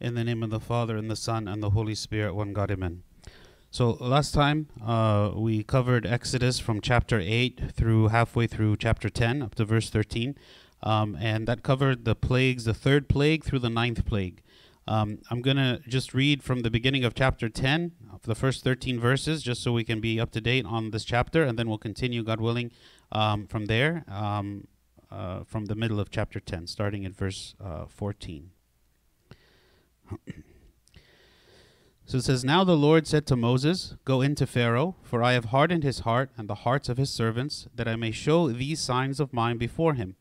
In 0.00 0.14
the 0.14 0.24
name 0.24 0.42
of 0.42 0.48
the 0.48 0.60
Father, 0.60 0.96
and 0.96 1.10
the 1.10 1.16
Son, 1.16 1.46
and 1.46 1.62
the 1.62 1.70
Holy 1.70 1.94
Spirit, 1.94 2.34
one 2.34 2.54
God, 2.54 2.70
amen. 2.70 3.02
So 3.70 3.98
last 4.00 4.32
time 4.32 4.68
uh, 4.82 5.32
we 5.36 5.62
covered 5.62 6.06
Exodus 6.06 6.58
from 6.58 6.80
chapter 6.80 7.20
8 7.22 7.70
through 7.70 8.08
halfway 8.08 8.46
through 8.46 8.78
chapter 8.78 9.10
10 9.10 9.42
up 9.42 9.54
to 9.56 9.66
verse 9.66 9.90
13. 9.90 10.36
Um, 10.82 11.18
and 11.20 11.46
that 11.46 11.62
covered 11.62 12.06
the 12.06 12.14
plagues, 12.14 12.64
the 12.64 12.72
third 12.72 13.10
plague 13.10 13.44
through 13.44 13.58
the 13.58 13.68
ninth 13.68 14.06
plague. 14.06 14.40
Um, 14.88 15.18
I'm 15.30 15.42
going 15.42 15.58
to 15.58 15.82
just 15.86 16.14
read 16.14 16.42
from 16.42 16.60
the 16.60 16.70
beginning 16.70 17.04
of 17.04 17.14
chapter 17.14 17.50
10, 17.50 17.92
of 18.10 18.22
the 18.22 18.34
first 18.34 18.64
13 18.64 18.98
verses, 18.98 19.42
just 19.42 19.62
so 19.62 19.70
we 19.70 19.84
can 19.84 20.00
be 20.00 20.18
up 20.18 20.30
to 20.30 20.40
date 20.40 20.64
on 20.64 20.92
this 20.92 21.04
chapter, 21.04 21.44
and 21.44 21.58
then 21.58 21.68
we'll 21.68 21.76
continue, 21.76 22.24
God 22.24 22.40
willing, 22.40 22.72
um, 23.12 23.46
from 23.46 23.66
there, 23.66 24.04
um, 24.08 24.66
uh, 25.10 25.44
from 25.44 25.66
the 25.66 25.74
middle 25.74 26.00
of 26.00 26.10
chapter 26.10 26.40
10, 26.40 26.68
starting 26.68 27.04
at 27.04 27.12
verse 27.12 27.54
uh, 27.62 27.84
14. 27.84 28.50
So 32.04 32.18
it 32.18 32.24
says, 32.24 32.44
Now 32.44 32.64
the 32.64 32.76
Lord 32.76 33.06
said 33.06 33.26
to 33.26 33.36
Moses, 33.36 33.94
Go 34.04 34.20
into 34.20 34.46
Pharaoh, 34.46 34.96
for 35.02 35.22
I 35.22 35.32
have 35.32 35.46
hardened 35.46 35.84
his 35.84 36.00
heart 36.00 36.30
and 36.36 36.48
the 36.48 36.56
hearts 36.66 36.88
of 36.88 36.96
his 36.96 37.10
servants, 37.10 37.68
that 37.74 37.88
I 37.88 37.96
may 37.96 38.10
show 38.10 38.48
these 38.48 38.80
signs 38.80 39.20
of 39.20 39.32
mine 39.32 39.58
before 39.58 39.94
him, 39.94 40.16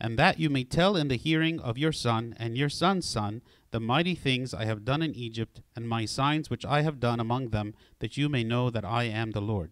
and 0.00 0.18
that 0.18 0.38
you 0.38 0.50
may 0.50 0.64
tell 0.64 0.96
in 0.96 1.08
the 1.08 1.16
hearing 1.16 1.60
of 1.60 1.78
your 1.78 1.92
son 1.92 2.34
and 2.38 2.56
your 2.56 2.68
son's 2.68 3.06
son 3.06 3.42
the 3.70 3.80
mighty 3.80 4.14
things 4.14 4.54
I 4.54 4.64
have 4.64 4.84
done 4.84 5.02
in 5.02 5.14
Egypt, 5.14 5.60
and 5.76 5.88
my 5.88 6.06
signs 6.06 6.48
which 6.48 6.64
I 6.64 6.82
have 6.82 7.00
done 7.00 7.20
among 7.20 7.50
them, 7.50 7.74
that 7.98 8.16
you 8.16 8.28
may 8.28 8.42
know 8.42 8.70
that 8.70 8.84
I 8.84 9.04
am 9.04 9.32
the 9.32 9.42
Lord. 9.42 9.70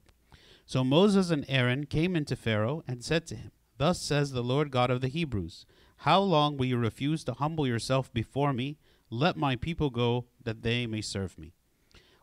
So 0.67 0.85
Moses 0.85 1.31
and 1.31 1.45
Aaron 1.49 1.87
came 1.87 2.17
into 2.17 2.37
Pharaoh 2.37 2.83
and 2.87 3.03
said 3.03 3.27
to 3.29 3.37
him, 3.37 3.53
Thus 3.79 4.01
says 4.01 4.33
the 4.33 4.43
Lord 4.43 4.71
God 4.71 4.91
of 4.91 5.01
the 5.01 5.09
Hebrews, 5.09 5.65
How 5.99 6.21
long 6.21 6.57
will 6.57 6.67
you 6.67 6.77
refuse 6.77 7.25
to 7.25 7.35
humble 7.35 7.67
yourself 7.67 8.13
before 8.13 8.53
me? 8.53 8.77
Let 9.11 9.37
my 9.37 9.57
people 9.57 9.91
go, 9.91 10.27
that 10.43 10.63
they 10.63 10.87
may 10.87 11.01
serve 11.01 11.39
me. 11.39 11.53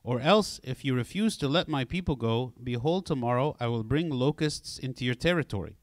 Or 0.04 0.20
else, 0.20 0.60
if 0.64 0.84
you 0.84 0.94
refuse 0.94 1.38
to 1.38 1.48
let 1.48 1.68
my 1.68 1.86
people 1.86 2.16
go, 2.16 2.54
behold, 2.62 3.06
tomorrow 3.06 3.56
I 3.60 3.68
will 3.68 3.84
bring 3.84 4.10
locusts 4.10 4.78
into 4.78 5.06
your 5.06 5.16
territory 5.16 5.78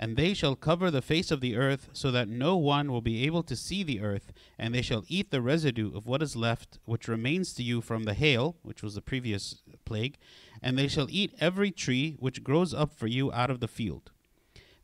and 0.00 0.16
they 0.16 0.32
shall 0.32 0.56
cover 0.56 0.90
the 0.90 1.02
face 1.02 1.30
of 1.30 1.42
the 1.42 1.54
earth, 1.56 1.90
so 1.92 2.10
that 2.10 2.26
no 2.26 2.56
one 2.56 2.90
will 2.90 3.02
be 3.02 3.26
able 3.26 3.42
to 3.42 3.54
see 3.54 3.82
the 3.82 4.00
earth, 4.00 4.32
and 4.58 4.74
they 4.74 4.80
shall 4.80 5.04
eat 5.08 5.30
the 5.30 5.42
residue 5.42 5.94
of 5.94 6.06
what 6.06 6.22
is 6.22 6.34
left, 6.34 6.78
which 6.86 7.06
remains 7.06 7.52
to 7.52 7.62
you 7.62 7.82
from 7.82 8.04
the 8.04 8.14
hail, 8.14 8.56
which 8.62 8.82
was 8.82 8.94
the 8.94 9.02
previous 9.02 9.60
plague, 9.84 10.16
and 10.62 10.78
they 10.78 10.88
shall 10.88 11.06
eat 11.10 11.34
every 11.38 11.70
tree 11.70 12.16
which 12.18 12.42
grows 12.42 12.72
up 12.72 12.94
for 12.94 13.06
you 13.06 13.30
out 13.30 13.50
of 13.50 13.60
the 13.60 13.68
field. 13.68 14.10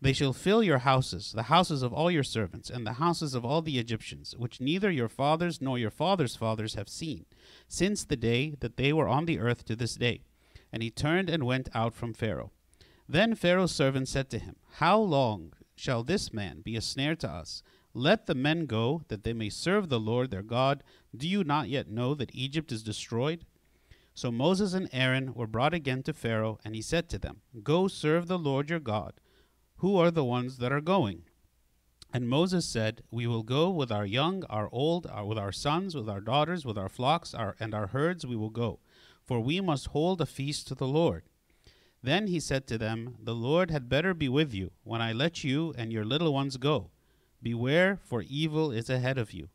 They 0.00 0.12
shall 0.12 0.32
fill 0.32 0.62
your 0.62 0.78
houses, 0.78 1.32
the 1.32 1.44
houses 1.44 1.82
of 1.82 1.92
all 1.92 2.10
your 2.10 2.22
servants, 2.22 2.68
and 2.68 2.86
the 2.86 2.94
houses 2.94 3.34
of 3.34 3.44
all 3.44 3.62
the 3.62 3.78
Egyptians, 3.78 4.34
which 4.36 4.60
neither 4.60 4.90
your 4.90 5.08
fathers 5.08 5.60
nor 5.62 5.78
your 5.78 5.90
fathers' 5.90 6.36
fathers 6.36 6.74
have 6.74 6.88
seen, 6.88 7.24
since 7.66 8.04
the 8.04 8.16
day 8.16 8.54
that 8.60 8.76
they 8.76 8.92
were 8.92 9.08
on 9.08 9.24
the 9.24 9.38
earth 9.38 9.64
to 9.64 9.76
this 9.76 9.94
day. 9.94 10.22
And 10.70 10.82
he 10.82 10.90
turned 10.90 11.30
and 11.30 11.44
went 11.44 11.70
out 11.74 11.94
from 11.94 12.12
Pharaoh. 12.12 12.52
Then 13.08 13.34
Pharaoh's 13.34 13.72
servant 13.72 14.08
said 14.08 14.28
to 14.30 14.38
him, 14.38 14.56
How 14.74 14.98
long 14.98 15.54
shall 15.76 16.02
this 16.02 16.32
man 16.32 16.60
be 16.60 16.76
a 16.76 16.80
snare 16.82 17.16
to 17.16 17.30
us? 17.30 17.62
Let 17.94 18.26
the 18.26 18.34
men 18.34 18.66
go, 18.66 19.02
that 19.08 19.24
they 19.24 19.32
may 19.32 19.48
serve 19.48 19.88
the 19.88 20.00
Lord 20.00 20.30
their 20.30 20.42
God. 20.42 20.82
Do 21.16 21.26
you 21.26 21.42
not 21.42 21.70
yet 21.70 21.88
know 21.88 22.14
that 22.14 22.34
Egypt 22.34 22.70
is 22.70 22.82
destroyed? 22.82 23.46
So 24.12 24.30
Moses 24.30 24.74
and 24.74 24.88
Aaron 24.92 25.32
were 25.32 25.46
brought 25.46 25.72
again 25.72 26.02
to 26.02 26.12
Pharaoh, 26.12 26.58
and 26.64 26.74
he 26.74 26.82
said 26.82 27.08
to 27.08 27.18
them, 27.18 27.40
Go 27.62 27.88
serve 27.88 28.28
the 28.28 28.38
Lord 28.38 28.68
your 28.68 28.80
God. 28.80 29.14
Who 29.78 29.98
are 29.98 30.10
the 30.10 30.24
ones 30.24 30.56
that 30.58 30.72
are 30.72 30.80
going? 30.80 31.22
And 32.12 32.28
Moses 32.28 32.64
said, 32.64 33.02
We 33.10 33.26
will 33.26 33.42
go 33.42 33.68
with 33.68 33.92
our 33.92 34.06
young, 34.06 34.42
our 34.44 34.70
old, 34.72 35.06
our, 35.06 35.26
with 35.26 35.36
our 35.36 35.52
sons, 35.52 35.94
with 35.94 36.08
our 36.08 36.20
daughters, 36.20 36.64
with 36.64 36.78
our 36.78 36.88
flocks, 36.88 37.34
our, 37.34 37.56
and 37.60 37.74
our 37.74 37.88
herds 37.88 38.26
we 38.26 38.36
will 38.36 38.50
go. 38.50 38.78
For 39.26 39.38
we 39.40 39.60
must 39.60 39.88
hold 39.88 40.20
a 40.20 40.26
feast 40.26 40.66
to 40.68 40.74
the 40.74 40.86
Lord. 40.86 41.24
Then 42.02 42.28
he 42.28 42.40
said 42.40 42.66
to 42.68 42.78
them, 42.78 43.16
The 43.22 43.34
Lord 43.34 43.70
had 43.70 43.88
better 43.88 44.14
be 44.14 44.28
with 44.28 44.54
you 44.54 44.70
when 44.82 45.02
I 45.02 45.12
let 45.12 45.44
you 45.44 45.74
and 45.76 45.92
your 45.92 46.04
little 46.04 46.32
ones 46.32 46.56
go. 46.56 46.90
Beware, 47.42 47.98
for 48.02 48.22
evil 48.22 48.70
is 48.70 48.88
ahead 48.88 49.18
of 49.18 49.32
you. 49.32 49.48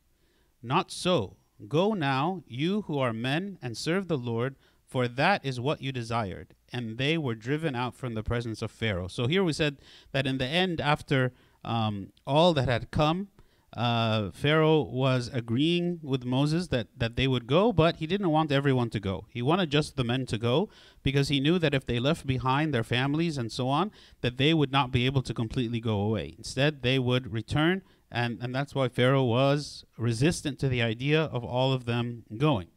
Not 0.61 0.91
so. 0.91 1.37
Go 1.67 1.93
now, 1.93 2.43
you 2.47 2.83
who 2.83 2.99
are 2.99 3.13
men, 3.13 3.57
and 3.61 3.77
serve 3.77 4.07
the 4.07 4.17
Lord, 4.17 4.55
for 4.91 5.07
that 5.07 5.45
is 5.45 5.57
what 5.57 5.81
you 5.81 5.93
desired. 5.93 6.53
And 6.73 6.97
they 6.97 7.17
were 7.17 7.33
driven 7.33 7.75
out 7.77 7.95
from 7.95 8.13
the 8.13 8.23
presence 8.23 8.61
of 8.61 8.71
Pharaoh. 8.71 9.07
So 9.07 9.25
here 9.25 9.41
we 9.41 9.53
said 9.53 9.77
that 10.11 10.27
in 10.27 10.37
the 10.37 10.45
end, 10.45 10.81
after 10.81 11.31
um, 11.63 12.11
all 12.27 12.53
that 12.53 12.67
had 12.67 12.91
come, 12.91 13.29
uh, 13.71 14.31
Pharaoh 14.31 14.81
was 14.81 15.29
agreeing 15.31 16.01
with 16.03 16.25
Moses 16.25 16.67
that, 16.67 16.87
that 16.97 17.15
they 17.15 17.25
would 17.25 17.47
go, 17.47 17.71
but 17.71 17.95
he 17.97 18.05
didn't 18.05 18.31
want 18.31 18.51
everyone 18.51 18.89
to 18.89 18.99
go. 18.99 19.27
He 19.29 19.41
wanted 19.41 19.71
just 19.71 19.95
the 19.95 20.03
men 20.03 20.25
to 20.25 20.37
go 20.37 20.67
because 21.03 21.29
he 21.29 21.39
knew 21.39 21.57
that 21.59 21.73
if 21.73 21.85
they 21.85 21.97
left 21.97 22.27
behind 22.27 22.73
their 22.73 22.83
families 22.83 23.37
and 23.37 23.49
so 23.49 23.69
on, 23.69 23.91
that 24.19 24.37
they 24.37 24.53
would 24.53 24.73
not 24.73 24.91
be 24.91 25.05
able 25.05 25.21
to 25.21 25.33
completely 25.33 25.79
go 25.79 26.01
away. 26.01 26.35
Instead, 26.37 26.81
they 26.81 26.99
would 26.99 27.31
return, 27.31 27.81
and, 28.11 28.39
and 28.41 28.53
that's 28.53 28.75
why 28.75 28.89
Pharaoh 28.89 29.23
was 29.23 29.85
resistant 29.97 30.59
to 30.59 30.67
the 30.67 30.81
idea 30.81 31.21
of 31.23 31.45
all 31.45 31.71
of 31.71 31.85
them 31.85 32.25
going. 32.37 32.67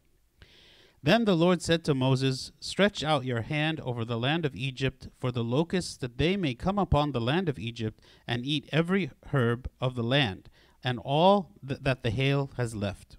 Then 1.05 1.25
the 1.25 1.35
Lord 1.35 1.61
said 1.61 1.83
to 1.83 1.93
Moses, 1.93 2.51
Stretch 2.59 3.03
out 3.03 3.25
your 3.25 3.41
hand 3.41 3.79
over 3.81 4.03
the 4.03 4.17
land 4.17 4.43
of 4.43 4.55
Egypt 4.55 5.07
for 5.19 5.31
the 5.31 5.43
locusts, 5.43 5.97
that 5.97 6.17
they 6.17 6.35
may 6.35 6.55
come 6.55 6.79
upon 6.79 7.11
the 7.11 7.21
land 7.21 7.47
of 7.47 7.59
Egypt 7.59 8.01
and 8.27 8.43
eat 8.43 8.67
every 8.71 9.11
herb 9.31 9.69
of 9.79 9.93
the 9.93 10.01
land 10.01 10.49
and 10.83 10.97
all 10.97 11.51
th- 11.65 11.81
that 11.83 12.01
the 12.01 12.09
hail 12.09 12.49
has 12.57 12.73
left. 12.73 13.17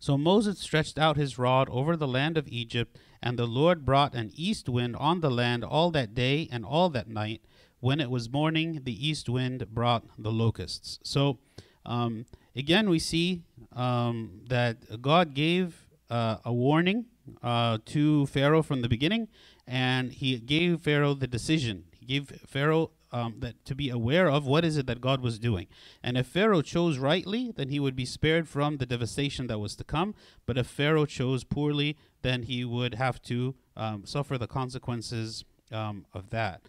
So 0.00 0.18
Moses 0.18 0.58
stretched 0.58 0.98
out 0.98 1.16
his 1.16 1.38
rod 1.38 1.68
over 1.70 1.96
the 1.96 2.08
land 2.08 2.36
of 2.36 2.48
Egypt, 2.48 2.98
and 3.22 3.38
the 3.38 3.46
Lord 3.46 3.84
brought 3.84 4.16
an 4.16 4.32
east 4.34 4.68
wind 4.68 4.96
on 4.96 5.20
the 5.20 5.30
land 5.30 5.62
all 5.62 5.92
that 5.92 6.12
day 6.12 6.48
and 6.50 6.64
all 6.64 6.88
that 6.90 7.06
night. 7.06 7.40
When 7.78 8.00
it 8.00 8.10
was 8.10 8.32
morning, 8.32 8.80
the 8.82 9.08
east 9.08 9.28
wind 9.28 9.72
brought 9.72 10.06
the 10.18 10.32
locusts. 10.32 10.98
So 11.04 11.38
um, 11.86 12.26
again, 12.56 12.90
we 12.90 12.98
see 12.98 13.42
um, 13.76 14.40
that 14.48 15.00
God 15.00 15.34
gave 15.34 15.87
uh, 16.10 16.36
a 16.44 16.52
warning 16.52 17.06
uh, 17.42 17.78
to 17.86 18.26
Pharaoh 18.26 18.62
from 18.62 18.82
the 18.82 18.88
beginning, 18.88 19.28
and 19.66 20.12
he 20.12 20.38
gave 20.38 20.80
Pharaoh 20.80 21.14
the 21.14 21.26
decision. 21.26 21.84
He 21.98 22.06
gave 22.06 22.40
Pharaoh 22.46 22.90
um, 23.10 23.36
that 23.38 23.64
to 23.64 23.74
be 23.74 23.90
aware 23.90 24.28
of 24.28 24.46
what 24.46 24.64
is 24.64 24.76
it 24.76 24.86
that 24.86 25.00
God 25.00 25.20
was 25.20 25.38
doing. 25.38 25.66
And 26.02 26.16
if 26.16 26.26
Pharaoh 26.26 26.62
chose 26.62 26.98
rightly, 26.98 27.52
then 27.54 27.68
he 27.68 27.80
would 27.80 27.96
be 27.96 28.04
spared 28.04 28.48
from 28.48 28.76
the 28.76 28.86
devastation 28.86 29.46
that 29.46 29.58
was 29.58 29.76
to 29.76 29.84
come. 29.84 30.14
But 30.46 30.58
if 30.58 30.66
Pharaoh 30.66 31.06
chose 31.06 31.44
poorly, 31.44 31.96
then 32.22 32.42
he 32.42 32.64
would 32.64 32.94
have 32.94 33.22
to 33.22 33.54
um, 33.76 34.04
suffer 34.04 34.36
the 34.36 34.46
consequences 34.46 35.44
um, 35.72 36.06
of 36.12 36.30
that. 36.30 36.62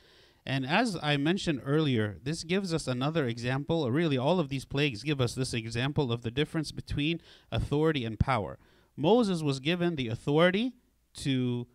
And 0.46 0.66
as 0.66 0.98
I 1.02 1.18
mentioned 1.18 1.62
earlier, 1.66 2.18
this 2.24 2.44
gives 2.44 2.74
us 2.74 2.88
another 2.88 3.28
example, 3.28 3.84
or 3.84 3.92
really 3.92 4.18
all 4.18 4.40
of 4.40 4.50
these 4.50 4.66
plagues 4.66 5.04
give 5.04 5.22
us 5.22 5.36
this 5.36 5.54
example 5.54 6.12
of 6.12 6.22
the 6.22 6.32
difference 6.32 6.72
between 6.72 7.22
authority 7.52 8.06
and 8.06 8.20
power. 8.20 8.58
Moses 9.00 9.42
was 9.42 9.62
given 9.62 9.96
the 9.96 10.10
authority 10.10 10.74
to 11.14 11.66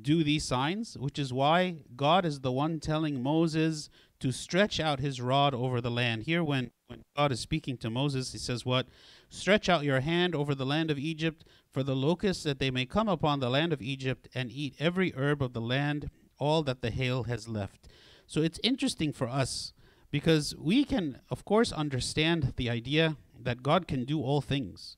do 0.00 0.22
these 0.22 0.44
signs, 0.44 0.96
which 0.96 1.18
is 1.18 1.32
why 1.32 1.78
God 1.96 2.24
is 2.24 2.40
the 2.40 2.52
one 2.52 2.78
telling 2.78 3.20
Moses 3.20 3.90
to 4.20 4.30
stretch 4.30 4.78
out 4.78 5.00
his 5.00 5.20
rod 5.20 5.54
over 5.54 5.80
the 5.80 5.90
land. 5.90 6.22
Here, 6.22 6.44
when, 6.44 6.70
when 6.86 7.02
God 7.16 7.32
is 7.32 7.40
speaking 7.40 7.76
to 7.78 7.90
Moses, 7.90 8.30
he 8.30 8.38
says, 8.38 8.64
What? 8.64 8.86
Stretch 9.28 9.68
out 9.68 9.82
your 9.82 10.00
hand 10.00 10.36
over 10.36 10.54
the 10.54 10.64
land 10.64 10.90
of 10.92 11.00
Egypt 11.00 11.44
for 11.72 11.82
the 11.82 11.96
locusts, 11.96 12.44
that 12.44 12.60
they 12.60 12.70
may 12.70 12.86
come 12.86 13.08
upon 13.08 13.40
the 13.40 13.50
land 13.50 13.72
of 13.72 13.82
Egypt 13.82 14.28
and 14.32 14.50
eat 14.52 14.76
every 14.78 15.12
herb 15.16 15.42
of 15.42 15.54
the 15.54 15.60
land, 15.60 16.10
all 16.38 16.62
that 16.62 16.80
the 16.80 16.90
hail 16.90 17.24
has 17.24 17.48
left. 17.48 17.88
So 18.28 18.40
it's 18.40 18.60
interesting 18.62 19.12
for 19.12 19.28
us 19.28 19.72
because 20.12 20.54
we 20.56 20.84
can, 20.84 21.18
of 21.28 21.44
course, 21.44 21.72
understand 21.72 22.52
the 22.56 22.70
idea 22.70 23.16
that 23.40 23.64
God 23.64 23.88
can 23.88 24.04
do 24.04 24.22
all 24.22 24.40
things, 24.40 24.96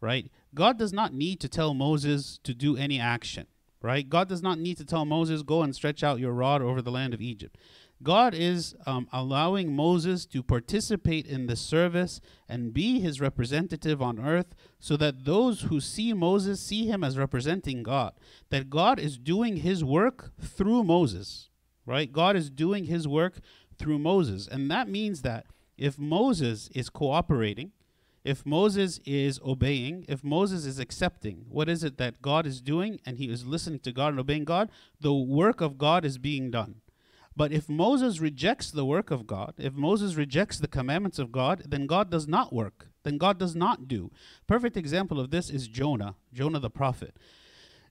right? 0.00 0.30
God 0.54 0.78
does 0.78 0.92
not 0.92 1.12
need 1.12 1.40
to 1.40 1.48
tell 1.48 1.74
Moses 1.74 2.38
to 2.44 2.54
do 2.54 2.76
any 2.76 3.00
action, 3.00 3.46
right? 3.82 4.08
God 4.08 4.28
does 4.28 4.42
not 4.42 4.58
need 4.58 4.76
to 4.78 4.84
tell 4.84 5.04
Moses, 5.04 5.42
Go 5.42 5.62
and 5.62 5.74
stretch 5.74 6.02
out 6.02 6.20
your 6.20 6.32
rod 6.32 6.62
over 6.62 6.82
the 6.82 6.90
land 6.90 7.14
of 7.14 7.20
Egypt. 7.20 7.56
God 8.02 8.34
is 8.34 8.74
um, 8.84 9.08
allowing 9.10 9.74
Moses 9.74 10.26
to 10.26 10.42
participate 10.42 11.26
in 11.26 11.46
the 11.46 11.56
service 11.56 12.20
and 12.48 12.74
be 12.74 13.00
his 13.00 13.20
representative 13.20 14.02
on 14.02 14.20
earth 14.20 14.54
so 14.78 14.96
that 14.98 15.24
those 15.24 15.62
who 15.62 15.80
see 15.80 16.12
Moses 16.12 16.60
see 16.60 16.86
him 16.86 17.02
as 17.02 17.16
representing 17.16 17.82
God. 17.82 18.12
That 18.50 18.68
God 18.68 18.98
is 19.00 19.16
doing 19.16 19.58
his 19.58 19.82
work 19.82 20.32
through 20.38 20.84
Moses, 20.84 21.48
right? 21.86 22.12
God 22.12 22.36
is 22.36 22.50
doing 22.50 22.84
his 22.84 23.08
work 23.08 23.38
through 23.78 23.98
Moses. 23.98 24.46
And 24.46 24.70
that 24.70 24.88
means 24.88 25.22
that 25.22 25.46
if 25.78 25.98
Moses 25.98 26.68
is 26.74 26.90
cooperating, 26.90 27.72
if 28.26 28.44
Moses 28.44 28.98
is 29.06 29.38
obeying, 29.44 30.04
if 30.08 30.24
Moses 30.24 30.66
is 30.66 30.80
accepting, 30.80 31.44
what 31.48 31.68
is 31.68 31.84
it 31.84 31.96
that 31.98 32.20
God 32.20 32.44
is 32.44 32.60
doing 32.60 32.98
and 33.06 33.18
he 33.18 33.30
is 33.30 33.46
listening 33.46 33.78
to 33.80 33.92
God 33.92 34.08
and 34.08 34.18
obeying 34.18 34.44
God? 34.44 34.68
The 35.00 35.14
work 35.14 35.60
of 35.60 35.78
God 35.78 36.04
is 36.04 36.18
being 36.18 36.50
done. 36.50 36.80
But 37.36 37.52
if 37.52 37.68
Moses 37.68 38.18
rejects 38.18 38.72
the 38.72 38.84
work 38.84 39.12
of 39.12 39.28
God, 39.28 39.54
if 39.58 39.74
Moses 39.74 40.16
rejects 40.16 40.58
the 40.58 40.66
commandments 40.66 41.20
of 41.20 41.30
God, 41.30 41.62
then 41.68 41.86
God 41.86 42.10
does 42.10 42.26
not 42.26 42.52
work. 42.52 42.88
Then 43.04 43.16
God 43.16 43.38
does 43.38 43.54
not 43.54 43.86
do. 43.86 44.10
Perfect 44.48 44.76
example 44.76 45.20
of 45.20 45.30
this 45.30 45.48
is 45.48 45.68
Jonah, 45.68 46.16
Jonah 46.32 46.58
the 46.58 46.70
prophet. 46.70 47.16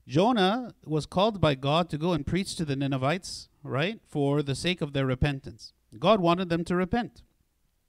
Jonah 0.06 0.74
was 0.84 1.06
called 1.06 1.40
by 1.40 1.54
God 1.54 1.88
to 1.88 1.96
go 1.96 2.12
and 2.12 2.26
preach 2.26 2.56
to 2.56 2.66
the 2.66 2.76
Ninevites, 2.76 3.48
right, 3.62 4.00
for 4.06 4.42
the 4.42 4.54
sake 4.54 4.82
of 4.82 4.92
their 4.92 5.06
repentance. 5.06 5.72
God 5.98 6.20
wanted 6.20 6.50
them 6.50 6.64
to 6.64 6.76
repent. 6.76 7.22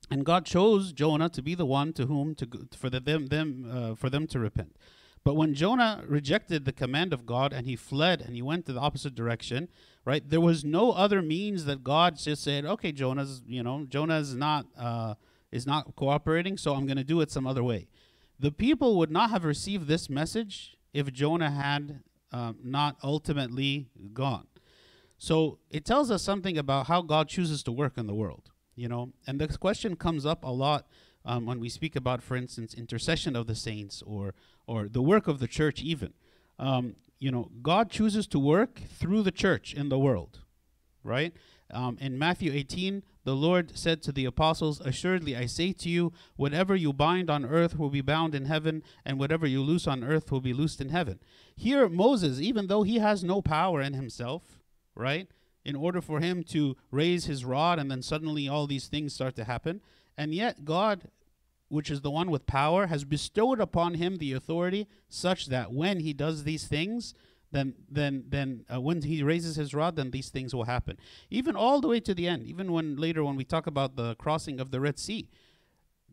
And 0.09 0.25
God 0.25 0.45
chose 0.45 0.93
Jonah 0.93 1.29
to 1.29 1.41
be 1.41 1.53
the 1.55 1.65
one 1.65 1.91
to 1.93 2.05
whom 2.05 2.33
to 2.35 2.47
for 2.77 2.89
the, 2.89 2.99
them 2.99 3.27
them 3.27 3.69
uh, 3.69 3.95
for 3.95 4.09
them 4.09 4.27
to 4.27 4.39
repent. 4.39 4.77
But 5.23 5.35
when 5.35 5.53
Jonah 5.53 6.05
rejected 6.07 6.63
the 6.63 6.71
command 6.71 7.11
of 7.11 7.25
God 7.25 7.51
and 7.51 7.67
he 7.67 7.75
fled 7.75 8.21
and 8.21 8.33
he 8.33 8.41
went 8.41 8.65
to 8.67 8.73
the 8.73 8.79
opposite 8.79 9.13
direction, 9.13 9.67
right? 10.05 10.27
There 10.27 10.39
was 10.39 10.63
no 10.63 10.91
other 10.91 11.21
means 11.21 11.65
that 11.65 11.83
God 11.83 12.17
just 12.17 12.43
said, 12.43 12.65
"Okay, 12.65 12.93
Jonah's, 12.93 13.41
you 13.45 13.61
know, 13.61 13.85
Jonah 13.85 14.19
is 14.19 14.35
not 14.35 14.67
uh, 14.77 15.15
is 15.51 15.67
not 15.67 15.95
cooperating, 15.97 16.57
so 16.57 16.73
I'm 16.73 16.85
going 16.85 16.97
to 16.97 17.03
do 17.03 17.19
it 17.19 17.29
some 17.29 17.45
other 17.45 17.63
way." 17.63 17.89
The 18.39 18.51
people 18.51 18.97
would 18.99 19.11
not 19.11 19.31
have 19.31 19.43
received 19.43 19.87
this 19.87 20.09
message 20.09 20.77
if 20.93 21.11
Jonah 21.11 21.51
had 21.51 21.99
um, 22.31 22.57
not 22.63 22.97
ultimately 23.03 23.89
gone. 24.13 24.47
So 25.17 25.59
it 25.69 25.85
tells 25.85 26.11
us 26.11 26.21
something 26.21 26.57
about 26.57 26.87
how 26.87 27.01
God 27.01 27.27
chooses 27.27 27.63
to 27.63 27.71
work 27.71 27.97
in 27.97 28.07
the 28.07 28.13
world, 28.13 28.51
you 28.77 28.87
know. 28.87 29.11
And 29.25 29.41
this 29.41 29.57
question 29.57 29.97
comes 29.97 30.25
up 30.25 30.45
a 30.45 30.49
lot 30.49 30.87
um, 31.25 31.45
when 31.45 31.59
we 31.59 31.67
speak 31.67 31.97
about, 31.97 32.23
for 32.23 32.37
instance, 32.37 32.73
intercession 32.73 33.35
of 33.35 33.47
the 33.47 33.55
saints 33.55 34.01
or 34.05 34.33
or 34.65 34.87
the 34.87 35.01
work 35.01 35.27
of 35.27 35.39
the 35.39 35.47
church, 35.47 35.81
even. 35.81 36.13
Um, 36.59 36.95
you 37.19 37.31
know, 37.31 37.49
God 37.61 37.89
chooses 37.89 38.27
to 38.27 38.39
work 38.39 38.81
through 38.99 39.23
the 39.23 39.31
church 39.31 39.73
in 39.73 39.89
the 39.89 39.97
world, 39.97 40.41
right? 41.03 41.33
Um, 41.71 41.97
in 41.99 42.17
Matthew 42.17 42.51
18, 42.53 43.03
the 43.23 43.35
Lord 43.35 43.77
said 43.77 44.01
to 44.03 44.11
the 44.11 44.25
apostles, 44.25 44.79
Assuredly, 44.79 45.35
I 45.35 45.47
say 45.47 45.73
to 45.73 45.89
you, 45.89 46.13
whatever 46.35 46.75
you 46.75 46.93
bind 46.93 47.29
on 47.29 47.45
earth 47.45 47.77
will 47.77 47.89
be 47.89 48.01
bound 48.01 48.33
in 48.33 48.45
heaven, 48.45 48.83
and 49.03 49.19
whatever 49.19 49.45
you 49.45 49.61
loose 49.61 49.87
on 49.87 50.03
earth 50.03 50.31
will 50.31 50.41
be 50.41 50.53
loosed 50.53 50.79
in 50.79 50.89
heaven. 50.89 51.19
Here, 51.55 51.89
Moses, 51.89 52.39
even 52.39 52.67
though 52.67 52.83
he 52.83 52.99
has 52.99 53.23
no 53.23 53.41
power 53.41 53.81
in 53.81 53.93
himself, 53.93 54.61
right? 54.95 55.27
In 55.67 55.75
order 55.75 56.01
for 56.01 56.19
him 56.21 56.43
to 56.45 56.75
raise 56.89 57.25
his 57.25 57.45
rod 57.45 57.77
and 57.77 57.91
then 57.91 58.01
suddenly 58.01 58.47
all 58.47 58.65
these 58.65 58.87
things 58.87 59.13
start 59.13 59.35
to 59.35 59.43
happen, 59.43 59.81
and 60.17 60.33
yet 60.33 60.65
God 60.65 61.09
which 61.69 61.91
is 61.91 62.01
the 62.01 62.11
one 62.11 62.31
with 62.31 62.45
power, 62.45 62.87
has 62.87 63.03
bestowed 63.03 63.59
upon 63.59 63.95
him 63.95 64.17
the 64.17 64.33
authority 64.33 64.87
such 65.09 65.47
that 65.47 65.71
when 65.71 65.99
he 65.99 66.13
does 66.13 66.43
these 66.43 66.65
things, 66.65 67.13
then 67.51 67.73
then 67.89 68.25
then 68.27 68.65
uh, 68.73 68.79
when 68.79 69.01
he 69.01 69.23
raises 69.23 69.55
his 69.55 69.73
rod, 69.73 69.95
then 69.95 70.11
these 70.11 70.29
things 70.29 70.53
will 70.53 70.65
happen. 70.65 70.97
Even 71.29 71.55
all 71.55 71.79
the 71.79 71.87
way 71.87 71.99
to 71.99 72.13
the 72.13 72.27
end. 72.27 72.45
Even 72.45 72.71
when 72.71 72.95
later 72.95 73.23
when 73.23 73.35
we 73.35 73.45
talk 73.45 73.67
about 73.67 73.95
the 73.95 74.15
crossing 74.15 74.59
of 74.59 74.71
the 74.71 74.81
Red 74.81 74.99
Sea, 74.99 75.29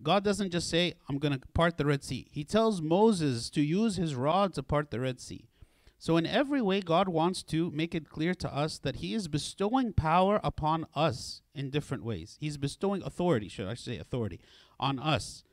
God 0.03 0.25
doesn't 0.25 0.51
just 0.51 0.69
say, 0.69 0.95
"I'm 1.09 1.19
going 1.19 1.39
to 1.39 1.47
part 1.49 1.77
the 1.77 1.87
Red 1.87 2.05
Sea." 2.05 2.29
He 2.31 2.45
tells 2.45 2.81
Moses 2.81 3.51
to 3.51 3.63
use 3.63 3.97
his 3.97 4.15
rod 4.15 4.55
to 4.55 4.63
part 4.63 4.91
the 4.91 5.01
Red 5.01 5.21
Sea. 5.21 5.49
So 5.99 6.17
in 6.17 6.27
every 6.27 6.61
way, 6.61 6.81
God 6.81 7.09
wants 7.09 7.43
to 7.45 7.71
make 7.71 7.95
it 7.95 8.11
clear 8.11 8.35
to 8.35 8.55
us 8.55 8.79
that 8.79 8.97
He 8.97 9.15
is 9.15 9.29
bestowing 9.29 9.93
power 9.93 10.41
upon 10.45 10.87
us 10.95 11.41
in 11.55 11.71
different 11.71 12.05
ways. 12.05 12.37
He's 12.41 12.57
bestowing 12.57 13.03
authority, 13.03 13.49
should 13.49 13.69
I 13.69 13.75
say 13.75 13.99
authority, 13.99 14.41
on 14.79 14.99
us. 14.99 15.45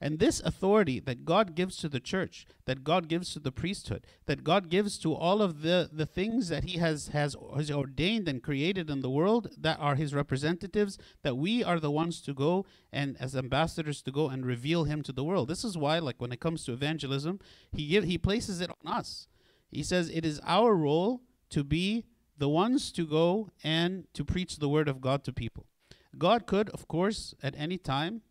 And 0.00 0.18
this 0.18 0.40
authority 0.40 1.00
that 1.00 1.24
God 1.24 1.54
gives 1.54 1.76
to 1.78 1.88
the 1.88 2.00
church, 2.00 2.46
that 2.66 2.84
God 2.84 3.08
gives 3.08 3.32
to 3.32 3.40
the 3.40 3.52
priesthood, 3.52 4.06
that 4.26 4.44
God 4.44 4.68
gives 4.68 4.98
to 4.98 5.14
all 5.14 5.40
of 5.40 5.62
the, 5.62 5.88
the 5.90 6.06
things 6.06 6.48
that 6.48 6.64
He 6.64 6.78
has, 6.78 7.08
has, 7.08 7.34
has 7.56 7.70
ordained 7.70 8.28
and 8.28 8.42
created 8.42 8.90
in 8.90 9.00
the 9.00 9.10
world 9.10 9.48
that 9.56 9.78
are 9.80 9.94
His 9.94 10.14
representatives, 10.14 10.98
that 11.22 11.36
we 11.36 11.64
are 11.64 11.80
the 11.80 11.90
ones 11.90 12.20
to 12.22 12.34
go 12.34 12.66
and 12.92 13.16
as 13.18 13.34
ambassadors 13.34 14.02
to 14.02 14.12
go 14.12 14.28
and 14.28 14.44
reveal 14.44 14.84
Him 14.84 15.02
to 15.02 15.12
the 15.12 15.24
world. 15.24 15.48
This 15.48 15.64
is 15.64 15.78
why, 15.78 15.98
like 15.98 16.20
when 16.20 16.32
it 16.32 16.40
comes 16.40 16.64
to 16.64 16.72
evangelism, 16.72 17.40
He 17.72 17.88
give, 17.88 18.04
He 18.04 18.18
places 18.18 18.60
it 18.60 18.70
on 18.70 18.92
us. 18.92 19.28
He 19.70 19.82
says 19.82 20.08
it 20.08 20.24
is 20.24 20.40
our 20.44 20.74
role 20.74 21.22
to 21.50 21.64
be 21.64 22.04
the 22.38 22.48
ones 22.48 22.92
to 22.92 23.06
go 23.06 23.50
and 23.64 24.06
to 24.14 24.24
preach 24.24 24.56
the 24.56 24.68
word 24.68 24.88
of 24.88 25.00
God 25.00 25.24
to 25.24 25.32
people. 25.32 25.66
God 26.18 26.46
could, 26.46 26.70
of 26.70 26.88
course, 26.88 27.34
at 27.42 27.54
any 27.56 27.78
time 27.78 28.22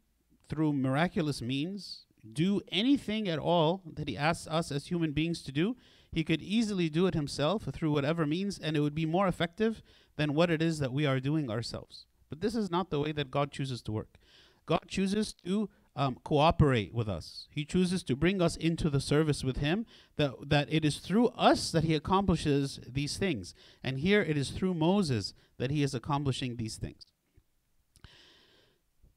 through 0.49 0.73
miraculous 0.73 1.41
means, 1.41 2.05
do 2.33 2.61
anything 2.71 3.27
at 3.27 3.39
all 3.39 3.81
that 3.93 4.07
he 4.07 4.17
asks 4.17 4.47
us 4.47 4.71
as 4.71 4.87
human 4.87 5.11
beings 5.11 5.41
to 5.43 5.51
do. 5.51 5.75
He 6.11 6.23
could 6.23 6.41
easily 6.41 6.89
do 6.89 7.07
it 7.07 7.13
himself 7.13 7.63
through 7.73 7.91
whatever 7.91 8.25
means, 8.25 8.57
and 8.57 8.75
it 8.75 8.79
would 8.79 8.95
be 8.95 9.05
more 9.05 9.27
effective 9.27 9.83
than 10.15 10.33
what 10.33 10.49
it 10.49 10.61
is 10.61 10.79
that 10.79 10.93
we 10.93 11.05
are 11.05 11.19
doing 11.19 11.49
ourselves. 11.49 12.05
But 12.29 12.41
this 12.41 12.55
is 12.55 12.71
not 12.71 12.89
the 12.89 12.99
way 12.99 13.11
that 13.11 13.31
God 13.31 13.51
chooses 13.51 13.81
to 13.83 13.91
work. 13.91 14.17
God 14.65 14.85
chooses 14.87 15.33
to 15.45 15.69
um, 15.95 16.17
cooperate 16.23 16.93
with 16.93 17.07
us. 17.07 17.47
He 17.49 17.65
chooses 17.65 18.03
to 18.03 18.15
bring 18.15 18.41
us 18.41 18.55
into 18.57 18.89
the 18.89 18.99
service 18.99 19.43
with 19.43 19.57
Him. 19.57 19.85
That 20.17 20.49
that 20.49 20.67
it 20.71 20.83
is 20.83 20.97
through 20.97 21.27
us 21.29 21.71
that 21.71 21.83
He 21.83 21.95
accomplishes 21.95 22.79
these 22.87 23.17
things. 23.17 23.53
And 23.83 23.99
here 23.99 24.21
it 24.21 24.37
is 24.37 24.49
through 24.49 24.73
Moses 24.73 25.33
that 25.57 25.71
He 25.71 25.83
is 25.83 25.93
accomplishing 25.93 26.57
these 26.57 26.75
things. 26.75 27.05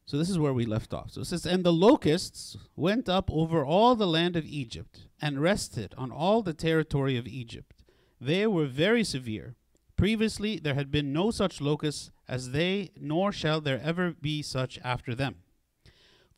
So 0.06 0.16
this 0.16 0.30
is 0.30 0.38
where 0.38 0.54
we 0.54 0.64
left 0.64 0.94
off. 0.94 1.10
So 1.10 1.20
it 1.20 1.26
says, 1.26 1.44
And 1.44 1.64
the 1.64 1.72
locusts 1.72 2.56
went 2.74 3.10
up 3.10 3.30
over 3.30 3.62
all 3.62 3.94
the 3.94 4.06
land 4.06 4.36
of 4.36 4.46
Egypt 4.46 5.00
and 5.20 5.42
rested 5.42 5.94
on 5.98 6.10
all 6.10 6.40
the 6.40 6.54
territory 6.54 7.18
of 7.18 7.26
Egypt. 7.26 7.84
They 8.18 8.46
were 8.46 8.64
very 8.64 9.04
severe. 9.04 9.56
Previously 9.96 10.58
there 10.58 10.74
had 10.74 10.90
been 10.90 11.12
no 11.12 11.30
such 11.30 11.60
locusts 11.60 12.10
as 12.26 12.52
they, 12.52 12.90
nor 12.98 13.32
shall 13.32 13.60
there 13.60 13.82
ever 13.82 14.14
be 14.18 14.40
such 14.40 14.78
after 14.82 15.14
them. 15.14 15.36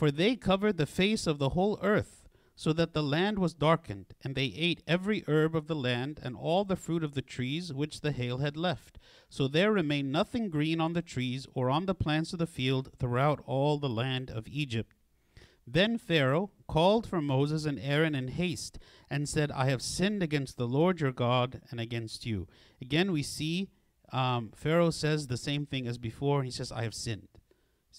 For 0.00 0.10
they 0.10 0.34
covered 0.34 0.78
the 0.78 0.86
face 0.86 1.26
of 1.26 1.36
the 1.36 1.50
whole 1.50 1.78
earth 1.82 2.26
so 2.56 2.72
that 2.72 2.94
the 2.94 3.02
land 3.02 3.38
was 3.38 3.52
darkened, 3.52 4.14
and 4.24 4.34
they 4.34 4.46
ate 4.56 4.82
every 4.86 5.22
herb 5.28 5.54
of 5.54 5.66
the 5.66 5.74
land 5.74 6.18
and 6.22 6.34
all 6.34 6.64
the 6.64 6.74
fruit 6.74 7.04
of 7.04 7.12
the 7.12 7.20
trees 7.20 7.70
which 7.70 8.00
the 8.00 8.12
hail 8.12 8.38
had 8.38 8.56
left. 8.56 8.98
So 9.28 9.46
there 9.46 9.70
remained 9.70 10.10
nothing 10.10 10.48
green 10.48 10.80
on 10.80 10.94
the 10.94 11.02
trees 11.02 11.46
or 11.52 11.68
on 11.68 11.84
the 11.84 11.94
plants 11.94 12.32
of 12.32 12.38
the 12.38 12.46
field 12.46 12.92
throughout 12.98 13.42
all 13.44 13.76
the 13.76 13.90
land 13.90 14.30
of 14.30 14.48
Egypt. 14.48 14.94
Then 15.66 15.98
Pharaoh 15.98 16.50
called 16.66 17.06
for 17.06 17.20
Moses 17.20 17.66
and 17.66 17.78
Aaron 17.78 18.14
in 18.14 18.28
haste 18.28 18.78
and 19.10 19.28
said, 19.28 19.50
I 19.50 19.66
have 19.66 19.82
sinned 19.82 20.22
against 20.22 20.56
the 20.56 20.66
Lord 20.66 21.02
your 21.02 21.12
God 21.12 21.60
and 21.70 21.78
against 21.78 22.24
you. 22.24 22.48
Again, 22.80 23.12
we 23.12 23.22
see 23.22 23.68
um, 24.14 24.50
Pharaoh 24.56 24.92
says 24.92 25.26
the 25.26 25.36
same 25.36 25.66
thing 25.66 25.86
as 25.86 25.98
before. 25.98 26.42
He 26.42 26.50
says, 26.50 26.72
I 26.72 26.84
have 26.84 26.94
sinned. 26.94 27.28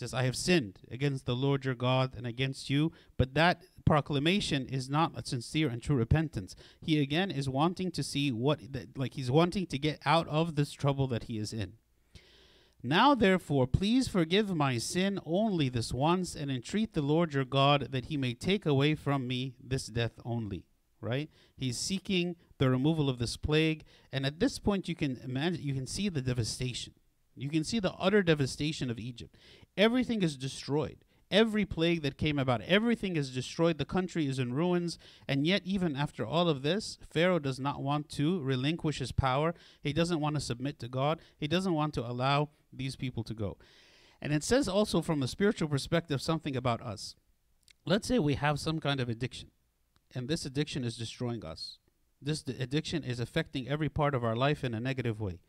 Says, 0.01 0.15
I 0.15 0.23
have 0.23 0.35
sinned 0.35 0.79
against 0.89 1.27
the 1.27 1.35
Lord 1.35 1.63
your 1.63 1.75
God 1.75 2.15
and 2.17 2.25
against 2.25 2.71
you. 2.71 2.91
But 3.17 3.35
that 3.35 3.61
proclamation 3.85 4.65
is 4.65 4.89
not 4.89 5.11
a 5.15 5.23
sincere 5.23 5.69
and 5.69 5.79
true 5.79 5.95
repentance. 5.95 6.55
He 6.81 6.99
again 6.99 7.29
is 7.29 7.47
wanting 7.47 7.91
to 7.91 8.01
see 8.01 8.31
what, 8.31 8.61
like, 8.95 9.13
he's 9.13 9.29
wanting 9.29 9.67
to 9.67 9.77
get 9.77 9.99
out 10.03 10.27
of 10.27 10.55
this 10.55 10.71
trouble 10.71 11.05
that 11.09 11.25
he 11.25 11.37
is 11.37 11.53
in. 11.53 11.73
Now, 12.81 13.13
therefore, 13.13 13.67
please 13.67 14.07
forgive 14.07 14.55
my 14.55 14.79
sin 14.79 15.19
only 15.23 15.69
this 15.69 15.93
once, 15.93 16.33
and 16.33 16.49
entreat 16.49 16.93
the 16.93 17.03
Lord 17.03 17.35
your 17.35 17.45
God 17.45 17.89
that 17.91 18.05
he 18.05 18.17
may 18.17 18.33
take 18.33 18.65
away 18.65 18.95
from 18.95 19.27
me 19.27 19.53
this 19.63 19.85
death 19.85 20.13
only. 20.25 20.65
Right? 20.99 21.29
He's 21.55 21.77
seeking 21.77 22.37
the 22.57 22.71
removal 22.71 23.07
of 23.07 23.19
this 23.19 23.37
plague, 23.37 23.83
and 24.11 24.25
at 24.25 24.39
this 24.39 24.57
point, 24.57 24.89
you 24.89 24.95
can 24.95 25.19
imagine, 25.23 25.61
you 25.61 25.75
can 25.75 25.85
see 25.85 26.09
the 26.09 26.23
devastation. 26.23 26.93
You 27.35 27.49
can 27.49 27.63
see 27.63 27.79
the 27.79 27.93
utter 27.93 28.21
devastation 28.21 28.91
of 28.91 28.99
Egypt. 28.99 29.37
Everything 29.81 30.21
is 30.21 30.37
destroyed. 30.37 30.97
Every 31.31 31.65
plague 31.65 32.03
that 32.03 32.15
came 32.15 32.37
about, 32.37 32.61
everything 32.61 33.15
is 33.15 33.33
destroyed. 33.33 33.79
The 33.79 33.85
country 33.97 34.27
is 34.27 34.37
in 34.37 34.53
ruins. 34.53 34.99
And 35.27 35.47
yet, 35.47 35.63
even 35.65 35.95
after 35.95 36.23
all 36.23 36.47
of 36.47 36.61
this, 36.61 36.99
Pharaoh 37.09 37.39
does 37.39 37.59
not 37.59 37.81
want 37.81 38.07
to 38.09 38.39
relinquish 38.41 38.99
his 38.99 39.11
power. 39.11 39.55
He 39.81 39.91
doesn't 39.91 40.19
want 40.19 40.35
to 40.35 40.39
submit 40.39 40.77
to 40.81 40.87
God. 40.87 41.19
He 41.35 41.47
doesn't 41.47 41.73
want 41.73 41.95
to 41.95 42.07
allow 42.07 42.49
these 42.71 42.95
people 42.95 43.23
to 43.23 43.33
go. 43.33 43.57
And 44.21 44.31
it 44.31 44.43
says 44.43 44.67
also, 44.67 45.01
from 45.01 45.23
a 45.23 45.27
spiritual 45.27 45.67
perspective, 45.67 46.21
something 46.21 46.55
about 46.55 46.83
us. 46.83 47.15
Let's 47.83 48.07
say 48.07 48.19
we 48.19 48.35
have 48.35 48.59
some 48.59 48.79
kind 48.79 48.99
of 48.99 49.09
addiction, 49.09 49.49
and 50.13 50.27
this 50.27 50.45
addiction 50.45 50.83
is 50.83 50.95
destroying 50.95 51.43
us. 51.43 51.79
This 52.21 52.43
addiction 52.47 53.03
is 53.03 53.19
affecting 53.19 53.67
every 53.67 53.89
part 53.89 54.13
of 54.13 54.23
our 54.23 54.35
life 54.35 54.63
in 54.63 54.75
a 54.75 54.79
negative 54.79 55.19
way. 55.19 55.39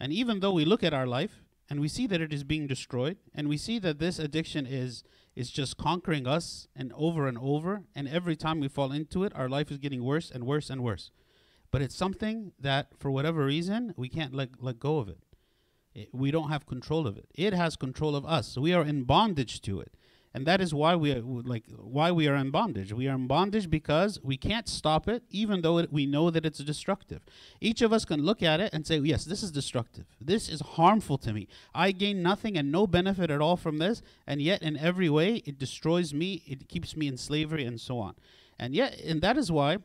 And 0.00 0.10
even 0.10 0.40
though 0.40 0.52
we 0.52 0.64
look 0.64 0.82
at 0.82 0.94
our 0.94 1.06
life 1.06 1.42
and 1.70 1.80
we 1.80 1.88
see 1.88 2.06
that 2.06 2.20
it 2.20 2.32
is 2.32 2.44
being 2.44 2.66
destroyed. 2.66 3.16
And 3.34 3.48
we 3.48 3.56
see 3.56 3.78
that 3.78 3.98
this 3.98 4.18
addiction 4.18 4.66
is 4.66 5.02
is 5.34 5.50
just 5.50 5.76
conquering 5.76 6.28
us 6.28 6.68
and 6.76 6.92
over 6.94 7.26
and 7.26 7.36
over. 7.38 7.82
And 7.94 8.06
every 8.06 8.36
time 8.36 8.60
we 8.60 8.68
fall 8.68 8.92
into 8.92 9.24
it 9.24 9.32
our 9.34 9.48
life 9.48 9.70
is 9.70 9.78
getting 9.78 10.04
worse 10.04 10.30
and 10.30 10.44
worse 10.44 10.70
and 10.70 10.82
worse. 10.82 11.10
But 11.70 11.82
it's 11.82 11.96
something 11.96 12.52
that 12.60 12.88
for 12.98 13.10
whatever 13.10 13.44
reason 13.44 13.94
we 13.96 14.08
can't 14.08 14.32
let, 14.32 14.62
let 14.62 14.78
go 14.78 14.98
of 14.98 15.08
it. 15.08 15.18
it 15.92 16.08
we 16.12 16.30
don't 16.30 16.50
have 16.50 16.66
control 16.66 17.06
of 17.06 17.16
it. 17.16 17.26
It 17.34 17.52
has 17.52 17.74
control 17.74 18.14
of 18.14 18.24
us. 18.24 18.46
So 18.48 18.60
we 18.60 18.72
are 18.72 18.84
in 18.84 19.04
bondage 19.04 19.60
to 19.62 19.80
it 19.80 19.92
and 20.34 20.44
that 20.46 20.60
is 20.60 20.74
why 20.74 20.96
we 20.96 21.12
uh, 21.12 21.18
are 21.18 21.42
like 21.44 21.64
why 21.76 22.10
we 22.10 22.26
are 22.26 22.34
in 22.34 22.50
bondage. 22.50 22.92
We 22.92 23.06
are 23.06 23.14
in 23.14 23.28
bondage 23.28 23.70
because 23.70 24.18
we 24.22 24.36
can't 24.36 24.68
stop 24.68 25.08
it, 25.08 25.22
even 25.30 25.62
though 25.62 25.78
it, 25.78 25.92
we 25.92 26.06
know 26.06 26.28
that 26.30 26.44
it's 26.44 26.58
destructive. 26.58 27.22
Each 27.60 27.80
of 27.82 27.92
us 27.92 28.04
can 28.04 28.22
look 28.24 28.42
at 28.42 28.60
it 28.60 28.74
and 28.74 28.84
say, 28.84 28.98
"Yes, 28.98 29.24
this 29.24 29.44
is 29.44 29.52
destructive. 29.52 30.06
This 30.20 30.48
is 30.48 30.60
harmful 30.60 31.18
to 31.18 31.32
me. 31.32 31.46
I 31.72 31.92
gain 31.92 32.20
nothing 32.22 32.58
and 32.58 32.72
no 32.72 32.88
benefit 32.88 33.30
at 33.30 33.40
all 33.40 33.56
from 33.56 33.78
this, 33.78 34.02
and 34.26 34.42
yet 34.42 34.60
in 34.62 34.76
every 34.76 35.08
way 35.08 35.36
it 35.46 35.56
destroys 35.58 36.12
me. 36.12 36.42
It 36.46 36.68
keeps 36.68 36.96
me 36.96 37.06
in 37.06 37.16
slavery, 37.16 37.64
and 37.64 37.80
so 37.80 37.98
on." 38.00 38.14
And 38.58 38.74
yet, 38.74 39.00
and 39.00 39.22
that 39.22 39.38
is 39.38 39.52
why 39.52 39.78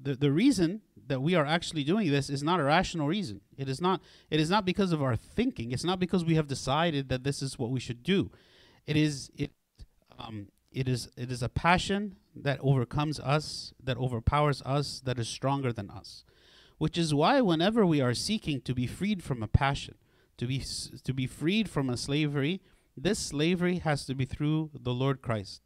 the 0.00 0.14
the 0.14 0.30
reason 0.30 0.82
that 1.08 1.20
we 1.20 1.34
are 1.34 1.46
actually 1.46 1.84
doing 1.84 2.10
this 2.10 2.30
is 2.30 2.42
not 2.42 2.60
a 2.60 2.64
rational 2.64 3.08
reason. 3.08 3.40
It 3.58 3.68
is 3.68 3.80
not. 3.80 4.00
It 4.30 4.38
is 4.38 4.50
not 4.50 4.64
because 4.64 4.92
of 4.92 5.02
our 5.02 5.16
thinking. 5.16 5.72
It's 5.72 5.84
not 5.84 5.98
because 5.98 6.24
we 6.24 6.36
have 6.36 6.46
decided 6.46 7.08
that 7.08 7.24
this 7.24 7.42
is 7.42 7.58
what 7.58 7.70
we 7.70 7.80
should 7.80 8.04
do. 8.04 8.30
It 8.86 8.96
is 8.96 9.30
it 9.36 9.50
um, 10.18 10.48
it 10.72 10.88
is 10.88 11.08
it 11.16 11.32
is 11.32 11.42
a 11.42 11.48
passion 11.48 12.16
that 12.34 12.60
overcomes 12.60 13.18
us, 13.20 13.72
that 13.82 13.96
overpowers 13.96 14.62
us, 14.62 15.00
that 15.00 15.18
is 15.18 15.28
stronger 15.28 15.72
than 15.72 15.90
us. 15.90 16.24
Which 16.78 16.98
is 16.98 17.14
why 17.14 17.40
whenever 17.40 17.86
we 17.86 18.02
are 18.02 18.12
seeking 18.12 18.60
to 18.62 18.74
be 18.74 18.86
freed 18.86 19.22
from 19.22 19.42
a 19.42 19.48
passion, 19.48 19.94
to 20.36 20.46
be 20.46 20.62
to 21.04 21.14
be 21.14 21.26
freed 21.26 21.70
from 21.70 21.88
a 21.88 21.96
slavery, 21.96 22.60
this 22.96 23.18
slavery 23.18 23.78
has 23.78 24.04
to 24.06 24.14
be 24.14 24.26
through 24.26 24.70
the 24.74 24.92
Lord 24.92 25.22
Christ. 25.22 25.62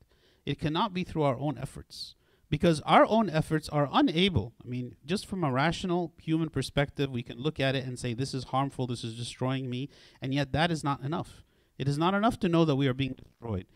It 0.46 0.58
cannot 0.58 0.94
be 0.94 1.02
through 1.02 1.24
our 1.24 1.36
own 1.36 1.58
efforts 1.58 2.14
because 2.48 2.80
our 2.82 3.04
own 3.06 3.28
efforts 3.28 3.68
are 3.68 3.88
unable. 3.92 4.52
I 4.64 4.68
mean, 4.68 4.96
just 5.04 5.26
from 5.26 5.42
a 5.42 5.52
rational 5.52 6.12
human 6.18 6.50
perspective, 6.50 7.10
we 7.10 7.22
can 7.22 7.38
look 7.38 7.58
at 7.58 7.74
it 7.74 7.84
and 7.84 7.98
say, 7.98 8.14
This 8.14 8.32
is 8.32 8.44
harmful, 8.44 8.86
this 8.86 9.02
is 9.02 9.16
destroying 9.16 9.68
me, 9.68 9.88
and 10.22 10.32
yet 10.32 10.52
that 10.52 10.70
is 10.70 10.84
not 10.84 11.02
enough. 11.02 11.42
It 11.78 11.88
is 11.88 11.98
not 11.98 12.14
enough 12.14 12.38
to 12.40 12.48
know 12.48 12.64
that 12.64 12.76
we 12.76 12.86
are 12.86 12.94
being 12.94 13.14
destroyed 13.14 13.66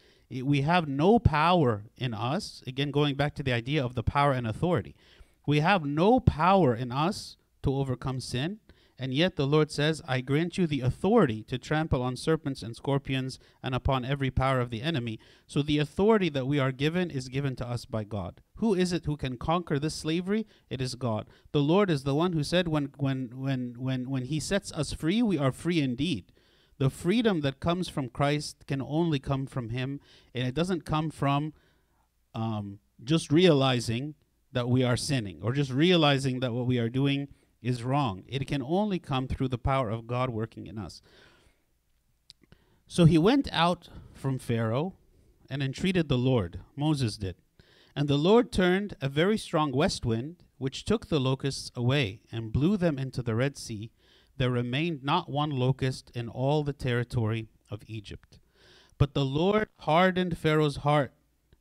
we 0.42 0.62
have 0.62 0.88
no 0.88 1.18
power 1.18 1.84
in 1.96 2.14
us. 2.14 2.62
Again, 2.66 2.90
going 2.90 3.14
back 3.14 3.34
to 3.36 3.42
the 3.42 3.52
idea 3.52 3.84
of 3.84 3.94
the 3.94 4.02
power 4.02 4.32
and 4.32 4.46
authority, 4.46 4.94
we 5.46 5.60
have 5.60 5.84
no 5.84 6.20
power 6.20 6.74
in 6.74 6.90
us 6.90 7.36
to 7.62 7.74
overcome 7.74 8.20
sin. 8.20 8.60
And 8.96 9.12
yet 9.12 9.34
the 9.34 9.46
Lord 9.46 9.72
says, 9.72 10.00
I 10.06 10.20
grant 10.20 10.56
you 10.56 10.68
the 10.68 10.80
authority 10.80 11.42
to 11.44 11.58
trample 11.58 12.00
on 12.00 12.16
serpents 12.16 12.62
and 12.62 12.76
scorpions 12.76 13.40
and 13.60 13.74
upon 13.74 14.04
every 14.04 14.30
power 14.30 14.60
of 14.60 14.70
the 14.70 14.82
enemy. 14.82 15.18
So 15.48 15.62
the 15.62 15.78
authority 15.78 16.28
that 16.28 16.46
we 16.46 16.60
are 16.60 16.70
given 16.70 17.10
is 17.10 17.28
given 17.28 17.56
to 17.56 17.68
us 17.68 17.86
by 17.86 18.04
God. 18.04 18.40
Who 18.58 18.72
is 18.72 18.92
it 18.92 19.06
who 19.06 19.16
can 19.16 19.36
conquer 19.36 19.80
this 19.80 19.94
slavery? 19.94 20.46
It 20.70 20.80
is 20.80 20.94
God. 20.94 21.26
The 21.50 21.60
Lord 21.60 21.90
is 21.90 22.04
the 22.04 22.14
one 22.14 22.34
who 22.34 22.44
said 22.44 22.68
when 22.68 22.92
when 22.96 23.32
when 23.34 23.74
when 23.78 24.08
when 24.08 24.24
he 24.26 24.38
sets 24.38 24.70
us 24.72 24.92
free, 24.92 25.22
we 25.22 25.38
are 25.38 25.50
free 25.50 25.80
indeed. 25.80 26.30
The 26.78 26.90
freedom 26.90 27.40
that 27.42 27.60
comes 27.60 27.88
from 27.88 28.08
Christ 28.08 28.66
can 28.66 28.82
only 28.82 29.18
come 29.18 29.46
from 29.46 29.70
Him, 29.70 30.00
and 30.34 30.46
it 30.46 30.54
doesn't 30.54 30.84
come 30.84 31.10
from 31.10 31.52
um, 32.34 32.80
just 33.02 33.30
realizing 33.30 34.14
that 34.52 34.68
we 34.68 34.82
are 34.82 34.96
sinning 34.96 35.40
or 35.42 35.52
just 35.52 35.70
realizing 35.70 36.40
that 36.40 36.52
what 36.52 36.66
we 36.66 36.78
are 36.78 36.88
doing 36.88 37.28
is 37.62 37.82
wrong. 37.82 38.24
It 38.28 38.46
can 38.46 38.62
only 38.62 38.98
come 38.98 39.26
through 39.26 39.48
the 39.48 39.58
power 39.58 39.90
of 39.90 40.06
God 40.06 40.30
working 40.30 40.66
in 40.66 40.78
us. 40.78 41.00
So 42.86 43.04
he 43.04 43.18
went 43.18 43.48
out 43.52 43.88
from 44.12 44.38
Pharaoh 44.38 44.94
and 45.50 45.62
entreated 45.62 46.08
the 46.08 46.18
Lord. 46.18 46.60
Moses 46.76 47.16
did. 47.16 47.36
And 47.96 48.08
the 48.08 48.18
Lord 48.18 48.52
turned 48.52 48.96
a 49.00 49.08
very 49.08 49.38
strong 49.38 49.72
west 49.72 50.04
wind, 50.04 50.42
which 50.58 50.84
took 50.84 51.06
the 51.08 51.20
locusts 51.20 51.70
away 51.74 52.20
and 52.30 52.52
blew 52.52 52.76
them 52.76 52.98
into 52.98 53.22
the 53.22 53.34
Red 53.34 53.56
Sea 53.56 53.90
there 54.36 54.50
remained 54.50 55.02
not 55.02 55.28
one 55.30 55.50
locust 55.50 56.10
in 56.14 56.28
all 56.28 56.62
the 56.62 56.72
territory 56.72 57.48
of 57.70 57.82
Egypt. 57.86 58.38
But 58.98 59.14
the 59.14 59.24
Lord 59.24 59.68
hardened 59.80 60.38
Pharaoh's 60.38 60.76
heart, 60.76 61.12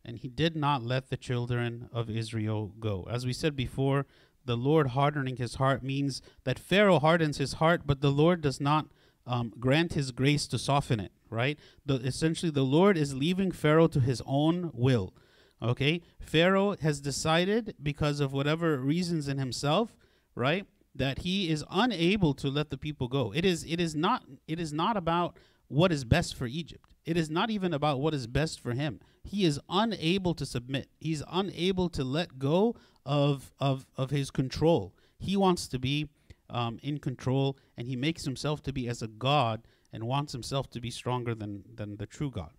and 0.05 0.17
he 0.17 0.29
did 0.29 0.55
not 0.55 0.83
let 0.83 1.09
the 1.09 1.17
children 1.17 1.89
of 1.91 2.09
Israel 2.09 2.73
go. 2.79 3.07
As 3.09 3.25
we 3.25 3.33
said 3.33 3.55
before, 3.55 4.05
the 4.45 4.57
Lord 4.57 4.87
hardening 4.87 5.37
his 5.37 5.55
heart 5.55 5.83
means 5.83 6.21
that 6.43 6.59
Pharaoh 6.59 6.99
hardens 6.99 7.37
his 7.37 7.53
heart, 7.53 7.83
but 7.85 8.01
the 8.01 8.11
Lord 8.11 8.41
does 8.41 8.59
not 8.59 8.87
um, 9.25 9.53
grant 9.59 9.93
his 9.93 10.11
grace 10.11 10.47
to 10.47 10.59
soften 10.59 10.99
it, 10.99 11.11
right? 11.29 11.57
The, 11.85 11.95
essentially, 11.95 12.51
the 12.51 12.63
Lord 12.63 12.97
is 12.97 13.15
leaving 13.15 13.51
Pharaoh 13.51 13.87
to 13.87 13.99
his 13.99 14.21
own 14.25 14.71
will. 14.73 15.13
Okay? 15.61 16.01
Pharaoh 16.19 16.75
has 16.81 16.99
decided, 16.99 17.75
because 17.81 18.19
of 18.19 18.33
whatever 18.33 18.77
reasons 18.77 19.29
in 19.29 19.37
himself, 19.37 19.95
right? 20.35 20.65
That 20.95 21.19
he 21.19 21.49
is 21.49 21.63
unable 21.71 22.33
to 22.35 22.49
let 22.49 22.69
the 22.69 22.77
people 22.77 23.07
go. 23.07 23.33
It 23.33 23.45
is 23.45 23.63
it 23.63 23.79
is 23.79 23.95
not 23.95 24.23
it 24.47 24.59
is 24.59 24.71
not 24.71 24.97
about 24.97 25.37
what 25.67 25.91
is 25.91 26.03
best 26.03 26.35
for 26.35 26.45
Egypt. 26.45 26.93
It 27.05 27.17
is 27.17 27.29
not 27.29 27.49
even 27.49 27.73
about 27.73 27.99
what 27.99 28.13
is 28.13 28.27
best 28.27 28.59
for 28.59 28.73
him. 28.73 28.99
He 29.23 29.43
is 29.43 29.59
unable 29.69 30.33
to 30.35 30.45
submit. 30.45 30.89
He's 30.99 31.23
unable 31.29 31.89
to 31.89 32.03
let 32.03 32.39
go 32.39 32.75
of 33.05 33.51
of 33.59 33.87
of 33.97 34.09
his 34.11 34.31
control. 34.31 34.93
He 35.17 35.35
wants 35.35 35.67
to 35.69 35.79
be 35.79 36.09
um, 36.49 36.79
in 36.83 36.99
control, 36.99 37.57
and 37.77 37.87
he 37.87 37.95
makes 37.95 38.25
himself 38.25 38.61
to 38.63 38.73
be 38.73 38.87
as 38.87 39.01
a 39.01 39.07
god 39.07 39.67
and 39.91 40.05
wants 40.05 40.33
himself 40.33 40.69
to 40.71 40.81
be 40.81 40.91
stronger 40.91 41.33
than 41.33 41.63
than 41.73 41.97
the 41.97 42.05
true 42.05 42.29
God. 42.29 42.51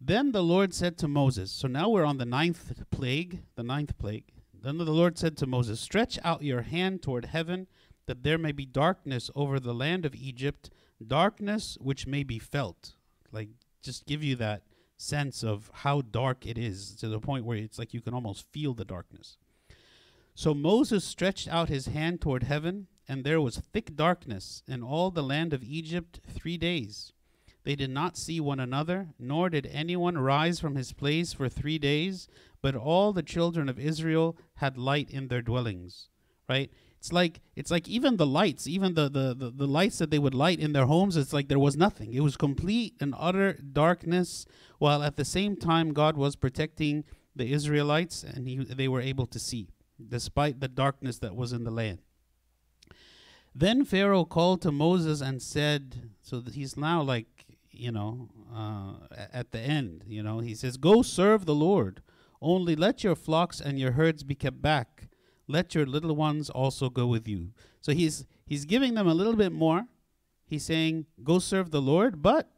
Then 0.00 0.32
the 0.32 0.42
Lord 0.42 0.74
said 0.74 0.98
to 0.98 1.08
Moses, 1.08 1.50
so 1.50 1.68
now 1.68 1.88
we're 1.88 2.04
on 2.04 2.18
the 2.18 2.26
ninth 2.26 2.82
plague, 2.90 3.40
the 3.54 3.62
ninth 3.62 3.96
plague. 3.98 4.30
Then 4.62 4.78
the 4.78 4.84
Lord 4.84 5.18
said 5.18 5.36
to 5.38 5.46
Moses, 5.46 5.80
Stretch 5.80 6.18
out 6.24 6.42
your 6.42 6.62
hand 6.62 7.02
toward 7.02 7.26
heaven, 7.26 7.66
that 8.06 8.22
there 8.22 8.38
may 8.38 8.52
be 8.52 8.66
darkness 8.66 9.30
over 9.34 9.58
the 9.58 9.74
land 9.74 10.04
of 10.04 10.14
Egypt, 10.14 10.70
darkness 11.04 11.76
which 11.80 12.06
may 12.06 12.22
be 12.22 12.38
felt. 12.38 12.94
Like, 13.32 13.48
just 13.82 14.06
give 14.06 14.22
you 14.22 14.36
that 14.36 14.62
sense 14.96 15.44
of 15.44 15.70
how 15.72 16.00
dark 16.00 16.46
it 16.46 16.56
is 16.56 16.94
to 16.96 17.08
the 17.08 17.20
point 17.20 17.44
where 17.44 17.58
it's 17.58 17.78
like 17.78 17.92
you 17.92 18.00
can 18.00 18.14
almost 18.14 18.50
feel 18.52 18.74
the 18.74 18.84
darkness. 18.84 19.36
So 20.34 20.54
Moses 20.54 21.04
stretched 21.04 21.48
out 21.48 21.68
his 21.68 21.86
hand 21.86 22.20
toward 22.20 22.42
heaven, 22.42 22.88
and 23.08 23.24
there 23.24 23.40
was 23.40 23.58
thick 23.58 23.96
darkness 23.96 24.62
in 24.66 24.82
all 24.82 25.10
the 25.10 25.22
land 25.22 25.52
of 25.52 25.62
Egypt 25.64 26.20
three 26.28 26.58
days. 26.58 27.12
They 27.66 27.74
did 27.74 27.90
not 27.90 28.16
see 28.16 28.38
one 28.38 28.60
another, 28.60 29.08
nor 29.18 29.50
did 29.50 29.68
anyone 29.72 30.16
rise 30.18 30.60
from 30.60 30.76
his 30.76 30.92
place 30.92 31.32
for 31.32 31.48
three 31.48 31.78
days, 31.78 32.28
but 32.62 32.76
all 32.76 33.12
the 33.12 33.24
children 33.24 33.68
of 33.68 33.76
Israel 33.76 34.36
had 34.54 34.78
light 34.78 35.10
in 35.10 35.26
their 35.26 35.42
dwellings. 35.42 36.08
Right? 36.48 36.70
It's 36.96 37.12
like 37.12 37.40
it's 37.56 37.72
like 37.72 37.88
even 37.88 38.18
the 38.18 38.26
lights, 38.26 38.68
even 38.68 38.94
the, 38.94 39.08
the, 39.08 39.34
the, 39.34 39.50
the 39.50 39.66
lights 39.66 39.98
that 39.98 40.12
they 40.12 40.18
would 40.20 40.32
light 40.32 40.60
in 40.60 40.74
their 40.74 40.86
homes, 40.86 41.16
it's 41.16 41.32
like 41.32 41.48
there 41.48 41.58
was 41.58 41.76
nothing. 41.76 42.14
It 42.14 42.20
was 42.20 42.36
complete 42.36 42.94
and 43.00 43.12
utter 43.18 43.54
darkness, 43.54 44.46
while 44.78 45.02
at 45.02 45.16
the 45.16 45.24
same 45.24 45.56
time 45.56 45.92
God 45.92 46.16
was 46.16 46.36
protecting 46.36 47.02
the 47.34 47.52
Israelites 47.52 48.22
and 48.22 48.46
he, 48.46 48.58
they 48.58 48.86
were 48.86 49.00
able 49.00 49.26
to 49.26 49.40
see, 49.40 49.70
despite 50.08 50.60
the 50.60 50.68
darkness 50.68 51.18
that 51.18 51.34
was 51.34 51.52
in 51.52 51.64
the 51.64 51.72
land. 51.72 51.98
Then 53.52 53.84
Pharaoh 53.84 54.24
called 54.24 54.62
to 54.62 54.70
Moses 54.70 55.20
and 55.20 55.42
said, 55.42 56.10
so 56.22 56.42
he's 56.52 56.76
now 56.76 57.02
like 57.02 57.45
you 57.76 57.92
know, 57.92 58.28
uh, 58.54 58.94
at 59.32 59.52
the 59.52 59.60
end, 59.60 60.04
you 60.06 60.22
know, 60.22 60.40
he 60.40 60.54
says, 60.54 60.76
Go 60.76 61.02
serve 61.02 61.46
the 61.46 61.54
Lord. 61.54 62.02
Only 62.40 62.76
let 62.76 63.02
your 63.02 63.14
flocks 63.14 63.60
and 63.60 63.78
your 63.78 63.92
herds 63.92 64.22
be 64.22 64.34
kept 64.34 64.60
back. 64.60 65.08
Let 65.48 65.74
your 65.74 65.86
little 65.86 66.14
ones 66.16 66.50
also 66.50 66.90
go 66.90 67.06
with 67.06 67.28
you. 67.28 67.50
So 67.80 67.92
he's 67.92 68.26
he's 68.46 68.64
giving 68.64 68.94
them 68.94 69.06
a 69.06 69.14
little 69.14 69.36
bit 69.36 69.52
more. 69.52 69.86
He's 70.46 70.64
saying, 70.64 71.06
Go 71.22 71.38
serve 71.38 71.70
the 71.70 71.82
Lord, 71.82 72.22
but 72.22 72.50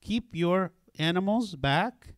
keep 0.00 0.34
your 0.34 0.72
animals 0.98 1.54
back. 1.54 2.14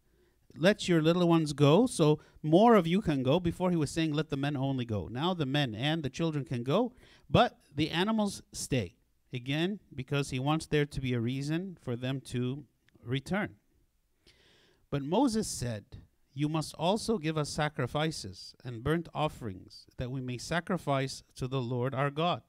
Let 0.56 0.88
your 0.88 1.02
little 1.02 1.28
ones 1.28 1.52
go. 1.52 1.86
So 1.86 2.20
more 2.42 2.74
of 2.76 2.86
you 2.86 3.00
can 3.00 3.22
go. 3.22 3.40
Before 3.40 3.70
he 3.70 3.76
was 3.76 3.90
saying, 3.90 4.12
Let 4.12 4.30
the 4.30 4.36
men 4.36 4.56
only 4.56 4.84
go. 4.84 5.08
Now 5.08 5.34
the 5.34 5.46
men 5.46 5.74
and 5.74 6.02
the 6.02 6.10
children 6.10 6.44
can 6.44 6.62
go, 6.62 6.92
but 7.28 7.58
the 7.74 7.90
animals 7.90 8.42
stay. 8.52 8.94
Again, 9.34 9.80
because 9.92 10.30
he 10.30 10.38
wants 10.38 10.66
there 10.66 10.86
to 10.86 11.00
be 11.00 11.12
a 11.12 11.20
reason 11.20 11.76
for 11.82 11.96
them 11.96 12.20
to 12.26 12.66
return. 13.04 13.56
But 14.90 15.02
Moses 15.02 15.48
said, 15.48 15.84
You 16.32 16.48
must 16.48 16.72
also 16.74 17.18
give 17.18 17.36
us 17.36 17.50
sacrifices 17.50 18.54
and 18.64 18.84
burnt 18.84 19.08
offerings, 19.12 19.86
that 19.96 20.12
we 20.12 20.20
may 20.20 20.38
sacrifice 20.38 21.24
to 21.34 21.48
the 21.48 21.60
Lord 21.60 21.96
our 21.96 22.12
God. 22.12 22.42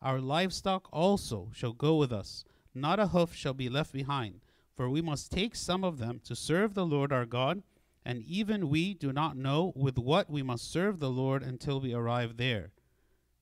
Our 0.00 0.20
livestock 0.20 0.88
also 0.92 1.50
shall 1.52 1.72
go 1.72 1.96
with 1.96 2.12
us, 2.12 2.44
not 2.72 3.00
a 3.00 3.08
hoof 3.08 3.34
shall 3.34 3.54
be 3.54 3.68
left 3.68 3.92
behind, 3.92 4.40
for 4.76 4.88
we 4.88 5.02
must 5.02 5.32
take 5.32 5.56
some 5.56 5.82
of 5.82 5.98
them 5.98 6.20
to 6.26 6.36
serve 6.36 6.74
the 6.74 6.86
Lord 6.86 7.12
our 7.12 7.26
God, 7.26 7.64
and 8.04 8.22
even 8.22 8.68
we 8.68 8.94
do 8.94 9.12
not 9.12 9.36
know 9.36 9.72
with 9.74 9.98
what 9.98 10.30
we 10.30 10.44
must 10.44 10.70
serve 10.70 11.00
the 11.00 11.10
Lord 11.10 11.42
until 11.42 11.80
we 11.80 11.92
arrive 11.92 12.36
there. 12.36 12.70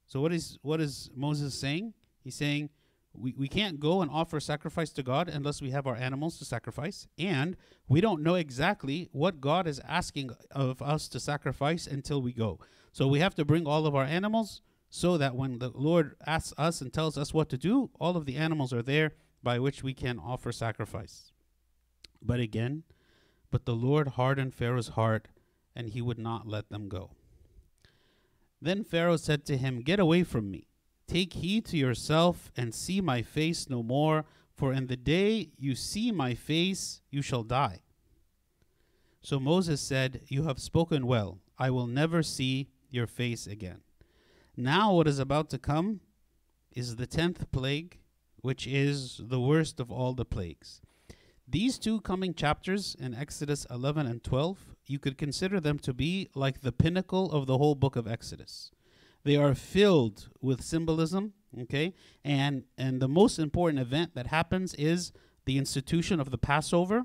So 0.07 0.23
what 0.23 0.33
is 0.33 0.59
what 0.63 0.81
is 0.81 1.11
Moses 1.15 1.55
saying? 1.55 1.93
He's 2.23 2.35
saying 2.35 2.71
we, 3.13 3.35
we 3.37 3.49
can't 3.49 3.81
go 3.81 4.03
and 4.03 4.11
offer 4.11 4.39
sacrifice 4.39 4.91
to 4.93 5.03
God 5.03 5.29
unless 5.29 5.61
we 5.61 5.71
have 5.71 5.87
our 5.87 5.97
animals 5.97 6.39
to 6.39 6.45
sacrifice. 6.45 7.09
And 7.19 7.57
we 7.89 8.01
don't 8.01 8.23
know 8.23 8.37
exactly 8.37 9.09
what 9.13 9.41
God 9.41 9.67
is 9.67 9.81
asking 9.87 10.31
of 10.51 10.81
us 10.81 11.09
to 11.09 11.21
sacrifice 11.21 11.87
until 11.87 12.23
we 12.23 12.33
go. 12.33 12.61
So 12.93 13.09
we 13.09 13.21
have 13.21 13.35
to 13.37 13.45
bring 13.45 13.67
all 13.67 13.87
of 13.87 13.95
our 13.95 14.05
animals 14.05 14.63
so 14.89 15.17
that 15.19 15.35
when 15.35 15.59
the 15.59 15.71
Lord 15.71 16.17
asks 16.27 16.53
us 16.59 16.81
and 16.81 16.93
tells 16.93 17.17
us 17.17 17.35
what 17.35 17.49
to 17.51 17.59
do, 17.59 17.91
all 17.99 18.17
of 18.17 18.27
the 18.27 18.37
animals 18.37 18.73
are 18.73 18.83
there 18.83 19.15
by 19.43 19.59
which 19.59 19.83
we 19.83 19.95
can 19.95 20.19
offer 20.19 20.53
sacrifice. 20.53 21.33
But 22.23 22.41
again, 22.41 22.83
but 23.51 23.65
the 23.65 23.75
Lord 23.75 24.09
hardened 24.09 24.55
Pharaoh's 24.55 24.89
heart, 24.89 25.29
and 25.75 25.89
he 25.89 26.03
would 26.03 26.19
not 26.19 26.47
let 26.47 26.71
them 26.71 26.89
go. 26.89 27.11
Then 28.61 28.85
Pharaoh 28.85 29.17
said 29.17 29.47
to 29.47 29.57
him, 29.57 29.81
Get 29.81 29.99
away 29.99 30.23
from 30.23 30.51
me. 30.51 30.67
Take 31.11 31.33
heed 31.33 31.65
to 31.65 31.77
yourself, 31.77 32.53
and 32.57 32.73
see 32.73 33.01
my 33.01 33.21
face 33.21 33.69
no 33.69 33.83
more, 33.83 34.27
for 34.55 34.73
in 34.73 34.87
the 34.87 34.97
day 34.97 35.51
you 35.59 35.75
see 35.75 36.13
my 36.13 36.35
face, 36.35 37.01
you 37.11 37.21
shall 37.21 37.43
die. 37.43 37.81
So 39.21 39.41
Moses 39.41 39.81
said, 39.81 40.21
You 40.29 40.45
have 40.45 40.61
spoken 40.61 41.09
well. 41.09 41.39
I 41.59 41.71
will 41.71 41.89
never 41.89 42.23
see 42.23 42.69
your 42.91 43.09
face 43.09 43.49
again. 43.49 43.81
Now, 44.57 44.95
what 44.95 45.09
is 45.09 45.19
about 45.19 45.51
to 45.51 45.59
come 45.59 45.99
is 46.77 46.95
the 46.95 47.09
tenth 47.09 47.51
plague, 47.51 47.99
which 48.37 48.69
is 48.69 49.21
the 49.21 49.41
worst 49.41 49.81
of 49.81 49.91
all 49.91 50.13
the 50.13 50.25
plagues. 50.25 50.81
These 51.49 51.81
two 51.81 52.03
coming 52.03 52.35
chapters 52.35 52.97
in 53.01 53.17
Exodus 53.17 53.67
11 53.69 54.07
and 54.07 54.23
12, 54.23 54.77
you 54.87 55.01
could 55.01 55.19
consider 55.19 55.59
them 55.59 55.81
to 55.81 55.93
be 55.93 56.29
like 56.37 56.61
the 56.61 56.71
pinnacle 56.71 57.33
of 57.33 57.47
the 57.47 57.59
whole 57.59 57.75
book 57.75 57.97
of 57.97 58.07
Exodus. 58.07 58.71
They 59.25 59.37
are 59.37 59.55
filled 59.55 60.29
with 60.41 60.63
symbolism, 60.63 61.35
okay? 61.63 61.95
And 62.25 62.65
and 62.79 63.01
the 63.01 63.09
most 63.09 63.39
important 63.39 63.81
event 63.81 64.15
that 64.15 64.29
happens 64.29 64.75
is 64.75 65.13
the 65.45 65.59
institution 65.59 66.21
of 66.21 66.31
the 66.31 66.39
Passover 66.39 67.05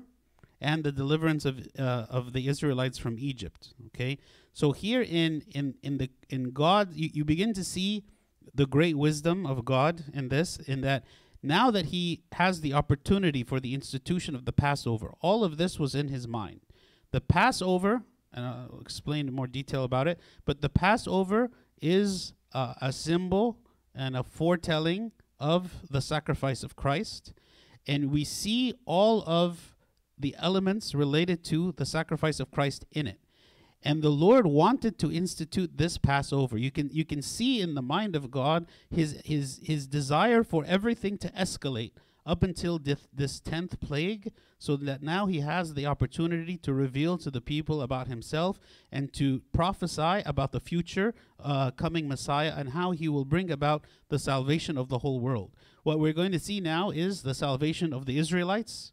and 0.60 0.84
the 0.84 0.92
deliverance 0.92 1.44
of 1.44 1.66
uh, 1.78 2.06
of 2.08 2.32
the 2.32 2.48
Israelites 2.48 2.98
from 2.98 3.18
Egypt, 3.18 3.74
okay? 3.86 4.18
So 4.52 4.72
here 4.72 5.02
in 5.02 5.42
in 5.54 5.74
in 5.82 5.98
the 5.98 6.10
in 6.28 6.50
God 6.52 6.94
you, 6.94 7.10
you 7.12 7.24
begin 7.24 7.52
to 7.54 7.64
see 7.64 8.04
the 8.54 8.66
great 8.66 8.96
wisdom 8.96 9.44
of 9.44 9.64
God 9.64 10.04
in 10.14 10.28
this 10.28 10.56
in 10.56 10.80
that 10.82 11.04
now 11.42 11.70
that 11.70 11.86
he 11.86 12.22
has 12.32 12.60
the 12.60 12.72
opportunity 12.72 13.44
for 13.44 13.60
the 13.60 13.74
institution 13.74 14.34
of 14.34 14.46
the 14.46 14.52
Passover, 14.52 15.12
all 15.20 15.44
of 15.44 15.58
this 15.58 15.78
was 15.78 15.94
in 15.94 16.08
his 16.08 16.26
mind. 16.26 16.60
The 17.12 17.20
Passover, 17.20 18.02
and 18.32 18.44
I'll 18.44 18.80
explain 18.80 19.28
in 19.28 19.34
more 19.34 19.46
detail 19.46 19.84
about 19.84 20.08
it, 20.08 20.18
but 20.44 20.60
the 20.60 20.68
Passover 20.68 21.50
is 21.80 22.32
uh, 22.52 22.74
a 22.80 22.92
symbol 22.92 23.58
and 23.94 24.16
a 24.16 24.22
foretelling 24.22 25.12
of 25.38 25.72
the 25.90 26.00
sacrifice 26.00 26.62
of 26.62 26.76
Christ. 26.76 27.32
And 27.86 28.10
we 28.10 28.24
see 28.24 28.74
all 28.84 29.22
of 29.26 29.74
the 30.18 30.34
elements 30.38 30.94
related 30.94 31.44
to 31.44 31.72
the 31.72 31.86
sacrifice 31.86 32.40
of 32.40 32.50
Christ 32.50 32.84
in 32.90 33.06
it. 33.06 33.20
And 33.82 34.02
the 34.02 34.10
lord 34.10 34.46
wanted 34.46 34.98
to 34.98 35.12
institute 35.12 35.76
this 35.76 35.98
passover. 35.98 36.58
You 36.58 36.70
can 36.70 36.88
you 36.92 37.04
can 37.04 37.22
see 37.22 37.60
in 37.60 37.74
the 37.74 37.82
mind 37.82 38.16
of 38.16 38.30
god 38.30 38.66
his 38.90 39.20
his 39.24 39.60
his 39.62 39.86
desire 39.86 40.42
for 40.42 40.64
everything 40.66 41.18
to 41.18 41.28
escalate 41.30 41.92
up 42.26 42.42
until 42.42 42.78
this, 42.78 43.40
10th 43.40 43.80
plague 43.80 44.32
so 44.58 44.76
that 44.76 45.02
now 45.02 45.26
he 45.26 45.40
has 45.40 45.74
the 45.74 45.86
opportunity 45.86 46.56
to 46.58 46.74
reveal 46.74 47.16
to 47.18 47.30
the 47.30 47.40
people 47.40 47.80
about 47.80 48.08
himself 48.08 48.58
and 48.90 49.12
to 49.12 49.40
prophesy 49.52 50.22
about 50.26 50.52
the 50.52 50.60
future 50.60 51.14
uh, 51.38 51.70
coming 51.70 52.08
messiah 52.08 52.52
and 52.56 52.70
how 52.70 52.90
he 52.90 53.08
will 53.08 53.24
bring 53.24 53.50
about 53.50 53.84
the 54.08 54.18
salvation 54.18 54.76
of 54.76 54.88
the 54.88 54.98
whole 54.98 55.20
world. 55.20 55.52
What 55.84 56.00
we're 56.00 56.12
going 56.12 56.32
to 56.32 56.40
see 56.40 56.60
now 56.60 56.90
is 56.90 57.22
the 57.22 57.34
salvation 57.34 57.92
of 57.92 58.06
the 58.06 58.18
israelites 58.18 58.92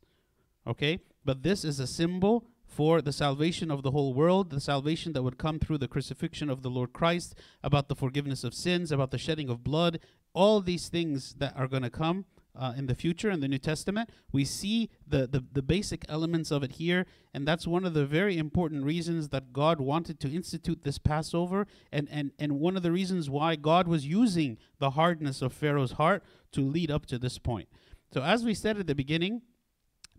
okay? 0.67 0.99
But 1.25 1.43
this 1.43 1.63
is 1.63 1.79
a 1.79 1.87
symbol 1.87 2.45
for 2.65 3.01
the 3.01 3.13
salvation 3.13 3.69
of 3.69 3.83
the 3.83 3.91
whole 3.91 4.13
world, 4.13 4.49
the 4.49 4.59
salvation 4.59 5.13
that 5.13 5.23
would 5.23 5.37
come 5.37 5.59
through 5.59 5.77
the 5.77 5.87
crucifixion 5.87 6.49
of 6.49 6.63
the 6.63 6.69
Lord 6.69 6.91
Christ, 6.91 7.35
about 7.63 7.87
the 7.87 7.95
forgiveness 7.95 8.43
of 8.43 8.53
sins, 8.53 8.91
about 8.91 9.11
the 9.11 9.17
shedding 9.17 9.49
of 9.49 9.63
blood, 9.63 9.99
all 10.33 10.59
these 10.59 10.89
things 10.89 11.35
that 11.35 11.55
are 11.55 11.67
going 11.67 11.83
to 11.83 11.89
come 11.89 12.25
uh, 12.55 12.73
in 12.77 12.85
the 12.85 12.95
future 12.95 13.29
in 13.29 13.39
the 13.39 13.47
New 13.47 13.57
Testament. 13.57 14.09
We 14.31 14.45
see 14.45 14.89
the, 15.07 15.27
the, 15.27 15.43
the 15.51 15.61
basic 15.61 16.05
elements 16.07 16.51
of 16.51 16.63
it 16.63 16.73
here, 16.73 17.05
and 17.33 17.47
that's 17.47 17.65
one 17.65 17.85
of 17.85 17.93
the 17.93 18.05
very 18.05 18.37
important 18.37 18.83
reasons 18.83 19.29
that 19.29 19.53
God 19.53 19.79
wanted 19.79 20.19
to 20.21 20.31
institute 20.31 20.83
this 20.83 20.97
Passover, 20.97 21.67
and, 21.91 22.07
and, 22.11 22.31
and 22.37 22.59
one 22.59 22.77
of 22.77 22.83
the 22.83 22.91
reasons 22.91 23.29
why 23.29 23.55
God 23.55 23.87
was 23.87 24.05
using 24.05 24.57
the 24.79 24.91
hardness 24.91 25.41
of 25.41 25.53
Pharaoh's 25.53 25.93
heart 25.93 26.23
to 26.51 26.61
lead 26.61 26.91
up 26.91 27.05
to 27.07 27.17
this 27.17 27.37
point. 27.39 27.67
So, 28.13 28.21
as 28.21 28.45
we 28.45 28.53
said 28.53 28.77
at 28.77 28.85
the 28.85 28.95
beginning, 28.95 29.41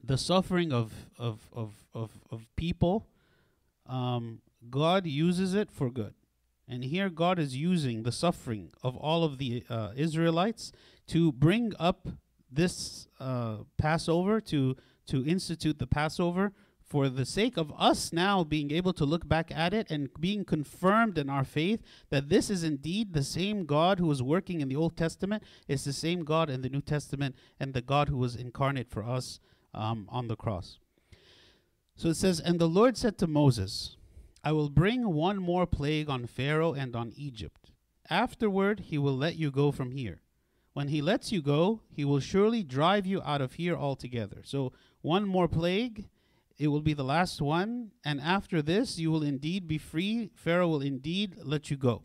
the 0.03 0.19
suffering 0.19 0.73
of 0.73 0.93
of 1.19 1.49
of 1.53 1.87
of, 1.95 2.11
of 2.31 2.47
people, 2.57 3.07
um, 3.87 4.41
God 4.69 5.07
uses 5.07 5.55
it 5.55 5.71
for 5.71 5.91
good. 5.91 6.15
And 6.67 6.85
here 6.85 7.11
God 7.11 7.39
is 7.39 7.57
using 7.57 8.03
the 8.03 8.13
suffering 8.13 8.71
of 8.83 8.97
all 8.97 9.23
of 9.23 9.39
the 9.39 9.65
uh, 9.69 9.91
Israelites 9.97 10.73
to 11.09 11.31
bring 11.31 11.73
up 11.79 12.09
this 12.55 13.09
uh, 13.21 13.59
Passover, 13.77 14.41
to 14.43 14.77
to 15.07 15.25
institute 15.27 15.79
the 15.79 15.87
Passover 15.87 16.53
for 16.85 17.09
the 17.09 17.25
sake 17.25 17.57
of 17.57 17.73
us 17.79 18.13
now 18.13 18.45
being 18.45 18.71
able 18.71 18.93
to 18.93 19.05
look 19.05 19.27
back 19.27 19.51
at 19.51 19.73
it 19.75 19.91
and 19.91 20.09
being 20.21 20.45
confirmed 20.45 21.19
in 21.19 21.31
our 21.31 21.45
faith 21.45 21.83
that 22.11 22.29
this 22.29 22.51
is 22.51 22.63
indeed 22.63 23.13
the 23.13 23.25
same 23.25 23.65
God 23.65 23.99
who 23.99 24.07
was 24.07 24.23
working 24.23 24.61
in 24.61 24.69
the 24.69 24.77
Old 24.77 24.97
Testament, 24.97 25.43
is 25.67 25.85
the 25.85 25.93
same 25.93 26.25
God 26.25 26.51
in 26.51 26.63
the 26.63 26.69
New 26.69 26.83
Testament, 26.83 27.35
and 27.59 27.73
the 27.73 27.81
God 27.81 28.09
who 28.09 28.19
was 28.19 28.37
incarnate 28.37 28.91
for 28.91 29.03
us 29.03 29.41
um, 29.73 30.07
on 30.09 30.29
the 30.29 30.37
cross. 30.37 30.79
So 31.97 32.09
it 32.09 32.17
says, 32.17 32.39
And 32.39 32.59
the 32.59 32.69
Lord 32.69 32.97
said 32.97 33.19
to 33.19 33.27
Moses, 33.27 33.97
I 34.43 34.53
will 34.53 34.69
bring 34.69 35.13
one 35.15 35.39
more 35.39 35.67
plague 35.67 36.11
on 36.11 36.27
Pharaoh 36.27 36.75
and 36.75 36.95
on 36.95 37.13
Egypt. 37.17 37.71
Afterward, 38.11 38.81
he 38.81 38.99
will 38.99 39.17
let 39.17 39.37
you 39.37 39.51
go 39.51 39.73
from 39.73 39.91
here. 39.91 40.21
When 40.75 40.89
he 40.89 41.01
lets 41.01 41.33
you 41.33 41.41
go, 41.41 41.81
he 41.89 42.05
will 42.05 42.21
surely 42.21 42.63
drive 42.63 43.07
you 43.07 43.23
out 43.23 43.41
of 43.41 43.55
here 43.55 43.77
altogether. 43.77 44.43
So, 44.45 44.73
one 45.01 45.25
more 45.25 45.49
plague, 45.49 46.09
it 46.59 46.69
will 46.69 46.81
be 46.83 46.95
the 46.95 47.05
last 47.05 47.41
one. 47.41 47.93
And 48.05 48.21
after 48.21 48.61
this, 48.61 48.99
you 48.99 49.11
will 49.11 49.23
indeed 49.23 49.67
be 49.67 49.79
free. 49.79 50.31
Pharaoh 50.35 50.69
will 50.69 50.83
indeed 50.83 51.37
let 51.43 51.71
you 51.71 51.77
go. 51.77 52.03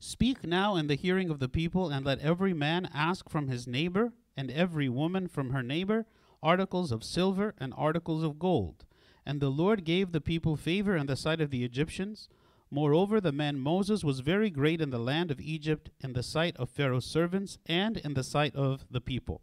Speak 0.00 0.44
now 0.44 0.76
in 0.76 0.86
the 0.86 0.94
hearing 0.94 1.28
of 1.28 1.38
the 1.38 1.48
people, 1.48 1.90
and 1.90 2.06
let 2.06 2.20
every 2.20 2.54
man 2.54 2.88
ask 2.94 3.28
from 3.28 3.48
his 3.48 3.66
neighbor 3.66 4.12
and 4.36 4.50
every 4.50 4.88
woman 4.88 5.26
from 5.26 5.50
her 5.50 5.62
neighbor 5.62 6.06
articles 6.42 6.92
of 6.92 7.02
silver 7.02 7.54
and 7.58 7.74
articles 7.76 8.22
of 8.22 8.38
gold. 8.38 8.84
And 9.26 9.40
the 9.40 9.50
Lord 9.50 9.84
gave 9.84 10.12
the 10.12 10.20
people 10.20 10.56
favor 10.56 10.96
in 10.96 11.06
the 11.06 11.16
sight 11.16 11.40
of 11.40 11.50
the 11.50 11.64
Egyptians. 11.64 12.28
Moreover, 12.70 13.20
the 13.20 13.32
man 13.32 13.58
Moses 13.58 14.04
was 14.04 14.20
very 14.20 14.50
great 14.50 14.80
in 14.80 14.90
the 14.90 14.98
land 14.98 15.30
of 15.30 15.40
Egypt, 15.40 15.90
in 16.00 16.12
the 16.12 16.22
sight 16.22 16.56
of 16.56 16.68
Pharaoh's 16.68 17.06
servants, 17.06 17.58
and 17.66 17.96
in 17.96 18.14
the 18.14 18.24
sight 18.24 18.54
of 18.54 18.84
the 18.90 19.00
people. 19.00 19.40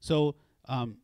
So, 0.00 0.34
um, 0.68 0.98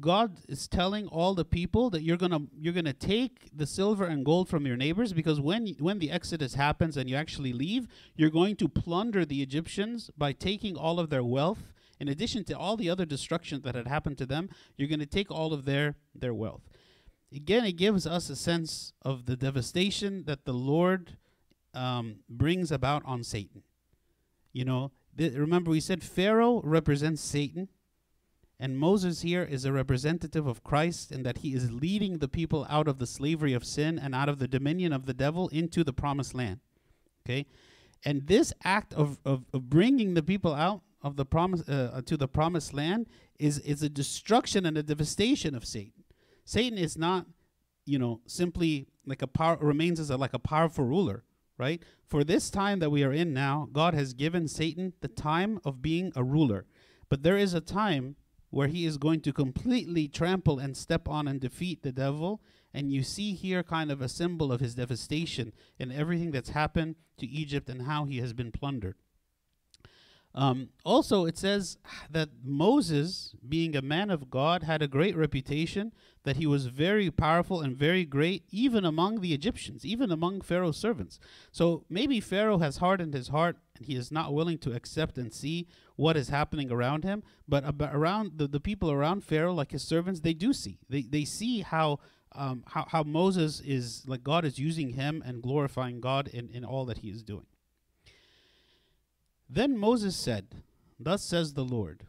God 0.00 0.38
is 0.48 0.66
telling 0.66 1.06
all 1.08 1.34
the 1.34 1.44
people 1.44 1.90
that 1.90 2.02
you're 2.02 2.16
gonna 2.16 2.40
you're 2.58 2.72
gonna 2.72 2.92
take 2.92 3.50
the 3.54 3.66
silver 3.66 4.04
and 4.04 4.24
gold 4.24 4.48
from 4.48 4.66
your 4.66 4.76
neighbors 4.76 5.12
because 5.12 5.40
when 5.40 5.68
when 5.78 6.00
the 6.00 6.10
exodus 6.10 6.54
happens 6.54 6.96
and 6.96 7.08
you 7.08 7.14
actually 7.14 7.52
leave, 7.52 7.86
you're 8.16 8.30
going 8.30 8.56
to 8.56 8.68
plunder 8.68 9.24
the 9.24 9.42
Egyptians 9.42 10.10
by 10.18 10.32
taking 10.32 10.76
all 10.76 10.98
of 10.98 11.08
their 11.08 11.22
wealth 11.22 11.72
in 11.98 12.08
addition 12.08 12.44
to 12.44 12.58
all 12.58 12.76
the 12.76 12.90
other 12.90 13.06
destruction 13.06 13.62
that 13.62 13.74
had 13.74 13.86
happened 13.86 14.18
to 14.18 14.26
them, 14.26 14.50
you're 14.76 14.88
going 14.88 15.00
to 15.00 15.06
take 15.06 15.30
all 15.30 15.52
of 15.52 15.64
their 15.64 15.96
their 16.14 16.34
wealth. 16.34 16.62
Again, 17.36 17.66
it 17.66 17.76
gives 17.76 18.06
us 18.06 18.30
a 18.30 18.34
sense 18.34 18.94
of 19.02 19.26
the 19.26 19.36
devastation 19.36 20.24
that 20.24 20.46
the 20.46 20.54
Lord 20.54 21.18
um, 21.74 22.20
brings 22.30 22.72
about 22.72 23.02
on 23.04 23.22
Satan. 23.22 23.62
You 24.54 24.64
know, 24.64 24.92
th- 25.18 25.34
remember 25.34 25.70
we 25.70 25.80
said 25.80 26.02
Pharaoh 26.02 26.62
represents 26.64 27.20
Satan, 27.20 27.68
and 28.58 28.78
Moses 28.78 29.20
here 29.20 29.42
is 29.42 29.66
a 29.66 29.72
representative 29.72 30.46
of 30.46 30.64
Christ, 30.64 31.12
in 31.12 31.24
that 31.24 31.38
he 31.38 31.52
is 31.52 31.70
leading 31.70 32.18
the 32.18 32.28
people 32.28 32.66
out 32.70 32.88
of 32.88 32.98
the 32.98 33.06
slavery 33.06 33.52
of 33.52 33.66
sin 33.66 33.98
and 33.98 34.14
out 34.14 34.30
of 34.30 34.38
the 34.38 34.48
dominion 34.48 34.94
of 34.94 35.04
the 35.04 35.12
devil 35.12 35.48
into 35.48 35.84
the 35.84 35.92
promised 35.92 36.34
land. 36.34 36.60
Okay, 37.26 37.44
and 38.02 38.26
this 38.28 38.54
act 38.64 38.94
of, 38.94 39.18
of, 39.26 39.44
of 39.52 39.68
bringing 39.68 40.14
the 40.14 40.22
people 40.22 40.54
out 40.54 40.80
of 41.02 41.16
the 41.16 41.26
promise 41.26 41.68
uh, 41.68 42.00
to 42.06 42.16
the 42.16 42.28
promised 42.28 42.72
land 42.72 43.08
is 43.38 43.58
is 43.58 43.82
a 43.82 43.90
destruction 43.90 44.64
and 44.64 44.78
a 44.78 44.82
devastation 44.82 45.54
of 45.54 45.66
Satan. 45.66 45.95
Satan 46.46 46.78
is 46.78 46.96
not, 46.96 47.26
you 47.84 47.98
know, 47.98 48.20
simply 48.26 48.86
like 49.04 49.20
a 49.20 49.26
power 49.26 49.58
remains 49.60 49.98
as 49.98 50.10
a, 50.10 50.16
like 50.16 50.32
a 50.32 50.38
powerful 50.38 50.84
ruler, 50.84 51.24
right? 51.58 51.82
For 52.06 52.22
this 52.22 52.50
time 52.50 52.78
that 52.78 52.90
we 52.90 53.02
are 53.02 53.12
in 53.12 53.34
now, 53.34 53.68
God 53.72 53.94
has 53.94 54.14
given 54.14 54.46
Satan 54.46 54.92
the 55.00 55.08
time 55.08 55.58
of 55.64 55.82
being 55.82 56.12
a 56.14 56.22
ruler, 56.22 56.64
but 57.08 57.24
there 57.24 57.36
is 57.36 57.52
a 57.52 57.60
time 57.60 58.14
where 58.50 58.68
he 58.68 58.86
is 58.86 58.96
going 58.96 59.20
to 59.22 59.32
completely 59.32 60.06
trample 60.06 60.60
and 60.60 60.76
step 60.76 61.08
on 61.08 61.26
and 61.26 61.40
defeat 61.40 61.82
the 61.82 61.90
devil. 61.92 62.40
And 62.72 62.92
you 62.92 63.02
see 63.02 63.34
here 63.34 63.64
kind 63.64 63.90
of 63.90 64.00
a 64.00 64.08
symbol 64.08 64.52
of 64.52 64.60
his 64.60 64.76
devastation 64.76 65.52
and 65.80 65.92
everything 65.92 66.30
that's 66.30 66.50
happened 66.50 66.94
to 67.18 67.26
Egypt 67.26 67.68
and 67.68 67.82
how 67.82 68.04
he 68.04 68.18
has 68.18 68.32
been 68.32 68.52
plundered. 68.52 68.94
Um, 70.36 70.68
also, 70.84 71.24
it 71.24 71.38
says 71.38 71.78
that 72.10 72.28
Moses, 72.44 73.34
being 73.48 73.74
a 73.74 73.80
man 73.80 74.10
of 74.10 74.28
God, 74.28 74.64
had 74.64 74.82
a 74.82 74.88
great 74.88 75.16
reputation, 75.16 75.94
that 76.24 76.36
he 76.36 76.46
was 76.46 76.66
very 76.66 77.10
powerful 77.10 77.62
and 77.62 77.74
very 77.74 78.04
great, 78.04 78.44
even 78.50 78.84
among 78.84 79.20
the 79.20 79.32
Egyptians, 79.32 79.86
even 79.86 80.12
among 80.12 80.42
Pharaoh's 80.42 80.76
servants. 80.76 81.18
So 81.52 81.84
maybe 81.88 82.20
Pharaoh 82.20 82.58
has 82.58 82.76
hardened 82.76 83.14
his 83.14 83.28
heart 83.28 83.56
and 83.78 83.86
he 83.86 83.94
is 83.94 84.12
not 84.12 84.34
willing 84.34 84.58
to 84.58 84.74
accept 84.74 85.16
and 85.16 85.32
see 85.32 85.68
what 85.94 86.18
is 86.18 86.28
happening 86.28 86.70
around 86.70 87.04
him. 87.04 87.22
But 87.48 87.64
around 87.80 88.32
the, 88.36 88.46
the 88.46 88.60
people 88.60 88.90
around 88.90 89.24
Pharaoh, 89.24 89.54
like 89.54 89.72
his 89.72 89.84
servants, 89.84 90.20
they 90.20 90.34
do 90.34 90.52
see. 90.52 90.80
They, 90.90 91.02
they 91.02 91.24
see 91.24 91.60
how, 91.60 92.00
um, 92.32 92.62
how, 92.66 92.84
how 92.90 93.04
Moses 93.04 93.60
is, 93.60 94.02
like 94.06 94.22
God 94.22 94.44
is 94.44 94.58
using 94.58 94.90
him 94.90 95.22
and 95.24 95.42
glorifying 95.42 96.00
God 96.00 96.28
in, 96.28 96.50
in 96.50 96.62
all 96.62 96.84
that 96.86 96.98
he 96.98 97.08
is 97.08 97.22
doing. 97.22 97.46
Then 99.48 99.78
Moses 99.78 100.16
said, 100.16 100.64
Thus 100.98 101.22
says 101.22 101.54
the 101.54 101.64
Lord, 101.64 102.06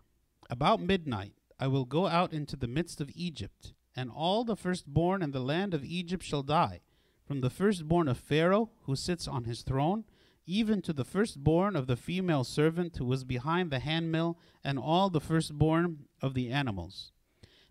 About 0.50 0.82
midnight 0.82 1.34
I 1.60 1.67
will 1.67 1.86
go 1.86 2.08
out 2.08 2.34
into 2.34 2.56
the 2.56 2.67
midst 2.67 3.00
of 3.00 3.12
Egypt, 3.13 3.73
and 3.95 4.10
all 4.10 4.43
the 4.43 4.56
firstborn 4.56 5.21
in 5.21 5.32
the 5.32 5.39
land 5.39 5.73
of 5.73 5.86
Egypt 5.86 6.23
shall 6.23 6.41
die, 6.41 6.82
from 7.26 7.41
the 7.41 7.52
firstborn 7.52 8.08
of 8.08 8.17
Pharaoh, 8.17 8.71
who 8.84 8.95
sits 8.95 9.28
on 9.28 9.43
his 9.43 9.62
throne, 9.62 10.06
even 10.47 10.82
to 10.82 10.93
the 10.93 11.06
firstborn 11.06 11.76
of 11.76 11.86
the 11.86 11.95
female 11.95 12.43
servant 12.43 12.97
who 12.97 13.06
was 13.06 13.23
behind 13.23 13.69
the 13.69 13.80
handmill, 13.80 14.39
and 14.63 14.80
all 14.80 15.10
the 15.12 15.21
firstborn 15.21 16.06
of 16.21 16.34
the 16.34 16.50
animals. 16.50 17.12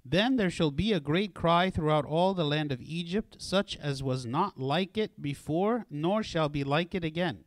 Then 0.04 0.36
there 0.36 0.50
shall 0.50 0.70
be 0.70 0.92
a 0.92 1.00
great 1.00 1.34
cry 1.34 1.70
throughout 1.70 2.04
all 2.04 2.34
the 2.34 2.44
land 2.44 2.70
of 2.70 2.80
Egypt, 2.80 3.38
such 3.40 3.76
as 3.78 4.00
was 4.00 4.24
not 4.24 4.60
like 4.60 4.96
it 4.96 5.20
before, 5.20 5.86
nor 5.90 6.22
shall 6.22 6.48
be 6.48 6.62
like 6.62 6.94
it 6.94 7.02
again 7.02 7.45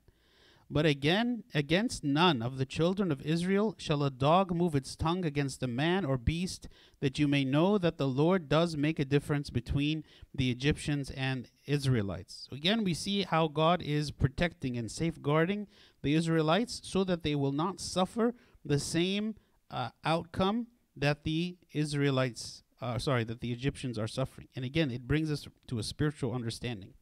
but 0.71 0.85
again, 0.85 1.43
against 1.55 2.03
none 2.03 2.43
of 2.43 2.59
the 2.59 2.65
children 2.65 3.11
of 3.11 3.23
Israel 3.23 3.73
shall 3.79 4.03
a 4.03 4.11
dog 4.11 4.53
move 4.53 4.75
its 4.75 4.95
tongue 4.95 5.25
against 5.25 5.63
a 5.63 5.67
man 5.67 6.05
or 6.05 6.15
beast, 6.15 6.67
that 6.99 7.17
you 7.17 7.27
may 7.27 7.43
know 7.43 7.79
that 7.79 7.97
the 7.97 8.07
Lord 8.07 8.47
does 8.47 8.77
make 8.77 8.99
a 8.99 9.05
difference 9.05 9.49
between 9.49 10.03
the 10.33 10.51
Egyptians 10.51 11.09
and 11.09 11.49
Israelites. 11.65 12.45
So 12.49 12.55
again, 12.55 12.83
we 12.83 12.93
see 12.93 13.23
how 13.23 13.47
God 13.47 13.81
is 13.81 14.11
protecting 14.11 14.77
and 14.77 14.91
safeguarding 14.91 15.67
the 16.03 16.13
Israelites 16.13 16.81
so 16.83 17.03
that 17.03 17.23
they 17.23 17.33
will 17.33 17.51
not 17.51 17.79
suffer 17.79 18.35
the 18.63 18.79
same 18.79 19.35
uh, 19.71 19.89
outcome 20.05 20.67
that 20.95 21.23
the 21.23 21.57
Israelites, 21.73 22.63
uh, 22.79 22.99
sorry, 22.99 23.23
that 23.23 23.41
the 23.41 23.51
Egyptians 23.51 23.97
are 23.97 24.07
suffering. 24.07 24.47
And 24.55 24.63
again, 24.63 24.91
it 24.91 25.07
brings 25.07 25.31
us 25.31 25.47
to 25.67 25.79
a 25.79 25.83
spiritual 25.83 26.33
understanding. 26.33 26.93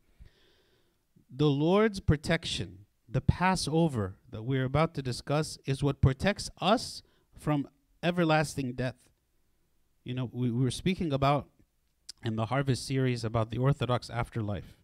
The 1.29 1.49
Lord's 1.49 1.99
protection 1.99 2.85
the 3.09 3.21
Passover 3.21 4.15
that 4.31 4.43
we're 4.43 4.65
about 4.65 4.93
to 4.95 5.01
discuss 5.01 5.57
is 5.65 5.81
what 5.83 6.01
protects 6.01 6.49
us 6.59 7.01
from 7.37 7.67
everlasting 8.03 8.73
death. 8.73 8.95
You 10.03 10.13
know, 10.13 10.29
we, 10.31 10.51
we 10.51 10.63
were 10.63 10.71
speaking 10.71 11.13
about 11.13 11.47
in 12.23 12.35
the 12.35 12.47
Harvest 12.47 12.85
series 12.85 13.23
about 13.23 13.51
the 13.51 13.57
Orthodox 13.57 14.09
afterlife. 14.09 14.75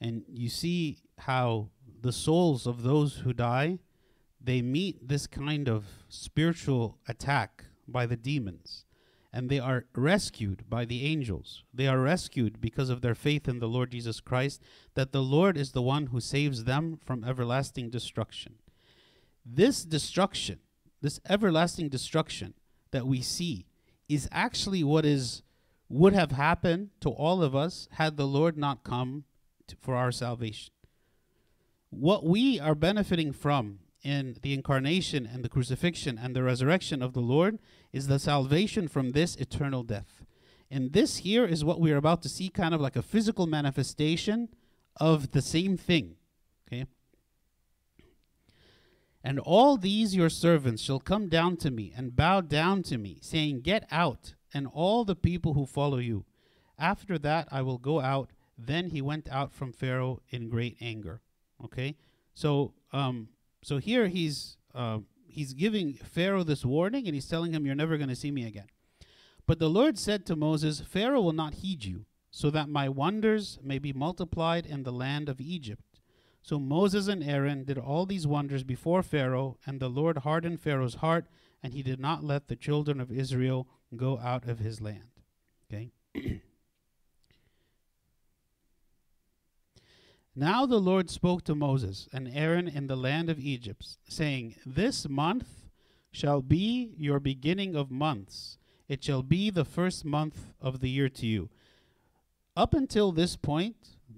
And 0.00 0.24
you 0.28 0.48
see 0.48 0.98
how 1.18 1.70
the 2.02 2.12
souls 2.12 2.66
of 2.66 2.82
those 2.82 3.18
who 3.18 3.32
die, 3.32 3.78
they 4.40 4.60
meet 4.60 5.08
this 5.08 5.26
kind 5.26 5.68
of 5.68 5.84
spiritual 6.08 6.98
attack 7.08 7.64
by 7.88 8.04
the 8.06 8.16
demons 8.16 8.84
and 9.34 9.50
they 9.50 9.58
are 9.58 9.84
rescued 9.96 10.62
by 10.70 10.84
the 10.84 11.04
angels. 11.04 11.64
They 11.74 11.88
are 11.88 11.98
rescued 11.98 12.60
because 12.60 12.88
of 12.88 13.00
their 13.00 13.16
faith 13.16 13.48
in 13.48 13.58
the 13.58 13.66
Lord 13.66 13.90
Jesus 13.90 14.20
Christ, 14.20 14.62
that 14.94 15.10
the 15.10 15.24
Lord 15.24 15.56
is 15.56 15.72
the 15.72 15.82
one 15.82 16.06
who 16.06 16.20
saves 16.20 16.62
them 16.62 17.00
from 17.04 17.24
everlasting 17.24 17.90
destruction. 17.90 18.54
This 19.44 19.84
destruction, 19.84 20.60
this 21.02 21.18
everlasting 21.28 21.88
destruction 21.88 22.54
that 22.92 23.08
we 23.08 23.20
see, 23.22 23.66
is 24.08 24.28
actually 24.30 24.84
what 24.84 25.04
is 25.04 25.42
would 25.88 26.12
have 26.12 26.30
happened 26.30 26.90
to 27.00 27.10
all 27.10 27.42
of 27.42 27.56
us 27.56 27.88
had 27.92 28.16
the 28.16 28.28
Lord 28.28 28.56
not 28.56 28.84
come 28.84 29.24
to, 29.66 29.74
for 29.80 29.96
our 29.96 30.12
salvation. 30.12 30.72
What 31.90 32.24
we 32.24 32.60
are 32.60 32.76
benefiting 32.76 33.32
from 33.32 33.80
in 34.04 34.36
the 34.42 34.52
incarnation 34.52 35.26
and 35.26 35.42
the 35.42 35.48
crucifixion 35.48 36.18
and 36.22 36.36
the 36.36 36.42
resurrection 36.42 37.02
of 37.02 37.14
the 37.14 37.20
Lord 37.20 37.58
is 37.92 38.06
the 38.06 38.18
salvation 38.18 38.86
from 38.86 39.10
this 39.10 39.34
eternal 39.36 39.82
death. 39.82 40.24
And 40.70 40.92
this 40.92 41.18
here 41.18 41.44
is 41.44 41.64
what 41.64 41.80
we're 41.80 41.96
about 41.96 42.22
to 42.22 42.28
see, 42.28 42.48
kind 42.50 42.74
of 42.74 42.80
like 42.80 42.96
a 42.96 43.02
physical 43.02 43.46
manifestation 43.46 44.48
of 44.96 45.32
the 45.32 45.42
same 45.42 45.76
thing. 45.76 46.16
Okay? 46.68 46.84
And 49.22 49.38
all 49.38 49.76
these 49.76 50.14
your 50.14 50.28
servants 50.28 50.82
shall 50.82 51.00
come 51.00 51.28
down 51.28 51.56
to 51.58 51.70
me 51.70 51.92
and 51.96 52.14
bow 52.14 52.42
down 52.42 52.82
to 52.84 52.98
me, 52.98 53.18
saying, 53.22 53.62
Get 53.62 53.86
out, 53.90 54.34
and 54.52 54.66
all 54.66 55.04
the 55.04 55.16
people 55.16 55.54
who 55.54 55.64
follow 55.64 55.98
you. 55.98 56.24
After 56.78 57.18
that 57.18 57.48
I 57.50 57.62
will 57.62 57.78
go 57.78 58.00
out. 58.00 58.30
Then 58.56 58.90
he 58.90 59.02
went 59.02 59.28
out 59.30 59.52
from 59.52 59.72
Pharaoh 59.72 60.20
in 60.30 60.48
great 60.48 60.76
anger. 60.80 61.20
Okay? 61.64 61.96
So 62.34 62.74
um, 62.92 63.28
so 63.64 63.78
here 63.78 64.08
he's 64.08 64.58
uh, 64.74 64.98
he's 65.26 65.54
giving 65.54 65.94
Pharaoh 65.94 66.44
this 66.44 66.66
warning, 66.66 67.06
and 67.06 67.14
he's 67.14 67.26
telling 67.26 67.52
him, 67.52 67.64
"You're 67.64 67.74
never 67.74 67.96
going 67.96 68.10
to 68.10 68.14
see 68.14 68.30
me 68.30 68.46
again." 68.46 68.66
But 69.46 69.58
the 69.58 69.70
Lord 69.70 69.98
said 69.98 70.26
to 70.26 70.36
Moses, 70.36 70.80
"Pharaoh 70.80 71.22
will 71.22 71.32
not 71.32 71.54
heed 71.54 71.82
you, 71.82 72.04
so 72.30 72.50
that 72.50 72.68
my 72.68 72.90
wonders 72.90 73.58
may 73.62 73.78
be 73.78 73.94
multiplied 73.94 74.66
in 74.66 74.82
the 74.82 74.92
land 74.92 75.30
of 75.30 75.40
Egypt." 75.40 76.00
So 76.42 76.58
Moses 76.58 77.08
and 77.08 77.24
Aaron 77.24 77.64
did 77.64 77.78
all 77.78 78.04
these 78.04 78.26
wonders 78.26 78.64
before 78.64 79.02
Pharaoh, 79.02 79.56
and 79.64 79.80
the 79.80 79.88
Lord 79.88 80.18
hardened 80.18 80.60
Pharaoh's 80.60 80.96
heart, 80.96 81.24
and 81.62 81.72
he 81.72 81.82
did 81.82 81.98
not 81.98 82.22
let 82.22 82.48
the 82.48 82.56
children 82.56 83.00
of 83.00 83.10
Israel 83.10 83.66
go 83.96 84.18
out 84.18 84.46
of 84.46 84.58
his 84.58 84.82
land. 84.82 85.08
Okay. 85.72 85.92
Now 90.36 90.66
the 90.66 90.80
Lord 90.80 91.10
spoke 91.10 91.44
to 91.44 91.54
Moses 91.54 92.08
and 92.12 92.28
Aaron 92.28 92.66
in 92.66 92.88
the 92.88 92.96
land 92.96 93.30
of 93.30 93.38
Egypt, 93.38 93.86
saying, 94.08 94.56
This 94.66 95.08
month 95.08 95.46
shall 96.10 96.42
be 96.42 96.92
your 96.98 97.20
beginning 97.20 97.76
of 97.76 97.90
months. 97.90 98.58
It 98.88 99.04
shall 99.04 99.22
be 99.22 99.50
the 99.50 99.64
first 99.64 100.04
month 100.04 100.52
of 100.60 100.80
the 100.80 100.90
year 100.90 101.08
to 101.08 101.26
you. 101.26 101.50
Up 102.56 102.74
until 102.74 103.12
this 103.12 103.36
point, 103.36 103.76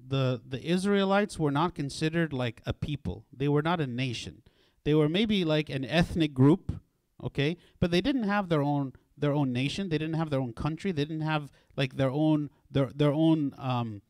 the, 0.08 0.40
the 0.46 0.62
Israelites 0.64 1.38
were 1.38 1.50
not 1.50 1.74
considered 1.74 2.32
like 2.32 2.62
a 2.64 2.72
people. 2.72 3.26
They 3.30 3.48
were 3.48 3.62
not 3.62 3.80
a 3.80 3.86
nation. 3.86 4.42
They 4.84 4.94
were 4.94 5.10
maybe 5.10 5.44
like 5.44 5.68
an 5.68 5.84
ethnic 5.84 6.32
group, 6.32 6.80
okay? 7.22 7.58
But 7.78 7.90
they 7.90 8.00
didn't 8.00 8.24
have 8.24 8.48
their 8.48 8.62
own 8.62 8.94
their 9.18 9.32
own 9.32 9.50
nation. 9.52 9.88
They 9.88 9.96
didn't 9.96 10.16
have 10.16 10.28
their 10.28 10.40
own 10.40 10.52
country. 10.52 10.92
They 10.92 11.04
didn't 11.04 11.22
have 11.22 11.50
like 11.74 11.96
their 11.96 12.10
own 12.10 12.50
their 12.70 12.90
their 12.94 13.12
own 13.12 13.54
um, 13.58 14.02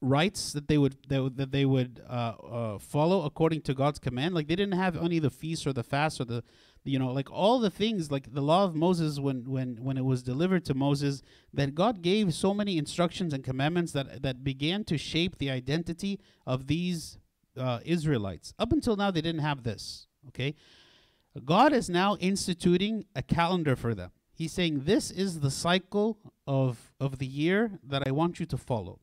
rites 0.00 0.52
that 0.52 0.68
they 0.68 0.78
would 0.78 0.96
that, 1.08 1.36
that 1.36 1.52
they 1.52 1.64
would 1.64 2.02
uh, 2.08 2.12
uh, 2.12 2.78
follow 2.78 3.24
according 3.24 3.62
to 3.62 3.74
God's 3.74 3.98
command. 3.98 4.34
Like 4.34 4.48
they 4.48 4.56
didn't 4.56 4.78
have 4.78 4.96
only 4.96 5.18
the 5.18 5.30
feasts 5.30 5.66
or 5.66 5.72
the 5.72 5.82
fasts 5.82 6.20
or 6.20 6.24
the, 6.24 6.42
you 6.84 6.98
know, 6.98 7.12
like 7.12 7.30
all 7.30 7.58
the 7.58 7.70
things 7.70 8.10
like 8.10 8.32
the 8.32 8.40
law 8.40 8.64
of 8.64 8.74
Moses 8.74 9.18
when 9.18 9.50
when 9.50 9.76
when 9.82 9.96
it 9.96 10.04
was 10.04 10.22
delivered 10.22 10.64
to 10.66 10.74
Moses, 10.74 11.22
that 11.52 11.74
God 11.74 12.02
gave 12.02 12.34
so 12.34 12.54
many 12.54 12.78
instructions 12.78 13.32
and 13.32 13.44
commandments 13.44 13.92
that 13.92 14.22
that 14.22 14.44
began 14.44 14.84
to 14.84 14.98
shape 14.98 15.38
the 15.38 15.50
identity 15.50 16.20
of 16.46 16.66
these 16.66 17.18
uh, 17.58 17.80
Israelites. 17.84 18.54
Up 18.58 18.72
until 18.72 18.96
now, 18.96 19.10
they 19.10 19.20
didn't 19.20 19.42
have 19.42 19.62
this. 19.62 20.06
Okay, 20.28 20.54
God 21.44 21.72
is 21.72 21.88
now 21.88 22.16
instituting 22.16 23.04
a 23.14 23.22
calendar 23.22 23.76
for 23.76 23.94
them. 23.94 24.10
He's 24.32 24.52
saying 24.52 24.84
this 24.84 25.10
is 25.10 25.40
the 25.40 25.50
cycle 25.50 26.18
of 26.46 26.92
of 27.00 27.18
the 27.18 27.26
year 27.26 27.78
that 27.82 28.06
I 28.06 28.12
want 28.12 28.40
you 28.40 28.46
to 28.46 28.56
follow. 28.56 29.00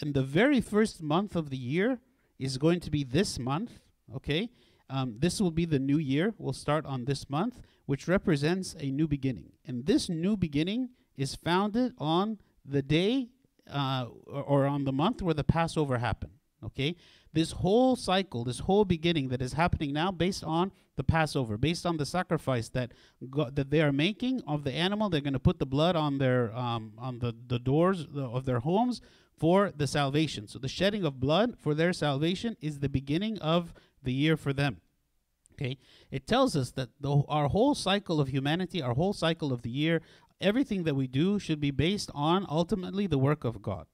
And 0.00 0.14
the 0.14 0.22
very 0.22 0.60
first 0.60 1.02
month 1.02 1.36
of 1.36 1.50
the 1.50 1.56
year 1.56 1.98
is 2.38 2.58
going 2.58 2.80
to 2.80 2.90
be 2.90 3.04
this 3.04 3.38
month, 3.38 3.78
okay? 4.14 4.50
Um, 4.90 5.16
this 5.18 5.40
will 5.40 5.50
be 5.50 5.64
the 5.64 5.78
new 5.78 5.98
year. 5.98 6.34
We'll 6.38 6.52
start 6.52 6.84
on 6.84 7.04
this 7.04 7.30
month, 7.30 7.60
which 7.86 8.08
represents 8.08 8.74
a 8.78 8.90
new 8.90 9.08
beginning. 9.08 9.52
And 9.66 9.86
this 9.86 10.08
new 10.08 10.36
beginning 10.36 10.90
is 11.16 11.34
founded 11.34 11.94
on 11.98 12.38
the 12.64 12.82
day 12.82 13.28
uh, 13.72 14.06
or, 14.26 14.42
or 14.42 14.66
on 14.66 14.84
the 14.84 14.92
month 14.92 15.22
where 15.22 15.34
the 15.34 15.44
Passover 15.44 15.98
happened. 15.98 16.32
Okay, 16.64 16.96
this 17.34 17.52
whole 17.52 17.94
cycle, 17.94 18.42
this 18.42 18.60
whole 18.60 18.86
beginning 18.86 19.28
that 19.28 19.42
is 19.42 19.52
happening 19.52 19.92
now, 19.92 20.10
based 20.10 20.42
on 20.42 20.72
the 20.96 21.04
Passover, 21.04 21.58
based 21.58 21.84
on 21.84 21.98
the 21.98 22.06
sacrifice 22.06 22.70
that 22.70 22.92
God, 23.28 23.54
that 23.56 23.68
they 23.70 23.82
are 23.82 23.92
making 23.92 24.40
of 24.46 24.64
the 24.64 24.72
animal, 24.72 25.10
they're 25.10 25.20
going 25.20 25.34
to 25.34 25.38
put 25.38 25.58
the 25.58 25.66
blood 25.66 25.94
on 25.94 26.16
their 26.16 26.56
um, 26.56 26.94
on 26.96 27.18
the 27.18 27.34
the 27.48 27.58
doors 27.58 28.06
of 28.16 28.46
their 28.46 28.60
homes 28.60 29.02
for 29.36 29.72
the 29.76 29.86
salvation. 29.86 30.46
So 30.46 30.58
the 30.58 30.68
shedding 30.68 31.04
of 31.04 31.20
blood 31.20 31.56
for 31.58 31.74
their 31.74 31.92
salvation 31.92 32.56
is 32.60 32.78
the 32.78 32.88
beginning 32.88 33.38
of 33.38 33.74
the 34.02 34.12
year 34.12 34.36
for 34.36 34.52
them. 34.52 34.80
Okay, 35.52 35.78
it 36.10 36.26
tells 36.26 36.56
us 36.56 36.72
that 36.72 36.88
the, 37.00 37.22
our 37.28 37.48
whole 37.48 37.76
cycle 37.76 38.20
of 38.20 38.28
humanity, 38.28 38.82
our 38.82 38.94
whole 38.94 39.12
cycle 39.12 39.52
of 39.52 39.62
the 39.62 39.70
year, 39.70 40.02
everything 40.40 40.82
that 40.82 40.96
we 40.96 41.06
do 41.06 41.38
should 41.38 41.60
be 41.60 41.70
based 41.70 42.10
on 42.12 42.44
ultimately 42.48 43.06
the 43.06 43.18
work 43.18 43.44
of 43.44 43.62
God. 43.62 43.86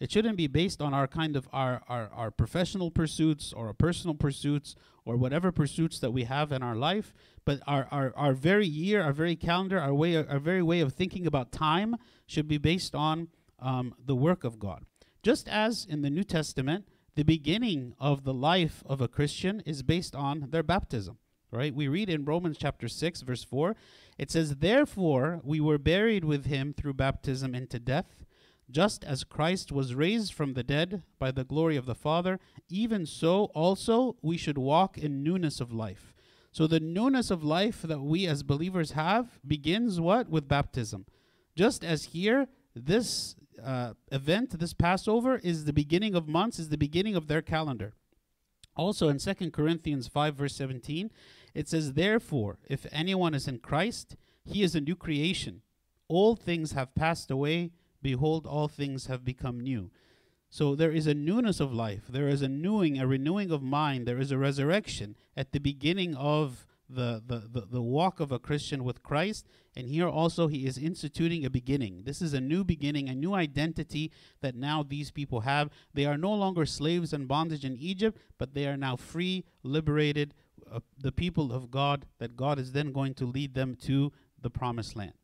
It 0.00 0.10
shouldn't 0.10 0.36
be 0.36 0.48
based 0.48 0.82
on 0.82 0.92
our 0.92 1.06
kind 1.06 1.36
of 1.36 1.48
our, 1.52 1.80
our, 1.86 2.10
our 2.12 2.30
professional 2.30 2.90
pursuits 2.90 3.52
or 3.52 3.68
our 3.68 3.72
personal 3.72 4.16
pursuits 4.16 4.74
or 5.04 5.16
whatever 5.16 5.52
pursuits 5.52 6.00
that 6.00 6.12
we 6.12 6.24
have 6.24 6.50
in 6.50 6.62
our 6.62 6.74
life, 6.74 7.12
but 7.44 7.60
our, 7.66 7.86
our, 7.90 8.12
our 8.16 8.32
very 8.32 8.66
year, 8.66 9.02
our 9.02 9.12
very 9.12 9.36
calendar, 9.36 9.78
our 9.78 9.94
way 9.94 10.16
our 10.16 10.40
very 10.40 10.62
way 10.62 10.80
of 10.80 10.92
thinking 10.92 11.26
about 11.26 11.52
time 11.52 11.96
should 12.26 12.48
be 12.48 12.58
based 12.58 12.94
on 12.94 13.28
um, 13.62 13.94
the 14.04 14.16
work 14.16 14.44
of 14.44 14.58
God. 14.58 14.84
Just 15.22 15.48
as 15.48 15.86
in 15.88 16.02
the 16.02 16.10
New 16.10 16.24
Testament, 16.24 16.86
the 17.14 17.22
beginning 17.22 17.94
of 17.98 18.24
the 18.24 18.34
life 18.34 18.82
of 18.86 19.00
a 19.00 19.08
Christian 19.08 19.60
is 19.64 19.82
based 19.82 20.14
on 20.14 20.48
their 20.50 20.62
baptism 20.62 21.18
right? 21.52 21.74
We 21.74 21.86
read 21.86 22.08
in 22.08 22.24
Romans 22.24 22.56
chapter 22.58 22.88
6, 22.88 23.20
verse 23.20 23.44
4, 23.44 23.76
it 24.18 24.30
says, 24.30 24.56
Therefore 24.56 25.40
we 25.44 25.60
were 25.60 25.78
buried 25.78 26.24
with 26.24 26.46
him 26.46 26.74
through 26.74 26.94
baptism 26.94 27.54
into 27.54 27.78
death, 27.78 28.24
just 28.70 29.04
as 29.04 29.22
Christ 29.22 29.70
was 29.70 29.94
raised 29.94 30.32
from 30.32 30.54
the 30.54 30.62
dead 30.62 31.02
by 31.18 31.30
the 31.30 31.44
glory 31.44 31.76
of 31.76 31.84
the 31.84 31.94
Father, 31.94 32.40
even 32.68 33.04
so 33.04 33.44
also 33.54 34.16
we 34.22 34.38
should 34.38 34.58
walk 34.58 34.96
in 34.96 35.22
newness 35.22 35.60
of 35.60 35.72
life. 35.72 36.14
So 36.50 36.66
the 36.66 36.80
newness 36.80 37.30
of 37.30 37.44
life 37.44 37.82
that 37.82 38.00
we 38.00 38.26
as 38.26 38.42
believers 38.42 38.92
have 38.92 39.38
begins 39.46 40.00
what? 40.00 40.28
With 40.28 40.48
baptism. 40.48 41.06
Just 41.54 41.84
as 41.84 42.04
here, 42.04 42.48
this 42.74 43.36
uh, 43.62 43.94
event, 44.10 44.58
this 44.58 44.74
Passover, 44.74 45.38
is 45.38 45.64
the 45.64 45.72
beginning 45.72 46.14
of 46.14 46.28
months, 46.28 46.58
is 46.58 46.68
the 46.68 46.78
beginning 46.78 47.16
of 47.16 47.26
their 47.26 47.42
calendar. 47.42 47.94
Also 48.76 49.08
in 49.08 49.18
2 49.18 49.50
Corinthians 49.50 50.08
5, 50.08 50.34
verse 50.34 50.56
17, 50.56 51.10
it 51.54 51.68
says, 51.68 51.92
Therefore, 51.92 52.58
if 52.68 52.86
anyone 52.90 53.34
is 53.34 53.46
in 53.46 53.58
Christ, 53.58 54.16
he 54.44 54.62
is 54.62 54.74
a 54.74 54.80
new 54.80 54.96
creation. 54.96 55.62
All 56.08 56.36
things 56.36 56.72
have 56.72 56.94
passed 56.94 57.30
away. 57.30 57.72
Behold, 58.00 58.46
all 58.46 58.68
things 58.68 59.06
have 59.06 59.24
become 59.24 59.60
new. 59.60 59.90
So 60.50 60.74
there 60.74 60.92
is 60.92 61.06
a 61.06 61.14
newness 61.14 61.60
of 61.60 61.72
life. 61.72 62.02
There 62.08 62.28
is 62.28 62.42
a 62.42 62.48
newing, 62.48 62.98
a 62.98 63.06
renewing 63.06 63.50
of 63.50 63.62
mind. 63.62 64.06
There 64.06 64.20
is 64.20 64.30
a 64.30 64.38
resurrection 64.38 65.16
at 65.36 65.52
the 65.52 65.60
beginning 65.60 66.14
of 66.14 66.66
the, 66.94 67.22
the, 67.26 67.48
the, 67.50 67.66
the 67.66 67.82
walk 67.82 68.20
of 68.20 68.32
a 68.32 68.38
Christian 68.38 68.84
with 68.84 69.02
Christ. 69.02 69.46
And 69.74 69.86
here 69.88 70.08
also 70.08 70.48
he 70.48 70.66
is 70.66 70.76
instituting 70.76 71.44
a 71.44 71.50
beginning. 71.50 72.02
This 72.04 72.20
is 72.20 72.34
a 72.34 72.40
new 72.40 72.64
beginning, 72.64 73.08
a 73.08 73.14
new 73.14 73.34
identity 73.34 74.12
that 74.40 74.54
now 74.54 74.82
these 74.82 75.10
people 75.10 75.40
have. 75.40 75.70
They 75.94 76.04
are 76.04 76.18
no 76.18 76.32
longer 76.32 76.66
slaves 76.66 77.12
and 77.12 77.26
bondage 77.26 77.64
in 77.64 77.76
Egypt, 77.76 78.18
but 78.38 78.54
they 78.54 78.66
are 78.66 78.76
now 78.76 78.96
free, 78.96 79.44
liberated, 79.62 80.34
uh, 80.70 80.80
the 80.98 81.12
people 81.12 81.52
of 81.52 81.70
God, 81.70 82.06
that 82.18 82.36
God 82.36 82.58
is 82.58 82.72
then 82.72 82.92
going 82.92 83.14
to 83.14 83.24
lead 83.26 83.54
them 83.54 83.76
to 83.82 84.12
the 84.40 84.50
promised 84.50 84.96
land. 84.96 85.14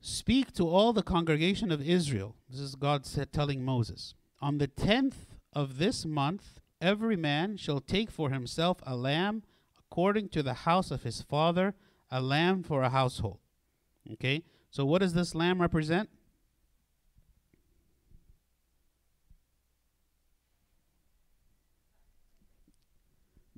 Speak 0.00 0.52
to 0.52 0.68
all 0.68 0.92
the 0.92 1.02
congregation 1.02 1.72
of 1.72 1.80
Israel. 1.80 2.36
This 2.50 2.60
is 2.60 2.74
God 2.74 3.06
said, 3.06 3.32
telling 3.32 3.64
Moses. 3.64 4.14
On 4.42 4.58
the 4.58 4.66
tenth 4.66 5.24
of 5.54 5.78
this 5.78 6.04
month, 6.04 6.60
every 6.78 7.16
man 7.16 7.56
shall 7.56 7.80
take 7.80 8.10
for 8.10 8.28
himself 8.28 8.82
a 8.82 8.94
lamb 8.94 9.42
according 9.94 10.28
to 10.28 10.42
the 10.42 10.54
house 10.54 10.90
of 10.90 11.04
his 11.04 11.22
father, 11.22 11.72
a 12.10 12.20
lamb 12.20 12.64
for 12.64 12.82
a 12.82 12.90
household. 12.90 13.38
Okay? 14.14 14.42
So 14.68 14.84
what 14.84 14.98
does 14.98 15.14
this 15.14 15.36
lamb 15.36 15.62
represent? 15.62 16.08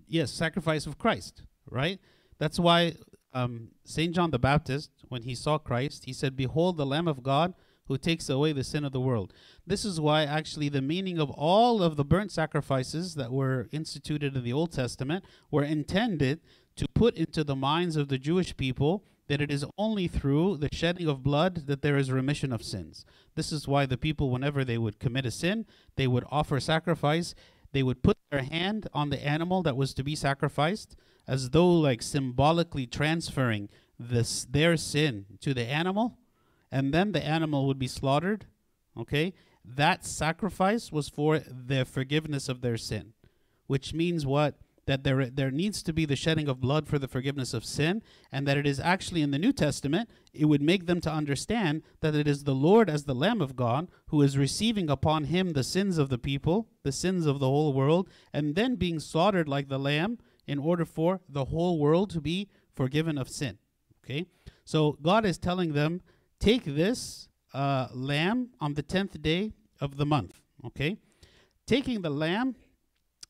Yes, 0.06 0.30
sacrifice 0.30 0.86
of 0.86 0.98
Christ, 0.98 1.40
right? 1.70 1.98
That's 2.38 2.60
why 2.60 2.96
um, 3.32 3.68
St. 3.86 4.14
John 4.14 4.30
the 4.30 4.38
Baptist, 4.38 4.90
when 5.08 5.22
he 5.22 5.34
saw 5.34 5.56
Christ, 5.56 6.04
he 6.04 6.12
said, 6.12 6.36
Behold 6.36 6.76
the 6.76 6.84
Lamb 6.84 7.08
of 7.08 7.22
God 7.22 7.54
who 7.86 7.96
takes 7.98 8.28
away 8.28 8.52
the 8.52 8.64
sin 8.64 8.84
of 8.84 8.92
the 8.92 9.00
world. 9.00 9.32
This 9.66 9.84
is 9.84 10.00
why 10.00 10.24
actually 10.24 10.68
the 10.68 10.82
meaning 10.82 11.18
of 11.18 11.30
all 11.30 11.82
of 11.82 11.96
the 11.96 12.04
burnt 12.04 12.32
sacrifices 12.32 13.14
that 13.14 13.32
were 13.32 13.68
instituted 13.72 14.36
in 14.36 14.44
the 14.44 14.52
Old 14.52 14.72
Testament 14.72 15.24
were 15.50 15.64
intended 15.64 16.40
to 16.76 16.86
put 16.94 17.16
into 17.16 17.42
the 17.42 17.56
minds 17.56 17.96
of 17.96 18.08
the 18.08 18.18
Jewish 18.18 18.56
people 18.56 19.04
that 19.28 19.40
it 19.40 19.50
is 19.50 19.64
only 19.76 20.06
through 20.06 20.56
the 20.56 20.68
shedding 20.72 21.08
of 21.08 21.22
blood 21.22 21.66
that 21.66 21.82
there 21.82 21.96
is 21.96 22.12
remission 22.12 22.52
of 22.52 22.62
sins. 22.62 23.04
This 23.34 23.50
is 23.50 23.66
why 23.66 23.86
the 23.86 23.96
people, 23.96 24.30
whenever 24.30 24.64
they 24.64 24.78
would 24.78 25.00
commit 25.00 25.26
a 25.26 25.30
sin, 25.30 25.66
they 25.96 26.06
would 26.06 26.24
offer 26.30 26.60
sacrifice. 26.60 27.34
They 27.72 27.82
would 27.82 28.02
put 28.02 28.18
their 28.30 28.42
hand 28.42 28.88
on 28.94 29.10
the 29.10 29.24
animal 29.24 29.62
that 29.64 29.76
was 29.76 29.94
to 29.94 30.04
be 30.04 30.14
sacrificed, 30.14 30.96
as 31.26 31.50
though 31.50 31.72
like 31.72 32.02
symbolically 32.02 32.86
transferring 32.86 33.68
this 33.98 34.44
their 34.44 34.76
sin 34.76 35.26
to 35.40 35.54
the 35.54 35.64
animal 35.64 36.18
and 36.70 36.92
then 36.92 37.12
the 37.12 37.24
animal 37.24 37.66
would 37.66 37.78
be 37.78 37.88
slaughtered. 37.88 38.46
Okay? 38.98 39.34
That 39.64 40.04
sacrifice 40.04 40.92
was 40.92 41.08
for 41.08 41.38
the 41.38 41.84
forgiveness 41.84 42.48
of 42.48 42.60
their 42.60 42.76
sin, 42.76 43.14
which 43.66 43.92
means 43.92 44.24
what? 44.24 44.56
That 44.86 45.02
there, 45.02 45.26
there 45.26 45.50
needs 45.50 45.82
to 45.82 45.92
be 45.92 46.04
the 46.04 46.14
shedding 46.14 46.46
of 46.46 46.60
blood 46.60 46.86
for 46.86 47.00
the 47.00 47.08
forgiveness 47.08 47.52
of 47.52 47.64
sin, 47.64 48.02
and 48.30 48.46
that 48.46 48.56
it 48.56 48.68
is 48.68 48.78
actually 48.78 49.22
in 49.22 49.32
the 49.32 49.38
New 49.38 49.52
Testament, 49.52 50.08
it 50.32 50.44
would 50.44 50.62
make 50.62 50.86
them 50.86 51.00
to 51.00 51.10
understand 51.10 51.82
that 52.00 52.14
it 52.14 52.28
is 52.28 52.44
the 52.44 52.54
Lord 52.54 52.88
as 52.88 53.04
the 53.04 53.14
Lamb 53.14 53.40
of 53.42 53.56
God 53.56 53.90
who 54.06 54.22
is 54.22 54.38
receiving 54.38 54.88
upon 54.88 55.24
him 55.24 55.52
the 55.52 55.64
sins 55.64 55.98
of 55.98 56.08
the 56.08 56.18
people, 56.18 56.68
the 56.84 56.92
sins 56.92 57.26
of 57.26 57.40
the 57.40 57.48
whole 57.48 57.72
world, 57.72 58.08
and 58.32 58.54
then 58.54 58.76
being 58.76 59.00
slaughtered 59.00 59.48
like 59.48 59.68
the 59.68 59.78
Lamb 59.78 60.18
in 60.46 60.60
order 60.60 60.84
for 60.84 61.20
the 61.28 61.46
whole 61.46 61.80
world 61.80 62.10
to 62.10 62.20
be 62.20 62.48
forgiven 62.72 63.18
of 63.18 63.28
sin. 63.28 63.58
Okay? 64.04 64.26
So 64.64 64.98
God 65.02 65.26
is 65.26 65.38
telling 65.38 65.72
them 65.72 66.00
take 66.38 66.64
this 66.64 67.28
uh, 67.54 67.88
lamb 67.92 68.50
on 68.60 68.74
the 68.74 68.82
10th 68.82 69.20
day 69.22 69.52
of 69.80 69.96
the 69.96 70.06
month. 70.06 70.40
Okay? 70.64 70.96
Taking 71.66 72.02
the 72.02 72.10
lamb 72.10 72.56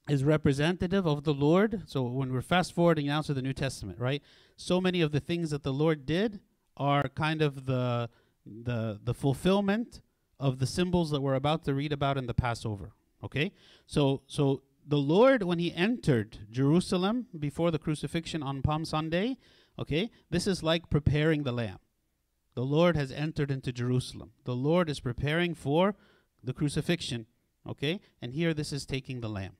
is 0.08 0.24
representative 0.24 1.06
of 1.06 1.24
the 1.24 1.34
Lord. 1.34 1.82
So 1.86 2.02
when 2.02 2.32
we're 2.32 2.42
fast 2.42 2.72
forwarding 2.72 3.06
now 3.06 3.22
to 3.22 3.34
the 3.34 3.42
New 3.42 3.52
Testament, 3.52 3.98
right? 3.98 4.22
So 4.56 4.80
many 4.80 5.00
of 5.00 5.12
the 5.12 5.20
things 5.20 5.50
that 5.50 5.62
the 5.62 5.72
Lord 5.72 6.06
did 6.06 6.40
are 6.76 7.08
kind 7.08 7.42
of 7.42 7.66
the 7.66 8.10
the 8.44 9.00
the 9.02 9.14
fulfillment 9.14 10.00
of 10.38 10.58
the 10.58 10.66
symbols 10.66 11.10
that 11.10 11.20
we're 11.20 11.34
about 11.34 11.64
to 11.64 11.74
read 11.74 11.92
about 11.92 12.16
in 12.16 12.26
the 12.26 12.34
Passover. 12.34 12.92
Okay? 13.24 13.52
So 13.86 14.22
so 14.26 14.62
the 14.86 14.98
Lord 14.98 15.42
when 15.42 15.58
he 15.58 15.74
entered 15.74 16.38
Jerusalem 16.50 17.26
before 17.36 17.70
the 17.70 17.78
crucifixion 17.78 18.42
on 18.42 18.62
Palm 18.62 18.84
Sunday, 18.84 19.36
okay? 19.78 20.10
This 20.30 20.46
is 20.46 20.62
like 20.62 20.88
preparing 20.90 21.42
the 21.42 21.52
lamb. 21.52 21.78
The 22.56 22.64
Lord 22.64 22.96
has 22.96 23.12
entered 23.12 23.50
into 23.50 23.70
Jerusalem. 23.70 24.32
The 24.44 24.56
Lord 24.56 24.88
is 24.88 24.98
preparing 24.98 25.54
for 25.54 25.94
the 26.42 26.54
crucifixion. 26.54 27.26
Okay? 27.68 28.00
And 28.22 28.32
here 28.32 28.54
this 28.54 28.72
is 28.72 28.86
taking 28.86 29.20
the 29.20 29.28
lamb. 29.28 29.58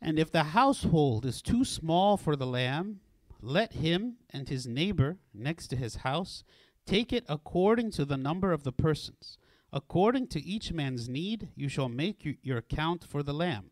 And 0.00 0.18
if 0.18 0.30
the 0.30 0.44
household 0.44 1.24
is 1.24 1.40
too 1.40 1.64
small 1.64 2.18
for 2.18 2.36
the 2.36 2.46
lamb, 2.46 3.00
let 3.40 3.72
him 3.72 4.16
and 4.28 4.48
his 4.48 4.66
neighbor 4.66 5.16
next 5.32 5.68
to 5.68 5.76
his 5.76 5.96
house 5.96 6.44
take 6.84 7.10
it 7.10 7.24
according 7.26 7.90
to 7.92 8.04
the 8.04 8.18
number 8.18 8.52
of 8.52 8.64
the 8.64 8.72
persons. 8.72 9.38
According 9.72 10.26
to 10.28 10.44
each 10.44 10.72
man's 10.72 11.08
need, 11.08 11.48
you 11.54 11.68
shall 11.68 11.88
make 11.88 12.36
your 12.42 12.60
count 12.60 13.02
for 13.08 13.22
the 13.22 13.32
lamb. 13.32 13.70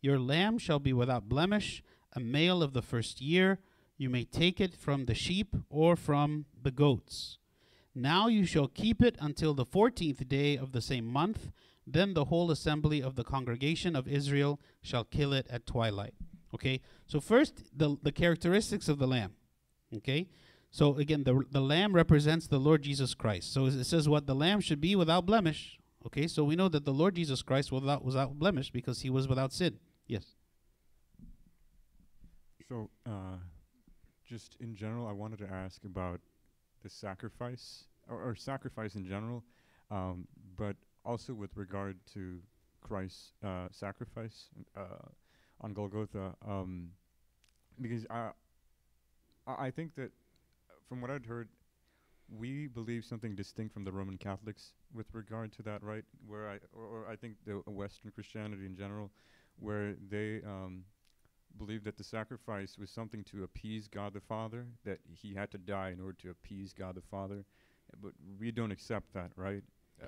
Your 0.00 0.20
lamb 0.20 0.58
shall 0.58 0.78
be 0.78 0.92
without 0.92 1.28
blemish, 1.28 1.82
a 2.12 2.20
male 2.20 2.62
of 2.62 2.74
the 2.74 2.82
first 2.82 3.20
year. 3.20 3.58
You 4.00 4.08
may 4.08 4.24
take 4.24 4.62
it 4.62 4.74
from 4.74 5.04
the 5.04 5.14
sheep 5.14 5.54
or 5.68 5.94
from 5.94 6.46
the 6.62 6.70
goats. 6.70 7.36
Now 7.94 8.28
you 8.28 8.46
shall 8.46 8.66
keep 8.66 9.02
it 9.02 9.14
until 9.20 9.52
the 9.52 9.66
fourteenth 9.66 10.26
day 10.26 10.56
of 10.56 10.72
the 10.72 10.80
same 10.80 11.04
month. 11.04 11.50
Then 11.86 12.14
the 12.14 12.24
whole 12.24 12.50
assembly 12.50 13.02
of 13.02 13.16
the 13.16 13.24
congregation 13.24 13.94
of 13.94 14.08
Israel 14.08 14.58
shall 14.80 15.04
kill 15.04 15.34
it 15.34 15.46
at 15.50 15.66
twilight. 15.66 16.14
Okay, 16.54 16.80
so 17.04 17.20
first, 17.20 17.62
the, 17.76 17.98
the 18.02 18.10
characteristics 18.10 18.88
of 18.88 18.98
the 18.98 19.06
lamb. 19.06 19.34
Okay, 19.94 20.28
so 20.70 20.96
again, 20.96 21.24
the, 21.24 21.44
the 21.50 21.60
lamb 21.60 21.92
represents 21.92 22.46
the 22.46 22.58
Lord 22.58 22.80
Jesus 22.80 23.12
Christ. 23.12 23.52
So 23.52 23.66
it 23.66 23.84
says 23.84 24.08
what 24.08 24.26
the 24.26 24.34
lamb 24.34 24.60
should 24.60 24.80
be 24.80 24.96
without 24.96 25.26
blemish. 25.26 25.78
Okay, 26.06 26.26
so 26.26 26.42
we 26.42 26.56
know 26.56 26.70
that 26.70 26.86
the 26.86 26.94
Lord 26.94 27.16
Jesus 27.16 27.42
Christ 27.42 27.70
was 27.70 27.82
without, 27.82 28.02
without 28.02 28.38
blemish 28.38 28.70
because 28.70 29.02
he 29.02 29.10
was 29.10 29.28
without 29.28 29.52
sin. 29.52 29.78
Yes. 30.06 30.24
So, 32.66 32.88
uh, 33.04 33.36
just 34.30 34.56
in 34.60 34.76
general, 34.76 35.08
I 35.08 35.12
wanted 35.12 35.40
to 35.40 35.50
ask 35.52 35.84
about 35.84 36.20
the 36.82 36.88
sacrifice 36.88 37.84
or, 38.08 38.30
or 38.30 38.34
sacrifice 38.36 38.94
in 38.94 39.04
general, 39.04 39.42
um, 39.90 40.28
but 40.56 40.76
also 41.04 41.34
with 41.34 41.56
regard 41.56 41.96
to 42.14 42.38
Christ's 42.80 43.32
uh, 43.44 43.66
sacrifice 43.72 44.48
uh, 44.76 45.08
on 45.60 45.72
Golgotha, 45.72 46.34
um, 46.46 46.90
because 47.80 48.06
I 48.08 48.30
I 49.46 49.70
think 49.70 49.96
that 49.96 50.12
from 50.88 51.00
what 51.00 51.10
I'd 51.10 51.26
heard, 51.26 51.48
we 52.38 52.68
believe 52.68 53.04
something 53.04 53.34
distinct 53.34 53.74
from 53.74 53.84
the 53.84 53.90
Roman 53.92 54.16
Catholics 54.16 54.74
with 54.94 55.06
regard 55.12 55.52
to 55.54 55.62
that, 55.62 55.82
right? 55.82 56.04
Where 56.26 56.48
I 56.48 56.58
or, 56.72 56.84
or 56.84 57.08
I 57.10 57.16
think 57.16 57.34
the 57.44 57.54
Western 57.66 58.12
Christianity 58.12 58.64
in 58.64 58.76
general, 58.76 59.10
where 59.58 59.94
they 60.08 60.40
um, 60.46 60.84
believed 61.58 61.84
that 61.84 61.96
the 61.96 62.04
sacrifice 62.04 62.76
was 62.78 62.90
something 62.90 63.24
to 63.24 63.44
appease 63.44 63.88
God 63.88 64.14
the 64.14 64.20
Father, 64.20 64.66
that 64.84 64.98
he 65.10 65.34
had 65.34 65.50
to 65.52 65.58
die 65.58 65.90
in 65.90 66.00
order 66.00 66.16
to 66.22 66.30
appease 66.30 66.72
God 66.72 66.94
the 66.94 67.02
Father. 67.02 67.44
But 68.02 68.12
we 68.38 68.50
don't 68.50 68.70
accept 68.70 69.12
that, 69.14 69.32
right? 69.36 69.64
Uh, 70.00 70.06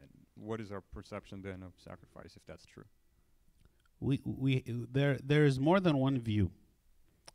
and 0.00 0.08
what 0.36 0.60
is 0.60 0.70
our 0.72 0.80
perception 0.80 1.42
then 1.42 1.62
of 1.62 1.72
sacrifice, 1.78 2.36
if 2.36 2.46
that's 2.46 2.64
true? 2.64 2.84
we 4.00 4.20
we 4.24 4.62
there 4.66 5.18
there 5.24 5.44
is 5.44 5.58
more 5.58 5.80
than 5.80 5.98
one 5.98 6.18
view 6.20 6.50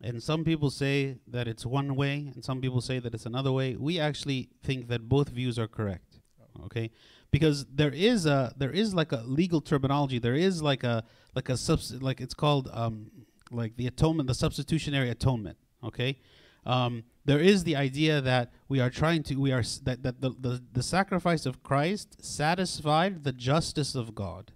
and 0.04 0.22
some 0.22 0.44
people 0.44 0.70
say 0.70 1.18
that 1.28 1.48
it's 1.48 1.66
one 1.66 1.96
way 1.96 2.32
and 2.34 2.44
some 2.44 2.62
people 2.62 2.82
say 2.82 3.00
that 3.00 3.14
it's 3.14 3.26
another 3.26 3.52
way 3.52 3.76
we 3.76 4.00
actually 4.00 4.50
think 4.64 4.88
that 4.88 5.08
both 5.10 5.30
views 5.30 5.58
are 5.58 5.68
correct 5.68 6.20
okay 6.64 6.92
because 7.32 7.66
there 7.74 7.92
is 7.92 8.26
a 8.26 8.54
there 8.58 8.72
is 8.72 8.94
like 8.94 9.12
a 9.12 9.24
legal 9.26 9.62
terminology 9.62 10.20
there 10.20 10.36
is 10.36 10.62
like 10.62 10.84
a 10.84 11.04
like 11.36 11.50
a 11.50 11.58
subs 11.58 12.02
like 12.02 12.22
it's 12.22 12.34
called 12.34 12.70
um 12.74 13.10
like 13.52 13.76
the 13.78 13.88
atonement 13.88 14.28
the 14.28 14.36
substitutionary 14.36 15.10
atonement 15.10 15.58
okay 15.84 16.18
um, 16.66 17.04
there 17.26 17.40
is 17.40 17.64
the 17.64 17.76
idea 17.76 18.22
that 18.22 18.52
we 18.68 18.80
are 18.80 18.90
trying 18.90 19.24
to 19.24 19.36
we 19.36 19.52
are 19.52 19.64
that, 19.84 20.04
that 20.04 20.22
the, 20.22 20.30
the 20.30 20.64
the 20.74 20.84
sacrifice 20.84 21.46
of 21.46 21.64
Christ 21.64 22.24
satisfied 22.24 23.24
the 23.24 23.32
justice 23.32 23.96
of 23.96 24.14
God 24.14 24.52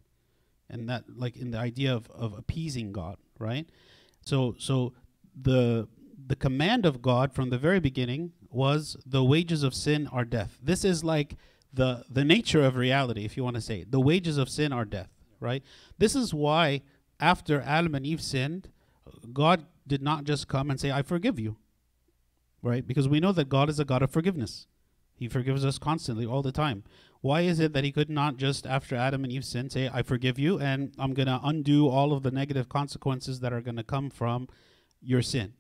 and 0.69 0.89
that 0.89 1.03
like 1.15 1.38
in 1.38 1.51
the 1.51 1.58
idea 1.58 1.93
of, 1.93 2.10
of 2.12 2.38
appeasing 2.38 2.91
God, 2.91 3.17
right? 3.39 3.67
So 4.21 4.55
so 4.60 4.93
the 5.39 5.88
the 6.27 6.36
command 6.36 6.86
of 6.86 7.01
God 7.01 7.34
from 7.34 7.49
the 7.49 7.58
very 7.58 7.79
beginning 7.79 8.34
was 8.49 8.97
the 9.05 9.23
wages 9.23 9.63
of 9.63 9.73
sin 9.73 10.08
are 10.12 10.25
death. 10.25 10.58
This 10.62 10.84
is 10.84 11.03
like 11.03 11.36
the 11.73 12.03
the 12.10 12.23
nature 12.23 12.63
of 12.63 12.75
reality, 12.75 13.25
if 13.25 13.36
you 13.38 13.43
want 13.43 13.55
to 13.55 13.62
say. 13.62 13.81
it. 13.81 13.91
The 13.91 13.99
wages 13.99 14.38
of 14.38 14.49
sin 14.49 14.71
are 14.71 14.86
death, 14.86 15.10
right? 15.39 15.63
This 15.97 16.15
is 16.15 16.34
why 16.34 16.81
after 17.19 17.62
Adam 17.62 17.95
and 17.95 18.05
Eve 18.05 18.21
sinned, 18.21 18.69
God 19.33 19.65
did 19.88 20.01
not 20.01 20.23
just 20.23 20.47
come 20.47 20.69
and 20.69 20.79
say, 20.79 20.91
I 20.91 21.01
forgive 21.01 21.39
you. 21.39 21.57
Right? 22.61 22.85
Because 22.85 23.07
we 23.07 23.19
know 23.19 23.31
that 23.31 23.49
God 23.49 23.69
is 23.69 23.79
a 23.79 23.85
God 23.85 24.01
of 24.01 24.11
forgiveness. 24.11 24.67
He 25.15 25.27
forgives 25.27 25.63
us 25.63 25.77
constantly, 25.77 26.25
all 26.25 26.41
the 26.41 26.51
time. 26.51 26.83
Why 27.21 27.41
is 27.41 27.59
it 27.59 27.73
that 27.73 27.83
he 27.83 27.91
could 27.91 28.09
not 28.09 28.38
just 28.38 28.67
after 28.67 28.95
Adam 28.95 29.23
and 29.23 29.31
Eve 29.31 29.45
sinned 29.45 29.71
say, 29.71 29.89
I 29.91 30.03
forgive 30.03 30.38
you 30.38 30.59
and 30.59 30.93
I'm 30.99 31.13
going 31.13 31.27
to 31.27 31.39
undo 31.43 31.88
all 31.88 32.13
of 32.13 32.23
the 32.23 32.31
negative 32.31 32.69
consequences 32.69 33.39
that 33.39 33.53
are 33.53 33.61
going 33.61 33.77
to 33.77 33.83
come 33.83 34.09
from 34.09 34.47
your 35.01 35.21
sin? 35.21 35.53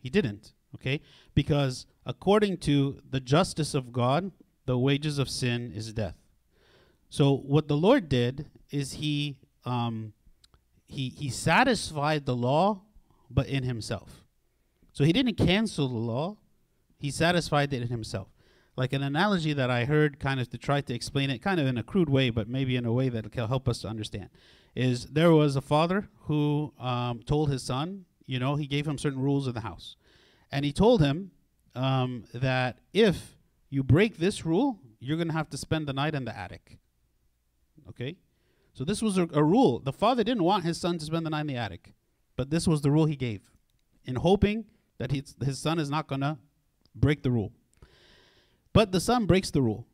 He 0.00 0.10
didn't, 0.10 0.52
okay? 0.74 1.00
Because 1.34 1.86
according 2.04 2.58
to 2.58 3.00
the 3.08 3.20
justice 3.20 3.74
of 3.74 3.92
God, 3.92 4.32
the 4.66 4.78
wages 4.78 5.18
of 5.18 5.30
sin 5.30 5.72
is 5.74 5.92
death. 5.92 6.16
So 7.08 7.36
what 7.36 7.68
the 7.68 7.76
Lord 7.76 8.08
did 8.08 8.50
is 8.70 8.94
he 8.94 9.38
um, 9.64 10.12
he 10.86 11.08
he 11.08 11.30
satisfied 11.30 12.26
the 12.26 12.36
law, 12.36 12.82
but 13.30 13.46
in 13.46 13.64
himself. 13.64 14.24
So 14.92 15.04
he 15.04 15.12
didn't 15.12 15.36
cancel 15.36 15.88
the 15.88 15.94
law; 15.94 16.36
he 16.98 17.10
satisfied 17.10 17.72
it 17.72 17.82
in 17.82 17.88
himself 17.88 18.28
like 18.78 18.92
an 18.92 19.02
analogy 19.02 19.52
that 19.52 19.70
I 19.70 19.84
heard 19.84 20.20
kind 20.20 20.38
of 20.38 20.48
to 20.50 20.56
try 20.56 20.80
to 20.80 20.94
explain 20.94 21.30
it 21.30 21.42
kind 21.42 21.58
of 21.58 21.66
in 21.66 21.76
a 21.76 21.82
crude 21.82 22.08
way, 22.08 22.30
but 22.30 22.48
maybe 22.48 22.76
in 22.76 22.86
a 22.86 22.92
way 22.92 23.08
that 23.08 23.30
can 23.32 23.48
help 23.48 23.68
us 23.68 23.80
to 23.80 23.88
understand, 23.88 24.30
is 24.76 25.06
there 25.06 25.32
was 25.32 25.56
a 25.56 25.60
father 25.60 26.08
who 26.26 26.72
um, 26.78 27.20
told 27.26 27.50
his 27.50 27.64
son, 27.64 28.04
you 28.24 28.38
know, 28.38 28.54
he 28.54 28.68
gave 28.68 28.86
him 28.86 28.96
certain 28.96 29.20
rules 29.20 29.48
of 29.48 29.54
the 29.54 29.60
house. 29.60 29.96
And 30.52 30.64
he 30.64 30.72
told 30.72 31.02
him 31.02 31.32
um, 31.74 32.24
that 32.32 32.78
if 32.92 33.36
you 33.68 33.82
break 33.82 34.18
this 34.18 34.46
rule, 34.46 34.78
you're 35.00 35.16
going 35.16 35.28
to 35.28 35.34
have 35.34 35.50
to 35.50 35.58
spend 35.58 35.88
the 35.88 35.92
night 35.92 36.14
in 36.14 36.24
the 36.24 36.38
attic. 36.38 36.78
Okay? 37.88 38.16
So 38.74 38.84
this 38.84 39.02
was 39.02 39.18
a, 39.18 39.28
a 39.32 39.42
rule. 39.42 39.80
The 39.80 39.92
father 39.92 40.22
didn't 40.22 40.44
want 40.44 40.64
his 40.64 40.78
son 40.78 40.98
to 40.98 41.04
spend 41.04 41.26
the 41.26 41.30
night 41.30 41.40
in 41.40 41.46
the 41.48 41.56
attic, 41.56 41.94
but 42.38 42.50
this 42.50 42.68
was 42.68 42.82
the 42.82 42.90
rule 42.90 43.06
he 43.06 43.16
gave 43.16 43.42
in 44.04 44.14
hoping 44.14 44.64
that 44.98 45.10
his, 45.10 45.34
his 45.44 45.58
son 45.58 45.80
is 45.80 45.90
not 45.90 46.06
going 46.06 46.20
to 46.20 46.38
break 46.94 47.24
the 47.24 47.32
rule. 47.32 47.52
But 48.72 48.92
the 48.92 49.00
son 49.00 49.26
breaks 49.26 49.50
the 49.50 49.60
rule. 49.60 49.88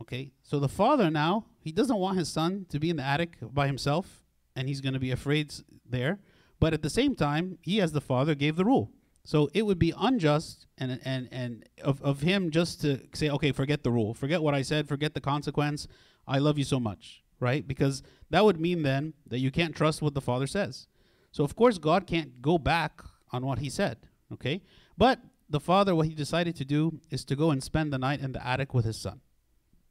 Okay? 0.00 0.32
So 0.42 0.58
the 0.58 0.68
father 0.68 1.08
now, 1.08 1.46
he 1.60 1.70
doesn't 1.70 1.96
want 1.96 2.18
his 2.18 2.28
son 2.28 2.66
to 2.70 2.80
be 2.80 2.90
in 2.90 2.96
the 2.96 3.04
attic 3.04 3.36
by 3.40 3.68
himself, 3.68 4.24
and 4.56 4.66
he's 4.66 4.80
going 4.80 4.94
to 4.94 4.98
be 4.98 5.12
afraid 5.12 5.54
there. 5.88 6.18
But 6.58 6.74
at 6.74 6.82
the 6.82 6.90
same 6.90 7.14
time, 7.14 7.58
he, 7.62 7.80
as 7.80 7.92
the 7.92 8.00
father, 8.00 8.34
gave 8.34 8.56
the 8.56 8.64
rule. 8.64 8.90
So 9.22 9.48
it 9.54 9.64
would 9.64 9.78
be 9.78 9.94
unjust 9.96 10.66
and 10.76 11.00
and 11.04 11.28
and 11.32 11.64
of, 11.82 12.02
of 12.02 12.20
him 12.20 12.50
just 12.50 12.82
to 12.82 13.00
say, 13.14 13.30
okay, 13.30 13.52
forget 13.52 13.82
the 13.82 13.90
rule, 13.90 14.12
forget 14.12 14.42
what 14.42 14.54
I 14.54 14.60
said, 14.62 14.86
forget 14.86 15.14
the 15.14 15.20
consequence. 15.20 15.86
I 16.26 16.38
love 16.38 16.58
you 16.58 16.64
so 16.64 16.78
much, 16.78 17.22
right? 17.40 17.66
Because 17.66 18.02
that 18.28 18.44
would 18.44 18.60
mean 18.60 18.82
then 18.82 19.14
that 19.26 19.38
you 19.38 19.50
can't 19.50 19.74
trust 19.74 20.02
what 20.02 20.12
the 20.12 20.20
father 20.20 20.46
says. 20.46 20.88
So 21.34 21.42
of 21.42 21.56
course 21.56 21.78
God 21.78 22.06
can't 22.06 22.40
go 22.40 22.58
back 22.58 23.02
on 23.32 23.44
what 23.44 23.58
he 23.58 23.68
said, 23.68 23.96
okay? 24.32 24.62
But 24.96 25.18
the 25.50 25.58
father, 25.58 25.92
what 25.92 26.06
he 26.06 26.14
decided 26.14 26.54
to 26.54 26.64
do 26.64 27.00
is 27.10 27.24
to 27.24 27.34
go 27.34 27.50
and 27.50 27.60
spend 27.60 27.92
the 27.92 27.98
night 27.98 28.20
in 28.20 28.30
the 28.30 28.46
attic 28.46 28.72
with 28.72 28.84
his 28.84 28.96
son. 28.96 29.20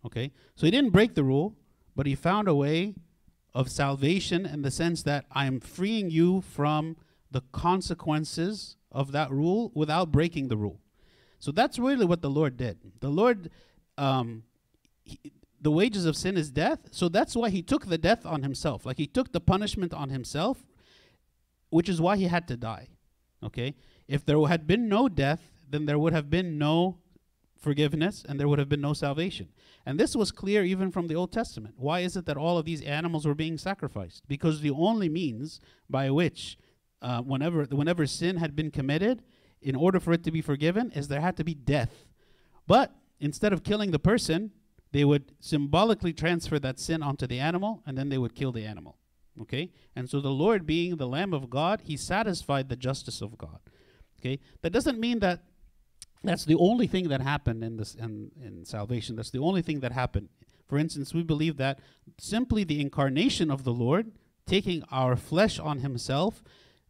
Okay? 0.06 0.32
So 0.56 0.66
he 0.66 0.72
didn't 0.72 0.92
break 0.92 1.16
the 1.16 1.24
rule, 1.26 1.58
but 1.98 2.06
he 2.06 2.16
found 2.16 2.48
a 2.48 2.56
way 2.56 2.96
of 3.54 3.70
salvation 3.70 4.46
in 4.46 4.62
the 4.62 4.72
sense 4.72 5.04
that 5.04 5.26
I 5.34 5.46
am 5.46 5.60
freeing 5.60 6.10
you 6.10 6.40
from 6.40 6.96
the 7.30 7.42
consequences 7.52 8.78
of 8.90 9.12
that 9.12 9.30
rule 9.30 9.70
without 9.76 10.14
breaking 10.14 10.48
the 10.48 10.56
rule. 10.56 10.80
So 11.40 11.52
that's 11.52 11.78
really 11.78 12.06
what 12.06 12.22
the 12.22 12.30
Lord 12.30 12.56
did. 12.56 12.78
The 13.02 13.10
Lord, 13.10 13.50
um, 13.98 14.44
he, 15.04 15.20
the 15.60 15.72
wages 15.72 16.06
of 16.06 16.16
sin 16.16 16.38
is 16.38 16.52
death. 16.52 16.80
So 16.92 17.10
that's 17.10 17.36
why 17.36 17.50
he 17.50 17.62
took 17.62 17.88
the 17.88 17.98
death 17.98 18.26
on 18.26 18.44
himself. 18.44 18.86
Like 18.86 18.98
he 18.98 19.08
took 19.08 19.34
the 19.34 19.42
punishment 19.42 19.94
on 19.94 20.10
himself, 20.10 20.64
which 21.74 21.90
is 21.90 22.00
why 22.00 22.16
he 22.18 22.26
had 22.26 22.48
to 22.48 22.56
die. 22.56 22.88
Okay? 23.44 23.76
If 24.08 24.26
there 24.26 24.40
had 24.46 24.68
been 24.68 24.88
no 24.88 25.10
death, 25.10 25.42
then 25.70 25.86
there 25.86 25.98
would 25.98 26.14
have 26.14 26.30
been 26.30 26.58
no 26.58 27.00
forgiveness 27.58 28.24
and 28.28 28.40
there 28.40 28.48
would 28.48 28.60
have 28.60 28.70
been 28.70 28.82
no 28.82 28.94
salvation. 28.94 29.48
And 29.86 30.00
this 30.00 30.16
was 30.16 30.32
clear 30.32 30.64
even 30.64 30.92
from 30.92 31.08
the 31.08 31.16
Old 31.16 31.32
Testament. 31.32 31.76
Why 31.78 32.02
is 32.02 32.16
it 32.16 32.26
that 32.28 32.38
all 32.38 32.58
of 32.58 32.66
these 32.66 32.82
animals 32.84 33.26
were 33.26 33.34
being 33.34 33.58
sacrificed? 33.58 34.28
Because 34.28 34.62
the 34.62 34.70
only 34.70 35.10
means 35.10 35.60
by 35.90 36.12
which, 36.12 36.58
uh, 37.02 37.22
whenever 37.22 37.64
whenever 37.66 38.06
sin 38.06 38.38
had 38.38 38.56
been 38.56 38.70
committed, 38.70 39.24
in 39.62 39.76
order 39.76 40.00
for 40.00 40.14
it 40.14 40.24
to 40.26 40.32
be 40.32 40.42
forgiven, 40.42 40.92
is 40.92 41.08
there 41.08 41.22
had 41.22 41.38
to 41.38 41.44
be 41.44 41.56
death. 41.56 42.06
But 42.68 42.94
instead 43.20 43.52
of 43.52 43.64
killing 43.64 43.92
the 43.92 44.00
person, 44.00 44.52
they 44.92 45.06
would 45.06 45.32
symbolically 45.40 46.14
transfer 46.14 46.60
that 46.60 46.80
sin 46.80 47.02
onto 47.02 47.26
the 47.26 47.40
animal, 47.40 47.82
and 47.86 47.98
then 47.98 48.10
they 48.10 48.18
would 48.18 48.36
kill 48.36 48.52
the 48.52 48.66
animal. 48.66 48.98
Okay, 49.42 49.72
and 49.96 50.10
so 50.10 50.22
the 50.22 50.30
Lord, 50.30 50.66
being 50.66 50.98
the 50.98 51.08
Lamb 51.08 51.34
of 51.34 51.50
God, 51.50 51.82
He 51.86 51.98
satisfied 51.98 52.70
the 52.70 52.76
justice 52.76 53.22
of 53.22 53.38
God. 53.38 53.60
Okay, 54.20 54.40
that 54.62 54.72
doesn't 54.72 55.00
mean 55.00 55.20
that 55.20 55.44
that's 56.24 56.46
the 56.46 56.56
only 56.56 56.88
thing 56.88 57.10
that 57.10 57.22
happened 57.22 57.64
in 57.64 57.78
this 57.78 57.96
in, 57.96 58.32
in 58.42 58.64
salvation. 58.64 59.16
That's 59.16 59.32
the 59.32 59.40
only 59.40 59.62
thing 59.62 59.82
that 59.82 59.92
happened. 59.92 60.30
For 60.68 60.78
instance, 60.78 61.14
we 61.14 61.24
believe 61.24 61.58
that 61.58 61.80
simply 62.20 62.64
the 62.64 62.80
incarnation 62.80 63.52
of 63.52 63.64
the 63.64 63.74
Lord, 63.74 64.12
taking 64.48 64.84
our 64.92 65.16
flesh 65.16 65.60
on 65.60 65.80
Himself, 65.80 66.44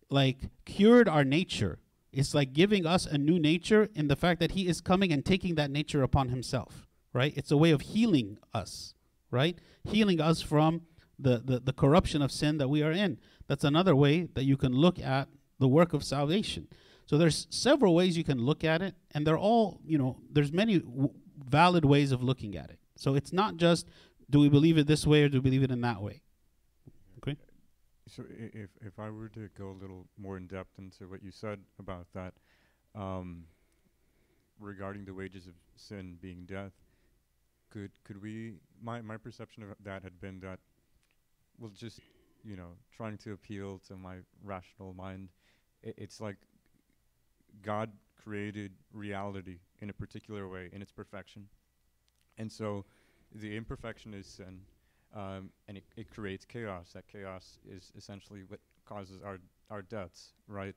like 0.10 0.38
cured 0.66 1.10
our 1.10 1.24
nature. 1.24 1.80
It's 2.12 2.36
like 2.36 2.54
giving 2.54 2.86
us 2.86 3.08
a 3.08 3.18
new 3.18 3.40
nature 3.40 3.90
in 3.96 4.08
the 4.08 4.16
fact 4.16 4.40
that 4.40 4.52
He 4.52 4.68
is 4.68 4.82
coming 4.82 5.12
and 5.12 5.26
taking 5.26 5.56
that 5.56 5.72
nature 5.72 6.04
upon 6.04 6.30
Himself. 6.30 6.88
Right? 7.14 7.34
It's 7.36 7.52
a 7.52 7.58
way 7.58 7.72
of 7.72 7.82
healing 7.82 8.38
us. 8.54 8.94
Right? 9.32 9.58
Healing 9.84 10.22
us 10.22 10.42
from 10.42 10.82
the, 11.24 11.42
the, 11.44 11.60
the 11.60 11.74
corruption 11.74 12.22
of 12.22 12.32
sin 12.32 12.58
that 12.60 12.70
we 12.70 12.84
are 12.84 12.92
in. 12.92 13.20
That's 13.48 13.64
another 13.64 13.96
way 13.96 14.28
that 14.36 14.44
you 14.44 14.58
can 14.58 14.74
look 14.74 15.00
at 15.00 15.28
the 15.60 15.68
work 15.68 15.94
of 15.94 16.04
salvation. 16.04 16.68
So 17.06 17.18
there's 17.18 17.48
several 17.50 17.94
ways 17.96 18.18
you 18.18 18.24
can 18.24 18.40
look 18.40 18.64
at 18.64 18.82
it, 18.82 18.96
and 19.12 19.26
they're 19.28 19.38
all, 19.38 19.80
you 19.86 19.98
know, 19.98 20.18
there's 20.32 20.52
many 20.52 20.80
w- 20.80 21.14
valid 21.60 21.86
ways 21.86 22.12
of 22.12 22.24
looking 22.24 22.56
at 22.56 22.70
it. 22.70 22.80
So 22.96 23.16
it's 23.16 23.34
not 23.34 23.58
just 23.58 23.88
do 24.30 24.40
we 24.40 24.50
believe 24.50 24.78
it 24.78 24.88
this 24.88 25.06
way 25.06 25.24
or 25.24 25.30
do 25.30 25.38
we 25.38 25.50
believe 25.50 25.64
it 25.64 25.72
in 25.72 25.82
that 25.82 26.02
way. 26.02 26.22
Okay. 27.20 27.38
So 28.08 28.24
i- 28.24 28.52
if 28.64 28.70
if 28.82 29.00
I 29.00 29.10
were 29.10 29.30
to 29.30 29.50
go 29.58 29.72
a 29.72 29.78
little 29.84 30.08
more 30.18 30.38
in 30.38 30.48
depth 30.48 30.78
into 30.80 31.08
what 31.10 31.22
you 31.24 31.32
said 31.32 31.60
about 31.80 32.08
that, 32.14 32.34
um, 32.96 33.46
regarding 34.60 35.06
the 35.06 35.14
wages 35.14 35.48
of 35.48 35.54
sin 35.76 36.18
being 36.22 36.46
death, 36.46 36.74
could 37.70 37.92
could 38.04 38.22
we? 38.22 38.54
My 38.82 39.02
my 39.02 39.18
perception 39.18 39.64
of 39.64 39.70
that 39.84 40.04
had 40.04 40.20
been 40.20 40.40
that, 40.42 40.60
well, 41.60 41.72
just 41.76 42.00
you 42.44 42.56
know, 42.58 42.72
trying 42.96 43.18
to 43.20 43.34
appeal 43.34 43.80
to 43.88 43.96
my 43.96 44.18
rational 44.44 44.94
mind, 44.94 45.30
it's 45.82 46.20
like 46.20 46.38
God 47.62 47.92
created 48.22 48.72
reality 48.94 49.60
in 49.82 49.90
a 49.90 49.94
particular 49.94 50.48
way 50.48 50.70
in 50.72 50.82
its 50.82 50.92
perfection, 50.92 51.48
and 52.38 52.52
so 52.52 52.86
the 53.34 53.56
imperfection 53.56 54.14
is 54.14 54.28
sin, 54.28 54.62
um, 55.16 55.50
and 55.68 55.78
it, 55.78 55.84
it 55.96 56.10
creates 56.10 56.46
chaos. 56.46 56.92
That 56.94 57.08
chaos 57.08 57.60
is 57.70 57.92
essentially 57.98 58.44
what 58.48 58.60
causes 58.86 59.22
our 59.24 59.40
our 59.70 59.82
deaths, 59.82 60.34
right? 60.48 60.76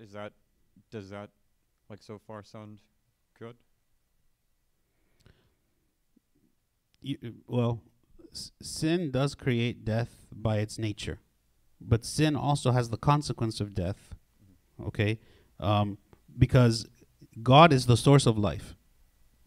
Is 0.00 0.12
that 0.12 0.32
does 0.90 1.10
that 1.10 1.30
like 1.88 2.02
so 2.02 2.18
far 2.18 2.42
sound 2.42 2.80
good? 3.38 3.56
Uh, 7.06 7.28
well, 7.46 7.80
s- 8.34 8.52
sin 8.60 9.10
does 9.10 9.34
create 9.34 9.84
death 9.84 10.26
by 10.32 10.58
its 10.58 10.78
nature, 10.78 11.20
but 11.80 12.04
sin 12.04 12.36
also 12.36 12.70
has 12.72 12.90
the 12.90 12.96
consequence 12.96 13.60
of 13.60 13.74
death. 13.74 14.14
Okay, 14.88 15.20
um, 15.60 15.98
because 16.36 16.86
God 17.42 17.72
is 17.72 17.86
the 17.86 17.96
source 17.96 18.26
of 18.26 18.36
life. 18.36 18.74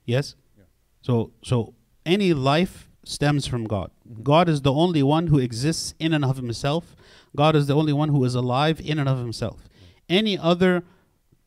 Yes. 0.05 0.35
Yeah. 0.57 0.63
So 1.01 1.31
so 1.43 1.73
any 2.05 2.33
life 2.33 2.89
stems 3.03 3.45
from 3.47 3.65
God. 3.65 3.91
God 4.23 4.49
is 4.49 4.61
the 4.61 4.73
only 4.73 5.03
one 5.03 5.27
who 5.27 5.39
exists 5.39 5.93
in 5.99 6.13
and 6.13 6.25
of 6.25 6.38
himself. 6.38 6.95
God 7.35 7.55
is 7.55 7.67
the 7.67 7.75
only 7.75 7.93
one 7.93 8.09
who 8.09 8.23
is 8.23 8.35
alive 8.35 8.81
in 8.83 8.99
and 8.99 9.07
of 9.07 9.17
himself. 9.19 9.69
Any 10.09 10.38
other 10.38 10.83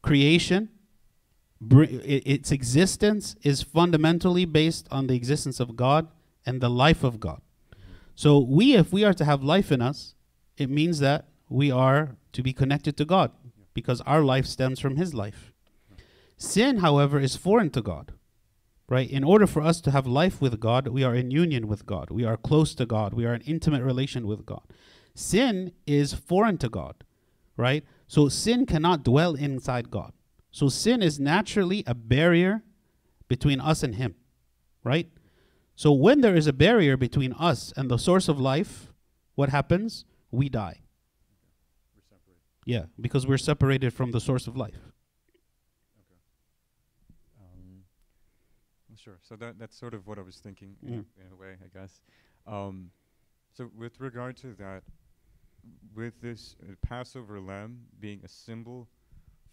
creation, 0.03 0.68
br- 1.61 1.84
its 1.88 2.51
existence 2.53 3.36
is 3.43 3.62
fundamentally 3.62 4.45
based 4.45 4.86
on 4.91 5.07
the 5.07 5.14
existence 5.14 5.61
of 5.61 5.76
God 5.76 6.09
and 6.47 6.61
the 6.61 6.70
life 6.70 7.05
of 7.05 7.20
God. 7.20 7.41
So 8.14 8.38
we, 8.38 8.74
if 8.74 8.93
we 8.93 9.05
are 9.05 9.14
to 9.14 9.24
have 9.24 9.43
life 9.43 9.72
in 9.72 9.80
us, 9.80 10.14
it 10.57 10.68
means 10.68 10.99
that 10.99 11.28
we 11.49 11.70
are 11.70 12.16
to 12.32 12.43
be 12.43 12.53
connected 12.53 12.97
to 12.99 13.05
God 13.05 13.32
because 13.74 14.01
our 14.03 14.22
life 14.22 14.47
stems 14.47 14.78
from 14.78 14.97
His 14.97 15.14
life. 15.14 15.53
Sin, 16.36 16.78
however, 16.78 17.20
is 17.20 17.36
foreign 17.36 17.70
to 17.70 17.82
God. 17.82 18.12
Right? 18.88 19.09
In 19.09 19.22
order 19.22 19.47
for 19.47 19.62
us 19.62 19.80
to 19.82 19.91
have 19.93 20.07
life 20.07 20.41
with 20.41 20.59
God, 20.59 20.88
we 20.88 21.05
are 21.05 21.14
in 21.14 21.30
union 21.30 21.68
with 21.68 21.86
God. 21.86 22.11
We 22.11 22.24
are 22.24 22.36
close 22.36 22.74
to 22.74 22.86
God. 22.86 23.14
We 23.14 23.24
are 23.24 23.34
in 23.34 23.43
intimate 23.43 23.84
relation 23.84 24.26
with 24.26 24.45
God. 24.45 24.62
Sin 25.14 25.72
is 25.86 26.12
foreign 26.12 26.59
to 26.59 26.68
God. 26.68 27.05
Right? 27.57 27.84
So 28.09 28.28
sin 28.28 28.66
cannot 28.66 29.05
dwell 29.05 29.34
inside 29.34 29.91
God. 29.91 30.12
So 30.51 30.68
sin 30.68 31.03
is 31.03 31.20
naturally 31.20 31.84
a 31.86 31.95
barrier 31.95 32.64
between 33.28 33.61
us 33.61 33.82
and 33.84 33.95
Him. 33.95 34.16
Right? 34.82 35.09
So 35.81 35.93
when 35.93 36.20
there 36.20 36.37
is 36.37 36.47
a 36.47 36.53
barrier 36.53 36.99
between 36.99 37.33
us 37.33 37.72
and 37.74 37.91
the 37.91 37.97
source 37.97 38.28
of 38.28 38.39
life, 38.39 38.93
what 39.35 39.49
happens? 39.49 40.05
We 40.31 40.51
die. 40.51 40.81
We're 41.95 42.03
separated. 42.03 42.43
Yeah, 42.66 42.85
because 43.01 43.26
we're 43.26 43.39
separated 43.39 43.95
from 43.95 44.11
the 44.11 44.20
source 44.20 44.47
of 44.47 44.59
life. 44.59 44.83
Um, 47.41 47.85
sure. 48.95 49.20
So 49.22 49.37
that 49.37 49.59
that's 49.59 49.74
sort 49.74 49.95
of 49.95 50.07
what 50.07 50.18
I 50.18 50.20
was 50.20 50.37
thinking 50.37 50.76
in, 50.83 50.89
Mm. 50.91 51.05
a, 51.16 51.20
in 51.24 51.33
a 51.33 51.37
way, 51.37 51.57
I 51.64 51.68
guess. 51.78 52.03
Um, 52.47 52.91
so 53.57 53.70
with 53.74 53.99
regard 54.01 54.37
to 54.43 54.53
that, 54.59 54.83
with 55.95 56.20
this 56.20 56.57
uh, 56.62 56.74
Passover 56.83 57.41
lamb 57.41 57.87
being 57.99 58.20
a 58.22 58.28
symbol 58.28 58.87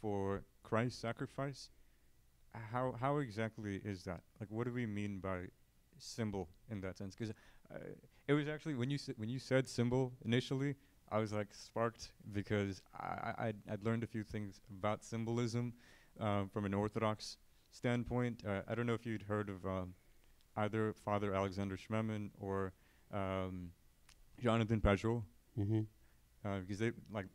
for 0.01 0.43
Christ's 0.63 0.99
sacrifice, 0.99 1.69
how 2.53 2.95
how 2.99 3.19
exactly 3.19 3.79
is 3.85 4.03
that? 4.03 4.23
Like, 4.41 4.51
what 4.51 4.65
do 4.67 4.73
we 4.73 4.85
mean 4.85 5.19
by 5.19 5.47
symbol 5.99 6.49
in 6.69 6.81
that 6.81 6.97
sense? 6.97 7.15
Because 7.15 7.33
uh, 7.73 7.77
it 8.27 8.33
was 8.33 8.47
actually 8.47 8.75
when 8.75 8.89
you 8.89 8.97
when 9.17 9.29
you 9.29 9.39
said 9.39 9.67
symbol 9.67 10.13
initially, 10.25 10.75
I 11.11 11.19
was 11.19 11.31
like 11.33 11.53
sparked 11.53 12.11
because 12.31 12.81
I, 12.99 13.05
I 13.05 13.33
I'd, 13.47 13.55
I'd 13.71 13.83
learned 13.83 14.03
a 14.03 14.07
few 14.07 14.23
things 14.23 14.61
about 14.77 15.03
symbolism 15.03 15.73
um, 16.19 16.49
from 16.49 16.65
an 16.65 16.73
Orthodox 16.73 17.37
standpoint. 17.71 18.43
Uh, 18.47 18.61
I 18.67 18.75
don't 18.75 18.85
know 18.85 18.93
if 18.93 19.05
you'd 19.05 19.23
heard 19.23 19.49
of 19.49 19.65
um, 19.65 19.93
either 20.55 20.93
Father 20.93 21.33
Alexander 21.33 21.77
Schmemann 21.77 22.29
or 22.39 22.73
um, 23.13 23.71
Jonathan 24.41 24.81
Pageau, 24.81 25.23
Mm-hmm. 25.59 25.81
uh, 26.45 26.59
because 26.59 26.77
they 26.79 26.91
like 27.11 27.25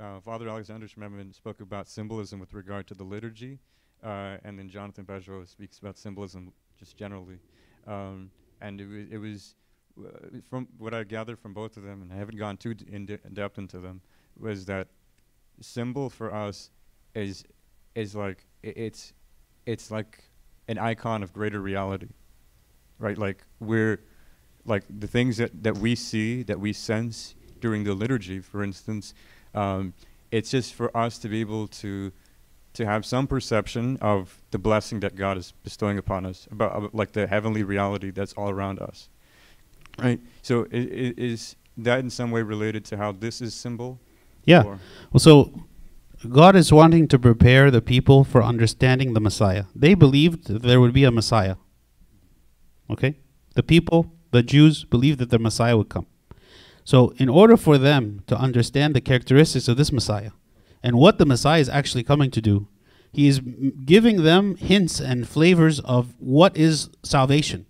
uh, 0.00 0.18
Father 0.20 0.48
Alexander 0.48 0.86
Schmemann 0.88 1.32
spoke 1.34 1.60
about 1.60 1.86
symbolism 1.86 2.40
with 2.40 2.54
regard 2.54 2.86
to 2.88 2.94
the 2.94 3.04
liturgy, 3.04 3.60
uh, 4.02 4.36
and 4.44 4.58
then 4.58 4.68
Jonathan 4.68 5.04
Pageau 5.04 5.46
speaks 5.46 5.78
about 5.78 5.96
symbolism 5.96 6.52
just 6.78 6.96
generally. 6.96 7.38
Um, 7.86 8.30
and 8.60 8.80
it, 8.80 8.86
wa- 8.86 9.16
it 9.16 9.18
was 9.18 9.54
uh, 9.98 10.38
from 10.48 10.68
what 10.78 10.94
I 10.94 11.04
gathered 11.04 11.38
from 11.38 11.52
both 11.52 11.76
of 11.76 11.82
them, 11.82 12.02
and 12.02 12.12
I 12.12 12.16
haven't 12.16 12.38
gone 12.38 12.56
too 12.56 12.74
in, 12.90 13.06
de- 13.06 13.18
in 13.24 13.34
depth 13.34 13.58
into 13.58 13.78
them, 13.78 14.00
was 14.38 14.64
that 14.66 14.88
symbol 15.60 16.08
for 16.10 16.32
us 16.34 16.70
is 17.14 17.44
is 17.94 18.14
like 18.14 18.46
it's 18.62 19.12
it's 19.66 19.90
like 19.90 20.24
an 20.68 20.78
icon 20.78 21.22
of 21.22 21.32
greater 21.32 21.60
reality, 21.60 22.08
right? 22.98 23.18
Like 23.18 23.44
we're 23.60 24.00
like 24.64 24.84
the 24.88 25.06
things 25.06 25.36
that, 25.38 25.62
that 25.62 25.76
we 25.78 25.94
see, 25.94 26.42
that 26.44 26.60
we 26.60 26.72
sense 26.72 27.34
during 27.60 27.84
the 27.84 27.94
liturgy, 27.94 28.40
for 28.40 28.62
instance, 28.62 29.12
um, 29.54 29.92
it's 30.30 30.50
just 30.50 30.74
for 30.74 30.96
us 30.96 31.18
to 31.18 31.28
be 31.28 31.40
able 31.40 31.66
to 31.68 32.12
to 32.74 32.86
have 32.86 33.04
some 33.04 33.26
perception 33.26 33.98
of 34.00 34.40
the 34.50 34.58
blessing 34.58 35.00
that 35.00 35.14
God 35.14 35.36
is 35.36 35.52
bestowing 35.62 35.98
upon 35.98 36.24
us, 36.26 36.48
about, 36.50 36.76
about 36.76 36.94
like 36.94 37.12
the 37.12 37.26
heavenly 37.26 37.62
reality 37.62 38.10
that's 38.10 38.32
all 38.32 38.48
around 38.50 38.78
us, 38.80 39.08
right? 39.98 40.20
So 40.42 40.62
i- 40.72 40.76
i- 40.76 41.14
is 41.16 41.56
that 41.76 42.00
in 42.00 42.10
some 42.10 42.30
way 42.30 42.42
related 42.42 42.84
to 42.86 42.96
how 42.96 43.12
this 43.12 43.40
is 43.42 43.54
symbol? 43.54 44.00
Yeah. 44.44 44.62
Or- 44.64 44.78
Well, 45.12 45.20
so 45.20 45.66
God 46.28 46.56
is 46.56 46.72
wanting 46.72 47.08
to 47.08 47.18
prepare 47.18 47.70
the 47.70 47.82
people 47.82 48.24
for 48.24 48.42
understanding 48.42 49.12
the 49.12 49.20
Messiah. 49.20 49.64
They 49.74 49.94
believed 49.94 50.46
that 50.48 50.62
there 50.62 50.80
would 50.80 50.92
be 50.94 51.04
a 51.04 51.10
Messiah. 51.10 51.56
Okay? 52.90 53.18
The 53.54 53.62
people, 53.62 54.12
the 54.30 54.42
Jews, 54.42 54.84
believed 54.84 55.18
that 55.18 55.30
the 55.30 55.38
Messiah 55.38 55.76
would 55.76 55.88
come. 55.88 56.06
So, 56.84 57.12
in 57.18 57.28
order 57.28 57.56
for 57.56 57.78
them 57.78 58.22
to 58.26 58.36
understand 58.36 58.94
the 58.94 59.00
characteristics 59.00 59.68
of 59.68 59.76
this 59.76 59.92
Messiah 59.92 60.30
and 60.82 60.96
what 60.96 61.18
the 61.18 61.26
Messiah 61.26 61.60
is 61.60 61.68
actually 61.68 62.02
coming 62.02 62.30
to 62.30 62.40
do, 62.40 62.68
he 63.12 63.28
is 63.28 63.40
giving 63.84 64.22
them 64.22 64.56
hints 64.56 65.00
and 65.00 65.28
flavors 65.28 65.80
of 65.80 66.14
what 66.18 66.56
is 66.56 66.88
salvation. 67.02 67.66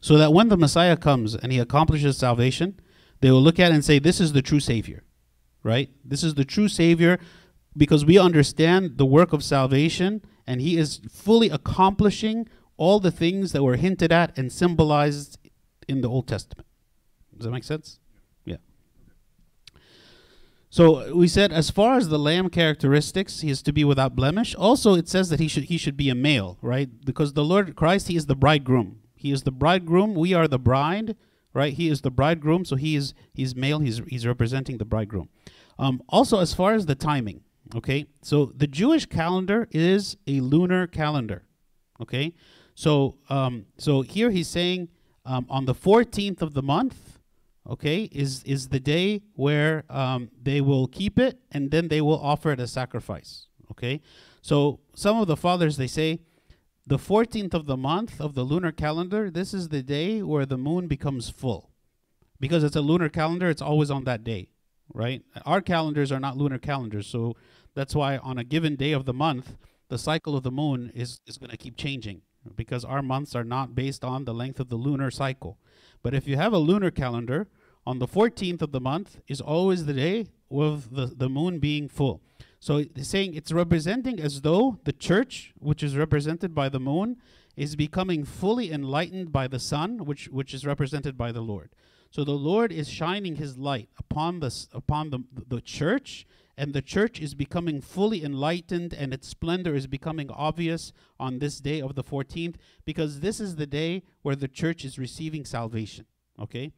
So 0.00 0.16
that 0.18 0.32
when 0.32 0.48
the 0.48 0.56
Messiah 0.56 0.96
comes 0.96 1.34
and 1.34 1.50
he 1.50 1.58
accomplishes 1.58 2.16
salvation, 2.16 2.78
they 3.20 3.30
will 3.30 3.42
look 3.42 3.58
at 3.58 3.72
it 3.72 3.74
and 3.74 3.84
say, 3.84 3.98
This 3.98 4.20
is 4.20 4.32
the 4.32 4.42
true 4.42 4.60
Savior 4.60 5.02
right? 5.66 5.90
This 6.04 6.22
is 6.22 6.34
the 6.34 6.44
true 6.44 6.68
Savior 6.68 7.18
because 7.76 8.04
we 8.04 8.18
understand 8.18 8.98
the 8.98 9.04
work 9.04 9.32
of 9.32 9.42
salvation 9.42 10.22
and 10.46 10.60
He 10.60 10.78
is 10.78 11.00
fully 11.10 11.50
accomplishing 11.50 12.48
all 12.76 13.00
the 13.00 13.10
things 13.10 13.50
that 13.52 13.64
were 13.64 13.76
hinted 13.76 14.12
at 14.12 14.38
and 14.38 14.52
symbolized 14.52 15.38
in 15.88 16.02
the 16.02 16.08
Old 16.08 16.28
Testament. 16.28 16.68
Does 17.36 17.46
that 17.46 17.50
make 17.50 17.64
sense? 17.64 17.98
So 20.76 21.14
we 21.14 21.26
said, 21.26 21.52
as 21.52 21.70
far 21.70 21.96
as 21.96 22.10
the 22.10 22.18
lamb 22.18 22.50
characteristics, 22.50 23.40
he 23.40 23.48
is 23.48 23.62
to 23.62 23.72
be 23.72 23.82
without 23.82 24.14
blemish. 24.14 24.54
Also, 24.54 24.92
it 24.92 25.08
says 25.08 25.30
that 25.30 25.40
he 25.40 25.48
should 25.48 25.64
he 25.72 25.78
should 25.78 25.96
be 25.96 26.10
a 26.10 26.14
male, 26.14 26.58
right? 26.60 26.90
Because 27.02 27.32
the 27.32 27.42
Lord 27.42 27.74
Christ, 27.74 28.08
he 28.08 28.16
is 28.16 28.26
the 28.26 28.36
bridegroom. 28.36 28.98
He 29.14 29.32
is 29.32 29.44
the 29.44 29.50
bridegroom. 29.50 30.14
We 30.14 30.34
are 30.34 30.46
the 30.46 30.58
bride, 30.58 31.16
right? 31.54 31.72
He 31.72 31.88
is 31.88 32.02
the 32.02 32.10
bridegroom, 32.10 32.66
so 32.66 32.76
he 32.76 32.94
is 32.94 33.14
he's 33.32 33.56
male. 33.56 33.78
He's 33.78 34.02
he's 34.06 34.26
representing 34.26 34.76
the 34.76 34.84
bridegroom. 34.84 35.30
Um, 35.78 36.02
also, 36.10 36.40
as 36.40 36.52
far 36.52 36.74
as 36.74 36.84
the 36.84 36.94
timing, 36.94 37.40
okay, 37.74 38.04
so 38.20 38.52
the 38.54 38.66
Jewish 38.66 39.06
calendar 39.06 39.68
is 39.70 40.18
a 40.26 40.40
lunar 40.40 40.86
calendar, 40.86 41.46
okay. 42.02 42.34
So 42.74 43.16
um, 43.30 43.64
so 43.78 44.02
here 44.02 44.28
he's 44.30 44.48
saying 44.48 44.90
um, 45.24 45.46
on 45.48 45.64
the 45.64 45.74
fourteenth 45.74 46.42
of 46.42 46.52
the 46.52 46.62
month, 46.62 47.15
okay, 47.68 48.04
is 48.12 48.42
is 48.44 48.68
the 48.68 48.80
day 48.80 49.22
where 49.34 49.84
um, 49.90 50.30
they 50.40 50.60
will 50.60 50.86
keep 50.86 51.18
it 51.18 51.38
and 51.52 51.70
then 51.70 51.88
they 51.88 52.00
will 52.00 52.20
offer 52.20 52.52
it 52.52 52.60
as 52.60 52.72
sacrifice, 52.72 53.46
okay. 53.70 54.00
So 54.42 54.80
some 54.94 55.18
of 55.18 55.26
the 55.26 55.36
fathers 55.36 55.76
they 55.76 55.88
say 55.88 56.20
the 56.86 56.98
14th 56.98 57.52
of 57.52 57.66
the 57.66 57.76
month 57.76 58.20
of 58.20 58.34
the 58.34 58.44
lunar 58.44 58.70
calendar, 58.70 59.28
this 59.28 59.52
is 59.52 59.70
the 59.70 59.82
day 59.82 60.22
where 60.22 60.46
the 60.46 60.56
moon 60.56 60.86
becomes 60.86 61.28
full. 61.28 61.72
Because 62.38 62.62
it's 62.62 62.76
a 62.76 62.80
lunar 62.80 63.08
calendar, 63.08 63.50
it's 63.50 63.62
always 63.62 63.90
on 63.90 64.04
that 64.04 64.22
day, 64.22 64.50
right? 64.94 65.22
Our 65.44 65.60
calendars 65.60 66.12
are 66.12 66.20
not 66.20 66.36
lunar 66.36 66.58
calendars, 66.58 67.08
so 67.08 67.34
that's 67.74 67.94
why 67.94 68.18
on 68.18 68.38
a 68.38 68.44
given 68.44 68.76
day 68.76 68.92
of 68.92 69.04
the 69.04 69.12
month, 69.12 69.56
the 69.88 69.98
cycle 69.98 70.36
of 70.36 70.44
the 70.44 70.52
moon 70.52 70.92
is, 70.94 71.20
is 71.26 71.38
going 71.38 71.50
to 71.50 71.56
keep 71.56 71.76
changing 71.76 72.22
because 72.54 72.84
our 72.84 73.02
months 73.02 73.34
are 73.34 73.44
not 73.44 73.74
based 73.74 74.04
on 74.04 74.24
the 74.24 74.34
length 74.34 74.60
of 74.60 74.68
the 74.68 74.76
lunar 74.76 75.10
cycle. 75.10 75.58
But 76.06 76.14
if 76.14 76.28
you 76.28 76.36
have 76.36 76.52
a 76.52 76.58
lunar 76.58 76.92
calendar, 76.92 77.48
on 77.84 77.98
the 77.98 78.06
14th 78.06 78.62
of 78.62 78.70
the 78.70 78.78
month 78.78 79.18
is 79.26 79.40
always 79.40 79.86
the 79.86 79.92
day 79.92 80.28
with 80.48 80.94
the, 80.94 81.06
the 81.06 81.28
moon 81.28 81.58
being 81.58 81.88
full. 81.88 82.20
So 82.60 82.76
it's 82.76 83.08
saying 83.08 83.34
it's 83.34 83.50
representing 83.50 84.20
as 84.20 84.42
though 84.42 84.78
the 84.84 84.92
church, 84.92 85.52
which 85.58 85.82
is 85.82 85.96
represented 85.96 86.54
by 86.54 86.68
the 86.68 86.78
moon, 86.78 87.16
is 87.56 87.74
becoming 87.74 88.24
fully 88.24 88.70
enlightened 88.70 89.32
by 89.32 89.48
the 89.48 89.58
sun, 89.58 90.04
which 90.04 90.28
which 90.28 90.54
is 90.54 90.64
represented 90.64 91.18
by 91.18 91.32
the 91.32 91.40
Lord. 91.40 91.70
So 92.12 92.22
the 92.22 92.38
Lord 92.50 92.70
is 92.70 92.88
shining 92.88 93.34
His 93.34 93.58
light 93.58 93.88
upon 93.98 94.38
the 94.38 94.54
upon 94.72 95.10
the 95.10 95.24
the 95.48 95.60
church, 95.60 96.24
and 96.58 96.72
the 96.72 96.82
church 96.82 97.20
is 97.20 97.34
becoming 97.34 97.80
fully 97.80 98.24
enlightened, 98.24 98.94
and 98.94 99.12
its 99.12 99.28
splendor 99.28 99.74
is 99.74 99.86
becoming 99.86 100.30
obvious 100.30 100.92
on 101.20 101.38
this 101.38 101.60
day 101.60 101.80
of 101.80 101.94
the 101.94 102.02
14th, 102.04 102.56
because 102.84 103.20
this 103.20 103.40
is 103.40 103.56
the 103.56 103.66
day 103.66 104.02
where 104.22 104.36
the 104.36 104.48
church 104.48 104.84
is 104.84 104.98
receiving 104.98 105.44
salvation. 105.44 106.06
Okay, 106.40 106.72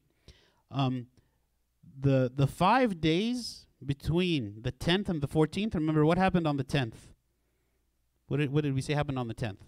um, 0.71 1.07
the 2.01 2.31
the 2.35 2.47
five 2.47 3.01
days 3.01 3.67
between 3.85 4.63
the 4.63 4.73
10th 4.73 5.09
and 5.09 5.21
the 5.21 5.29
14th. 5.29 5.75
Remember 5.75 6.05
what 6.05 6.19
happened 6.19 6.47
on 6.47 6.57
the 6.57 6.65
10th? 6.65 6.95
What 8.27 8.39
did 8.39 8.53
what 8.53 8.65
did 8.65 8.75
we 8.75 8.81
say 8.83 8.95
happened 8.95 9.19
on 9.19 9.29
the 9.29 9.35
10th? 9.35 9.61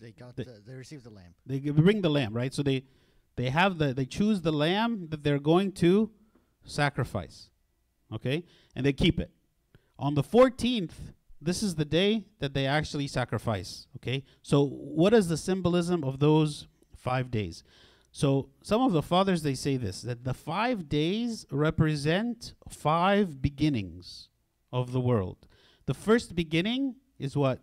They 0.00 0.12
got 0.12 0.36
The- 0.36 0.44
the, 0.44 0.62
they 0.66 0.74
received 0.74 1.04
the 1.04 1.10
lamb. 1.10 1.34
They 1.46 1.58
bring 1.58 2.02
the 2.02 2.10
lamb, 2.10 2.34
right? 2.34 2.52
So 2.52 2.62
they 2.62 2.84
they 3.36 3.50
have 3.50 3.78
the 3.78 3.94
they 3.94 4.06
choose 4.06 4.40
the 4.40 4.52
lamb 4.52 5.08
that 5.10 5.22
they're 5.22 5.38
going 5.38 5.72
to 5.72 6.10
sacrifice. 6.64 7.50
Okay? 8.12 8.44
And 8.74 8.84
they 8.84 8.92
keep 8.92 9.20
it. 9.20 9.30
On 9.98 10.14
the 10.14 10.22
14th, 10.22 10.92
this 11.40 11.62
is 11.62 11.74
the 11.74 11.84
day 11.84 12.24
that 12.40 12.54
they 12.54 12.66
actually 12.66 13.06
sacrifice. 13.06 13.86
Okay, 13.96 14.24
so 14.42 14.66
what 14.66 15.14
is 15.14 15.28
the 15.28 15.36
symbolism 15.36 16.04
of 16.04 16.18
those 16.18 16.66
five 16.96 17.30
days? 17.30 17.62
So 18.12 18.48
some 18.62 18.82
of 18.82 18.92
the 18.92 19.02
fathers 19.02 19.42
they 19.42 19.54
say 19.54 19.76
this 19.76 20.02
that 20.02 20.24
the 20.24 20.34
five 20.34 20.88
days 20.88 21.46
represent 21.50 22.54
five 22.68 23.42
beginnings 23.42 24.28
of 24.72 24.92
the 24.92 25.00
world. 25.00 25.46
The 25.86 25.94
first 25.94 26.34
beginning 26.34 26.96
is 27.18 27.36
what? 27.36 27.60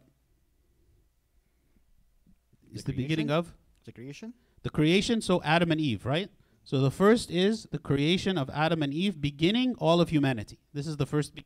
The 2.71 2.77
Is 2.77 2.83
the 2.83 2.93
beginning 2.93 3.29
of 3.31 3.53
The 3.85 3.91
creation? 3.91 4.33
The 4.63 4.69
creation, 4.69 5.21
so 5.21 5.41
Adam 5.43 5.71
and 5.71 5.79
Eve, 5.79 6.05
right? 6.05 6.29
So 6.63 6.79
the 6.79 6.91
first 6.91 7.29
is 7.29 7.67
the 7.71 7.77
creation 7.77 8.37
of 8.37 8.49
Adam 8.49 8.81
and 8.81 8.93
Eve, 8.93 9.19
beginning 9.19 9.75
all 9.77 9.99
of 9.99 10.09
humanity. 10.09 10.59
This 10.73 10.87
is 10.87 10.97
the 10.97 11.05
first. 11.05 11.35
Be- 11.35 11.45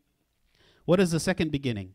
what 0.86 0.99
is 0.99 1.11
the 1.11 1.20
second 1.20 1.51
beginning? 1.51 1.93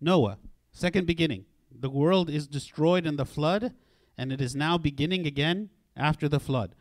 Noah. 0.00 0.38
Second 0.72 1.06
beginning. 1.06 1.44
The 1.70 1.90
world 1.90 2.30
is 2.30 2.48
destroyed 2.48 3.06
in 3.06 3.16
the 3.16 3.26
flood, 3.26 3.74
and 4.16 4.32
it 4.32 4.40
is 4.40 4.56
now 4.56 4.78
beginning 4.78 5.26
again 5.26 5.70
after 5.96 6.28
the 6.28 6.40
flood. 6.40 6.74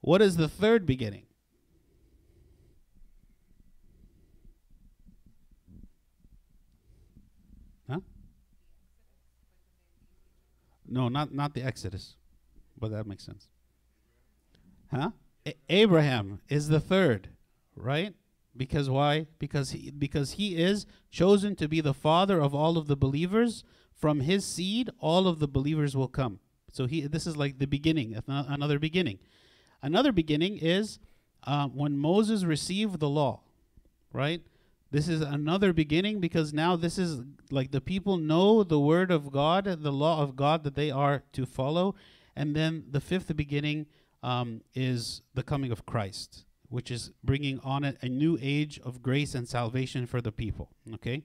What 0.00 0.22
is 0.22 0.36
the 0.36 0.48
third 0.48 0.86
beginning? 0.86 1.26
No, 10.88 11.08
not 11.08 11.32
not 11.32 11.54
the 11.54 11.62
Exodus, 11.62 12.16
but 12.78 12.90
that 12.90 13.06
makes 13.06 13.24
sense. 13.24 13.48
Huh? 14.90 15.10
A- 15.46 15.56
Abraham 15.68 16.40
is 16.48 16.68
the 16.68 16.80
third, 16.80 17.28
right? 17.74 18.14
Because 18.56 18.88
why? 18.88 19.26
Because 19.38 19.70
he 19.70 19.90
because 19.90 20.32
he 20.32 20.56
is 20.56 20.86
chosen 21.10 21.56
to 21.56 21.68
be 21.68 21.80
the 21.80 21.94
father 21.94 22.40
of 22.40 22.54
all 22.54 22.78
of 22.78 22.86
the 22.86 22.96
believers. 22.96 23.64
From 23.94 24.20
his 24.20 24.44
seed, 24.44 24.90
all 24.98 25.26
of 25.26 25.38
the 25.38 25.48
believers 25.48 25.96
will 25.96 26.08
come. 26.08 26.40
So 26.70 26.86
he 26.86 27.06
this 27.06 27.26
is 27.26 27.36
like 27.36 27.58
the 27.58 27.66
beginning, 27.66 28.20
another 28.26 28.78
beginning. 28.78 29.18
Another 29.82 30.12
beginning 30.12 30.58
is 30.58 30.98
uh, 31.44 31.68
when 31.68 31.96
Moses 31.96 32.44
received 32.44 33.00
the 33.00 33.08
law, 33.08 33.40
right? 34.12 34.42
This 34.90 35.08
is 35.08 35.20
another 35.20 35.72
beginning 35.72 36.20
because 36.20 36.52
now 36.52 36.76
this 36.76 36.96
is 36.96 37.20
like 37.50 37.72
the 37.72 37.80
people 37.80 38.16
know 38.16 38.62
the 38.62 38.78
word 38.78 39.10
of 39.10 39.32
God, 39.32 39.64
the 39.64 39.92
law 39.92 40.22
of 40.22 40.36
God 40.36 40.62
that 40.64 40.76
they 40.76 40.90
are 40.90 41.24
to 41.32 41.44
follow. 41.44 41.96
And 42.36 42.54
then 42.54 42.84
the 42.90 43.00
fifth 43.00 43.34
beginning 43.36 43.86
um, 44.22 44.60
is 44.74 45.22
the 45.34 45.42
coming 45.42 45.72
of 45.72 45.86
Christ, 45.86 46.44
which 46.68 46.90
is 46.90 47.10
bringing 47.24 47.58
on 47.60 47.84
it 47.84 47.96
a 48.00 48.08
new 48.08 48.38
age 48.40 48.78
of 48.84 49.02
grace 49.02 49.34
and 49.34 49.48
salvation 49.48 50.06
for 50.06 50.20
the 50.20 50.32
people. 50.32 50.70
Okay? 50.94 51.22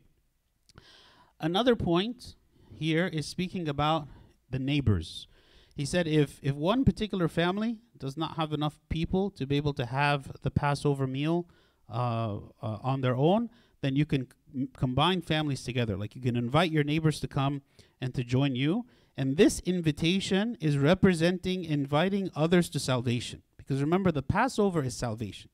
Another 1.39 1.75
point 1.75 2.35
here 2.73 3.07
is 3.07 3.27
speaking 3.27 3.67
about 3.67 4.07
the 4.49 4.59
neighbors. 4.59 5.27
He 5.75 5.85
said 5.85 6.07
if, 6.07 6.39
if 6.41 6.55
one 6.55 6.83
particular 6.83 7.27
family 7.27 7.77
does 7.97 8.17
not 8.17 8.37
have 8.37 8.53
enough 8.53 8.79
people 8.89 9.29
to 9.31 9.45
be 9.45 9.57
able 9.57 9.73
to 9.75 9.85
have 9.85 10.31
the 10.41 10.51
Passover 10.51 11.07
meal 11.07 11.47
uh, 11.91 12.37
uh, 12.61 12.77
on 12.81 13.01
their 13.01 13.15
own, 13.15 13.49
then 13.81 13.95
you 13.95 14.05
can 14.05 14.27
c- 14.53 14.67
combine 14.75 15.21
families 15.21 15.63
together. 15.63 15.97
Like 15.97 16.15
you 16.15 16.21
can 16.21 16.35
invite 16.35 16.71
your 16.71 16.83
neighbors 16.83 17.19
to 17.19 17.27
come 17.27 17.61
and 17.99 18.13
to 18.15 18.23
join 18.23 18.55
you. 18.55 18.85
And 19.17 19.37
this 19.37 19.59
invitation 19.61 20.57
is 20.59 20.77
representing 20.77 21.63
inviting 21.65 22.31
others 22.35 22.69
to 22.69 22.79
salvation. 22.79 23.43
Because 23.57 23.81
remember, 23.81 24.11
the 24.11 24.23
Passover 24.23 24.83
is 24.83 24.95
salvation. 24.95 25.49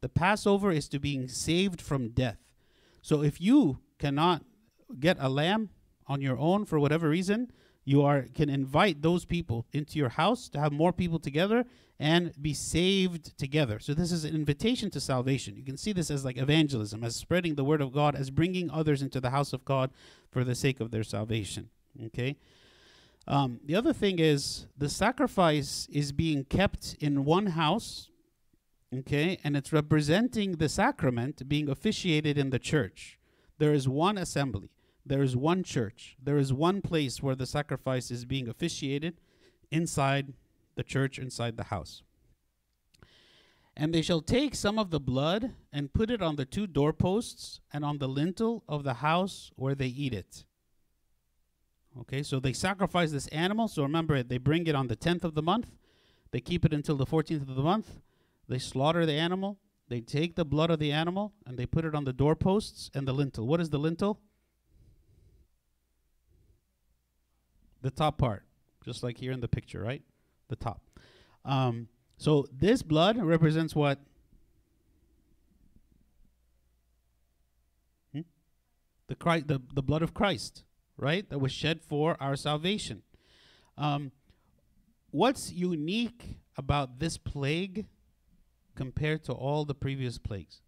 The 0.00 0.08
Passover 0.08 0.70
is 0.70 0.88
to 0.88 0.98
being 0.98 1.28
saved 1.28 1.80
from 1.80 2.10
death. 2.10 2.38
So 3.00 3.22
if 3.22 3.40
you 3.40 3.78
cannot 3.98 4.44
get 4.98 5.16
a 5.20 5.28
lamb 5.28 5.70
on 6.06 6.20
your 6.20 6.38
own 6.38 6.64
for 6.64 6.78
whatever 6.78 7.08
reason, 7.08 7.50
you 7.84 8.02
are 8.02 8.26
can 8.34 8.48
invite 8.48 9.02
those 9.02 9.24
people 9.24 9.66
into 9.72 9.98
your 9.98 10.10
house 10.10 10.48
to 10.50 10.60
have 10.60 10.72
more 10.72 10.92
people 10.92 11.18
together 11.18 11.64
and 11.98 12.32
be 12.40 12.54
saved 12.54 13.36
together. 13.38 13.78
So 13.78 13.94
this 13.94 14.10
is 14.10 14.24
an 14.24 14.34
invitation 14.34 14.90
to 14.90 15.00
salvation. 15.00 15.56
You 15.56 15.62
can 15.62 15.76
see 15.76 15.92
this 15.92 16.10
as 16.10 16.24
like 16.24 16.36
evangelism, 16.36 17.04
as 17.04 17.14
spreading 17.14 17.54
the 17.54 17.64
word 17.64 17.80
of 17.80 17.92
God, 17.92 18.16
as 18.16 18.30
bringing 18.30 18.70
others 18.70 19.02
into 19.02 19.20
the 19.20 19.30
house 19.30 19.52
of 19.52 19.64
God 19.64 19.90
for 20.30 20.42
the 20.42 20.54
sake 20.54 20.80
of 20.80 20.90
their 20.90 21.04
salvation. 21.04 21.70
Okay. 22.06 22.36
Um, 23.28 23.60
the 23.64 23.76
other 23.76 23.92
thing 23.92 24.18
is 24.18 24.66
the 24.76 24.88
sacrifice 24.88 25.86
is 25.92 26.10
being 26.10 26.44
kept 26.44 26.96
in 26.98 27.24
one 27.24 27.46
house, 27.46 28.10
okay, 28.92 29.38
and 29.44 29.56
it's 29.56 29.72
representing 29.72 30.52
the 30.56 30.68
sacrament 30.68 31.48
being 31.48 31.68
officiated 31.68 32.36
in 32.36 32.50
the 32.50 32.58
church. 32.58 33.18
There 33.58 33.72
is 33.72 33.88
one 33.88 34.18
assembly, 34.18 34.70
there 35.04 35.22
is 35.22 35.36
one 35.36 35.62
church, 35.64 36.16
there 36.22 36.38
is 36.38 36.52
one 36.52 36.80
place 36.80 37.22
where 37.22 37.34
the 37.34 37.46
sacrifice 37.46 38.10
is 38.10 38.24
being 38.24 38.48
officiated 38.48 39.20
inside 39.70 40.34
the 40.76 40.84
church, 40.84 41.18
inside 41.18 41.56
the 41.56 41.64
house. 41.64 42.02
And 43.76 43.94
they 43.94 44.02
shall 44.02 44.20
take 44.20 44.54
some 44.54 44.78
of 44.78 44.90
the 44.90 45.00
blood 45.00 45.52
and 45.72 45.92
put 45.92 46.10
it 46.10 46.22
on 46.22 46.36
the 46.36 46.44
two 46.44 46.66
doorposts 46.66 47.60
and 47.72 47.84
on 47.84 47.98
the 47.98 48.08
lintel 48.08 48.62
of 48.68 48.84
the 48.84 48.94
house 48.94 49.50
where 49.56 49.74
they 49.74 49.86
eat 49.86 50.12
it. 50.12 50.44
Okay, 52.00 52.22
so 52.22 52.38
they 52.38 52.52
sacrifice 52.52 53.10
this 53.10 53.28
animal. 53.28 53.68
So 53.68 53.82
remember, 53.82 54.22
they 54.22 54.38
bring 54.38 54.66
it 54.66 54.74
on 54.74 54.88
the 54.88 54.96
10th 54.96 55.24
of 55.24 55.34
the 55.34 55.42
month. 55.42 55.68
They 56.30 56.40
keep 56.40 56.64
it 56.64 56.72
until 56.72 56.96
the 56.96 57.06
14th 57.06 57.48
of 57.48 57.54
the 57.54 57.62
month. 57.62 58.00
They 58.48 58.58
slaughter 58.58 59.04
the 59.04 59.12
animal. 59.14 59.58
They 59.88 60.00
take 60.00 60.36
the 60.36 60.44
blood 60.44 60.70
of 60.70 60.78
the 60.78 60.92
animal 60.92 61.32
and 61.46 61.58
they 61.58 61.66
put 61.66 61.84
it 61.84 61.94
on 61.94 62.04
the 62.04 62.12
doorposts 62.12 62.90
and 62.94 63.06
the 63.06 63.12
lintel. 63.12 63.46
What 63.46 63.60
is 63.60 63.70
the 63.70 63.78
lintel? 63.78 64.20
The 67.82 67.90
top 67.90 68.18
part, 68.18 68.44
just 68.84 69.02
like 69.02 69.18
here 69.18 69.32
in 69.32 69.40
the 69.40 69.48
picture, 69.48 69.80
right? 69.82 70.02
The 70.48 70.56
top. 70.56 70.82
Um, 71.44 71.88
so 72.16 72.46
this 72.52 72.82
blood 72.82 73.16
represents 73.18 73.74
what? 73.74 73.98
Hmm? 78.14 78.20
The, 79.08 79.14
Christ, 79.16 79.48
the, 79.48 79.60
the 79.74 79.82
blood 79.82 80.02
of 80.02 80.14
Christ 80.14 80.64
right? 81.02 81.28
That 81.30 81.38
was 81.38 81.52
shed 81.52 81.82
for 81.82 82.16
our 82.20 82.36
salvation. 82.36 83.02
Um, 83.76 84.12
what's 85.10 85.52
unique 85.52 86.36
about 86.56 86.98
this 86.98 87.18
plague 87.18 87.86
compared 88.74 89.24
to 89.24 89.32
all 89.32 89.64
the 89.64 89.74
previous 89.74 90.18
plagues? 90.18 90.60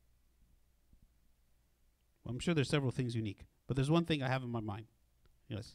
Well, 2.24 2.32
I'm 2.32 2.40
sure 2.40 2.54
there's 2.54 2.68
several 2.68 2.90
things 2.90 3.14
unique, 3.14 3.44
but 3.66 3.76
there's 3.76 3.90
one 3.90 4.04
thing 4.04 4.22
I 4.22 4.28
have 4.28 4.42
in 4.42 4.50
my 4.50 4.60
mind. 4.60 4.86
Yes. 5.48 5.74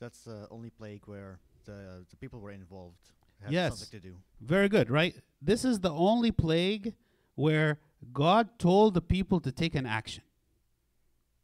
That's 0.00 0.22
the 0.24 0.48
only 0.50 0.70
plague 0.70 1.02
where 1.06 1.38
the, 1.66 2.04
the 2.10 2.16
people 2.16 2.40
were 2.40 2.50
involved. 2.52 2.96
Had 3.42 3.52
Yes. 3.52 3.78
something 3.78 4.00
to 4.00 4.08
do. 4.08 4.16
Very 4.40 4.68
good, 4.68 4.90
right? 4.90 5.14
This 5.40 5.64
is 5.64 5.80
the 5.80 5.92
only 5.92 6.30
plague 6.32 6.94
where 7.36 7.78
God 8.12 8.58
told 8.58 8.94
the 8.94 9.00
people 9.02 9.40
to 9.40 9.52
take 9.52 9.74
an 9.74 9.86
action. 9.86 10.24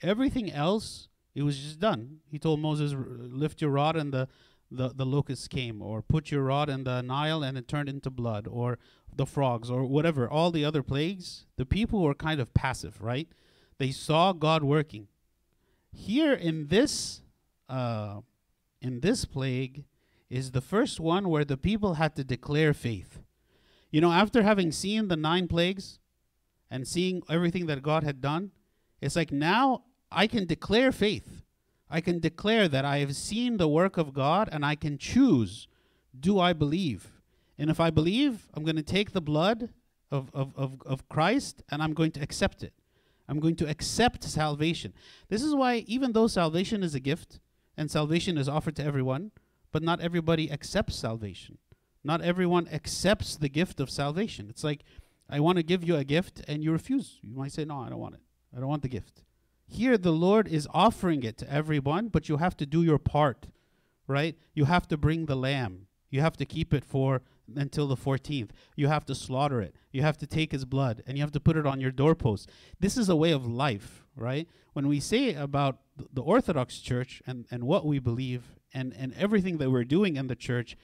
Everything 0.02 0.50
else, 0.50 1.08
it 1.34 1.42
was 1.42 1.58
just 1.58 1.78
done. 1.80 2.18
He 2.30 2.38
told 2.38 2.60
Moses, 2.60 2.92
"R- 2.92 3.00
"Lift 3.08 3.62
your 3.62 3.70
rod," 3.70 3.96
and 3.96 4.12
the, 4.12 4.28
the 4.70 4.88
the 4.90 5.06
locusts 5.06 5.48
came, 5.48 5.80
or 5.80 6.02
put 6.02 6.30
your 6.30 6.42
rod 6.42 6.68
in 6.68 6.84
the 6.84 7.00
Nile, 7.02 7.42
and 7.42 7.56
it 7.56 7.66
turned 7.66 7.88
into 7.88 8.10
blood, 8.10 8.46
or 8.46 8.78
the 9.14 9.24
frogs, 9.26 9.70
or 9.70 9.84
whatever. 9.86 10.28
All 10.28 10.50
the 10.50 10.64
other 10.66 10.82
plagues, 10.82 11.46
the 11.56 11.64
people 11.64 12.02
were 12.02 12.14
kind 12.14 12.40
of 12.40 12.52
passive, 12.52 13.00
right? 13.00 13.28
They 13.78 13.90
saw 13.90 14.32
God 14.34 14.62
working. 14.62 15.08
Here 15.92 16.34
in 16.34 16.66
this, 16.68 17.22
uh, 17.70 18.20
in 18.80 19.00
this 19.00 19.24
plague, 19.24 19.84
is 20.28 20.50
the 20.50 20.60
first 20.60 20.98
one 20.98 21.28
where 21.28 21.44
the 21.44 21.56
people 21.56 21.94
had 21.94 22.16
to 22.16 22.24
declare 22.24 22.74
faith. 22.74 23.20
You 23.90 24.00
know, 24.00 24.12
after 24.12 24.42
having 24.42 24.72
seen 24.72 25.08
the 25.08 25.16
nine 25.16 25.48
plagues 25.48 25.98
and 26.70 26.86
seeing 26.86 27.22
everything 27.28 27.66
that 27.66 27.82
God 27.82 28.02
had 28.02 28.20
done, 28.20 28.50
it's 29.00 29.16
like 29.16 29.30
now 29.30 29.84
I 30.10 30.26
can 30.26 30.46
declare 30.46 30.90
faith. 30.90 31.42
I 31.88 32.00
can 32.00 32.18
declare 32.18 32.66
that 32.66 32.84
I 32.84 32.98
have 32.98 33.14
seen 33.14 33.56
the 33.56 33.68
work 33.68 33.96
of 33.96 34.12
God 34.12 34.48
and 34.50 34.64
I 34.64 34.74
can 34.74 34.98
choose 34.98 35.68
do 36.18 36.40
I 36.40 36.52
believe? 36.52 37.12
And 37.58 37.70
if 37.70 37.78
I 37.78 37.90
believe, 37.90 38.48
I'm 38.54 38.64
going 38.64 38.76
to 38.76 38.82
take 38.82 39.12
the 39.12 39.20
blood 39.20 39.68
of, 40.10 40.30
of, 40.34 40.52
of, 40.56 40.82
of 40.84 41.08
Christ 41.08 41.62
and 41.70 41.82
I'm 41.82 41.92
going 41.92 42.10
to 42.12 42.20
accept 42.20 42.62
it. 42.62 42.72
I'm 43.28 43.40
going 43.40 43.56
to 43.56 43.68
accept 43.68 44.24
salvation. 44.24 44.92
This 45.28 45.42
is 45.42 45.54
why, 45.54 45.84
even 45.86 46.12
though 46.12 46.26
salvation 46.26 46.82
is 46.82 46.94
a 46.94 47.00
gift 47.00 47.40
and 47.76 47.90
salvation 47.90 48.38
is 48.38 48.48
offered 48.48 48.76
to 48.76 48.84
everyone, 48.84 49.32
but 49.72 49.82
not 49.82 50.00
everybody 50.00 50.50
accepts 50.50 50.96
salvation. 50.96 51.58
Not 52.02 52.22
everyone 52.22 52.68
accepts 52.72 53.36
the 53.36 53.48
gift 53.48 53.80
of 53.80 53.90
salvation. 53.90 54.48
It's 54.48 54.64
like, 54.64 54.82
I 55.28 55.40
want 55.40 55.56
to 55.56 55.62
give 55.62 55.82
you 55.82 55.96
a 55.96 56.04
gift 56.04 56.42
and 56.46 56.62
you 56.62 56.70
refuse. 56.72 57.18
You 57.22 57.36
might 57.36 57.52
say, 57.52 57.64
No, 57.64 57.80
I 57.80 57.88
don't 57.88 57.98
want 57.98 58.14
it. 58.14 58.20
I 58.56 58.60
don't 58.60 58.68
want 58.68 58.82
the 58.82 58.88
gift. 58.88 59.24
Here, 59.66 59.98
the 59.98 60.12
Lord 60.12 60.46
is 60.46 60.68
offering 60.72 61.24
it 61.24 61.36
to 61.38 61.52
everyone, 61.52 62.08
but 62.08 62.28
you 62.28 62.36
have 62.36 62.56
to 62.58 62.66
do 62.66 62.82
your 62.82 62.98
part, 62.98 63.48
right? 64.06 64.36
You 64.54 64.66
have 64.66 64.86
to 64.88 64.96
bring 64.96 65.26
the 65.26 65.34
lamb. 65.34 65.88
You 66.08 66.20
have 66.20 66.36
to 66.36 66.44
keep 66.44 66.72
it 66.72 66.84
for 66.84 67.22
until 67.54 67.88
the 67.88 67.96
14th. 67.96 68.50
You 68.76 68.86
have 68.86 69.04
to 69.06 69.14
slaughter 69.14 69.60
it. 69.60 69.74
You 69.90 70.02
have 70.02 70.16
to 70.18 70.26
take 70.26 70.52
his 70.52 70.64
blood 70.64 71.02
and 71.06 71.18
you 71.18 71.22
have 71.22 71.32
to 71.32 71.40
put 71.40 71.56
it 71.56 71.66
on 71.66 71.80
your 71.80 71.90
doorpost. 71.90 72.48
This 72.78 72.96
is 72.96 73.08
a 73.08 73.16
way 73.16 73.32
of 73.32 73.46
life, 73.46 74.05
right? 74.16 74.48
When 74.72 74.88
we 74.88 75.00
say 75.00 75.34
about 75.34 75.78
the 76.12 76.22
Orthodox 76.22 76.78
Church 76.78 77.22
and, 77.26 77.46
and 77.50 77.64
what 77.64 77.86
we 77.86 77.98
believe 77.98 78.54
and, 78.72 78.94
and 78.98 79.14
everything 79.14 79.58
that 79.58 79.70
we're 79.70 79.84
doing 79.84 80.16
in 80.16 80.26
the 80.26 80.36
church, 80.36 80.76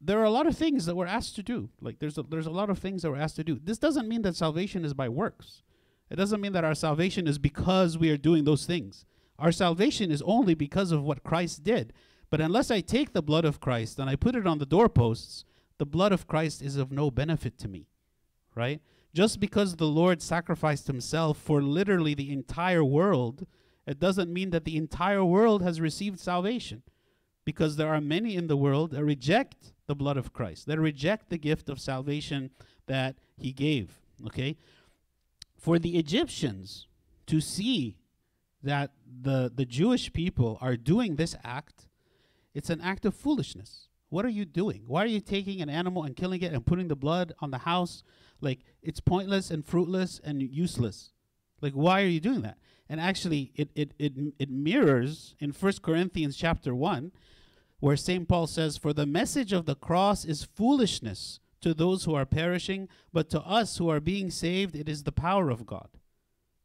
there 0.00 0.20
are 0.20 0.24
a 0.24 0.30
lot 0.30 0.46
of 0.46 0.56
things 0.56 0.86
that 0.86 0.96
we're 0.96 1.06
asked 1.06 1.36
to 1.36 1.42
do. 1.42 1.70
Like 1.80 1.98
there's 1.98 2.18
a, 2.18 2.22
there's 2.22 2.46
a 2.46 2.50
lot 2.50 2.70
of 2.70 2.78
things 2.78 3.02
that 3.02 3.10
we're 3.10 3.16
asked 3.16 3.36
to 3.36 3.44
do. 3.44 3.58
This 3.62 3.78
doesn't 3.78 4.08
mean 4.08 4.22
that 4.22 4.36
salvation 4.36 4.84
is 4.84 4.92
by 4.92 5.08
works. 5.08 5.62
It 6.10 6.16
doesn't 6.16 6.40
mean 6.40 6.52
that 6.52 6.64
our 6.64 6.74
salvation 6.74 7.26
is 7.26 7.38
because 7.38 7.96
we 7.96 8.10
are 8.10 8.16
doing 8.16 8.44
those 8.44 8.66
things. 8.66 9.06
Our 9.38 9.52
salvation 9.52 10.10
is 10.10 10.22
only 10.22 10.54
because 10.54 10.92
of 10.92 11.02
what 11.02 11.24
Christ 11.24 11.64
did. 11.64 11.92
But 12.30 12.40
unless 12.40 12.70
I 12.70 12.80
take 12.80 13.12
the 13.12 13.22
blood 13.22 13.44
of 13.44 13.60
Christ 13.60 13.98
and 13.98 14.10
I 14.10 14.16
put 14.16 14.36
it 14.36 14.46
on 14.46 14.58
the 14.58 14.66
doorposts, 14.66 15.44
the 15.78 15.86
blood 15.86 16.12
of 16.12 16.26
Christ 16.26 16.62
is 16.62 16.76
of 16.76 16.92
no 16.92 17.10
benefit 17.10 17.58
to 17.58 17.68
me, 17.68 17.86
right? 18.54 18.80
Just 19.14 19.38
because 19.38 19.76
the 19.76 19.86
Lord 19.86 20.20
sacrificed 20.20 20.88
himself 20.88 21.38
for 21.38 21.62
literally 21.62 22.14
the 22.14 22.32
entire 22.32 22.82
world, 22.82 23.46
it 23.86 24.00
doesn't 24.00 24.32
mean 24.32 24.50
that 24.50 24.64
the 24.64 24.76
entire 24.76 25.24
world 25.24 25.62
has 25.62 25.80
received 25.80 26.18
salvation. 26.18 26.82
Because 27.44 27.76
there 27.76 27.94
are 27.94 28.00
many 28.00 28.34
in 28.34 28.48
the 28.48 28.56
world 28.56 28.90
that 28.90 29.04
reject 29.04 29.72
the 29.86 29.94
blood 29.94 30.16
of 30.16 30.32
Christ, 30.32 30.66
that 30.66 30.80
reject 30.80 31.30
the 31.30 31.38
gift 31.38 31.68
of 31.68 31.78
salvation 31.78 32.50
that 32.86 33.16
he 33.36 33.52
gave, 33.52 34.00
okay? 34.26 34.56
For 35.56 35.78
the 35.78 35.96
Egyptians 35.96 36.88
to 37.26 37.40
see 37.40 37.98
that 38.62 38.92
the, 39.22 39.52
the 39.54 39.66
Jewish 39.66 40.12
people 40.12 40.58
are 40.60 40.76
doing 40.76 41.16
this 41.16 41.36
act, 41.44 41.86
it's 42.54 42.70
an 42.70 42.80
act 42.80 43.04
of 43.04 43.14
foolishness. 43.14 43.88
What 44.08 44.24
are 44.24 44.30
you 44.30 44.44
doing? 44.44 44.84
Why 44.86 45.02
are 45.02 45.06
you 45.06 45.20
taking 45.20 45.60
an 45.60 45.68
animal 45.68 46.04
and 46.04 46.16
killing 46.16 46.42
it 46.42 46.52
and 46.52 46.64
putting 46.64 46.88
the 46.88 46.96
blood 46.96 47.34
on 47.40 47.50
the 47.50 47.58
house? 47.58 48.02
Like, 48.44 48.60
it's 48.82 49.00
pointless 49.00 49.50
and 49.50 49.64
fruitless 49.64 50.20
and 50.22 50.42
useless. 50.42 51.12
Like, 51.60 51.72
why 51.72 52.02
are 52.02 52.06
you 52.06 52.20
doing 52.20 52.42
that? 52.42 52.58
And 52.88 53.00
actually, 53.00 53.52
it, 53.56 53.70
it, 53.74 53.92
it, 53.98 54.12
it 54.38 54.50
mirrors 54.50 55.34
in 55.40 55.50
1 55.50 55.72
Corinthians 55.82 56.36
chapter 56.36 56.74
1, 56.74 57.10
where 57.80 57.96
St. 57.96 58.28
Paul 58.28 58.46
says, 58.46 58.76
For 58.76 58.92
the 58.92 59.06
message 59.06 59.52
of 59.52 59.64
the 59.64 59.74
cross 59.74 60.24
is 60.24 60.44
foolishness 60.44 61.40
to 61.62 61.72
those 61.72 62.04
who 62.04 62.14
are 62.14 62.26
perishing, 62.26 62.88
but 63.12 63.30
to 63.30 63.40
us 63.40 63.78
who 63.78 63.88
are 63.88 64.00
being 64.00 64.30
saved, 64.30 64.76
it 64.76 64.88
is 64.88 65.04
the 65.04 65.12
power 65.12 65.48
of 65.48 65.64
God. 65.64 65.88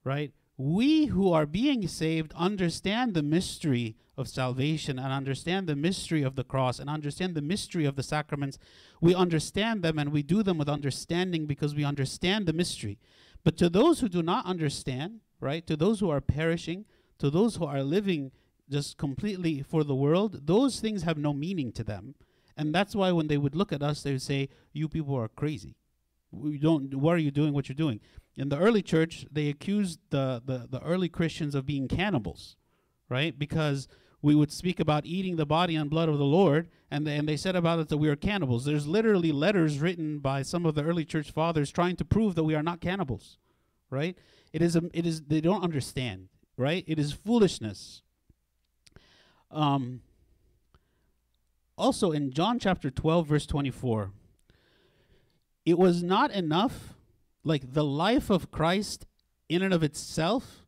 Right? 0.04 0.34
We 0.60 1.06
who 1.06 1.32
are 1.32 1.46
being 1.46 1.88
saved 1.88 2.34
understand 2.36 3.14
the 3.14 3.24
mystery 3.24 3.96
of 4.18 4.28
salvation 4.28 5.00
and 5.00 5.14
understand 5.14 5.68
the 5.68 5.76
mystery 5.76 6.22
of 6.22 6.36
the 6.36 6.44
cross 6.44 6.80
and 6.80 6.90
understand 6.90 7.34
the 7.34 7.42
mystery 7.42 7.86
of 7.86 7.96
the 7.96 8.04
sacraments. 8.04 8.60
We 9.00 9.16
understand 9.16 9.84
them 9.84 9.98
and 9.98 10.12
we 10.12 10.22
do 10.22 10.44
them 10.44 10.58
with 10.58 10.68
understanding 10.68 11.46
because 11.46 11.74
we 11.74 11.86
understand 11.86 12.46
the 12.46 12.52
mystery. 12.52 13.00
But 13.46 13.56
to 13.56 13.70
those 13.70 14.02
who 14.02 14.10
do 14.10 14.22
not 14.22 14.46
understand, 14.46 15.22
right, 15.40 15.66
to 15.66 15.78
those 15.78 16.02
who 16.02 16.10
are 16.10 16.20
perishing, 16.20 16.84
to 17.20 17.30
those 17.30 17.56
who 17.56 17.64
are 17.64 17.82
living 17.82 18.34
just 18.70 18.98
completely 18.98 19.62
for 19.62 19.86
the 19.86 19.96
world, 19.96 20.46
those 20.46 20.82
things 20.82 21.04
have 21.04 21.18
no 21.18 21.32
meaning 21.32 21.72
to 21.72 21.86
them. 21.86 22.16
And 22.58 22.76
that's 22.76 22.98
why 22.98 23.14
when 23.14 23.28
they 23.28 23.38
would 23.38 23.56
look 23.56 23.72
at 23.72 23.82
us, 23.82 24.04
they 24.04 24.12
would 24.12 24.22
say, 24.22 24.50
You 24.74 24.90
people 24.90 25.16
are 25.16 25.30
crazy. 25.30 25.78
We 26.32 26.58
don't, 26.58 26.94
what 26.96 27.16
are 27.16 27.20
you 27.20 27.32
doing 27.32 27.54
what 27.54 27.70
you're 27.70 27.76
doing? 27.76 28.02
In 28.40 28.48
the 28.48 28.58
early 28.58 28.82
church, 28.82 29.26
they 29.30 29.50
accused 29.50 30.00
the, 30.12 30.42
the, 30.46 30.66
the 30.70 30.82
early 30.82 31.10
Christians 31.10 31.56
of 31.56 31.66
being 31.66 31.90
cannibals, 31.90 32.56
right? 33.10 33.38
Because 33.38 33.90
we 34.22 34.34
would 34.34 34.50
speak 34.50 34.80
about 34.80 35.06
eating 35.06 35.36
the 35.36 35.46
body 35.46 35.76
and 35.76 35.90
blood 35.90 36.08
of 36.08 36.18
the 36.18 36.24
Lord, 36.24 36.70
and 36.90 37.06
they, 37.06 37.18
and 37.18 37.28
they 37.28 37.36
said 37.36 37.58
about 37.58 37.80
it 37.80 37.90
that 37.90 37.98
we 37.98 38.08
are 38.08 38.16
cannibals. 38.16 38.64
There's 38.64 38.88
literally 38.88 39.34
letters 39.34 39.80
written 39.80 40.20
by 40.20 40.42
some 40.44 40.66
of 40.66 40.74
the 40.74 40.84
early 40.84 41.04
church 41.04 41.32
fathers 41.32 41.70
trying 41.70 41.98
to 41.98 42.06
prove 42.06 42.36
that 42.36 42.46
we 42.46 42.56
are 42.56 42.64
not 42.64 42.80
cannibals, 42.80 43.38
right? 43.90 44.18
It 44.54 44.62
is 44.62 44.78
a, 44.78 44.84
it 44.94 45.06
is 45.06 45.22
they 45.24 45.42
don't 45.42 45.64
understand, 45.64 46.30
right? 46.56 46.86
It 46.88 46.98
is 46.98 47.12
foolishness. 47.12 48.02
Um. 49.52 50.02
Also, 51.78 52.12
in 52.12 52.34
John 52.34 52.60
chapter 52.60 52.92
12, 52.92 53.28
verse 53.28 53.46
24, 53.46 54.12
it 55.66 55.78
was 55.78 56.04
not 56.04 56.30
enough 56.32 56.99
like 57.44 57.74
the 57.74 57.84
life 57.84 58.30
of 58.30 58.52
Christ 58.52 59.06
in 59.48 59.62
and 59.62 59.74
of 59.74 59.84
itself, 59.84 60.66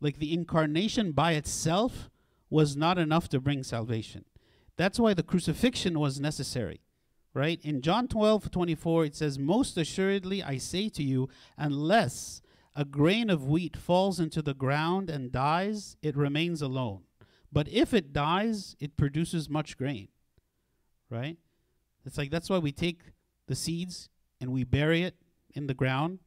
like 0.00 0.18
the 0.18 0.32
incarnation 0.32 1.12
by 1.12 1.32
itself, 1.32 2.10
was 2.50 2.76
not 2.76 2.98
enough 2.98 3.28
to 3.28 3.40
bring 3.40 3.62
salvation. 3.62 4.24
That's 4.76 4.98
why 4.98 5.14
the 5.14 5.22
crucifixion 5.22 5.98
was 5.98 6.20
necessary. 6.20 6.80
Right? 7.32 7.60
In 7.64 7.82
John 7.82 8.06
12, 8.06 8.50
24, 8.52 9.06
it 9.06 9.16
says, 9.16 9.40
Most 9.40 9.76
assuredly 9.76 10.40
I 10.40 10.56
say 10.56 10.88
to 10.90 11.02
you, 11.02 11.28
unless 11.58 12.42
a 12.76 12.84
grain 12.84 13.28
of 13.28 13.48
wheat 13.48 13.76
falls 13.76 14.20
into 14.20 14.40
the 14.40 14.54
ground 14.54 15.10
and 15.10 15.32
dies, 15.32 15.96
it 16.00 16.16
remains 16.16 16.62
alone. 16.62 17.02
But 17.52 17.68
if 17.68 17.92
it 17.92 18.12
dies, 18.12 18.76
it 18.78 18.96
produces 18.96 19.48
much 19.48 19.76
grain. 19.76 20.08
Right? 21.10 21.36
It's 22.04 22.18
like 22.18 22.30
that's 22.30 22.50
why 22.50 22.58
we 22.58 22.70
take 22.70 23.00
the 23.46 23.56
seeds 23.56 24.08
and 24.40 24.52
we 24.52 24.62
bury 24.62 25.02
it 25.02 25.16
in 25.54 25.66
the 25.66 25.74
ground, 25.74 26.18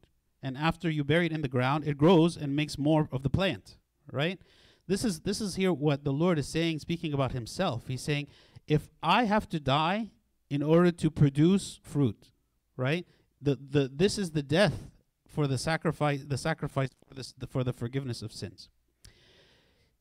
and 0.42 0.56
after 0.56 0.88
you 0.90 1.04
bury 1.04 1.26
it 1.26 1.32
in 1.32 1.42
the 1.42 1.48
ground, 1.48 1.86
it 1.86 1.98
grows 1.98 2.36
and 2.36 2.54
makes 2.54 2.78
more 2.78 3.08
of 3.12 3.22
the 3.22 3.30
plant, 3.30 3.76
right? 4.12 4.40
This 4.86 5.04
is 5.04 5.20
this 5.20 5.40
is 5.40 5.56
here 5.56 5.72
what 5.72 6.04
the 6.04 6.12
Lord 6.12 6.38
is 6.38 6.48
saying, 6.48 6.78
speaking 6.78 7.12
about 7.12 7.32
Himself. 7.32 7.88
He's 7.88 8.02
saying, 8.02 8.28
if 8.66 8.88
I 9.02 9.24
have 9.24 9.48
to 9.50 9.60
die 9.60 10.10
in 10.48 10.62
order 10.62 10.90
to 10.90 11.10
produce 11.10 11.80
fruit, 11.82 12.30
right? 12.76 13.06
The 13.42 13.56
the 13.56 13.90
this 13.92 14.18
is 14.18 14.30
the 14.30 14.42
death 14.42 14.90
for 15.26 15.46
the 15.46 15.58
sacrifice, 15.58 16.24
the 16.26 16.38
sacrifice 16.38 16.90
for 17.06 17.14
this 17.14 17.34
the, 17.36 17.46
for 17.46 17.64
the 17.64 17.72
forgiveness 17.72 18.22
of 18.22 18.32
sins. 18.32 18.70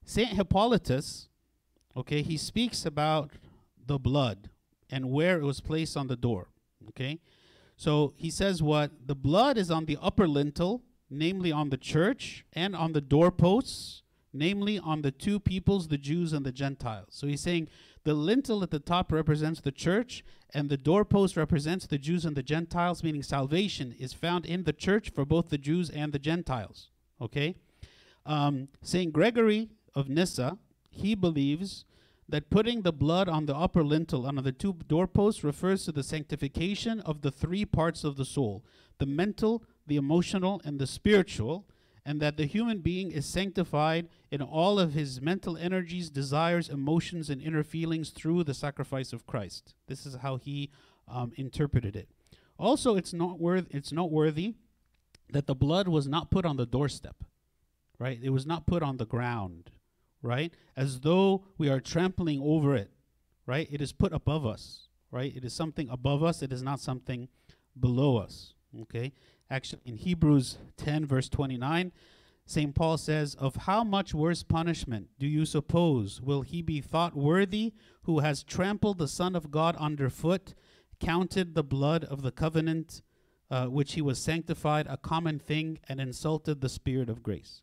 Saint 0.05 0.29
Hippolytus, 0.29 1.27
okay, 1.95 2.21
he 2.21 2.37
speaks 2.37 2.85
about 2.85 3.31
the 3.85 3.99
blood 3.99 4.49
and 4.89 5.11
where 5.11 5.37
it 5.37 5.43
was 5.43 5.59
placed 5.59 5.97
on 5.97 6.07
the 6.07 6.15
door. 6.15 6.47
Okay, 6.89 7.19
so 7.77 8.13
he 8.17 8.31
says 8.31 8.61
what? 8.63 8.91
The 9.05 9.15
blood 9.15 9.57
is 9.57 9.69
on 9.69 9.85
the 9.85 9.99
upper 10.01 10.27
lintel, 10.27 10.81
namely 11.09 11.51
on 11.51 11.69
the 11.69 11.77
church, 11.77 12.43
and 12.51 12.75
on 12.75 12.93
the 12.93 13.01
doorposts, 13.01 14.01
namely 14.33 14.79
on 14.79 15.03
the 15.03 15.11
two 15.11 15.39
peoples, 15.39 15.87
the 15.87 15.97
Jews 15.97 16.33
and 16.33 16.45
the 16.45 16.51
Gentiles. 16.51 17.09
So 17.11 17.27
he's 17.27 17.41
saying 17.41 17.69
the 18.03 18.15
lintel 18.15 18.63
at 18.63 18.71
the 18.71 18.79
top 18.79 19.11
represents 19.11 19.61
the 19.61 19.71
church, 19.71 20.25
and 20.53 20.69
the 20.69 20.77
doorpost 20.77 21.37
represents 21.37 21.85
the 21.85 21.99
Jews 21.99 22.25
and 22.25 22.35
the 22.35 22.43
Gentiles, 22.43 23.03
meaning 23.03 23.21
salvation 23.21 23.95
is 23.99 24.11
found 24.11 24.45
in 24.45 24.63
the 24.63 24.73
church 24.73 25.11
for 25.11 25.23
both 25.23 25.49
the 25.49 25.57
Jews 25.57 25.89
and 25.91 26.11
the 26.11 26.19
Gentiles. 26.19 26.89
Okay? 27.21 27.55
Um, 28.25 28.69
St. 28.81 29.13
Gregory 29.13 29.69
of 29.93 30.09
Nyssa, 30.09 30.57
he 30.89 31.13
believes 31.13 31.85
that 32.29 32.49
putting 32.49 32.81
the 32.81 32.91
blood 32.91 33.29
on 33.29 33.45
the 33.45 33.55
upper 33.55 33.83
lintel 33.83 34.25
on 34.25 34.35
the 34.35 34.51
two 34.51 34.73
doorposts 34.87 35.43
refers 35.43 35.85
to 35.85 35.91
the 35.91 36.03
sanctification 36.03 36.99
of 37.01 37.21
the 37.21 37.31
three 37.31 37.65
parts 37.65 38.03
of 38.03 38.17
the 38.17 38.25
soul 38.25 38.63
the 38.99 39.05
mental, 39.05 39.63
the 39.85 39.95
emotional, 39.95 40.59
and 40.65 40.79
the 40.79 40.87
spiritual, 40.87 41.67
and 42.03 42.19
that 42.19 42.35
the 42.35 42.47
human 42.47 42.79
being 42.79 43.11
is 43.11 43.27
sanctified 43.27 44.07
in 44.31 44.41
all 44.41 44.79
of 44.79 44.93
his 44.93 45.21
mental 45.21 45.55
energies, 45.55 46.09
desires, 46.09 46.67
emotions, 46.67 47.29
and 47.29 47.39
inner 47.39 47.63
feelings 47.63 48.09
through 48.09 48.43
the 48.43 48.55
sacrifice 48.55 49.13
of 49.13 49.27
Christ. 49.27 49.75
This 49.87 50.07
is 50.07 50.15
how 50.15 50.37
he 50.37 50.71
um, 51.07 51.31
interpreted 51.35 51.95
it. 51.95 52.09
Also, 52.57 52.95
it's 52.95 53.13
noteworthy, 53.13 53.67
it's 53.69 53.91
noteworthy 53.91 54.55
that 55.29 55.45
the 55.45 55.53
blood 55.53 55.87
was 55.87 56.07
not 56.07 56.31
put 56.31 56.45
on 56.45 56.57
the 56.57 56.65
doorstep, 56.65 57.17
right? 57.99 58.19
It 58.23 58.29
was 58.31 58.47
not 58.47 58.65
put 58.65 58.81
on 58.81 58.97
the 58.97 59.05
ground 59.05 59.69
right? 60.21 60.53
As 60.75 61.01
though 61.01 61.45
we 61.57 61.69
are 61.69 61.79
trampling 61.79 62.41
over 62.41 62.75
it, 62.75 62.91
right? 63.45 63.67
It 63.71 63.81
is 63.81 63.91
put 63.91 64.13
above 64.13 64.45
us, 64.45 64.87
right? 65.11 65.35
It 65.35 65.45
is 65.45 65.53
something 65.53 65.89
above 65.89 66.23
us, 66.23 66.41
it 66.41 66.51
is 66.51 66.61
not 66.61 66.79
something 66.79 67.29
below 67.79 68.17
us, 68.17 68.53
okay? 68.81 69.13
Actually, 69.49 69.81
in 69.85 69.95
Hebrews 69.95 70.57
10, 70.77 71.05
verse 71.05 71.29
29, 71.29 71.91
St. 72.45 72.73
Paul 72.73 72.97
says, 72.97 73.35
Of 73.35 73.55
how 73.55 73.83
much 73.83 74.13
worse 74.13 74.43
punishment 74.43 75.09
do 75.19 75.27
you 75.27 75.45
suppose 75.45 76.21
will 76.21 76.41
he 76.41 76.61
be 76.61 76.81
thought 76.81 77.15
worthy 77.15 77.73
who 78.03 78.19
has 78.19 78.43
trampled 78.43 78.97
the 78.97 79.07
Son 79.07 79.35
of 79.35 79.51
God 79.51 79.75
underfoot, 79.77 80.53
counted 80.99 81.55
the 81.55 81.63
blood 81.63 82.05
of 82.05 82.21
the 82.21 82.31
covenant 82.31 83.01
uh, 83.51 83.65
which 83.65 83.93
he 83.93 84.01
was 84.01 84.19
sanctified 84.19 84.87
a 84.87 84.97
common 84.97 85.39
thing, 85.39 85.79
and 85.87 86.01
insulted 86.01 86.59
the 86.59 86.69
Spirit 86.69 87.09
of 87.09 87.23
grace? 87.23 87.61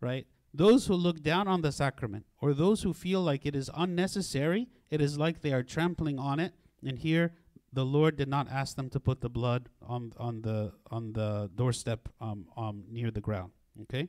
Right? 0.00 0.26
Those 0.52 0.86
who 0.86 0.94
look 0.94 1.22
down 1.22 1.46
on 1.46 1.60
the 1.60 1.72
sacrament, 1.72 2.26
or 2.40 2.54
those 2.54 2.82
who 2.82 2.92
feel 2.92 3.20
like 3.20 3.44
it 3.44 3.54
is 3.54 3.70
unnecessary, 3.74 4.68
it 4.90 5.00
is 5.00 5.18
like 5.18 5.40
they 5.40 5.52
are 5.52 5.62
trampling 5.62 6.18
on 6.18 6.40
it. 6.40 6.54
And 6.84 6.98
here, 6.98 7.34
the 7.72 7.84
Lord 7.84 8.16
did 8.16 8.28
not 8.28 8.48
ask 8.50 8.76
them 8.76 8.88
to 8.90 9.00
put 9.00 9.20
the 9.20 9.28
blood 9.28 9.68
on 9.82 10.12
on 10.16 10.42
the 10.42 10.72
on 10.90 11.12
the 11.12 11.50
doorstep 11.54 12.08
um, 12.20 12.46
um, 12.56 12.84
near 12.90 13.10
the 13.10 13.20
ground. 13.20 13.52
Okay. 13.82 14.08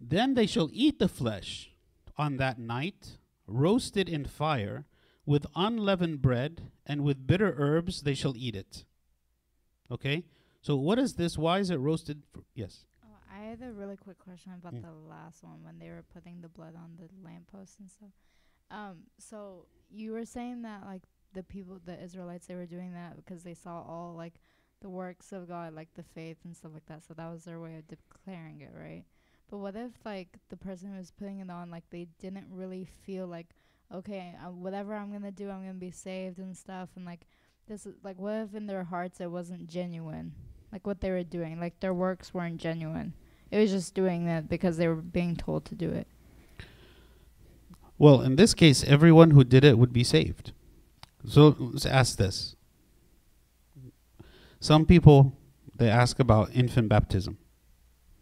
Then 0.00 0.34
they 0.34 0.46
shall 0.46 0.70
eat 0.72 0.98
the 0.98 1.08
flesh 1.08 1.70
on 2.16 2.36
that 2.36 2.58
night, 2.58 3.18
roasted 3.46 4.08
in 4.08 4.24
fire, 4.24 4.86
with 5.26 5.46
unleavened 5.54 6.22
bread, 6.22 6.70
and 6.86 7.02
with 7.02 7.26
bitter 7.26 7.54
herbs 7.58 8.02
they 8.02 8.14
shall 8.14 8.36
eat 8.36 8.56
it. 8.56 8.84
Okay? 9.90 10.24
So 10.62 10.76
what 10.76 10.98
is 10.98 11.14
this? 11.14 11.36
Why 11.36 11.58
is 11.58 11.70
it 11.70 11.76
roasted? 11.76 12.22
Yes. 12.54 12.84
I 13.48 13.52
had 13.52 13.62
a 13.62 13.72
really 13.72 13.96
quick 13.96 14.18
question 14.18 14.52
about 14.52 14.74
Mm. 14.74 14.82
the 14.82 14.92
last 14.92 15.42
one 15.42 15.64
when 15.64 15.78
they 15.78 15.88
were 15.88 16.02
putting 16.02 16.42
the 16.42 16.48
blood 16.50 16.74
on 16.76 16.96
the 16.98 17.08
lamppost 17.24 17.78
and 17.80 17.90
stuff. 17.90 18.10
Um, 18.70 19.04
so 19.18 19.66
you 19.88 20.12
were 20.12 20.26
saying 20.26 20.62
that 20.62 20.84
like 20.84 21.02
the 21.32 21.42
people, 21.42 21.80
the 21.82 21.98
Israelites, 22.02 22.46
they 22.46 22.54
were 22.56 22.66
doing 22.66 22.92
that 22.92 23.16
because 23.16 23.42
they 23.42 23.54
saw 23.54 23.82
all 23.82 24.14
like 24.14 24.34
the 24.80 24.90
works 24.90 25.32
of 25.32 25.48
God, 25.48 25.74
like 25.74 25.94
the 25.94 26.02
faith 26.02 26.36
and 26.44 26.54
stuff 26.54 26.72
like 26.74 26.84
that. 26.86 27.02
So 27.04 27.14
that 27.14 27.30
was 27.30 27.44
their 27.44 27.58
way 27.58 27.76
of 27.76 27.88
declaring 27.88 28.60
it, 28.60 28.72
right? 28.74 29.04
But 29.50 29.58
what 29.58 29.76
if 29.76 29.92
like 30.04 30.38
the 30.50 30.56
person 30.58 30.90
who 30.92 30.98
was 30.98 31.10
putting 31.10 31.38
it 31.40 31.48
on, 31.50 31.70
like 31.70 31.88
they 31.88 32.06
didn't 32.18 32.48
really 32.50 32.84
feel 32.84 33.26
like, 33.26 33.48
okay, 33.92 34.34
uh, 34.44 34.50
whatever 34.50 34.94
I'm 34.94 35.10
gonna 35.10 35.32
do, 35.32 35.48
I'm 35.50 35.62
gonna 35.62 35.72
be 35.74 35.90
saved 35.90 36.38
and 36.38 36.54
stuff, 36.54 36.90
and 36.96 37.06
like 37.06 37.26
this 37.66 37.86
is 37.86 37.94
like 38.02 38.18
what 38.18 38.34
if 38.34 38.54
in 38.54 38.66
their 38.66 38.84
hearts 38.84 39.20
it 39.22 39.30
wasn't 39.30 39.68
genuine, 39.70 40.34
like 40.70 40.86
what 40.86 41.00
they 41.00 41.10
were 41.10 41.24
doing, 41.24 41.58
like 41.58 41.80
their 41.80 41.94
works 41.94 42.34
weren't 42.34 42.58
genuine. 42.60 43.14
It 43.50 43.58
was 43.58 43.70
just 43.70 43.94
doing 43.94 44.26
that 44.26 44.48
because 44.48 44.76
they 44.76 44.88
were 44.88 44.96
being 44.96 45.36
told 45.36 45.64
to 45.66 45.74
do 45.74 45.90
it. 45.90 46.06
Well, 47.98 48.20
in 48.20 48.36
this 48.36 48.54
case, 48.54 48.84
everyone 48.84 49.32
who 49.32 49.42
did 49.42 49.64
it 49.64 49.78
would 49.78 49.92
be 49.92 50.04
saved. 50.04 50.52
So 51.26 51.56
let's 51.58 51.86
ask 51.86 52.16
this. 52.16 52.54
Some 54.60 54.86
people 54.86 55.38
they 55.74 55.88
ask 55.88 56.18
about 56.18 56.54
infant 56.54 56.88
baptism. 56.88 57.38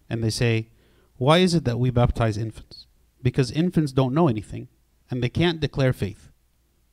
And 0.08 0.22
they 0.22 0.30
say, 0.30 0.68
"Why 1.16 1.38
is 1.38 1.54
it 1.54 1.64
that 1.64 1.80
we 1.80 1.90
baptize 1.90 2.36
infants?" 2.36 2.86
Because 3.22 3.50
infants 3.50 3.92
don't 3.92 4.14
know 4.14 4.28
anything 4.28 4.68
and 5.10 5.22
they 5.22 5.28
can't 5.28 5.60
declare 5.60 5.92
faith. 5.92 6.30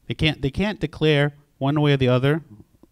They 0.07 0.13
can't 0.13 0.41
they 0.41 0.49
can't 0.49 0.79
declare 0.79 1.35
one 1.57 1.79
way 1.79 1.93
or 1.93 1.97
the 1.97 2.07
other 2.07 2.43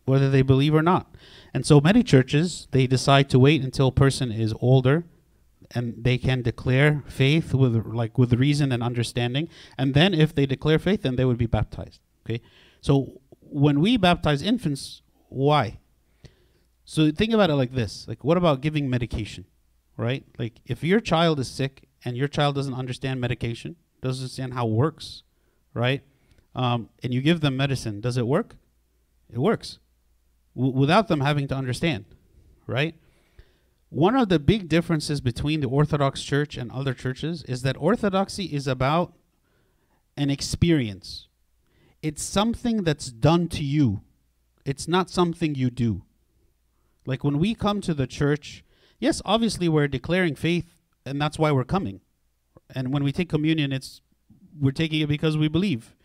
whether 0.06 0.30
they 0.30 0.42
believe 0.42 0.74
or 0.74 0.82
not. 0.82 1.16
And 1.54 1.66
so 1.66 1.82
many 1.82 2.04
churches 2.04 2.68
they 2.72 2.88
decide 2.88 3.30
to 3.30 3.40
wait 3.40 3.64
until 3.64 3.88
a 3.88 3.92
person 3.92 4.32
is 4.32 4.54
older 4.60 5.06
and 5.74 6.04
they 6.04 6.18
can 6.18 6.42
declare 6.42 7.04
faith 7.08 7.54
with 7.54 7.86
like 7.86 8.18
with 8.18 8.34
reason 8.34 8.72
and 8.72 8.84
understanding. 8.84 9.50
And 9.78 9.94
then 9.94 10.14
if 10.14 10.34
they 10.36 10.46
declare 10.46 10.80
faith 10.80 11.02
then 11.04 11.16
they 11.16 11.26
would 11.26 11.38
be 11.38 11.46
baptized 11.46 12.00
okay? 12.26 12.42
So 12.82 13.22
when 13.42 13.80
we 13.80 13.98
baptize 13.98 14.42
infants 14.42 15.02
why? 15.30 15.80
So 16.84 17.12
think 17.12 17.32
about 17.34 17.50
it 17.50 17.56
like 17.56 17.74
this. 17.74 18.08
Like 18.08 18.24
what 18.24 18.38
about 18.38 18.62
giving 18.62 18.90
medication 18.90 19.46
right? 19.98 20.24
Like 20.38 20.62
if 20.66 20.84
your 20.84 21.00
child 21.00 21.40
is 21.40 21.48
sick 21.48 21.88
and 22.04 22.18
your 22.18 22.28
child 22.28 22.56
doesn't 22.56 22.74
understand 22.74 23.22
medication 23.22 23.76
doesn't 24.02 24.24
understand 24.24 24.54
how 24.54 24.68
it 24.68 24.72
works 24.72 25.24
right? 25.74 26.02
Um, 26.54 26.90
and 27.02 27.14
you 27.14 27.22
give 27.22 27.40
them 27.42 27.56
medicine 27.56 28.02
does 28.02 28.18
it 28.18 28.28
work? 28.28 28.56
It 29.32 29.40
works. 29.40 29.80
W- 30.56 30.74
without 30.74 31.08
them 31.08 31.22
having 31.22 31.48
to 31.48 31.56
understand 31.56 32.06
right 32.68 32.96
one 33.92 34.16
of 34.16 34.30
the 34.30 34.40
big 34.40 34.70
differences 34.70 35.20
between 35.20 35.60
the 35.60 35.68
Orthodox 35.68 36.24
Church 36.24 36.56
and 36.56 36.72
other 36.72 36.94
churches 36.94 37.44
is 37.44 37.62
that 37.64 37.76
Orthodoxy 37.76 38.46
is 38.46 38.66
about 38.66 39.14
an 40.16 40.30
experience. 40.30 41.28
It's 42.02 42.24
something 42.24 42.84
that's 42.84 43.08
done 43.12 43.50
to 43.50 43.64
you. 43.66 44.02
It's 44.66 44.88
not 44.88 45.10
something 45.10 45.56
you 45.56 45.70
do. 45.70 46.04
Like 47.06 47.26
when 47.26 47.38
we 47.38 47.54
come 47.54 47.82
to 47.82 47.94
the 47.94 48.08
church, 48.08 48.64
yes, 48.98 49.22
obviously 49.26 49.68
we're 49.68 49.90
declaring 49.90 50.36
faith 50.36 50.78
and 51.06 51.22
that's 51.22 51.38
why 51.38 51.52
we're 51.52 51.66
coming. 51.66 52.00
And 52.74 52.94
when 52.94 53.04
we 53.04 53.12
take 53.12 53.28
communion, 53.28 53.74
it's 53.74 54.00
we're 54.58 54.72
taking 54.72 55.02
it 55.02 55.10
because 55.10 55.38
we 55.38 55.50
believe. 55.50 55.98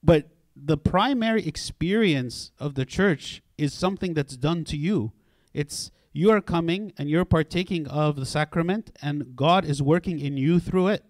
But 0.00 0.28
the 0.54 0.76
primary 0.76 1.44
experience 1.44 2.52
of 2.60 2.76
the 2.76 2.84
church 2.84 3.42
is 3.58 3.74
something 3.74 4.14
that's 4.14 4.36
done 4.36 4.62
to 4.66 4.76
you. 4.76 5.10
It's 5.52 5.90
you 6.14 6.30
are 6.30 6.40
coming 6.40 6.92
and 6.96 7.10
you're 7.10 7.24
partaking 7.24 7.88
of 7.88 8.14
the 8.14 8.24
sacrament 8.24 8.96
and 9.02 9.34
God 9.34 9.64
is 9.64 9.82
working 9.82 10.20
in 10.20 10.36
you 10.36 10.60
through 10.60 10.88
it. 10.88 11.04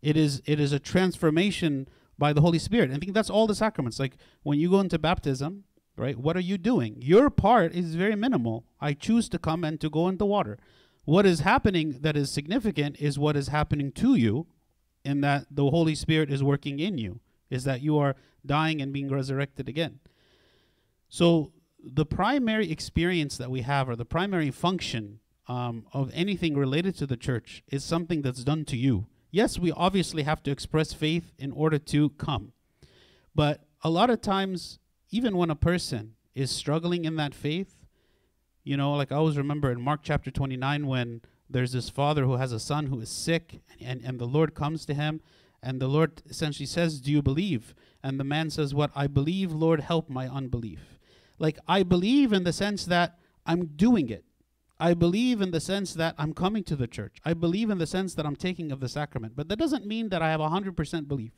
It 0.00 0.16
is 0.16 0.42
it 0.46 0.58
is 0.58 0.72
a 0.72 0.78
transformation 0.78 1.86
by 2.18 2.32
the 2.32 2.40
Holy 2.40 2.58
Spirit. 2.58 2.90
I 2.90 2.96
think 2.96 3.12
that's 3.12 3.28
all 3.28 3.46
the 3.46 3.54
sacraments. 3.54 4.00
Like 4.00 4.16
when 4.42 4.58
you 4.58 4.70
go 4.70 4.80
into 4.80 4.98
baptism, 4.98 5.64
right? 5.94 6.16
What 6.16 6.38
are 6.38 6.46
you 6.50 6.56
doing? 6.56 6.96
Your 7.00 7.28
part 7.28 7.74
is 7.74 7.94
very 7.94 8.16
minimal. 8.16 8.64
I 8.80 8.94
choose 8.94 9.28
to 9.28 9.38
come 9.38 9.62
and 9.62 9.78
to 9.82 9.90
go 9.90 10.08
into 10.08 10.24
water. 10.24 10.58
What 11.04 11.26
is 11.26 11.40
happening 11.40 11.98
that 12.00 12.16
is 12.16 12.30
significant 12.30 12.96
is 12.98 13.18
what 13.18 13.36
is 13.36 13.48
happening 13.48 13.92
to 13.92 14.14
you 14.14 14.46
in 15.04 15.20
that 15.20 15.48
the 15.50 15.68
Holy 15.68 15.94
Spirit 15.94 16.30
is 16.32 16.42
working 16.42 16.80
in 16.80 16.96
you. 16.96 17.20
Is 17.50 17.64
that 17.64 17.82
you 17.82 17.98
are 17.98 18.16
dying 18.46 18.80
and 18.80 18.90
being 18.90 19.10
resurrected 19.10 19.68
again. 19.68 20.00
So 21.10 21.52
the 21.84 22.06
primary 22.06 22.70
experience 22.70 23.36
that 23.36 23.50
we 23.50 23.62
have, 23.62 23.88
or 23.88 23.96
the 23.96 24.04
primary 24.04 24.50
function 24.50 25.20
um, 25.48 25.86
of 25.92 26.10
anything 26.14 26.56
related 26.56 26.96
to 26.98 27.06
the 27.06 27.16
church, 27.16 27.62
is 27.68 27.84
something 27.84 28.22
that's 28.22 28.44
done 28.44 28.64
to 28.66 28.76
you. 28.76 29.06
Yes, 29.30 29.58
we 29.58 29.72
obviously 29.72 30.24
have 30.24 30.42
to 30.44 30.50
express 30.50 30.92
faith 30.92 31.32
in 31.38 31.52
order 31.52 31.78
to 31.78 32.10
come. 32.10 32.52
But 33.34 33.64
a 33.82 33.90
lot 33.90 34.10
of 34.10 34.20
times, 34.20 34.78
even 35.10 35.36
when 35.36 35.50
a 35.50 35.56
person 35.56 36.14
is 36.34 36.50
struggling 36.50 37.04
in 37.04 37.16
that 37.16 37.34
faith, 37.34 37.76
you 38.64 38.76
know, 38.76 38.92
like 38.94 39.12
I 39.12 39.16
always 39.16 39.38
remember 39.38 39.70
in 39.70 39.80
Mark 39.80 40.00
chapter 40.02 40.30
29 40.30 40.86
when 40.86 41.22
there's 41.48 41.72
this 41.72 41.88
father 41.88 42.24
who 42.24 42.34
has 42.34 42.52
a 42.52 42.60
son 42.60 42.86
who 42.86 43.00
is 43.00 43.08
sick, 43.08 43.60
and, 43.80 44.00
and 44.04 44.18
the 44.18 44.26
Lord 44.26 44.54
comes 44.54 44.84
to 44.86 44.94
him, 44.94 45.20
and 45.62 45.80
the 45.80 45.88
Lord 45.88 46.22
essentially 46.28 46.66
says, 46.66 47.00
Do 47.00 47.10
you 47.10 47.22
believe? 47.22 47.74
And 48.02 48.18
the 48.18 48.24
man 48.24 48.50
says, 48.50 48.74
What? 48.74 48.90
I 48.94 49.06
believe, 49.06 49.52
Lord, 49.52 49.80
help 49.80 50.08
my 50.08 50.28
unbelief. 50.28 50.99
Like, 51.40 51.58
I 51.66 51.82
believe 51.82 52.32
in 52.32 52.44
the 52.44 52.52
sense 52.52 52.84
that 52.84 53.18
I'm 53.46 53.66
doing 53.66 54.10
it. 54.10 54.24
I 54.78 54.94
believe 54.94 55.40
in 55.40 55.50
the 55.50 55.60
sense 55.60 55.94
that 55.94 56.14
I'm 56.18 56.34
coming 56.34 56.62
to 56.64 56.76
the 56.76 56.86
church. 56.86 57.18
I 57.24 57.34
believe 57.34 57.70
in 57.70 57.78
the 57.78 57.86
sense 57.86 58.14
that 58.14 58.26
I'm 58.26 58.36
taking 58.36 58.70
of 58.70 58.80
the 58.80 58.88
sacrament. 58.88 59.34
But 59.34 59.48
that 59.48 59.58
doesn't 59.58 59.86
mean 59.86 60.10
that 60.10 60.22
I 60.22 60.30
have 60.30 60.40
100% 60.40 61.08
belief. 61.08 61.32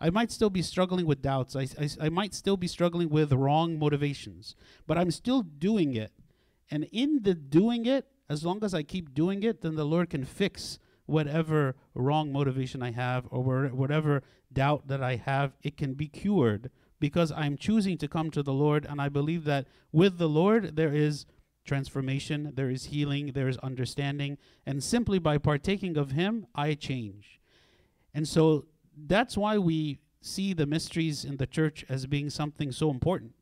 I 0.00 0.10
might 0.10 0.32
still 0.32 0.50
be 0.50 0.60
struggling 0.60 1.06
with 1.06 1.22
doubts. 1.22 1.54
I, 1.54 1.68
I, 1.80 1.88
I 2.02 2.08
might 2.08 2.34
still 2.34 2.56
be 2.56 2.66
struggling 2.66 3.08
with 3.08 3.32
wrong 3.32 3.78
motivations. 3.78 4.56
But 4.86 4.98
I'm 4.98 5.12
still 5.12 5.42
doing 5.42 5.94
it. 5.94 6.12
And 6.70 6.88
in 6.90 7.22
the 7.22 7.34
doing 7.34 7.86
it, 7.86 8.06
as 8.28 8.44
long 8.44 8.64
as 8.64 8.74
I 8.74 8.82
keep 8.82 9.14
doing 9.14 9.44
it, 9.44 9.62
then 9.62 9.76
the 9.76 9.84
Lord 9.84 10.10
can 10.10 10.24
fix 10.24 10.78
whatever 11.06 11.76
wrong 11.94 12.32
motivation 12.32 12.82
I 12.82 12.90
have 12.90 13.26
or 13.30 13.68
whatever 13.68 14.22
doubt 14.52 14.88
that 14.88 15.02
I 15.02 15.16
have. 15.16 15.52
It 15.62 15.76
can 15.76 15.94
be 15.94 16.08
cured 16.08 16.70
because 17.00 17.32
I'm 17.32 17.56
choosing 17.56 17.98
to 17.98 18.08
come 18.08 18.30
to 18.30 18.42
the 18.42 18.52
Lord. 18.52 18.86
And 18.88 19.00
I 19.00 19.08
believe 19.08 19.44
that 19.44 19.66
with 19.92 20.18
the 20.18 20.28
Lord, 20.28 20.76
there 20.76 20.92
is 20.92 21.26
transformation, 21.64 22.52
there 22.54 22.70
is 22.70 22.86
healing, 22.86 23.32
there 23.32 23.48
is 23.48 23.58
understanding. 23.58 24.38
And 24.66 24.82
simply 24.82 25.18
by 25.18 25.38
partaking 25.38 25.96
of 25.96 26.12
Him, 26.12 26.46
I 26.54 26.74
change. 26.74 27.40
And 28.12 28.28
so 28.28 28.66
that's 28.96 29.36
why 29.36 29.58
we 29.58 29.98
see 30.20 30.52
the 30.52 30.66
mysteries 30.66 31.24
in 31.24 31.36
the 31.36 31.46
church 31.46 31.84
as 31.88 32.06
being 32.06 32.30
something 32.30 32.72
so 32.72 32.90
important 32.90 33.32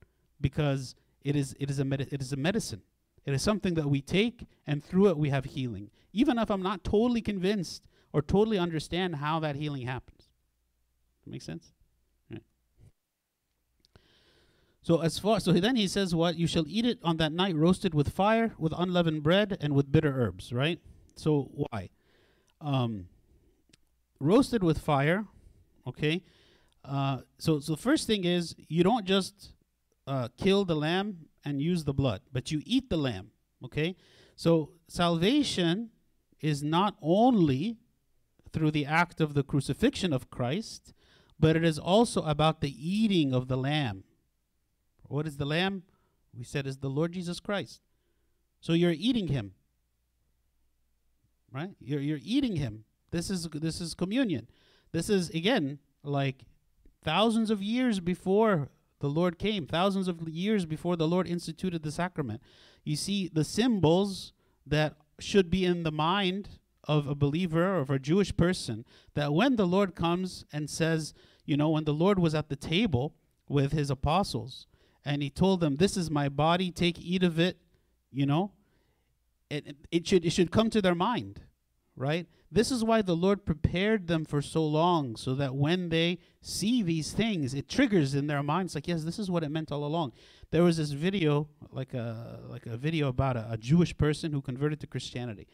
because 0.40 0.94
it 1.22 1.36
is, 1.36 1.54
it 1.60 1.70
is, 1.70 1.78
a, 1.78 1.84
medi- 1.84 2.08
it 2.10 2.20
is 2.20 2.32
a 2.32 2.36
medicine. 2.36 2.82
It 3.24 3.34
is 3.34 3.42
something 3.42 3.74
that 3.74 3.88
we 3.88 4.00
take, 4.00 4.46
and 4.66 4.82
through 4.82 5.08
it 5.08 5.16
we 5.16 5.30
have 5.30 5.44
healing. 5.44 5.90
Even 6.12 6.38
if 6.38 6.50
I'm 6.50 6.62
not 6.62 6.82
totally 6.82 7.20
convinced 7.20 7.86
or 8.12 8.20
totally 8.20 8.58
understand 8.58 9.16
how 9.16 9.38
that 9.40 9.56
healing 9.56 9.86
happens. 9.86 10.28
Make 11.24 11.42
sense? 11.42 11.72
Right. 12.30 12.42
So 14.82 15.00
as 15.00 15.18
far 15.18 15.40
so 15.40 15.52
then 15.52 15.76
he 15.76 15.86
says 15.86 16.14
what 16.14 16.36
you 16.36 16.46
shall 16.46 16.64
eat 16.66 16.84
it 16.84 16.98
on 17.02 17.16
that 17.18 17.32
night 17.32 17.54
roasted 17.54 17.94
with 17.94 18.08
fire 18.08 18.52
with 18.58 18.72
unleavened 18.76 19.22
bread 19.22 19.56
and 19.60 19.74
with 19.74 19.90
bitter 19.90 20.12
herbs, 20.12 20.52
right? 20.52 20.80
So 21.16 21.50
why? 21.54 21.90
Um 22.60 23.08
roasted 24.18 24.62
with 24.62 24.78
fire, 24.78 25.26
okay? 25.86 26.22
Uh 26.84 27.18
so 27.38 27.60
so 27.60 27.72
the 27.72 27.82
first 27.82 28.06
thing 28.06 28.24
is 28.24 28.54
you 28.68 28.82
don't 28.82 29.04
just 29.04 29.52
uh, 30.06 30.28
kill 30.36 30.64
the 30.64 30.74
lamb 30.74 31.26
and 31.44 31.60
use 31.60 31.84
the 31.84 31.94
blood, 31.94 32.22
but 32.32 32.50
you 32.50 32.62
eat 32.64 32.90
the 32.90 32.96
lamb. 32.96 33.30
Okay? 33.64 33.96
So 34.36 34.70
salvation 34.88 35.90
is 36.40 36.62
not 36.62 36.96
only 37.00 37.78
through 38.52 38.72
the 38.72 38.86
act 38.86 39.20
of 39.20 39.34
the 39.34 39.42
crucifixion 39.42 40.12
of 40.12 40.30
Christ, 40.30 40.92
but 41.38 41.56
it 41.56 41.64
is 41.64 41.78
also 41.78 42.22
about 42.22 42.60
the 42.60 42.70
eating 42.70 43.32
of 43.32 43.48
the 43.48 43.56
lamb. 43.56 44.04
What 45.08 45.26
is 45.26 45.36
the 45.36 45.44
lamb? 45.44 45.82
We 46.36 46.44
said 46.44 46.66
is 46.66 46.78
the 46.78 46.88
Lord 46.88 47.12
Jesus 47.12 47.40
Christ. 47.40 47.80
So 48.60 48.72
you're 48.72 48.92
eating 48.92 49.28
him. 49.28 49.52
Right? 51.52 51.70
You're 51.80 52.00
you're 52.00 52.20
eating 52.22 52.56
him. 52.56 52.84
This 53.10 53.28
is 53.28 53.48
this 53.52 53.80
is 53.80 53.94
communion. 53.94 54.48
This 54.92 55.10
is 55.10 55.28
again 55.30 55.78
like 56.02 56.44
thousands 57.04 57.50
of 57.50 57.62
years 57.62 58.00
before 58.00 58.70
the 59.00 59.10
Lord 59.10 59.38
came, 59.38 59.66
thousands 59.66 60.08
of 60.08 60.28
years 60.28 60.64
before 60.64 60.96
the 60.96 61.08
Lord 61.08 61.26
instituted 61.26 61.82
the 61.82 61.90
sacrament. 61.90 62.40
You 62.84 62.96
see, 62.96 63.28
the 63.28 63.44
symbols 63.44 64.32
that 64.66 64.94
should 65.18 65.50
be 65.50 65.64
in 65.64 65.82
the 65.82 65.92
mind 65.92 66.60
of 66.84 67.08
a 67.08 67.14
believer 67.14 67.76
or 67.76 67.80
of 67.80 67.90
a 67.90 67.98
Jewish 67.98 68.36
person, 68.36 68.84
that 69.14 69.32
when 69.32 69.56
the 69.56 69.66
Lord 69.66 69.94
comes 69.94 70.44
and 70.52 70.70
says, 70.70 71.14
you 71.44 71.56
know, 71.56 71.70
when 71.70 71.84
the 71.84 71.92
Lord 71.92 72.18
was 72.18 72.34
at 72.34 72.48
the 72.48 72.56
table 72.56 73.14
with 73.48 73.72
his 73.72 73.90
apostles 73.90 74.66
and 75.04 75.22
he 75.22 75.30
told 75.30 75.60
them, 75.60 75.76
This 75.76 75.96
is 75.96 76.10
my 76.10 76.28
body, 76.28 76.70
take, 76.70 76.98
eat 77.00 77.22
of 77.22 77.38
it, 77.38 77.58
you 78.12 78.26
know, 78.26 78.52
it, 79.50 79.76
it- 79.90 80.06
should 80.06 80.24
it 80.24 80.30
should 80.30 80.50
come 80.50 80.70
to 80.70 80.80
their 80.82 80.94
mind, 80.94 81.40
right? 81.96 82.26
This 82.50 82.70
is 82.70 82.84
why 82.84 83.00
the 83.00 83.16
Lord 83.16 83.46
prepared 83.46 84.08
them 84.08 84.24
for 84.26 84.42
so 84.42 84.66
long, 84.66 85.16
so 85.16 85.34
that 85.36 85.54
when 85.54 85.88
they 85.88 86.18
see 86.42 86.82
these 86.82 87.12
things, 87.12 87.54
it 87.54 87.66
triggers 87.68 88.14
in 88.14 88.26
their 88.26 88.42
minds 88.42 88.74
like, 88.74 88.86
yes, 88.88 89.04
this 89.04 89.18
is 89.18 89.30
what 89.30 89.42
it 89.42 89.50
meant 89.50 89.72
all 89.72 89.84
along. 89.84 90.12
There 90.50 90.62
was 90.62 90.76
this 90.76 90.90
video, 90.90 91.48
like 91.70 91.94
a 91.94 92.40
like 92.48 92.66
a 92.66 92.76
video 92.76 93.08
about 93.08 93.36
a, 93.36 93.46
a 93.52 93.56
Jewish 93.56 93.96
person 93.96 94.32
who 94.32 94.42
converted 94.42 94.80
to 94.80 94.86
Christianity, 94.86 95.46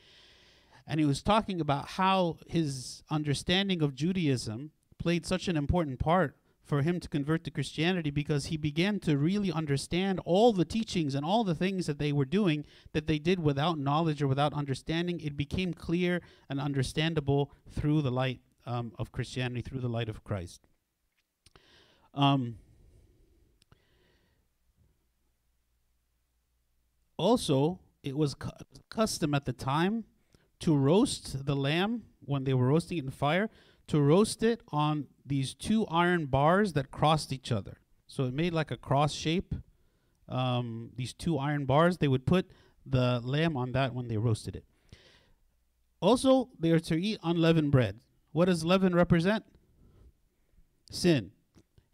and 0.87 0.99
he 0.99 1.07
was 1.07 1.23
talking 1.23 1.61
about 1.61 1.87
how 1.89 2.39
his 2.49 3.03
understanding 3.11 3.83
of 3.83 3.95
Judaism 3.95 4.73
played 4.99 5.25
such 5.25 5.47
an 5.47 5.57
important 5.57 6.01
part 6.01 6.37
for 6.69 6.83
him 6.83 7.01
to 7.01 7.09
convert 7.09 7.43
to 7.45 7.51
Christianity 7.51 8.11
because 8.11 8.47
he 8.47 8.59
began 8.59 9.01
to 9.01 9.17
really 9.17 9.51
understand 9.51 10.21
all 10.27 10.53
the 10.53 10.67
teachings 10.67 11.15
and 11.15 11.25
all 11.25 11.43
the 11.43 11.55
things 11.55 11.87
that 11.87 11.99
they 11.99 12.13
were 12.13 12.27
doing 12.27 12.67
that 12.93 13.07
they 13.07 13.19
did 13.19 13.41
without 13.41 13.79
knowledge 13.79 14.21
or 14.23 14.29
without 14.29 14.53
understanding. 14.53 15.19
It 15.21 15.37
became 15.37 15.73
clear 15.73 16.21
and 16.49 16.61
understandable 16.61 17.51
through 17.71 18.03
the 18.03 18.11
light 18.11 18.41
um, 18.67 18.93
of 18.99 19.11
Christianity, 19.13 19.63
through 19.63 19.81
the 19.81 19.89
light 19.89 20.11
of 20.11 20.23
Christ. 20.23 20.69
Um, 22.13 22.57
also, 27.17 27.81
it 28.03 28.17
was 28.17 28.35
cu- 28.35 28.51
custom 28.91 29.35
at 29.35 29.47
the 29.47 29.53
time 29.55 30.05
to 30.61 30.77
roast 30.77 31.47
the 31.47 31.57
lamb 31.57 32.03
when 32.25 32.45
they 32.45 32.53
were 32.53 32.67
roasting 32.67 32.99
it 32.99 33.05
in 33.05 33.11
fire, 33.11 33.49
to 33.87 34.01
roast 34.01 34.43
it 34.43 34.61
on 34.69 35.07
these 35.29 35.55
two 35.55 35.87
iron 35.87 36.27
bars 36.27 36.73
that 36.73 36.91
crossed 36.91 37.33
each 37.33 37.53
other. 37.53 37.79
So 38.07 38.25
it 38.25 38.35
made 38.35 38.53
like 38.53 38.71
a 38.71 38.77
cross 38.77 39.13
shape. 39.13 39.55
Um, 40.29 40.91
these 40.97 41.13
two 41.13 41.39
iron 41.39 41.65
bars, 41.65 41.99
they 41.99 42.09
would 42.09 42.27
put 42.27 42.51
the 42.85 43.21
lamb 43.23 43.57
on 43.57 43.73
that 43.73 43.95
when 43.95 44.09
they 44.09 44.17
roasted 44.17 44.57
it. 44.57 44.65
Also, 46.01 46.49
they 46.59 46.71
are 46.71 46.81
to 46.81 47.01
eat 47.01 47.19
unleavened 47.23 47.73
bread. 47.73 48.01
What 48.33 48.47
does 48.47 48.65
leaven 48.65 48.95
represent? 48.95 49.45
Sin. 50.91 51.33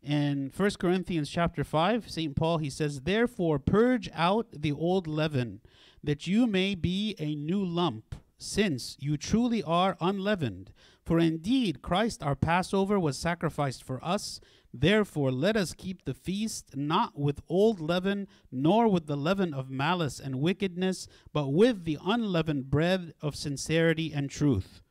In 0.02 0.52
1 0.54 0.70
Corinthians 0.78 1.30
chapter 1.30 1.64
5, 1.64 2.10
St. 2.10 2.36
Paul 2.36 2.58
he 2.58 2.68
says, 2.68 3.00
"Therefore 3.00 3.58
purge 3.58 4.10
out 4.12 4.48
the 4.52 4.72
old 4.72 5.06
leaven, 5.06 5.60
that 6.02 6.26
you 6.26 6.46
may 6.46 6.74
be 6.74 7.16
a 7.18 7.34
new 7.34 7.64
lump, 7.64 8.14
since 8.36 8.96
you 9.00 9.16
truly 9.16 9.62
are 9.62 9.96
unleavened. 10.00 10.72
For 11.04 11.18
indeed 11.18 11.82
Christ 11.82 12.22
our 12.22 12.34
Passover 12.34 12.98
was 12.98 13.18
sacrificed 13.18 13.82
for 13.82 14.02
us. 14.04 14.40
Therefore 14.72 15.30
let 15.30 15.56
us 15.56 15.74
keep 15.74 16.04
the 16.04 16.14
feast 16.14 16.74
not 16.74 17.18
with 17.18 17.42
old 17.48 17.78
leaven, 17.78 18.26
nor 18.50 18.88
with 18.88 19.06
the 19.06 19.16
leaven 19.16 19.52
of 19.52 19.70
malice 19.70 20.18
and 20.18 20.40
wickedness, 20.40 21.06
but 21.32 21.52
with 21.52 21.84
the 21.84 21.98
unleavened 22.04 22.70
bread 22.70 23.12
of 23.20 23.36
sincerity 23.36 24.12
and 24.12 24.30
truth." 24.30 24.82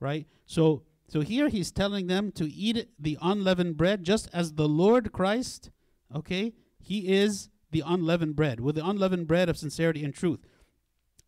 Right? 0.00 0.26
So 0.44 0.82
so 1.08 1.22
here 1.22 1.48
he's 1.48 1.72
telling 1.72 2.06
them 2.06 2.30
to 2.32 2.52
eat 2.52 2.88
the 2.96 3.18
unleavened 3.20 3.76
bread 3.76 4.04
just 4.04 4.28
as 4.32 4.52
the 4.52 4.68
Lord 4.68 5.10
Christ, 5.10 5.70
okay? 6.14 6.52
He 6.78 7.08
is 7.08 7.48
the 7.72 7.82
unleavened 7.84 8.36
bread, 8.36 8.60
with 8.60 8.76
the 8.76 8.86
unleavened 8.86 9.26
bread 9.26 9.48
of 9.48 9.56
sincerity 9.56 10.04
and 10.04 10.14
truth. 10.14 10.46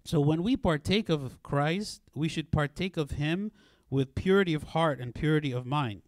So 0.05 0.20
when 0.20 0.45
we 0.45 0.57
partake 0.57 1.09
of 1.09 1.43
Christ, 1.43 2.01
we 2.14 2.28
should 2.28 2.53
partake 2.53 2.97
of 2.97 3.12
him 3.12 3.51
with 3.93 4.14
purity 4.14 4.55
of 4.55 4.62
heart 4.62 4.99
and 4.99 5.14
purity 5.14 5.53
of 5.53 5.66
mind. 5.66 6.03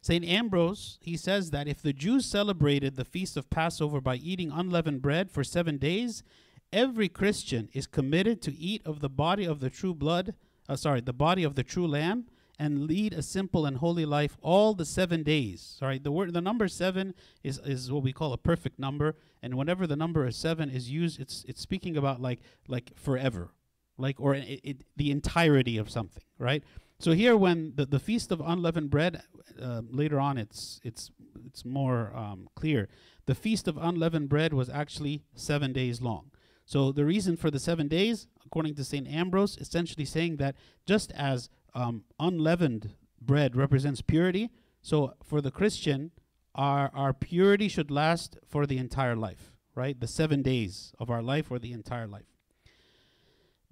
St. 0.00 0.24
Ambrose, 0.24 0.98
he 1.00 1.16
says 1.16 1.52
that 1.52 1.68
if 1.68 1.80
the 1.80 1.92
Jews 1.92 2.26
celebrated 2.26 2.96
the 2.96 3.04
feast 3.04 3.36
of 3.36 3.48
Passover 3.48 4.00
by 4.00 4.16
eating 4.16 4.50
unleavened 4.50 5.00
bread 5.00 5.30
for 5.30 5.44
seven 5.44 5.78
days, 5.78 6.24
every 6.72 7.08
Christian 7.08 7.68
is 7.72 7.86
committed 7.86 8.42
to 8.42 8.56
eat 8.56 8.82
of 8.84 8.98
the 8.98 9.08
body 9.08 9.44
of 9.44 9.60
the 9.60 9.70
true 9.70 9.94
blood, 9.94 10.34
uh, 10.68 10.74
sorry, 10.74 11.00
the 11.00 11.12
body 11.12 11.44
of 11.44 11.54
the 11.54 11.62
true 11.62 11.86
lamb, 11.86 12.26
and 12.58 12.86
lead 12.88 13.12
a 13.12 13.22
simple 13.22 13.64
and 13.64 13.76
holy 13.76 14.04
life 14.04 14.36
all 14.42 14.74
the 14.74 14.84
seven 14.84 15.22
days. 15.22 15.76
Sorry, 15.78 15.98
the 15.98 16.10
word, 16.10 16.32
the 16.32 16.40
number 16.40 16.66
seven 16.66 17.14
is 17.44 17.58
is 17.58 17.90
what 17.90 18.02
we 18.02 18.12
call 18.12 18.32
a 18.32 18.38
perfect 18.38 18.80
number, 18.80 19.14
and 19.40 19.54
whenever 19.54 19.86
the 19.86 19.96
number 19.96 20.26
of 20.26 20.34
seven 20.34 20.68
is 20.68 20.90
used, 20.90 21.20
it's 21.20 21.44
it's 21.46 21.60
speaking 21.60 21.96
about 21.96 22.20
like 22.20 22.40
like 22.66 22.96
forever, 22.96 23.52
like 23.96 24.20
or 24.20 24.34
it, 24.34 24.60
it, 24.64 24.84
the 24.96 25.12
entirety 25.12 25.76
of 25.78 25.88
something, 25.88 26.24
right? 26.38 26.64
So 27.02 27.10
here, 27.10 27.36
when 27.36 27.72
the, 27.74 27.84
the 27.84 27.98
feast 27.98 28.30
of 28.30 28.40
unleavened 28.40 28.90
bread, 28.90 29.24
uh, 29.60 29.82
later 29.90 30.20
on, 30.20 30.38
it's 30.38 30.80
it's 30.84 31.10
it's 31.44 31.64
more 31.64 32.12
um, 32.14 32.48
clear. 32.54 32.88
The 33.26 33.34
feast 33.34 33.66
of 33.66 33.76
unleavened 33.76 34.28
bread 34.28 34.54
was 34.54 34.70
actually 34.70 35.24
seven 35.34 35.72
days 35.72 36.00
long. 36.00 36.30
So 36.64 36.92
the 36.92 37.04
reason 37.04 37.36
for 37.36 37.50
the 37.50 37.58
seven 37.58 37.88
days, 37.88 38.28
according 38.46 38.76
to 38.76 38.84
Saint 38.84 39.08
Ambrose, 39.08 39.58
essentially 39.58 40.04
saying 40.04 40.36
that 40.36 40.54
just 40.86 41.10
as 41.12 41.48
um, 41.74 42.04
unleavened 42.20 42.90
bread 43.20 43.56
represents 43.56 44.00
purity, 44.00 44.50
so 44.80 45.14
for 45.24 45.40
the 45.40 45.50
Christian, 45.50 46.12
our 46.54 46.88
our 46.94 47.12
purity 47.12 47.66
should 47.66 47.90
last 47.90 48.38
for 48.46 48.64
the 48.64 48.78
entire 48.78 49.16
life, 49.16 49.52
right? 49.74 49.98
The 49.98 50.06
seven 50.06 50.40
days 50.40 50.94
of 51.00 51.10
our 51.10 51.20
life 51.20 51.50
or 51.50 51.58
the 51.58 51.72
entire 51.72 52.06
life. 52.06 52.32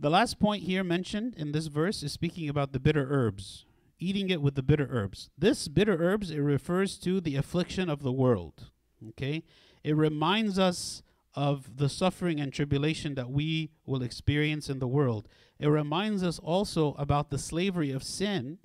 The 0.01 0.09
last 0.09 0.39
point 0.39 0.63
here 0.63 0.83
mentioned 0.83 1.35
in 1.37 1.53
this 1.53 1.67
verse 1.67 2.03
is 2.03 2.11
speaking 2.11 2.49
about 2.49 2.73
the 2.73 2.81
bitter 2.81 3.07
herbs, 3.11 3.67
eating 3.99 4.31
it 4.31 4.41
with 4.41 4.55
the 4.55 4.63
bitter 4.63 4.89
herbs. 4.91 5.29
This 5.37 5.69
bitter 5.69 6.03
herbs, 6.03 6.31
it 6.31 6.39
refers 6.39 6.97
to 7.01 7.21
the 7.21 7.37
affliction 7.37 7.91
of 7.91 8.03
the 8.03 8.11
world. 8.11 8.71
Okay? 9.11 9.45
It 9.85 9.95
reminds 9.95 10.59
us 10.59 11.03
of 11.35 11.77
the 11.77 11.91
suffering 11.91 12.41
and 12.41 12.51
tribulation 12.51 13.15
that 13.17 13.31
we 13.31 13.73
will 13.85 14.03
experience 14.03 14.71
in 14.71 14.79
the 14.79 14.89
world. 14.89 15.29
It 15.59 15.69
reminds 15.69 16.23
us 16.23 16.39
also 16.39 16.95
about 16.95 17.29
the 17.29 17.39
slavery 17.39 17.91
of 17.91 18.03
sin, 18.03 18.57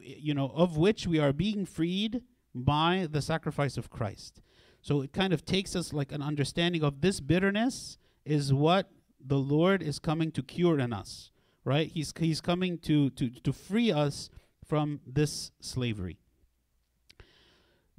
you 0.00 0.32
know, 0.32 0.50
of 0.54 0.78
which 0.78 1.06
we 1.06 1.18
are 1.18 1.34
being 1.34 1.66
freed 1.66 2.22
by 2.54 3.06
the 3.10 3.20
sacrifice 3.20 3.76
of 3.76 3.90
Christ. 3.90 4.40
So 4.80 5.02
it 5.02 5.12
kind 5.12 5.34
of 5.34 5.44
takes 5.44 5.76
us 5.76 5.92
like 5.92 6.10
an 6.10 6.22
understanding 6.22 6.82
of 6.82 7.02
this 7.02 7.20
bitterness 7.20 7.98
is 8.24 8.50
what 8.50 8.90
the 9.24 9.38
Lord 9.38 9.82
is 9.82 9.98
coming 9.98 10.30
to 10.32 10.42
cure 10.42 10.78
in 10.78 10.92
us, 10.92 11.30
right? 11.64 11.88
He's 11.88 12.12
he's 12.18 12.40
coming 12.40 12.78
to 12.78 13.10
to 13.10 13.30
to 13.30 13.52
free 13.52 13.92
us 13.92 14.30
from 14.64 15.00
this 15.06 15.52
slavery. 15.60 16.18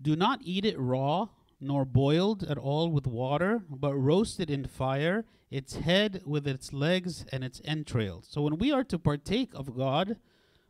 Do 0.02 0.16
not 0.16 0.40
eat 0.44 0.66
it 0.66 0.78
raw, 0.78 1.30
nor 1.62 1.86
boiled 1.86 2.44
at 2.44 2.58
all 2.58 2.92
with 2.92 3.08
water, 3.08 3.62
but 3.70 3.96
roast 3.96 4.40
it 4.40 4.50
in 4.50 4.66
fire, 4.66 5.26
its 5.50 5.76
head 5.78 6.22
with 6.26 6.46
its 6.48 6.74
legs 6.74 7.26
and 7.32 7.44
its 7.44 7.62
entrails. 7.64 8.28
So 8.30 8.42
when 8.42 8.58
we 8.58 8.72
are 8.72 8.84
to 8.86 9.00
partake 9.00 9.54
of 9.54 9.76
God, 9.78 10.18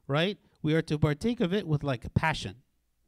right, 0.07 0.37
we 0.61 0.75
are 0.75 0.81
to 0.83 0.99
partake 0.99 1.39
of 1.39 1.53
it 1.53 1.67
with 1.67 1.83
like 1.83 2.13
passion, 2.13 2.57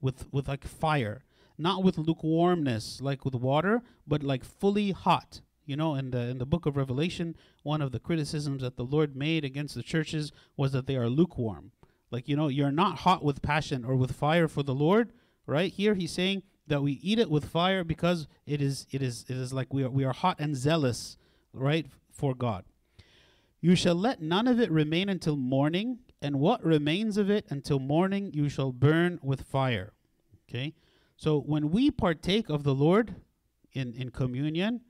with 0.02 0.26
with 0.32 0.48
like 0.48 0.66
fire, 0.66 1.24
not 1.58 1.84
with 1.84 1.98
lukewarmness 1.98 3.02
like 3.02 3.24
with 3.24 3.36
water, 3.36 3.84
but 4.08 4.24
like 4.24 4.44
fully 4.44 4.92
hot. 4.92 5.42
You 5.66 5.76
know, 5.76 5.96
in 5.96 6.12
the 6.12 6.20
in 6.20 6.38
the 6.38 6.46
book 6.46 6.66
of 6.66 6.78
Revelation, 6.78 7.36
one 7.64 7.82
of 7.82 7.92
the 7.92 8.00
criticisms 8.00 8.62
that 8.62 8.78
the 8.78 8.84
Lord 8.84 9.16
made 9.16 9.44
against 9.44 9.76
the 9.76 9.84
churches 9.84 10.32
was 10.56 10.72
that 10.74 10.88
they 10.88 10.96
are 10.96 11.10
lukewarm. 11.10 11.72
Like, 12.12 12.30
you 12.30 12.36
know, 12.36 12.48
you're 12.48 12.72
not 12.72 13.00
hot 13.00 13.24
with 13.24 13.42
passion 13.42 13.84
or 13.84 13.96
with 13.96 14.16
fire 14.16 14.48
for 14.48 14.64
the 14.64 14.76
Lord, 14.76 15.12
right? 15.46 15.72
Here 15.72 15.96
he's 15.96 16.12
saying 16.12 16.44
that 16.68 16.82
we 16.82 16.94
eat 16.94 17.20
it 17.20 17.30
with 17.30 17.46
fire 17.46 17.84
because 17.84 18.28
it 18.46 18.62
is 18.62 18.88
it 18.92 19.02
is 19.02 19.26
it 19.28 19.36
is 19.38 19.54
like 19.54 19.74
we 19.74 19.84
are 19.84 19.90
we 19.90 20.04
are 20.04 20.14
hot 20.14 20.40
and 20.40 20.56
zealous, 20.56 21.18
right, 21.54 21.88
for 22.12 22.34
God. 22.34 22.64
You 23.62 23.76
shall 23.76 23.96
let 23.96 24.22
none 24.22 24.48
of 24.48 24.60
it 24.60 24.70
remain 24.70 25.10
until 25.10 25.36
morning, 25.36 26.00
and 26.22 26.40
what 26.40 26.64
remains 26.64 27.18
of 27.18 27.30
it 27.30 27.46
until 27.50 27.80
morning 27.80 28.32
you 28.34 28.48
shall 28.48 28.72
burn 28.72 29.20
with 29.24 29.42
fire. 29.42 29.94
Okay? 30.48 30.74
So 31.18 31.40
when 31.40 31.72
we 31.72 31.90
partake 31.92 32.50
of 32.50 32.64
the 32.64 32.76
Lord 32.76 33.16
in, 33.74 33.94
in 33.94 34.12
communion, 34.12 34.82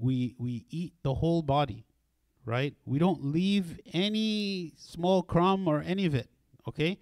we 0.00 0.34
we 0.38 0.64
eat 0.70 0.94
the 1.02 1.14
whole 1.14 1.42
body, 1.42 1.86
right? 2.44 2.74
We 2.84 2.98
don't 2.98 3.24
leave 3.24 3.80
any 3.92 4.72
small 4.76 5.22
crumb 5.22 5.68
or 5.68 5.82
any 5.82 6.06
of 6.06 6.14
it. 6.14 6.28
Okay, 6.68 6.98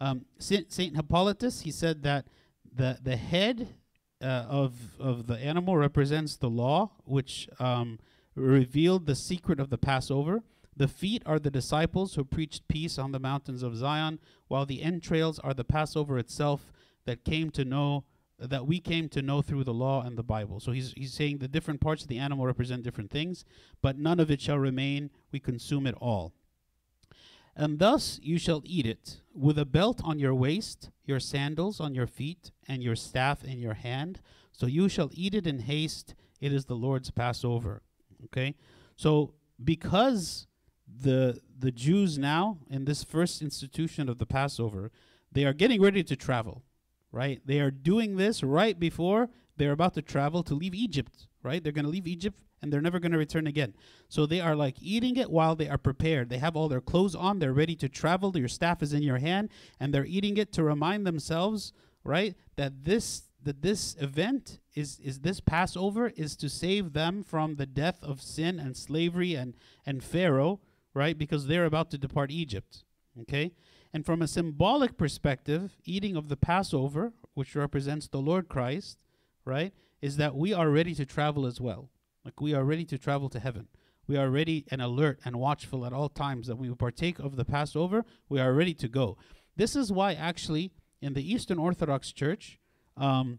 um, 0.00 0.26
Saint, 0.38 0.72
Saint 0.72 0.96
Hippolytus 0.96 1.62
he 1.62 1.70
said 1.70 2.02
that 2.02 2.26
the 2.74 2.98
the 3.02 3.16
head 3.16 3.68
uh, 4.22 4.44
of 4.48 5.00
of 5.00 5.26
the 5.26 5.38
animal 5.38 5.76
represents 5.76 6.36
the 6.36 6.50
law, 6.50 6.90
which 7.04 7.48
um, 7.58 7.98
revealed 8.34 9.06
the 9.06 9.14
secret 9.14 9.60
of 9.60 9.70
the 9.70 9.78
Passover. 9.78 10.42
The 10.76 10.88
feet 10.88 11.22
are 11.24 11.38
the 11.38 11.50
disciples 11.50 12.14
who 12.14 12.24
preached 12.24 12.68
peace 12.68 12.98
on 12.98 13.12
the 13.12 13.18
mountains 13.18 13.62
of 13.62 13.76
Zion, 13.76 14.18
while 14.48 14.66
the 14.66 14.82
entrails 14.82 15.38
are 15.38 15.54
the 15.54 15.64
Passover 15.64 16.18
itself 16.18 16.70
that 17.06 17.24
came 17.24 17.50
to 17.52 17.64
know 17.64 18.04
that 18.38 18.66
we 18.66 18.80
came 18.80 19.08
to 19.08 19.22
know 19.22 19.42
through 19.42 19.64
the 19.64 19.74
law 19.74 20.02
and 20.02 20.16
the 20.16 20.22
Bible. 20.22 20.60
So 20.60 20.72
he's 20.72 20.92
he's 20.92 21.14
saying 21.14 21.38
the 21.38 21.48
different 21.48 21.80
parts 21.80 22.02
of 22.02 22.08
the 22.08 22.18
animal 22.18 22.46
represent 22.46 22.82
different 22.82 23.10
things, 23.10 23.44
but 23.82 23.98
none 23.98 24.20
of 24.20 24.30
it 24.30 24.40
shall 24.40 24.58
remain. 24.58 25.10
We 25.32 25.40
consume 25.40 25.86
it 25.86 25.94
all. 26.00 26.32
And 27.56 27.78
thus 27.78 28.20
you 28.22 28.38
shall 28.38 28.62
eat 28.64 28.86
it 28.86 29.22
with 29.34 29.58
a 29.58 29.64
belt 29.64 30.02
on 30.04 30.18
your 30.18 30.34
waist, 30.34 30.90
your 31.04 31.20
sandals 31.20 31.80
on 31.80 31.94
your 31.94 32.06
feet, 32.06 32.50
and 32.68 32.82
your 32.82 32.96
staff 32.96 33.42
in 33.42 33.58
your 33.58 33.74
hand. 33.74 34.20
So 34.52 34.66
you 34.66 34.88
shall 34.88 35.10
eat 35.12 35.34
it 35.34 35.46
in 35.46 35.60
haste. 35.60 36.14
It 36.40 36.52
is 36.52 36.66
the 36.66 36.74
Lord's 36.74 37.10
Passover. 37.10 37.82
Okay? 38.24 38.54
So 38.96 39.32
because 39.62 40.46
the 40.86 41.40
the 41.58 41.72
Jews 41.72 42.18
now 42.18 42.58
in 42.68 42.84
this 42.84 43.02
first 43.02 43.40
institution 43.40 44.08
of 44.10 44.18
the 44.18 44.26
Passover, 44.26 44.92
they 45.32 45.44
are 45.44 45.54
getting 45.54 45.80
ready 45.80 46.02
to 46.04 46.16
travel, 46.16 46.62
right? 47.12 47.40
They 47.44 47.60
are 47.60 47.70
doing 47.70 48.16
this 48.16 48.42
right 48.42 48.78
before 48.78 49.28
they're 49.56 49.72
about 49.72 49.94
to 49.94 50.02
travel 50.02 50.42
to 50.44 50.54
leave 50.54 50.74
Egypt, 50.74 51.28
right? 51.42 51.62
They're 51.62 51.72
going 51.72 51.84
to 51.84 51.90
leave 51.90 52.06
Egypt 52.06 52.42
and 52.62 52.72
they're 52.72 52.80
never 52.80 52.98
going 52.98 53.12
to 53.12 53.18
return 53.18 53.46
again. 53.46 53.74
So 54.08 54.26
they 54.26 54.40
are 54.40 54.56
like 54.56 54.76
eating 54.80 55.16
it 55.16 55.30
while 55.30 55.56
they 55.56 55.68
are 55.68 55.78
prepared. 55.78 56.28
They 56.28 56.38
have 56.38 56.56
all 56.56 56.68
their 56.68 56.80
clothes 56.80 57.14
on, 57.14 57.38
they're 57.38 57.52
ready 57.52 57.76
to 57.76 57.88
travel. 57.88 58.36
Your 58.36 58.48
staff 58.48 58.82
is 58.82 58.92
in 58.92 59.02
your 59.02 59.18
hand 59.18 59.50
and 59.80 59.92
they're 59.92 60.06
eating 60.06 60.36
it 60.36 60.52
to 60.52 60.64
remind 60.64 61.06
themselves, 61.06 61.72
right, 62.04 62.34
that 62.56 62.84
this 62.84 63.22
that 63.42 63.62
this 63.62 63.94
event 64.00 64.58
is 64.74 64.98
is 64.98 65.20
this 65.20 65.38
Passover 65.38 66.08
is 66.16 66.34
to 66.36 66.48
save 66.48 66.92
them 66.92 67.22
from 67.22 67.54
the 67.54 67.66
death 67.66 68.02
of 68.02 68.20
sin 68.20 68.58
and 68.58 68.76
slavery 68.76 69.34
and 69.34 69.54
and 69.84 70.02
Pharaoh, 70.02 70.60
right? 70.94 71.16
Because 71.16 71.46
they're 71.46 71.66
about 71.66 71.90
to 71.92 71.98
depart 71.98 72.30
Egypt. 72.32 72.82
Okay? 73.20 73.52
And 73.96 74.04
from 74.04 74.20
a 74.20 74.28
symbolic 74.28 74.98
perspective, 74.98 75.78
eating 75.86 76.16
of 76.16 76.28
the 76.28 76.36
Passover, 76.36 77.14
which 77.32 77.56
represents 77.56 78.06
the 78.06 78.20
Lord 78.20 78.46
Christ, 78.46 78.98
right, 79.46 79.72
is 80.02 80.18
that 80.18 80.36
we 80.36 80.52
are 80.52 80.68
ready 80.68 80.94
to 80.96 81.06
travel 81.06 81.46
as 81.46 81.62
well. 81.62 81.88
Like 82.22 82.38
we 82.38 82.52
are 82.52 82.62
ready 82.62 82.84
to 82.84 82.98
travel 82.98 83.30
to 83.30 83.40
heaven. 83.40 83.68
We 84.06 84.18
are 84.18 84.28
ready 84.28 84.66
and 84.70 84.82
alert 84.82 85.20
and 85.24 85.36
watchful 85.36 85.86
at 85.86 85.94
all 85.94 86.10
times 86.10 86.46
that 86.46 86.56
we 86.56 86.68
partake 86.74 87.18
of 87.18 87.36
the 87.36 87.46
Passover. 87.46 88.04
We 88.28 88.38
are 88.38 88.52
ready 88.52 88.74
to 88.74 88.86
go. 88.86 89.16
This 89.56 89.74
is 89.74 89.90
why, 89.90 90.12
actually, 90.12 90.72
in 91.00 91.14
the 91.14 91.32
Eastern 91.32 91.58
Orthodox 91.58 92.12
Church, 92.12 92.58
um, 92.98 93.38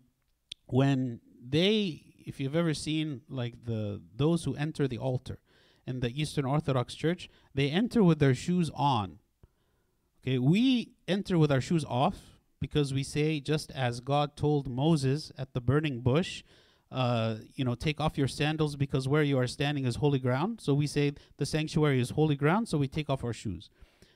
when 0.66 1.22
they, 1.40 2.02
if 2.26 2.40
you've 2.40 2.56
ever 2.56 2.74
seen 2.74 3.22
like 3.30 3.66
the 3.66 4.02
those 4.16 4.46
who 4.46 4.56
enter 4.56 4.88
the 4.88 4.98
altar 4.98 5.38
in 5.86 6.00
the 6.00 6.20
Eastern 6.20 6.46
Orthodox 6.46 6.96
Church, 6.96 7.30
they 7.54 7.70
enter 7.70 8.04
with 8.04 8.18
their 8.18 8.34
shoes 8.34 8.72
on. 8.74 9.20
Okay, 10.28 10.40
we 10.40 10.92
enter 11.08 11.38
with 11.38 11.54
our 11.54 11.62
shoes 11.62 11.86
off 11.88 12.18
because 12.60 12.94
we 12.94 13.02
say, 13.02 13.40
just 13.40 13.72
as 13.72 14.02
God 14.02 14.36
told 14.36 14.68
Moses 14.68 15.32
at 15.38 15.54
the 15.54 15.62
burning 15.62 16.02
bush, 16.02 16.44
uh, 16.92 17.36
you 17.56 17.64
know, 17.64 17.76
take 17.76 18.02
off 18.02 18.18
your 18.18 18.28
sandals 18.28 18.76
because 18.76 19.08
where 19.08 19.24
you 19.24 19.40
are 19.40 19.48
standing 19.48 19.86
is 19.86 19.96
holy 19.96 20.20
ground. 20.20 20.60
So 20.60 20.74
we 20.74 20.86
say 20.86 21.14
the 21.38 21.46
sanctuary 21.46 22.02
is 22.02 22.10
holy 22.10 22.36
ground, 22.36 22.68
so 22.68 22.78
we 22.78 22.90
take 22.90 23.10
off 23.10 23.24
our 23.24 23.32
shoes. 23.32 23.70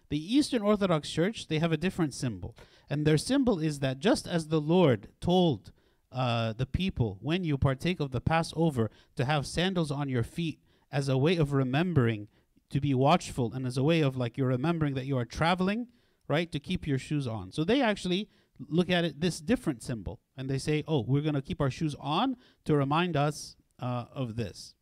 The 0.09 0.36
Eastern 0.36 0.62
Orthodox 0.62 1.09
Church, 1.09 1.47
they 1.47 1.59
have 1.59 1.72
a 1.72 1.78
different 1.78 2.14
symbol. 2.14 2.57
And 2.89 3.07
their 3.07 3.18
symbol 3.18 3.59
is 3.59 3.80
that 3.80 3.99
just 3.99 4.28
as 4.28 4.49
the 4.49 4.59
Lord 4.59 5.07
told 5.22 5.72
uh, 6.12 6.51
the 6.51 6.66
people 6.66 7.20
when 7.22 7.45
you 7.45 7.57
partake 7.57 8.01
of 8.01 8.12
the 8.12 8.20
Passover 8.20 8.91
to 9.16 9.24
have 9.24 9.47
sandals 9.47 9.91
on 9.91 10.09
your 10.09 10.24
feet 10.24 10.59
as 10.91 11.07
a 11.07 11.18
way 11.18 11.38
of 11.38 11.53
remembering 11.53 12.28
to 12.70 12.82
be 12.82 12.93
watchful 12.93 13.53
and 13.53 13.66
as 13.66 13.78
a 13.78 13.84
way 13.84 14.01
of 14.01 14.18
like 14.18 14.38
you're 14.38 14.49
remembering 14.49 14.93
that 14.95 15.05
you 15.05 15.18
are 15.18 15.24
traveling, 15.24 15.88
right, 16.32 16.51
to 16.51 16.59
keep 16.59 16.88
your 16.88 16.97
shoes 16.97 17.27
on. 17.27 17.51
So 17.51 17.63
they 17.63 17.82
actually 17.82 18.29
look 18.69 18.89
at 18.89 19.03
it 19.05 19.21
this 19.21 19.39
different 19.39 19.84
symbol 19.84 20.19
and 20.38 20.49
they 20.49 20.57
say, 20.57 20.84
oh, 20.88 21.03
we're 21.07 21.21
going 21.21 21.36
to 21.36 21.41
keep 21.41 21.61
our 21.61 21.69
shoes 21.69 21.95
on 21.99 22.38
to 22.65 22.75
remind 22.75 23.17
us 23.17 23.55
uh, 23.79 24.05
of 24.13 24.36
this. 24.36 24.73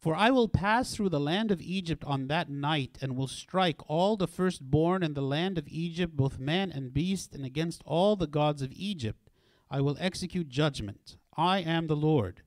For 0.00 0.14
I 0.14 0.30
will 0.30 0.48
pass 0.48 0.94
through 0.94 1.08
the 1.08 1.18
land 1.18 1.50
of 1.50 1.62
Egypt 1.62 2.04
on 2.04 2.28
that 2.28 2.50
night, 2.50 2.98
and 3.00 3.16
will 3.16 3.26
strike 3.26 3.80
all 3.88 4.18
the 4.18 4.26
firstborn 4.26 5.02
in 5.02 5.14
the 5.14 5.22
land 5.22 5.56
of 5.56 5.66
Egypt, 5.66 6.14
both 6.14 6.38
man 6.38 6.70
and 6.70 6.92
beast, 6.92 7.34
and 7.34 7.42
against 7.42 7.82
all 7.86 8.14
the 8.14 8.26
gods 8.26 8.60
of 8.60 8.70
Egypt 8.72 9.30
I 9.70 9.80
will 9.80 9.96
execute 9.98 10.48
judgment. 10.48 11.16
I 11.36 11.58
am 11.58 11.88
the 11.88 11.96
Lord. 11.96 12.42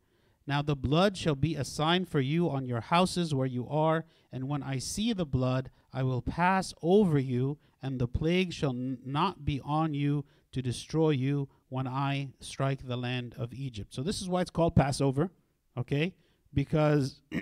Now 0.47 0.61
the 0.61 0.75
blood 0.75 1.17
shall 1.17 1.35
be 1.35 1.55
a 1.55 1.65
sign 1.65 2.05
for 2.05 2.21
you 2.21 2.49
on 2.49 2.65
your 2.65 2.79
houses 2.79 3.35
where 3.35 3.45
you 3.45 3.67
are, 3.67 4.05
and 4.31 4.47
when 4.47 4.63
I 4.63 4.79
see 4.79 5.11
the 5.11 5.25
blood, 5.25 5.69
I 5.93 6.03
will 6.03 6.21
pass 6.21 6.73
over 6.81 7.19
you, 7.19 7.57
and 7.83 7.99
the 7.99 8.07
plague 8.07 8.53
shall 8.53 8.71
n- 8.71 8.99
not 9.05 9.43
be 9.43 9.59
on 9.61 9.93
you 9.93 10.23
to 10.53 10.61
destroy 10.61 11.09
you 11.09 11.49
when 11.67 11.85
I 11.85 12.29
strike 12.39 12.87
the 12.87 12.95
land 12.95 13.35
of 13.37 13.53
Egypt. 13.53 13.93
So 13.93 14.01
this 14.01 14.21
is 14.21 14.29
why 14.29 14.41
it's 14.41 14.49
called 14.49 14.73
Passover, 14.73 15.29
okay? 15.77 16.15
Because 16.53 17.19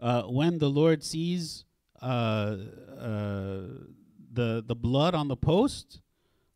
uh, 0.00 0.22
when 0.24 0.58
the 0.58 0.68
Lord 0.68 1.02
sees 1.02 1.64
uh, 2.02 2.56
uh, 2.98 3.60
the 4.32 4.62
the 4.66 4.76
blood 4.76 5.14
on 5.14 5.28
the 5.28 5.36
post, 5.36 6.00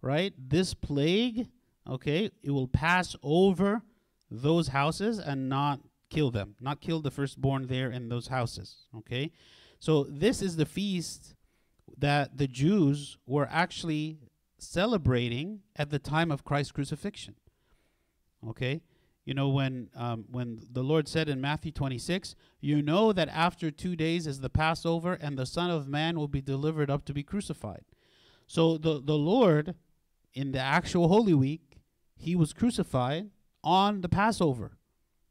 right? 0.03 0.35
This 0.37 0.75
plague, 0.75 1.49
okay, 1.89 2.31
it 2.43 2.51
will 2.51 2.69
pass 2.69 3.17
over 3.23 3.83
those 4.31 4.69
houses 4.69 5.19
and 5.19 5.49
not 5.49 5.81
kill 6.11 6.31
them, 6.31 6.55
not 6.61 6.81
kill 6.81 7.01
the 7.01 7.11
firstborn 7.11 7.67
there 7.67 7.91
in 7.91 8.09
those 8.09 8.29
houses. 8.29 8.87
Okay, 8.97 9.33
so 9.79 10.05
this 10.05 10.43
is 10.43 10.57
the 10.57 10.67
feast 10.67 11.35
that 11.99 12.37
the 12.37 12.47
Jews 12.47 13.19
were 13.27 13.49
actually 13.51 14.19
celebrating 14.59 15.61
at 15.77 15.91
the 15.91 15.99
time 15.99 16.31
of 16.31 16.45
Christ's 16.45 16.73
crucifixion. 16.73 17.35
Okay, 18.49 18.83
you 19.25 19.35
know 19.35 19.49
when 19.49 19.91
um, 19.95 20.25
when 20.31 20.61
the 20.71 20.83
Lord 20.83 21.09
said 21.09 21.29
in 21.29 21.41
Matthew 21.41 21.73
26, 21.73 22.35
"You 22.61 22.83
know 22.83 23.13
that 23.13 23.29
after 23.29 23.71
two 23.71 23.97
days 23.97 24.27
is 24.27 24.41
the 24.41 24.51
Passover, 24.51 25.15
and 25.15 25.39
the 25.39 25.47
Son 25.47 25.71
of 25.71 25.89
Man 25.89 26.19
will 26.19 26.29
be 26.29 26.41
delivered 26.41 26.91
up 26.91 27.05
to 27.07 27.15
be 27.15 27.23
crucified." 27.23 27.85
So 28.47 28.79
the 28.79 29.01
the 29.01 29.19
Lord, 29.19 29.75
in 30.35 30.53
the 30.53 30.61
actual 30.61 31.09
Holy 31.09 31.35
Week, 31.35 31.79
he 32.17 32.37
was 32.37 32.53
crucified 32.53 33.31
on 33.67 34.01
the 34.01 34.09
Passover, 34.09 34.79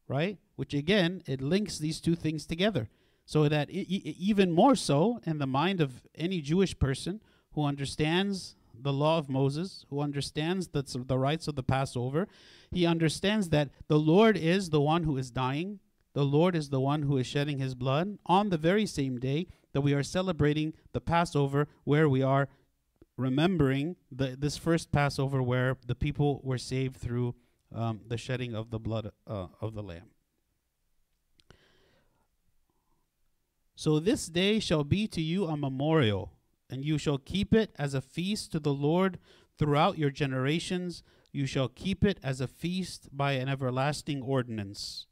right? 0.09 0.37
Which 0.57 0.73
again, 0.73 1.23
it 1.25 1.41
links 1.41 1.79
these 1.79 2.01
two 2.01 2.15
things 2.15 2.45
together. 2.45 2.89
So 3.25 3.49
that 3.49 3.69
I- 3.69 3.87
I- 3.89 4.15
even 4.19 4.51
more 4.51 4.75
so 4.75 5.19
in 5.25 5.39
the 5.39 5.47
mind 5.47 5.81
of 5.81 6.05
any 6.13 6.41
Jewish 6.41 6.77
person 6.77 7.21
who 7.53 7.63
understands 7.63 8.55
the 8.77 8.93
law 8.93 9.17
of 9.17 9.29
Moses, 9.29 9.85
who 9.89 10.01
understands 10.01 10.67
the, 10.67 10.83
the 11.07 11.17
rites 11.17 11.47
of 11.47 11.55
the 11.55 11.63
Passover, 11.63 12.27
he 12.71 12.85
understands 12.85 13.49
that 13.49 13.69
the 13.87 13.97
Lord 13.97 14.37
is 14.37 14.69
the 14.69 14.81
one 14.81 15.03
who 15.03 15.17
is 15.17 15.31
dying. 15.31 15.79
The 16.13 16.25
Lord 16.25 16.55
is 16.55 16.69
the 16.69 16.81
one 16.81 17.03
who 17.03 17.17
is 17.17 17.25
shedding 17.25 17.59
his 17.59 17.73
blood 17.73 18.17
on 18.25 18.49
the 18.49 18.57
very 18.57 18.85
same 18.85 19.17
day 19.17 19.47
that 19.71 19.81
we 19.81 19.93
are 19.93 20.03
celebrating 20.03 20.73
the 20.91 21.01
Passover, 21.01 21.67
where 21.85 22.07
we 22.09 22.21
are 22.21 22.47
remembering 23.17 23.95
the, 24.11 24.35
this 24.37 24.57
first 24.57 24.91
Passover 24.91 25.41
where 25.41 25.77
the 25.87 25.95
people 25.95 26.41
were 26.43 26.57
saved 26.57 26.97
through 26.97 27.33
um, 27.75 28.01
the 28.07 28.17
shedding 28.17 28.55
of 28.55 28.71
the 28.71 28.79
blood 28.79 29.11
uh, 29.27 29.47
of 29.61 29.73
the 29.73 29.83
Lamb. 29.83 30.09
So 33.75 33.99
this 33.99 34.27
day 34.27 34.59
shall 34.59 34.85
be 34.85 35.05
to 35.07 35.21
you 35.21 35.45
a 35.45 35.57
memorial, 35.57 36.31
and 36.69 36.85
you 36.85 36.97
shall 36.97 37.17
keep 37.17 37.53
it 37.53 37.75
as 37.77 37.93
a 37.93 38.01
feast 38.01 38.53
to 38.53 38.59
the 38.59 38.73
Lord 38.73 39.19
throughout 39.59 39.97
your 39.97 40.09
generations. 40.09 41.03
You 41.33 41.45
shall 41.45 41.67
keep 41.67 42.05
it 42.05 42.17
as 42.23 42.39
a 42.39 42.47
feast 42.47 43.09
by 43.11 43.33
an 43.33 43.49
everlasting 43.49 44.21
ordinance. 44.21 45.07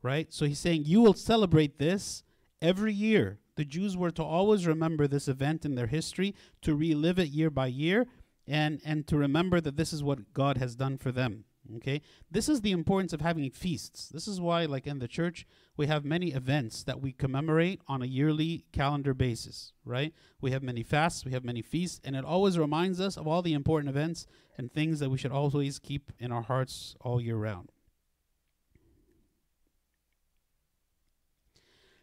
Right? 0.00 0.32
So 0.32 0.46
he's 0.46 0.60
saying 0.60 0.84
you 0.84 1.00
will 1.00 1.14
celebrate 1.14 1.78
this 1.78 2.22
every 2.60 2.92
year. 2.92 3.40
The 3.56 3.64
Jews 3.64 3.96
were 3.96 4.10
to 4.12 4.22
always 4.22 4.66
remember 4.66 5.06
this 5.06 5.28
event 5.28 5.64
in 5.64 5.74
their 5.74 5.88
history, 5.88 6.34
to 6.62 6.74
relive 6.74 7.18
it 7.18 7.28
year 7.28 7.50
by 7.50 7.66
year, 7.66 8.06
and, 8.46 8.80
and 8.84 9.06
to 9.08 9.16
remember 9.16 9.60
that 9.60 9.76
this 9.76 9.92
is 9.92 10.02
what 10.02 10.32
God 10.32 10.56
has 10.58 10.74
done 10.74 10.98
for 10.98 11.12
them. 11.12 11.44
Okay? 11.76 12.02
This 12.30 12.48
is 12.48 12.60
the 12.60 12.72
importance 12.72 13.12
of 13.12 13.20
having 13.20 13.50
feasts. 13.50 14.08
This 14.08 14.28
is 14.28 14.40
why, 14.40 14.64
like 14.64 14.86
in 14.86 14.98
the 14.98 15.08
church, 15.08 15.46
we 15.76 15.86
have 15.86 16.04
many 16.04 16.32
events 16.32 16.84
that 16.84 17.00
we 17.00 17.12
commemorate 17.12 17.80
on 17.88 18.02
a 18.02 18.06
yearly 18.06 18.66
calendar 18.72 19.14
basis, 19.14 19.72
right? 19.84 20.12
We 20.40 20.50
have 20.50 20.62
many 20.62 20.82
fasts, 20.82 21.24
we 21.24 21.32
have 21.32 21.44
many 21.44 21.62
feasts, 21.62 22.00
and 22.04 22.14
it 22.14 22.24
always 22.24 22.58
reminds 22.58 23.00
us 23.00 23.16
of 23.16 23.26
all 23.26 23.42
the 23.42 23.54
important 23.54 23.88
events 23.88 24.26
and 24.56 24.72
things 24.72 25.00
that 25.00 25.10
we 25.10 25.18
should 25.18 25.32
always 25.32 25.78
keep 25.78 26.12
in 26.18 26.30
our 26.30 26.42
hearts 26.42 26.94
all 27.00 27.20
year 27.20 27.36
round. 27.36 27.70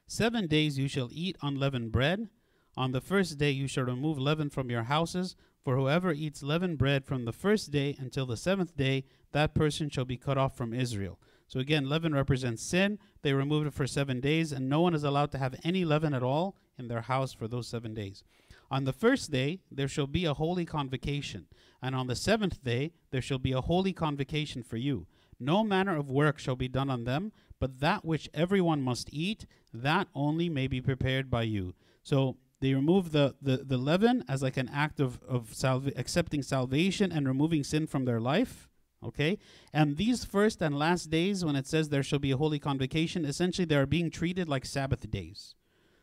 Seven 0.07 0.47
days 0.47 0.79
you 0.79 0.87
shall 0.87 1.09
eat 1.11 1.37
unleavened 1.43 1.91
bread. 1.91 2.29
On 2.75 2.91
the 2.91 3.01
first 3.01 3.37
day 3.37 3.51
you 3.51 3.67
shall 3.67 3.83
remove 3.83 4.17
leaven 4.17 4.49
from 4.49 4.71
your 4.71 4.83
houses, 4.83 5.35
for 5.63 5.75
whoever 5.75 6.11
eats 6.11 6.41
leavened 6.43 6.77
bread 6.77 7.05
from 7.05 7.25
the 7.25 7.33
first 7.33 7.71
day 7.71 7.95
until 7.99 8.25
the 8.25 8.37
seventh 8.37 8.75
day, 8.75 9.03
that 9.31 9.53
person 9.53 9.89
shall 9.89 10.05
be 10.05 10.17
cut 10.17 10.37
off 10.37 10.55
from 10.55 10.73
Israel. 10.73 11.19
So 11.47 11.59
again, 11.59 11.89
leaven 11.89 12.13
represents 12.13 12.63
sin. 12.63 12.99
They 13.21 13.33
removed 13.33 13.67
it 13.67 13.73
for 13.73 13.87
seven 13.87 14.19
days, 14.19 14.51
and 14.51 14.69
no 14.69 14.81
one 14.81 14.93
is 14.93 15.03
allowed 15.03 15.31
to 15.31 15.37
have 15.37 15.55
any 15.63 15.83
leaven 15.83 16.13
at 16.13 16.23
all 16.23 16.55
in 16.77 16.87
their 16.87 17.01
house 17.01 17.33
for 17.33 17.47
those 17.47 17.67
seven 17.67 17.93
days. 17.93 18.23
On 18.71 18.83
the 18.83 18.93
first 18.93 19.31
day, 19.31 19.59
there 19.71 19.87
shall 19.87 20.05
be 20.05 20.25
a 20.25 20.35
holy 20.35 20.63
convocation, 20.63 21.47
and 21.81 21.95
on 21.95 22.07
the 22.07 22.15
seventh 22.15 22.63
day, 22.63 22.91
there 23.11 23.21
shall 23.21 23.39
be 23.39 23.51
a 23.51 23.61
holy 23.61 23.93
convocation 23.93 24.61
for 24.61 24.77
you. 24.77 25.07
No 25.39 25.63
manner 25.63 25.97
of 25.97 26.11
work 26.11 26.37
shall 26.37 26.55
be 26.55 26.67
done 26.67 26.89
on 26.89 27.05
them, 27.05 27.31
but 27.59 27.79
that 27.79 28.05
which 28.05 28.29
everyone 28.33 28.81
must 28.81 29.09
eat, 29.11 29.45
that 29.73 30.07
only 30.13 30.49
may 30.49 30.67
be 30.67 30.81
prepared 30.81 31.31
by 31.31 31.43
you. 31.43 31.73
So 32.03 32.37
they 32.61 32.73
remove 32.73 33.11
the, 33.11 33.35
the, 33.41 33.57
the 33.57 33.77
leaven 33.77 34.23
as 34.27 34.41
like 34.41 34.57
an 34.57 34.69
act 34.69 34.99
of, 34.99 35.21
of 35.23 35.53
salva- 35.53 35.93
accepting 35.95 36.43
salvation 36.43 37.11
and 37.11 37.27
removing 37.27 37.63
sin 37.63 37.87
from 37.87 38.05
their 38.05 38.19
life, 38.19 38.69
Okay? 39.03 39.37
And 39.73 39.97
these 39.97 40.25
first 40.25 40.61
and 40.61 40.77
last 40.77 41.09
days, 41.09 41.45
when 41.45 41.55
it 41.55 41.67
says 41.67 41.89
there 41.89 42.03
shall 42.03 42.19
be 42.19 42.31
a 42.31 42.37
holy 42.37 42.59
convocation, 42.59 43.25
essentially 43.25 43.65
they 43.65 43.75
are 43.75 43.85
being 43.85 44.11
treated 44.11 44.49
like 44.49 44.65
Sabbath 44.65 45.09
days. 45.09 45.55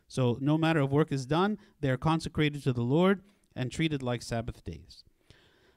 So 0.07 0.37
no 0.41 0.57
matter 0.57 0.81
if 0.81 0.89
work 0.89 1.11
is 1.11 1.25
done, 1.25 1.57
they 1.81 1.89
are 1.89 1.97
consecrated 1.97 2.63
to 2.63 2.73
the 2.73 2.81
Lord 2.81 3.21
and 3.55 3.71
treated 3.71 4.01
like 4.01 4.21
Sabbath 4.21 4.63
days. 4.63 5.03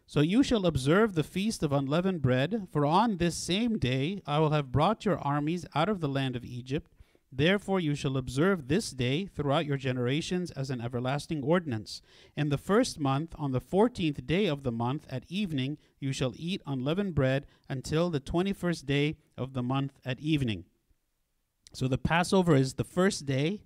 So 0.07 0.21
you 0.21 0.43
shall 0.43 0.67
observe 0.67 1.15
the 1.15 1.23
feast 1.23 1.63
of 1.63 1.73
unleavened 1.73 2.23
bread, 2.23 2.67
for 2.73 2.85
on 2.85 3.19
this 3.19 3.37
same 3.37 3.79
day 3.79 4.23
I 4.27 4.39
will 4.39 4.51
have 4.51 4.73
brought 4.73 5.05
your 5.05 5.19
armies 5.19 5.67
out 5.75 5.89
of 5.89 6.01
the 6.01 6.09
land 6.09 6.37
of 6.37 6.45
Egypt. 6.45 6.91
Therefore 7.33 7.79
you 7.79 7.95
shall 7.95 8.17
observe 8.17 8.67
this 8.67 8.91
day 8.91 9.25
throughout 9.25 9.65
your 9.65 9.77
generations 9.77 10.51
as 10.51 10.69
an 10.69 10.81
everlasting 10.81 11.45
ordinance. 11.45 12.03
In 12.37 12.49
the 12.49 12.59
first 12.59 12.99
month, 12.99 13.35
on 13.39 13.53
the 13.53 13.61
fourteenth 13.61 14.27
day 14.27 14.47
of 14.47 14.65
the 14.65 14.73
month, 14.73 15.07
at 15.09 15.25
evening, 15.29 15.79
you 16.01 16.13
shall 16.13 16.33
eat 16.37 16.61
unleavened 16.67 17.15
bread 17.15 17.47
until 17.69 18.11
the 18.11 18.19
twenty 18.19 18.53
first 18.53 18.85
day 18.85 19.17
of 19.39 19.53
the 19.53 19.63
month 19.63 20.01
at 20.05 20.19
evening. 20.19 20.65
So 21.73 21.87
the 21.87 21.99
Passover 21.99 22.57
is 22.57 22.75
the 22.75 22.85
first 22.85 23.27
day, 23.27 23.63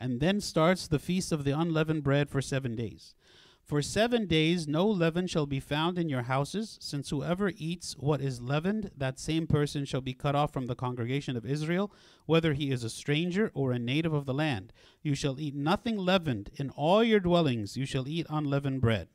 and 0.00 0.20
then 0.20 0.40
starts 0.40 0.88
the 0.88 0.98
feast 0.98 1.30
of 1.30 1.44
the 1.44 1.56
unleavened 1.58 2.02
bread 2.02 2.28
for 2.28 2.42
seven 2.42 2.74
days. 2.74 3.14
For 3.66 3.82
seven 3.82 4.28
days 4.28 4.68
no 4.68 4.86
leaven 4.86 5.26
shall 5.26 5.44
be 5.44 5.58
found 5.58 5.98
in 5.98 6.08
your 6.08 6.22
houses, 6.22 6.78
since 6.80 7.10
whoever 7.10 7.50
eats 7.56 7.96
what 7.98 8.20
is 8.20 8.40
leavened, 8.40 8.92
that 8.96 9.18
same 9.18 9.48
person 9.48 9.84
shall 9.84 10.00
be 10.00 10.14
cut 10.14 10.36
off 10.36 10.52
from 10.52 10.66
the 10.66 10.76
congregation 10.76 11.36
of 11.36 11.44
Israel, 11.44 11.92
whether 12.26 12.52
he 12.52 12.70
is 12.70 12.84
a 12.84 12.88
stranger 12.88 13.50
or 13.54 13.72
a 13.72 13.78
native 13.80 14.12
of 14.12 14.24
the 14.24 14.32
land. 14.32 14.72
You 15.02 15.16
shall 15.16 15.40
eat 15.40 15.56
nothing 15.56 15.96
leavened. 15.96 16.50
In 16.54 16.70
all 16.70 17.02
your 17.02 17.18
dwellings 17.18 17.76
you 17.76 17.86
shall 17.86 18.06
eat 18.06 18.28
unleavened 18.30 18.82
bread. 18.82 19.08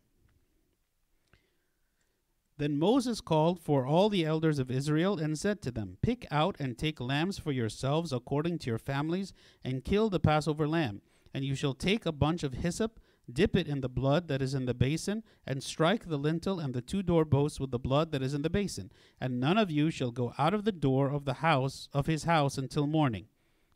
Then 2.58 2.78
Moses 2.78 3.22
called 3.22 3.58
for 3.58 3.86
all 3.86 4.10
the 4.10 4.26
elders 4.26 4.60
of 4.60 4.70
Israel 4.70 5.18
and 5.18 5.40
said 5.40 5.62
to 5.62 5.72
them, 5.72 5.98
Pick 6.02 6.28
out 6.30 6.58
and 6.60 6.78
take 6.78 7.00
lambs 7.00 7.40
for 7.40 7.54
yourselves 7.54 8.12
according 8.12 8.60
to 8.60 8.70
your 8.70 8.78
families, 8.78 9.32
and 9.64 9.86
kill 9.86 10.10
the 10.10 10.20
Passover 10.20 10.68
lamb. 10.68 11.02
And 11.34 11.46
you 11.46 11.56
shall 11.56 11.74
take 11.74 12.06
a 12.06 12.12
bunch 12.12 12.44
of 12.44 12.56
hyssop 12.56 13.00
dip 13.34 13.56
it 13.56 13.68
in 13.68 13.82
the 13.82 13.90
blood 13.90 14.28
that 14.28 14.42
is 14.42 14.54
in 14.54 14.66
the 14.66 14.74
basin, 14.74 15.24
and 15.46 15.64
strike 15.64 16.08
the 16.08 16.18
lintel 16.18 16.60
and 16.60 16.74
the 16.74 16.82
two 16.82 17.04
doorposts 17.04 17.60
with 17.60 17.72
the 17.72 17.80
blood 17.80 18.12
that 18.12 18.22
is 18.22 18.34
in 18.34 18.42
the 18.42 18.50
basin. 18.50 18.92
And 19.20 19.40
none 19.40 19.58
of 19.58 19.72
you 19.72 19.92
shall 19.92 20.12
go 20.12 20.34
out 20.38 20.54
of 20.54 20.66
the 20.66 20.72
door 20.72 21.10
of 21.10 21.26
the 21.26 21.36
house 21.36 21.90
of 21.94 22.08
his 22.08 22.24
house 22.26 22.58
until 22.58 22.88
morning. 22.88 23.26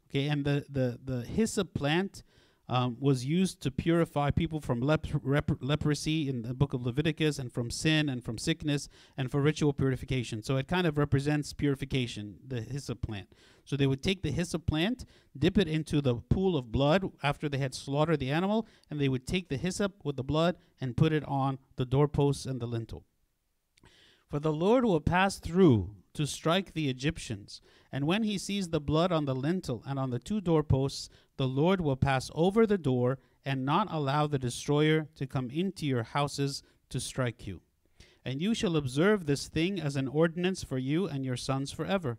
Okay, 0.09 0.27
and 0.27 0.45
the 0.45 0.65
the 0.69 0.99
the 1.03 1.21
hyssop 1.25 1.73
plant 1.73 2.23
um, 2.67 2.97
was 2.99 3.25
used 3.25 3.61
to 3.61 3.71
purify 3.71 4.31
people 4.31 4.59
from 4.59 4.79
lep- 4.81 5.05
rep- 5.21 5.61
leprosy 5.61 6.27
in 6.27 6.41
the 6.41 6.53
book 6.53 6.73
of 6.73 6.85
Leviticus, 6.85 7.37
and 7.37 7.51
from 7.53 7.69
sin, 7.69 8.09
and 8.09 8.23
from 8.23 8.37
sickness, 8.37 8.89
and 9.17 9.31
for 9.31 9.41
ritual 9.41 9.73
purification. 9.73 10.41
So 10.41 10.57
it 10.57 10.67
kind 10.67 10.87
of 10.87 10.97
represents 10.97 11.53
purification, 11.53 12.37
the 12.47 12.61
hyssop 12.61 13.01
plant. 13.01 13.29
So 13.65 13.75
they 13.75 13.87
would 13.87 14.03
take 14.03 14.21
the 14.21 14.31
hyssop 14.31 14.65
plant, 14.67 15.05
dip 15.37 15.57
it 15.57 15.67
into 15.67 15.99
the 15.99 16.15
pool 16.15 16.55
of 16.55 16.71
blood 16.71 17.11
after 17.21 17.49
they 17.49 17.57
had 17.57 17.73
slaughtered 17.73 18.19
the 18.19 18.31
animal, 18.31 18.67
and 18.89 19.01
they 19.01 19.09
would 19.09 19.27
take 19.27 19.49
the 19.49 19.57
hyssop 19.57 20.05
with 20.05 20.15
the 20.15 20.23
blood 20.23 20.55
and 20.79 20.95
put 20.95 21.11
it 21.11 21.25
on 21.25 21.57
the 21.75 21.85
doorposts 21.85 22.45
and 22.45 22.61
the 22.61 22.67
lintel. 22.67 23.03
For 24.29 24.39
the 24.39 24.53
Lord 24.53 24.85
will 24.85 25.01
pass 25.01 25.39
through 25.39 25.95
to 26.13 26.25
strike 26.25 26.73
the 26.73 26.89
Egyptians. 26.89 27.61
And 27.91 28.07
when 28.07 28.23
he 28.23 28.37
sees 28.37 28.69
the 28.69 28.79
blood 28.79 29.11
on 29.11 29.25
the 29.25 29.35
lintel 29.35 29.83
and 29.85 29.99
on 29.99 30.09
the 30.09 30.19
two 30.19 30.41
doorposts, 30.41 31.09
the 31.37 31.47
Lord 31.47 31.81
will 31.81 31.95
pass 31.95 32.31
over 32.33 32.65
the 32.65 32.77
door 32.77 33.19
and 33.43 33.65
not 33.65 33.87
allow 33.91 34.25
the 34.25 34.39
destroyer 34.39 35.07
to 35.15 35.27
come 35.27 35.49
into 35.49 35.85
your 35.85 36.03
houses 36.03 36.63
to 36.89 36.99
strike 36.99 37.45
you. 37.45 37.61
And 38.23 38.41
you 38.41 38.55
shall 38.55 38.75
observe 38.75 39.25
this 39.25 39.47
thing 39.47 39.79
as 39.79 39.95
an 39.95 40.07
ordinance 40.07 40.63
for 40.63 40.77
you 40.77 41.07
and 41.07 41.23
your 41.23 41.37
sons 41.37 41.71
forever. 41.71 42.17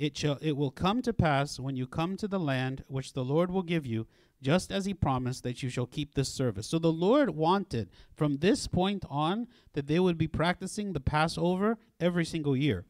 It 0.00 0.16
shall 0.16 0.38
it 0.40 0.56
will 0.56 0.70
come 0.70 1.02
to 1.02 1.12
pass 1.12 1.60
when 1.60 1.76
you 1.76 1.86
come 1.86 2.16
to 2.16 2.26
the 2.26 2.40
land 2.40 2.84
which 2.88 3.12
the 3.12 3.22
Lord 3.22 3.50
will 3.50 3.62
give 3.62 3.84
you, 3.84 4.06
just 4.40 4.72
as 4.72 4.86
he 4.86 4.94
promised 4.94 5.42
that 5.42 5.62
you 5.62 5.68
shall 5.68 5.84
keep 5.84 6.14
this 6.14 6.30
service. 6.30 6.66
So 6.66 6.78
the 6.78 6.90
Lord 6.90 7.28
wanted 7.28 7.90
from 8.14 8.38
this 8.38 8.66
point 8.66 9.04
on 9.10 9.46
that 9.74 9.88
they 9.88 10.00
would 10.00 10.16
be 10.16 10.26
practicing 10.26 10.94
the 10.94 11.00
Passover 11.00 11.76
every 12.00 12.24
single 12.24 12.56
year. 12.56 12.86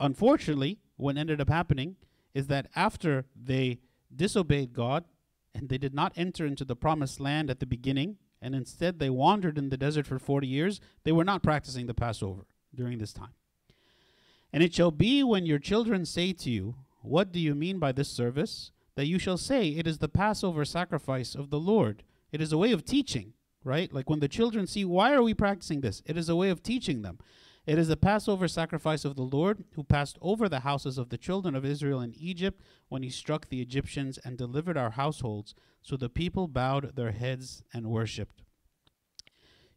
Unfortunately, 0.00 0.80
what 0.96 1.16
ended 1.16 1.40
up 1.40 1.48
happening 1.48 1.94
is 2.34 2.48
that 2.48 2.66
after 2.74 3.24
they 3.40 3.78
disobeyed 4.14 4.72
God 4.72 5.04
and 5.54 5.68
they 5.68 5.78
did 5.78 5.94
not 5.94 6.12
enter 6.16 6.44
into 6.44 6.64
the 6.64 6.74
promised 6.74 7.20
land 7.20 7.50
at 7.50 7.60
the 7.60 7.66
beginning, 7.66 8.16
and 8.40 8.56
instead 8.56 8.98
they 8.98 9.10
wandered 9.10 9.58
in 9.58 9.68
the 9.68 9.76
desert 9.76 10.08
for 10.08 10.18
40 10.18 10.48
years, 10.48 10.80
they 11.04 11.12
were 11.12 11.22
not 11.22 11.44
practicing 11.44 11.86
the 11.86 11.94
Passover 11.94 12.46
during 12.74 12.98
this 12.98 13.12
time. 13.12 13.34
And 14.52 14.62
it 14.62 14.74
shall 14.74 14.90
be 14.90 15.22
when 15.22 15.46
your 15.46 15.58
children 15.58 16.04
say 16.04 16.32
to 16.34 16.50
you, 16.50 16.74
What 17.00 17.32
do 17.32 17.40
you 17.40 17.54
mean 17.54 17.78
by 17.78 17.92
this 17.92 18.08
service? 18.08 18.70
That 18.94 19.06
you 19.06 19.18
shall 19.18 19.38
say, 19.38 19.68
It 19.68 19.86
is 19.86 19.98
the 19.98 20.08
Passover 20.08 20.64
sacrifice 20.64 21.34
of 21.34 21.50
the 21.50 21.60
Lord. 21.60 22.02
It 22.30 22.40
is 22.40 22.52
a 22.52 22.58
way 22.58 22.72
of 22.72 22.84
teaching, 22.84 23.32
right? 23.64 23.92
Like 23.92 24.10
when 24.10 24.20
the 24.20 24.28
children 24.28 24.66
see, 24.66 24.84
Why 24.84 25.14
are 25.14 25.22
we 25.22 25.34
practicing 25.34 25.80
this? 25.80 26.02
It 26.04 26.18
is 26.18 26.28
a 26.28 26.36
way 26.36 26.50
of 26.50 26.62
teaching 26.62 27.02
them. 27.02 27.18
It 27.64 27.78
is 27.78 27.86
the 27.88 27.96
Passover 27.96 28.48
sacrifice 28.48 29.04
of 29.04 29.14
the 29.14 29.22
Lord, 29.22 29.64
who 29.74 29.84
passed 29.84 30.18
over 30.20 30.48
the 30.48 30.60
houses 30.60 30.98
of 30.98 31.10
the 31.10 31.18
children 31.18 31.54
of 31.54 31.64
Israel 31.64 32.00
in 32.00 32.12
Egypt 32.14 32.60
when 32.88 33.04
he 33.04 33.08
struck 33.08 33.48
the 33.48 33.62
Egyptians 33.62 34.18
and 34.24 34.36
delivered 34.36 34.76
our 34.76 34.90
households. 34.90 35.54
So 35.80 35.96
the 35.96 36.08
people 36.08 36.48
bowed 36.48 36.96
their 36.96 37.12
heads 37.12 37.62
and 37.72 37.86
worshipped. 37.86 38.42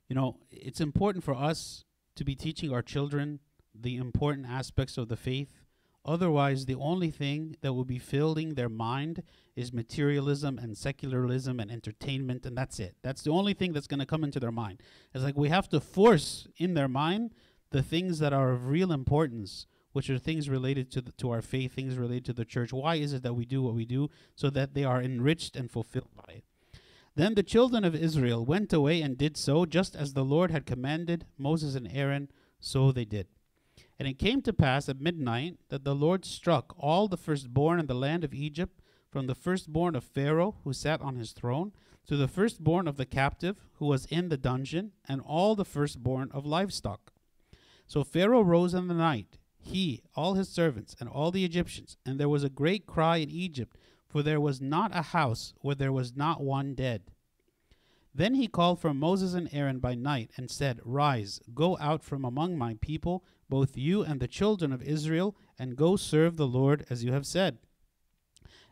You 0.09 0.15
know, 0.15 0.39
it's 0.49 0.81
important 0.81 1.23
for 1.23 1.35
us 1.35 1.85
to 2.15 2.23
be 2.23 2.35
teaching 2.35 2.71
our 2.71 2.81
children 2.81 3.39
the 3.81 3.97
important 3.97 4.47
aspects 4.47 4.97
of 4.97 5.07
the 5.07 5.17
faith. 5.17 5.61
Otherwise, 6.03 6.65
the 6.65 6.75
only 6.75 7.09
thing 7.09 7.55
that 7.61 7.73
will 7.73 7.85
be 7.85 7.97
filling 7.97 8.53
their 8.53 8.69
mind 8.69 9.23
is 9.55 9.73
materialism 9.73 10.59
and 10.59 10.77
secularism 10.77 11.59
and 11.59 11.71
entertainment, 11.71 12.45
and 12.45 12.55
that's 12.55 12.79
it. 12.79 12.95
That's 13.01 13.23
the 13.23 13.31
only 13.31 13.53
thing 13.53 13.73
that's 13.73 13.87
going 13.87 14.01
to 14.01 14.05
come 14.05 14.23
into 14.23 14.39
their 14.39 14.51
mind. 14.51 14.81
It's 15.13 15.23
like 15.23 15.37
we 15.37 15.49
have 15.49 15.67
to 15.69 15.79
force 15.79 16.47
in 16.57 16.75
their 16.75 16.87
mind 16.87 17.33
the 17.71 17.81
things 17.81 18.19
that 18.19 18.33
are 18.33 18.51
of 18.51 18.67
real 18.67 18.91
importance, 18.91 19.65
which 19.93 20.09
are 20.09 20.19
things 20.19 20.49
related 20.49 20.91
to 20.91 21.01
the, 21.01 21.11
to 21.13 21.31
our 21.31 21.41
faith, 21.41 21.73
things 21.73 21.97
related 21.97 22.25
to 22.25 22.33
the 22.33 22.45
church. 22.45 22.71
Why 22.71 22.95
is 22.95 23.13
it 23.13 23.23
that 23.23 23.33
we 23.33 23.45
do 23.45 23.63
what 23.63 23.73
we 23.73 23.85
do? 23.85 24.09
So 24.35 24.49
that 24.51 24.75
they 24.75 24.83
are 24.83 25.01
enriched 25.01 25.55
and 25.55 25.71
fulfilled 25.71 26.11
by 26.15 26.33
it. 26.33 26.43
Then 27.15 27.33
the 27.33 27.43
children 27.43 27.85
of 27.85 27.95
Israel 27.95 28.45
went 28.45 28.73
away 28.73 29.01
and 29.01 29.17
did 29.17 29.37
so, 29.37 29.65
just 29.65 29.95
as 29.95 30.13
the 30.13 30.25
Lord 30.25 30.51
had 30.51 30.65
commanded 30.65 31.25
Moses 31.37 31.73
and 31.73 31.89
Aaron, 31.91 32.29
so 32.59 32.91
they 32.91 33.05
did. 33.05 33.27
And 33.97 34.07
it 34.07 34.19
came 34.19 34.41
to 34.41 34.53
pass 34.53 34.89
at 34.89 34.99
midnight 34.99 35.57
that 35.69 35.83
the 35.83 35.95
Lord 35.95 36.25
struck 36.25 36.75
all 36.77 37.07
the 37.07 37.17
firstborn 37.17 37.79
in 37.79 37.87
the 37.87 37.93
land 37.93 38.23
of 38.23 38.33
Egypt, 38.33 38.81
from 39.09 39.27
the 39.27 39.35
firstborn 39.35 39.95
of 39.95 40.03
Pharaoh, 40.03 40.55
who 40.63 40.73
sat 40.73 41.01
on 41.01 41.15
his 41.15 41.31
throne, 41.31 41.71
to 42.07 42.17
the 42.17 42.27
firstborn 42.27 42.87
of 42.87 42.97
the 42.97 43.05
captive, 43.05 43.55
who 43.75 43.85
was 43.85 44.05
in 44.07 44.29
the 44.29 44.37
dungeon, 44.37 44.91
and 45.07 45.21
all 45.21 45.55
the 45.55 45.65
firstborn 45.65 46.29
of 46.31 46.45
livestock. 46.45 47.13
So 47.87 48.03
Pharaoh 48.03 48.41
rose 48.41 48.73
in 48.73 48.87
the 48.87 48.93
night, 48.93 49.37
he, 49.57 50.03
all 50.15 50.33
his 50.33 50.49
servants, 50.49 50.95
and 50.99 51.09
all 51.09 51.31
the 51.31 51.45
Egyptians, 51.45 51.97
and 52.05 52.19
there 52.19 52.29
was 52.29 52.43
a 52.43 52.49
great 52.49 52.85
cry 52.85 53.17
in 53.17 53.29
Egypt, 53.29 53.77
for 54.07 54.21
there 54.21 54.41
was 54.41 54.61
not 54.61 54.95
a 54.95 55.01
house 55.01 55.53
where 55.61 55.75
there 55.75 55.93
was 55.93 56.15
not 56.15 56.41
one 56.41 56.75
dead. 56.75 57.03
Then 58.13 58.35
he 58.35 58.47
called 58.47 58.79
for 58.79 58.93
Moses 58.93 59.33
and 59.33 59.49
Aaron 59.51 59.79
by 59.79 59.95
night, 59.95 60.31
and 60.37 60.51
said, 60.51 60.79
Rise, 60.83 61.39
go 61.53 61.77
out 61.79 62.03
from 62.03 62.23
among 62.23 62.57
my 62.57 62.75
people 62.79 63.23
both 63.49 63.77
you 63.77 64.01
and 64.01 64.19
the 64.19 64.27
children 64.27 64.71
of 64.71 64.81
Israel, 64.81 65.35
and 65.57 65.75
go 65.75 65.95
serve 65.95 66.37
the 66.37 66.47
Lord 66.47 66.85
as 66.89 67.03
you 67.03 67.11
have 67.11 67.25
said. 67.25 67.57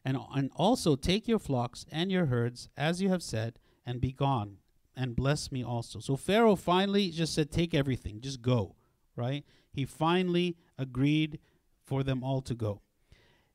And, 0.06 0.18
and 0.34 0.52
also 0.56 0.96
take 0.96 1.28
your 1.28 1.40
flocks 1.40 1.86
and 1.92 2.12
your 2.12 2.26
herds 2.26 2.70
as 2.76 3.02
you 3.02 3.10
have 3.10 3.24
said, 3.24 3.60
and 3.86 4.02
be 4.02 4.12
gone, 4.12 4.58
and 4.96 5.16
bless 5.16 5.52
me 5.52 5.64
also. 5.64 6.00
So 6.00 6.16
Pharaoh 6.16 6.56
finally 6.56 7.10
just 7.10 7.34
said, 7.34 7.52
Take 7.52 7.74
everything, 7.74 8.22
just 8.22 8.42
go, 8.42 8.76
right? 9.16 9.46
He 9.72 9.86
finally 9.86 10.58
agreed 10.78 11.40
for 11.86 12.04
them 12.04 12.24
all 12.24 12.42
to 12.42 12.56
go. 12.56 12.82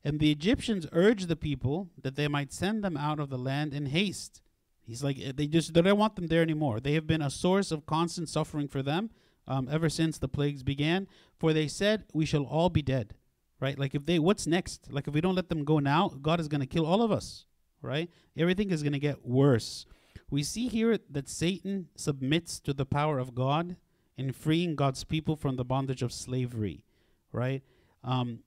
And 0.03 0.19
the 0.19 0.31
Egyptians 0.31 0.87
urged 0.91 1.27
the 1.27 1.35
people 1.35 1.89
that 2.01 2.15
they 2.15 2.27
might 2.27 2.53
send 2.53 2.83
them 2.83 2.95
out 2.95 3.19
of 3.19 3.29
the 3.29 3.37
land 3.37 3.73
in 3.73 3.87
haste. 3.87 4.41
He's 4.81 5.03
like, 5.03 5.17
eh, 5.19 5.33
they 5.35 5.47
just 5.47 5.73
they 5.73 5.81
don't 5.81 5.97
want 5.97 6.15
them 6.15 6.27
there 6.27 6.41
anymore. 6.41 6.79
They 6.79 6.93
have 6.93 7.05
been 7.05 7.21
a 7.21 7.29
source 7.29 7.71
of 7.71 7.85
constant 7.85 8.29
suffering 8.29 8.67
for 8.67 8.81
them 8.81 9.09
um, 9.49 9.67
ever 9.69 9.89
since 9.89 10.17
the 10.17 10.29
plagues 10.29 10.63
began. 10.63 11.07
For 11.37 11.51
they 11.51 11.67
said, 11.67 12.05
We 12.13 12.25
shall 12.25 12.43
all 12.43 12.69
be 12.69 12.81
dead. 12.81 13.15
Right? 13.59 13.77
Like, 13.77 13.93
if 13.93 14.05
they, 14.05 14.19
what's 14.19 14.47
next? 14.47 14.91
Like, 14.91 15.07
if 15.07 15.13
we 15.13 15.19
don't 15.19 15.35
let 15.35 15.49
them 15.49 15.65
go 15.65 15.79
now, 15.79 16.09
God 16.21 16.39
is 16.39 16.47
going 16.47 16.61
to 16.61 16.67
kill 16.67 16.85
all 16.85 17.01
of 17.01 17.11
us. 17.11 17.45
Right? 17.81 18.09
Everything 18.37 18.71
is 18.71 18.83
going 18.83 18.93
to 18.93 18.99
get 18.99 19.25
worse. 19.25 19.85
We 20.29 20.43
see 20.43 20.67
here 20.67 20.97
that 21.09 21.27
Satan 21.27 21.87
submits 21.95 22.59
to 22.61 22.73
the 22.73 22.85
power 22.85 23.19
of 23.19 23.35
God 23.35 23.75
in 24.17 24.31
freeing 24.31 24.75
God's 24.75 25.03
people 25.03 25.35
from 25.35 25.55
the 25.55 25.65
bondage 25.65 26.01
of 26.01 26.13
slavery. 26.13 26.85
Right? 27.33 27.63
Um, 28.03 28.39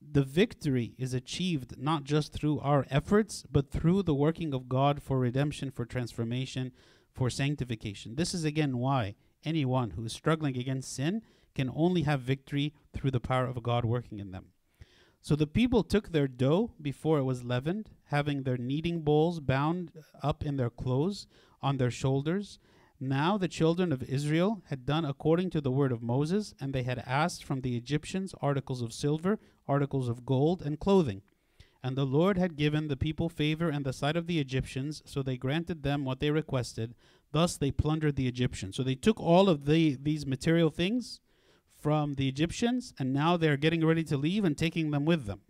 the 0.00 0.22
victory 0.22 0.94
is 0.98 1.14
achieved 1.14 1.76
not 1.78 2.04
just 2.04 2.32
through 2.32 2.60
our 2.60 2.86
efforts, 2.90 3.44
but 3.50 3.70
through 3.70 4.02
the 4.02 4.14
working 4.14 4.54
of 4.54 4.68
God 4.68 5.02
for 5.02 5.18
redemption, 5.18 5.70
for 5.70 5.84
transformation, 5.84 6.72
for 7.12 7.28
sanctification. 7.28 8.14
This 8.14 8.34
is 8.34 8.44
again 8.44 8.78
why 8.78 9.14
anyone 9.44 9.90
who 9.90 10.04
is 10.04 10.12
struggling 10.12 10.56
against 10.56 10.94
sin 10.94 11.22
can 11.54 11.70
only 11.74 12.02
have 12.02 12.20
victory 12.20 12.74
through 12.92 13.10
the 13.10 13.20
power 13.20 13.46
of 13.46 13.62
God 13.62 13.84
working 13.84 14.18
in 14.18 14.30
them. 14.30 14.46
So 15.22 15.36
the 15.36 15.46
people 15.46 15.82
took 15.82 16.12
their 16.12 16.28
dough 16.28 16.72
before 16.80 17.18
it 17.18 17.24
was 17.24 17.44
leavened, 17.44 17.90
having 18.04 18.42
their 18.42 18.56
kneading 18.56 19.02
bowls 19.02 19.40
bound 19.40 19.92
up 20.22 20.44
in 20.44 20.56
their 20.56 20.70
clothes 20.70 21.26
on 21.60 21.76
their 21.76 21.90
shoulders. 21.90 22.58
Now 22.98 23.36
the 23.36 23.48
children 23.48 23.92
of 23.92 24.02
Israel 24.02 24.62
had 24.68 24.86
done 24.86 25.04
according 25.04 25.50
to 25.50 25.60
the 25.60 25.70
word 25.70 25.92
of 25.92 26.02
Moses, 26.02 26.54
and 26.60 26.72
they 26.72 26.84
had 26.84 27.02
asked 27.06 27.44
from 27.44 27.60
the 27.60 27.76
Egyptians 27.76 28.34
articles 28.40 28.80
of 28.80 28.92
silver, 28.92 29.38
articles 29.68 30.08
of 30.08 30.24
gold, 30.24 30.62
and 30.62 30.78
clothing. 30.78 31.22
And 31.82 31.96
the 31.96 32.04
Lord 32.04 32.36
had 32.36 32.56
given 32.56 32.88
the 32.88 32.96
people 32.96 33.28
favor 33.28 33.70
in 33.70 33.84
the 33.84 33.92
sight 33.92 34.16
of 34.16 34.26
the 34.26 34.38
Egyptians, 34.38 35.02
so 35.06 35.22
they 35.22 35.36
granted 35.36 35.82
them 35.82 36.04
what 36.04 36.20
they 36.20 36.30
requested. 36.30 36.94
Thus 37.32 37.56
they 37.56 37.70
plundered 37.70 38.16
the 38.16 38.26
Egyptians. 38.26 38.76
So 38.76 38.82
they 38.82 38.94
took 38.94 39.20
all 39.20 39.48
of 39.48 39.64
the 39.64 39.96
these 40.00 40.26
material 40.26 40.70
things 40.70 41.20
from 41.78 42.14
the 42.14 42.28
Egyptians, 42.28 42.92
and 42.98 43.12
now 43.12 43.36
they're 43.36 43.56
getting 43.56 43.86
ready 43.86 44.04
to 44.04 44.16
leave 44.16 44.44
and 44.44 44.58
taking 44.58 44.90
them 44.90 45.04
with 45.04 45.26
them. 45.26 45.40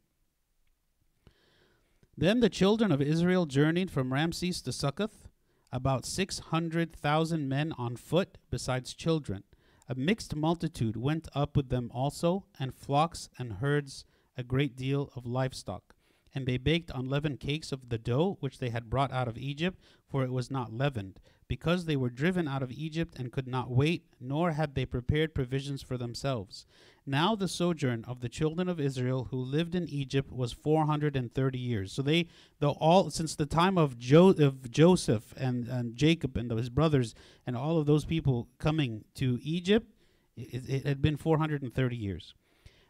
Then 2.17 2.41
the 2.41 2.51
children 2.51 2.93
of 2.93 3.01
Israel 3.01 3.47
journeyed 3.47 3.91
from 3.91 4.13
Ramses 4.13 4.61
to 4.63 4.73
Succoth, 4.73 5.29
about 5.73 6.05
six 6.05 6.39
hundred 6.39 6.95
thousand 6.95 7.49
men 7.49 7.73
on 7.79 7.97
foot, 7.97 8.39
besides 8.51 8.95
children. 8.95 9.45
A 9.89 9.95
mixed 9.95 10.37
multitude 10.37 10.97
went 10.97 11.29
up 11.35 11.57
with 11.57 11.69
them 11.69 11.91
also, 11.95 12.45
and 12.59 12.75
flocks 12.75 13.29
and 13.39 13.55
herds, 13.55 14.05
a 14.37 14.43
great 14.43 14.77
deal 14.77 15.11
of 15.17 15.27
livestock. 15.27 15.95
And 16.33 16.47
they 16.47 16.59
baked 16.59 16.93
unleavened 16.95 17.41
cakes 17.41 17.73
of 17.73 17.89
the 17.89 17.99
dough 17.99 18.37
which 18.39 18.59
they 18.59 18.69
had 18.69 18.91
brought 18.91 19.13
out 19.13 19.27
of 19.27 19.39
Egypt, 19.39 19.81
for 20.07 20.23
it 20.23 20.31
was 20.31 20.51
not 20.51 20.73
leavened, 20.73 21.19
because 21.51 21.85
they 21.85 21.97
were 21.97 22.19
driven 22.23 22.47
out 22.47 22.63
of 22.63 22.71
Egypt 22.71 23.19
and 23.19 23.33
could 23.33 23.49
not 23.49 23.73
wait, 23.83 24.05
nor 24.21 24.53
had 24.53 24.75
they 24.75 24.87
prepared 24.87 25.35
provisions 25.35 25.83
for 25.83 25.99
themselves. 25.99 26.65
Now 27.05 27.35
the 27.35 27.49
sojourn 27.49 28.05
of 28.07 28.21
the 28.21 28.29
children 28.29 28.69
of 28.69 28.79
Israel 28.79 29.27
who 29.31 29.37
lived 29.57 29.75
in 29.75 29.89
Egypt 29.89 30.31
was 30.33 30.53
four 30.53 30.87
hundred 30.87 31.17
and 31.17 31.35
thirty 31.35 31.59
years. 31.59 31.93
So 31.93 32.03
they, 32.03 32.29
the 32.61 32.71
all 32.71 33.11
since 33.11 33.35
the 33.35 33.47
time 33.47 33.77
of, 33.77 33.99
jo- 33.99 34.37
of 34.49 34.71
Joseph 34.71 35.35
and, 35.37 35.67
and 35.67 35.97
Jacob 35.97 36.37
and 36.37 36.49
his 36.53 36.71
brothers 36.71 37.17
and 37.47 37.57
all 37.57 37.79
of 37.79 37.87
those 37.87 38.05
people 38.05 38.47
coming 38.59 39.05
to 39.15 39.41
Egypt, 39.43 39.89
it, 40.37 40.63
it 40.69 40.87
had 40.87 41.03
been 41.03 41.17
four 41.17 41.39
hundred 41.39 41.63
and 41.63 41.75
thirty 41.75 41.97
years. 41.97 42.35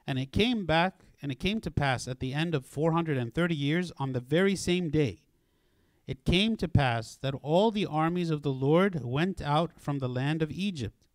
And 0.07 0.19
it 0.19 0.33
came 0.33 0.67
back, 0.67 1.01
and 1.23 1.33
it 1.33 1.41
came 1.41 1.61
to 1.63 1.71
pass 1.71 2.07
at 2.07 2.21
the 2.21 2.35
end 2.35 2.55
of 2.55 2.67
four 2.67 2.93
hundred 2.93 3.17
and 3.17 3.33
thirty 3.33 3.55
years, 3.55 3.91
on 3.97 4.13
the 4.13 4.21
very 4.37 4.57
same 4.57 4.91
day, 4.91 5.23
it 6.11 6.25
came 6.25 6.57
to 6.57 6.67
pass 6.67 7.15
that 7.23 7.37
all 7.41 7.71
the 7.71 7.87
armies 7.87 8.31
of 8.31 8.43
the 8.43 8.53
Lord 8.53 9.05
went 9.05 9.41
out 9.41 9.71
from 9.79 10.01
the 10.01 10.09
land 10.09 10.43
of 10.43 10.51
Egypt. 10.51 11.07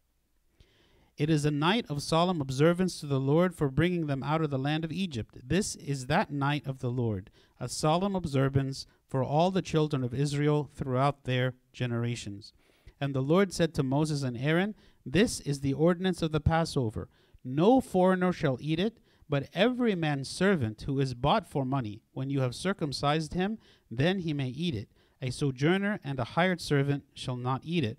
It 1.17 1.29
is 1.29 1.43
a 1.43 1.51
night 1.51 1.85
of 1.89 2.01
solemn 2.01 2.39
observance 2.39 3.01
to 3.01 3.05
the 3.05 3.19
Lord 3.19 3.53
for 3.53 3.67
bringing 3.67 4.07
them 4.07 4.23
out 4.23 4.41
of 4.41 4.51
the 4.51 4.57
land 4.57 4.85
of 4.85 4.93
Egypt. 4.93 5.37
This 5.43 5.75
is 5.75 6.05
that 6.05 6.31
night 6.31 6.65
of 6.65 6.79
the 6.79 6.89
Lord, 6.89 7.29
a 7.59 7.67
solemn 7.67 8.15
observance 8.15 8.87
for 9.05 9.21
all 9.21 9.51
the 9.51 9.61
children 9.61 10.01
of 10.01 10.13
Israel 10.13 10.69
throughout 10.73 11.25
their 11.25 11.55
generations. 11.73 12.53
And 12.97 13.13
the 13.13 13.19
Lord 13.19 13.51
said 13.51 13.73
to 13.73 13.83
Moses 13.83 14.23
and 14.23 14.37
Aaron, 14.37 14.75
This 15.05 15.41
is 15.41 15.59
the 15.59 15.73
ordinance 15.73 16.21
of 16.21 16.31
the 16.31 16.39
Passover. 16.39 17.09
No 17.43 17.81
foreigner 17.81 18.31
shall 18.31 18.57
eat 18.61 18.79
it, 18.79 19.01
but 19.27 19.49
every 19.53 19.95
man's 19.95 20.29
servant 20.29 20.83
who 20.83 20.99
is 20.99 21.13
bought 21.13 21.47
for 21.47 21.65
money, 21.65 22.01
when 22.13 22.29
you 22.29 22.41
have 22.41 22.55
circumcised 22.55 23.33
him, 23.33 23.57
then 23.89 24.19
he 24.19 24.33
may 24.33 24.49
eat 24.49 24.75
it. 24.75 24.89
A 25.21 25.31
sojourner 25.31 25.99
and 26.03 26.19
a 26.19 26.23
hired 26.23 26.61
servant 26.61 27.03
shall 27.13 27.37
not 27.37 27.61
eat 27.63 27.83
it. 27.83 27.97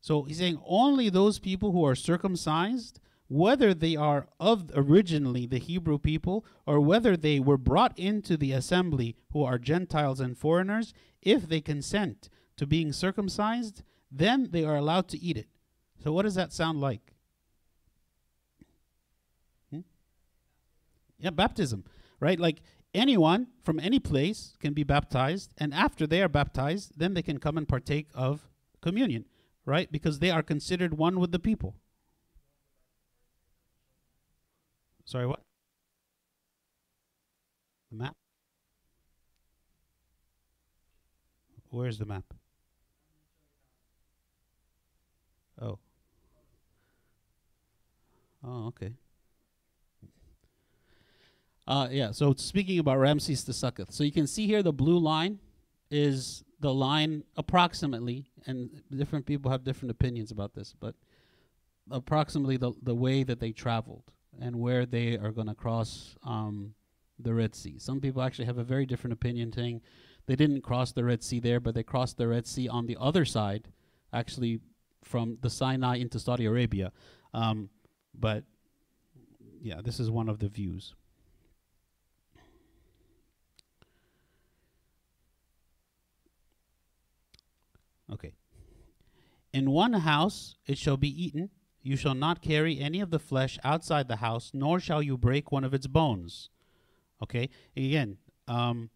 So 0.00 0.24
he's 0.24 0.38
saying 0.38 0.60
only 0.66 1.08
those 1.08 1.38
people 1.38 1.72
who 1.72 1.84
are 1.86 1.94
circumcised, 1.94 3.00
whether 3.28 3.72
they 3.72 3.96
are 3.96 4.26
of 4.38 4.70
originally 4.74 5.46
the 5.46 5.58
Hebrew 5.58 5.98
people 5.98 6.44
or 6.66 6.80
whether 6.80 7.16
they 7.16 7.40
were 7.40 7.56
brought 7.56 7.98
into 7.98 8.36
the 8.36 8.52
assembly 8.52 9.16
who 9.32 9.42
are 9.42 9.58
Gentiles 9.58 10.20
and 10.20 10.36
foreigners, 10.36 10.92
if 11.22 11.48
they 11.48 11.60
consent 11.60 12.28
to 12.56 12.66
being 12.66 12.92
circumcised, 12.92 13.82
then 14.10 14.48
they 14.50 14.64
are 14.64 14.76
allowed 14.76 15.08
to 15.08 15.18
eat 15.18 15.38
it. 15.38 15.48
So 16.02 16.12
what 16.12 16.22
does 16.22 16.34
that 16.34 16.52
sound 16.52 16.80
like? 16.80 17.13
Yeah, 21.24 21.30
baptism, 21.30 21.84
right? 22.20 22.38
Like 22.38 22.60
anyone 22.92 23.46
from 23.62 23.80
any 23.80 23.98
place 23.98 24.58
can 24.60 24.74
be 24.74 24.84
baptized, 24.84 25.54
and 25.56 25.72
after 25.72 26.06
they 26.06 26.20
are 26.20 26.28
baptized, 26.28 26.98
then 26.98 27.14
they 27.14 27.22
can 27.22 27.38
come 27.38 27.56
and 27.56 27.66
partake 27.66 28.08
of 28.14 28.46
communion, 28.82 29.24
right? 29.64 29.90
Because 29.90 30.18
they 30.18 30.30
are 30.30 30.42
considered 30.42 30.98
one 30.98 31.18
with 31.18 31.32
the 31.32 31.38
people. 31.38 31.76
Sorry, 35.06 35.26
what? 35.26 35.40
The 37.90 37.96
map? 37.96 38.16
Where's 41.70 41.96
the 41.96 42.04
map? 42.04 42.24
Oh. 45.58 45.78
Oh, 48.46 48.66
okay. 48.66 48.92
Uh, 51.66 51.88
yeah, 51.90 52.10
so 52.10 52.34
speaking 52.36 52.78
about 52.78 52.98
Ramses 52.98 53.44
the 53.44 53.52
Succoth. 53.52 53.92
So 53.92 54.04
you 54.04 54.12
can 54.12 54.26
see 54.26 54.46
here 54.46 54.62
the 54.62 54.72
blue 54.72 54.98
line 54.98 55.38
is 55.90 56.44
the 56.60 56.72
line 56.72 57.24
approximately, 57.36 58.30
and 58.46 58.82
different 58.94 59.26
people 59.26 59.50
have 59.50 59.64
different 59.64 59.90
opinions 59.90 60.30
about 60.30 60.54
this, 60.54 60.74
but 60.78 60.94
approximately 61.90 62.56
the, 62.56 62.72
the 62.82 62.94
way 62.94 63.22
that 63.22 63.40
they 63.40 63.52
traveled 63.52 64.04
and 64.40 64.56
where 64.56 64.84
they 64.86 65.16
are 65.16 65.30
going 65.30 65.46
to 65.46 65.54
cross 65.54 66.16
um, 66.24 66.74
the 67.18 67.32
Red 67.32 67.54
Sea. 67.54 67.78
Some 67.78 68.00
people 68.00 68.22
actually 68.22 68.46
have 68.46 68.58
a 68.58 68.64
very 68.64 68.86
different 68.86 69.12
opinion, 69.12 69.52
saying 69.52 69.80
they 70.26 70.36
didn't 70.36 70.62
cross 70.62 70.92
the 70.92 71.04
Red 71.04 71.22
Sea 71.22 71.40
there, 71.40 71.60
but 71.60 71.74
they 71.74 71.82
crossed 71.82 72.18
the 72.18 72.28
Red 72.28 72.46
Sea 72.46 72.68
on 72.68 72.86
the 72.86 72.96
other 73.00 73.24
side, 73.24 73.68
actually 74.12 74.60
from 75.02 75.38
the 75.42 75.50
Sinai 75.50 75.96
into 75.96 76.18
Saudi 76.18 76.46
Arabia. 76.46 76.92
Um, 77.32 77.68
but 78.18 78.44
yeah, 79.60 79.80
this 79.82 80.00
is 80.00 80.10
one 80.10 80.28
of 80.28 80.38
the 80.38 80.48
views. 80.48 80.94
Okay. 88.12 88.34
In 89.52 89.70
one 89.70 89.92
house 89.92 90.56
it 90.66 90.78
shall 90.78 90.96
be 90.96 91.24
eaten. 91.24 91.50
You 91.82 91.96
shall 91.96 92.14
not 92.14 92.40
carry 92.40 92.80
any 92.80 93.00
of 93.00 93.10
the 93.10 93.18
flesh 93.18 93.58
outside 93.62 94.08
the 94.08 94.16
house, 94.16 94.50
nor 94.54 94.80
shall 94.80 95.02
you 95.02 95.18
break 95.18 95.52
one 95.52 95.64
of 95.64 95.74
its 95.74 95.86
bones. 95.86 96.48
Okay. 97.22 97.50
Again, 97.76 98.18
um, 98.48 98.90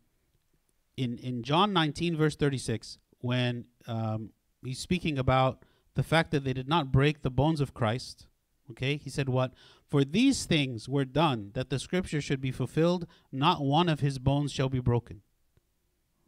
in 0.96 1.18
in 1.18 1.42
John 1.42 1.72
19 1.72 2.16
verse 2.16 2.36
36, 2.36 2.98
when 3.20 3.66
um, 3.86 4.30
he's 4.64 4.78
speaking 4.78 5.18
about 5.18 5.64
the 5.98 6.02
fact 6.04 6.30
that 6.30 6.44
they 6.44 6.52
did 6.52 6.68
not 6.68 6.92
break 6.92 7.22
the 7.22 7.30
bones 7.30 7.60
of 7.60 7.74
Christ. 7.74 8.28
Okay, 8.70 8.96
he 8.96 9.10
said, 9.10 9.28
What? 9.28 9.52
For 9.84 10.04
these 10.04 10.44
things 10.44 10.88
were 10.88 11.04
done 11.04 11.50
that 11.54 11.70
the 11.70 11.78
scripture 11.80 12.20
should 12.20 12.40
be 12.40 12.52
fulfilled, 12.52 13.06
not 13.32 13.62
one 13.62 13.88
of 13.88 13.98
his 13.98 14.20
bones 14.20 14.52
shall 14.52 14.68
be 14.68 14.78
broken. 14.78 15.22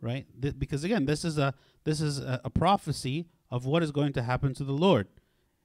Right? 0.00 0.26
Th- 0.40 0.58
because 0.58 0.84
again, 0.84 1.04
this 1.04 1.24
is 1.24 1.38
a 1.38 1.54
this 1.84 2.00
is 2.00 2.18
a, 2.18 2.40
a 2.44 2.50
prophecy 2.50 3.26
of 3.50 3.66
what 3.66 3.82
is 3.82 3.92
going 3.92 4.12
to 4.14 4.22
happen 4.22 4.54
to 4.54 4.64
the 4.64 4.72
Lord. 4.72 5.08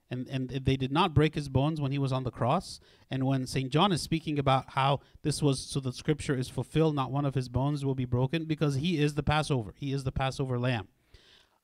And 0.08 0.28
and 0.28 0.50
they 0.50 0.76
did 0.76 0.92
not 0.92 1.14
break 1.14 1.34
his 1.34 1.48
bones 1.48 1.80
when 1.80 1.90
he 1.90 1.98
was 1.98 2.12
on 2.12 2.24
the 2.24 2.30
cross. 2.30 2.78
And 3.10 3.24
when 3.24 3.46
St. 3.46 3.70
John 3.70 3.92
is 3.92 4.02
speaking 4.02 4.38
about 4.38 4.70
how 4.70 5.00
this 5.22 5.42
was 5.42 5.58
so 5.60 5.80
the 5.80 5.92
scripture 5.92 6.36
is 6.36 6.48
fulfilled, 6.48 6.94
not 6.94 7.10
one 7.10 7.24
of 7.24 7.34
his 7.34 7.48
bones 7.48 7.84
will 7.84 7.94
be 7.94 8.04
broken, 8.04 8.44
because 8.44 8.76
he 8.76 8.98
is 8.98 9.14
the 9.14 9.22
Passover. 9.22 9.74
He 9.76 9.92
is 9.92 10.04
the 10.04 10.12
Passover 10.12 10.58
lamb. 10.58 10.88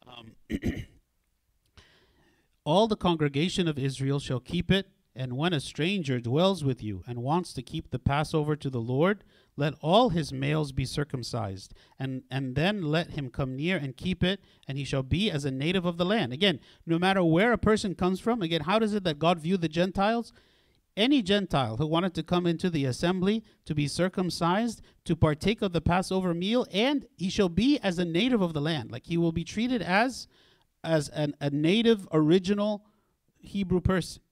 Um, 0.06 0.32
All 2.64 2.86
the 2.86 2.96
congregation 2.96 3.66
of 3.66 3.78
Israel 3.78 4.20
shall 4.20 4.38
keep 4.38 4.70
it, 4.70 4.86
and 5.16 5.36
when 5.36 5.52
a 5.52 5.58
stranger 5.58 6.20
dwells 6.20 6.62
with 6.62 6.82
you 6.82 7.02
and 7.08 7.22
wants 7.22 7.52
to 7.54 7.62
keep 7.62 7.90
the 7.90 7.98
Passover 7.98 8.54
to 8.54 8.70
the 8.70 8.80
Lord, 8.80 9.24
let 9.62 9.74
all 9.80 10.08
his 10.08 10.32
males 10.32 10.72
be 10.72 10.84
circumcised, 10.84 11.72
and, 11.96 12.24
and 12.32 12.56
then 12.56 12.82
let 12.82 13.10
him 13.10 13.30
come 13.30 13.54
near 13.54 13.76
and 13.76 13.96
keep 13.96 14.24
it, 14.24 14.40
and 14.66 14.76
he 14.76 14.82
shall 14.82 15.04
be 15.04 15.30
as 15.30 15.44
a 15.44 15.52
native 15.52 15.84
of 15.84 15.98
the 15.98 16.04
land. 16.04 16.32
Again, 16.32 16.58
no 16.84 16.98
matter 16.98 17.22
where 17.22 17.52
a 17.52 17.58
person 17.58 17.94
comes 17.94 18.18
from, 18.18 18.42
again, 18.42 18.62
how 18.62 18.80
does 18.80 18.92
it 18.92 19.04
that 19.04 19.20
God 19.20 19.38
view 19.38 19.56
the 19.56 19.68
Gentiles? 19.68 20.32
Any 20.96 21.22
Gentile 21.22 21.76
who 21.76 21.86
wanted 21.86 22.12
to 22.14 22.24
come 22.24 22.44
into 22.44 22.70
the 22.70 22.84
assembly 22.86 23.44
to 23.64 23.72
be 23.72 23.86
circumcised, 23.86 24.82
to 25.04 25.14
partake 25.14 25.62
of 25.62 25.72
the 25.72 25.80
Passover 25.80 26.34
meal, 26.34 26.66
and 26.72 27.06
he 27.14 27.30
shall 27.30 27.48
be 27.48 27.78
as 27.78 28.00
a 28.00 28.04
native 28.04 28.42
of 28.42 28.54
the 28.54 28.60
land. 28.60 28.90
Like 28.90 29.06
he 29.06 29.16
will 29.16 29.30
be 29.30 29.44
treated 29.44 29.80
as 29.80 30.26
as 30.82 31.08
an, 31.10 31.36
a 31.40 31.50
native 31.50 32.08
original 32.10 32.84
Hebrew 33.38 33.80
person. 33.80 34.22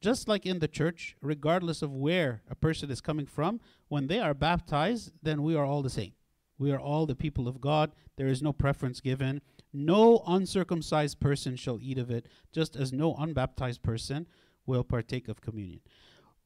Just 0.00 0.28
like 0.28 0.46
in 0.46 0.60
the 0.60 0.68
church, 0.68 1.16
regardless 1.20 1.82
of 1.82 1.92
where 1.92 2.42
a 2.48 2.54
person 2.54 2.90
is 2.90 3.00
coming 3.00 3.26
from, 3.26 3.60
when 3.88 4.06
they 4.06 4.20
are 4.20 4.34
baptized, 4.34 5.12
then 5.22 5.42
we 5.42 5.56
are 5.56 5.64
all 5.64 5.82
the 5.82 5.90
same. 5.90 6.12
We 6.58 6.70
are 6.72 6.80
all 6.80 7.06
the 7.06 7.16
people 7.16 7.48
of 7.48 7.60
God. 7.60 7.92
There 8.16 8.28
is 8.28 8.42
no 8.42 8.52
preference 8.52 9.00
given. 9.00 9.40
No 9.72 10.22
uncircumcised 10.26 11.20
person 11.20 11.56
shall 11.56 11.78
eat 11.80 11.98
of 11.98 12.10
it, 12.10 12.26
just 12.52 12.76
as 12.76 12.92
no 12.92 13.14
unbaptized 13.14 13.82
person 13.82 14.26
will 14.66 14.84
partake 14.84 15.28
of 15.28 15.40
communion. 15.40 15.80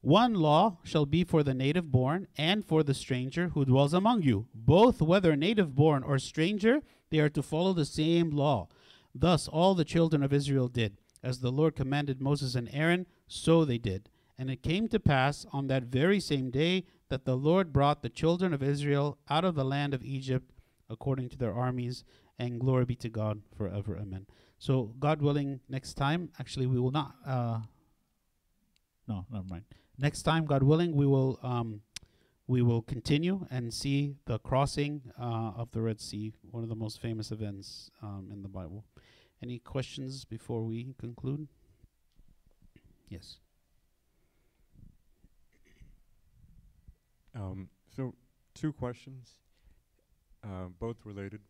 One 0.01 0.35
law 0.35 0.79
shall 0.83 1.07
be 1.07 1.23
for 1.23 1.43
the 1.43 1.55
native 1.55 1.93
born 1.93 2.27
and 2.37 2.65
for 2.65 2.83
the 2.83 2.95
stranger 2.95 3.51
who 3.51 3.65
dwells 3.65 3.95
among 3.95 4.23
you. 4.23 4.49
Both, 4.53 5.01
whether 5.01 5.37
native 5.37 5.75
born 5.75 6.03
or 6.03 6.19
stranger, 6.19 6.81
they 7.11 7.21
are 7.21 7.29
to 7.31 7.43
follow 7.43 7.73
the 7.73 7.85
same 7.85 8.31
law. 8.31 8.69
Thus 9.15 9.47
all 9.47 9.75
the 9.75 9.85
children 9.85 10.23
of 10.23 10.33
Israel 10.33 10.69
did. 10.69 10.97
As 11.23 11.39
the 11.39 11.53
Lord 11.53 11.77
commanded 11.77 12.21
Moses 12.21 12.57
and 12.57 12.69
Aaron, 12.73 13.07
so 13.33 13.65
they 13.65 13.79
did. 13.79 14.09
And 14.39 14.51
it 14.51 14.63
came 14.63 14.89
to 14.89 15.01
pass 15.01 15.47
on 15.53 15.67
that 15.69 15.85
very 15.85 16.21
same 16.21 16.51
day 16.51 16.85
that 17.09 17.25
the 17.25 17.37
Lord 17.37 17.73
brought 17.73 18.03
the 18.03 18.09
children 18.09 18.53
of 18.53 18.63
Israel 18.63 19.19
out 19.29 19.45
of 19.45 19.55
the 19.55 19.65
land 19.65 19.95
of 19.95 20.03
Egypt 20.03 20.53
according 20.91 21.29
to 21.31 21.39
their 21.39 21.55
armies, 21.55 22.05
and 22.39 22.61
glory 22.61 22.85
be 22.85 22.97
to 22.97 23.09
God 23.09 23.41
forever. 23.57 23.97
Amen. 23.97 24.27
So, 24.59 24.95
God 24.99 25.23
willing, 25.23 25.61
next 25.69 25.95
time, 25.95 26.31
actually, 26.39 26.67
we 26.67 26.79
will 26.79 26.91
not. 26.91 27.15
Uh, 27.27 27.61
no, 29.09 29.27
never 29.31 29.47
mind. 29.49 29.65
Next 29.99 30.23
time, 30.23 30.45
God 30.45 30.63
willing, 30.63 30.95
we 30.95 31.07
will 31.07 31.39
um, 31.43 31.81
we 32.47 32.61
will 32.61 32.83
continue 32.83 33.47
and 33.51 33.73
see 33.73 34.17
the 34.27 34.39
crossing 34.39 35.03
uh, 35.19 35.53
of 35.57 35.71
the 35.73 35.81
Red 35.81 36.01
Sea, 36.01 36.35
one 36.51 36.63
of 36.63 36.69
the 36.69 36.75
most 36.75 37.01
famous 37.01 37.31
events 37.31 37.91
um, 38.03 38.29
in 38.33 38.43
the 38.43 38.49
Bible. 38.49 38.85
Any 39.43 39.59
questions 39.59 40.25
before 40.25 40.63
we 40.63 40.95
conclude? 40.99 41.49
Yes. 43.13 43.37
Um, 47.35 47.69
so, 47.95 48.15
two 48.55 48.73
questions, 48.73 49.39
uh, 50.45 50.67
both 50.79 50.97
related. 51.05 51.41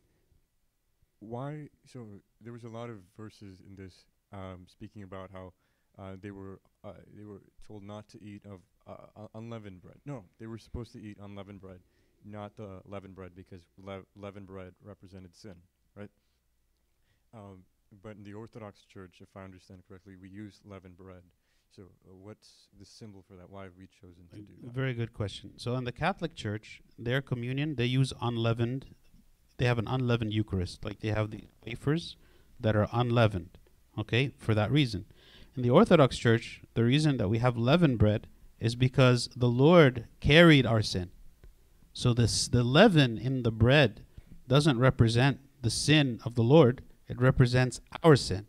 Why? 1.20 1.68
So, 1.86 2.06
there 2.40 2.52
was 2.52 2.64
a 2.64 2.68
lot 2.68 2.90
of 2.90 2.98
verses 3.16 3.60
in 3.66 3.76
this 3.76 4.04
um, 4.32 4.66
speaking 4.66 5.02
about 5.02 5.30
how 5.32 5.52
uh, 5.98 6.16
they 6.20 6.30
were 6.30 6.60
uh, 6.84 6.94
they 7.16 7.24
were 7.24 7.42
told 7.66 7.82
not 7.84 8.08
to 8.08 8.22
eat 8.22 8.42
of 8.46 8.60
uh, 8.86 9.26
unleavened 9.34 9.82
bread. 9.82 9.98
No, 10.04 10.24
they 10.40 10.46
were 10.46 10.58
supposed 10.58 10.92
to 10.92 11.00
eat 11.00 11.18
unleavened 11.22 11.60
bread, 11.60 11.80
not 12.24 12.56
the 12.56 12.80
leavened 12.86 13.14
bread, 13.14 13.32
because 13.36 13.62
le- 13.78 14.06
leavened 14.16 14.46
bread 14.46 14.74
represented 14.82 15.34
sin, 15.36 15.54
right? 15.94 16.10
Um, 17.34 17.64
but 18.02 18.16
in 18.16 18.24
the 18.24 18.34
Orthodox 18.34 18.84
Church, 18.84 19.18
if 19.20 19.28
I 19.36 19.44
understand 19.44 19.82
correctly, 19.88 20.16
we 20.20 20.28
use 20.28 20.60
leavened 20.64 20.96
bread. 20.96 21.22
So, 21.74 21.84
uh, 21.84 22.14
what's 22.14 22.68
the 22.78 22.84
symbol 22.84 23.24
for 23.26 23.34
that? 23.34 23.48
Why 23.48 23.64
have 23.64 23.72
we 23.78 23.86
chosen 23.86 24.24
to 24.30 24.36
do 24.36 24.52
that? 24.62 24.72
Very 24.72 24.92
good 24.92 25.14
question. 25.14 25.52
So, 25.56 25.74
in 25.76 25.84
the 25.84 25.92
Catholic 25.92 26.34
Church, 26.34 26.82
their 26.98 27.22
communion 27.22 27.76
they 27.76 27.86
use 27.86 28.12
unleavened. 28.20 28.86
They 29.56 29.64
have 29.64 29.78
an 29.78 29.88
unleavened 29.88 30.34
Eucharist, 30.34 30.84
like 30.84 31.00
they 31.00 31.08
have 31.08 31.30
the 31.30 31.44
wafers 31.64 32.16
that 32.60 32.76
are 32.76 32.88
unleavened. 32.92 33.56
Okay, 33.98 34.32
for 34.36 34.54
that 34.54 34.70
reason. 34.70 35.06
In 35.56 35.62
the 35.62 35.70
Orthodox 35.70 36.18
Church, 36.18 36.60
the 36.74 36.84
reason 36.84 37.16
that 37.16 37.28
we 37.28 37.38
have 37.38 37.56
leavened 37.56 37.98
bread 37.98 38.26
is 38.60 38.74
because 38.74 39.30
the 39.34 39.48
Lord 39.48 40.06
carried 40.20 40.66
our 40.66 40.82
sin. 40.82 41.10
So 41.94 42.12
this 42.12 42.48
the 42.48 42.64
leaven 42.64 43.16
in 43.16 43.44
the 43.44 43.50
bread 43.50 44.04
doesn't 44.46 44.78
represent 44.78 45.40
the 45.62 45.70
sin 45.70 46.20
of 46.24 46.34
the 46.34 46.42
Lord, 46.42 46.82
it 47.08 47.18
represents 47.18 47.80
our 48.02 48.16
sin. 48.16 48.46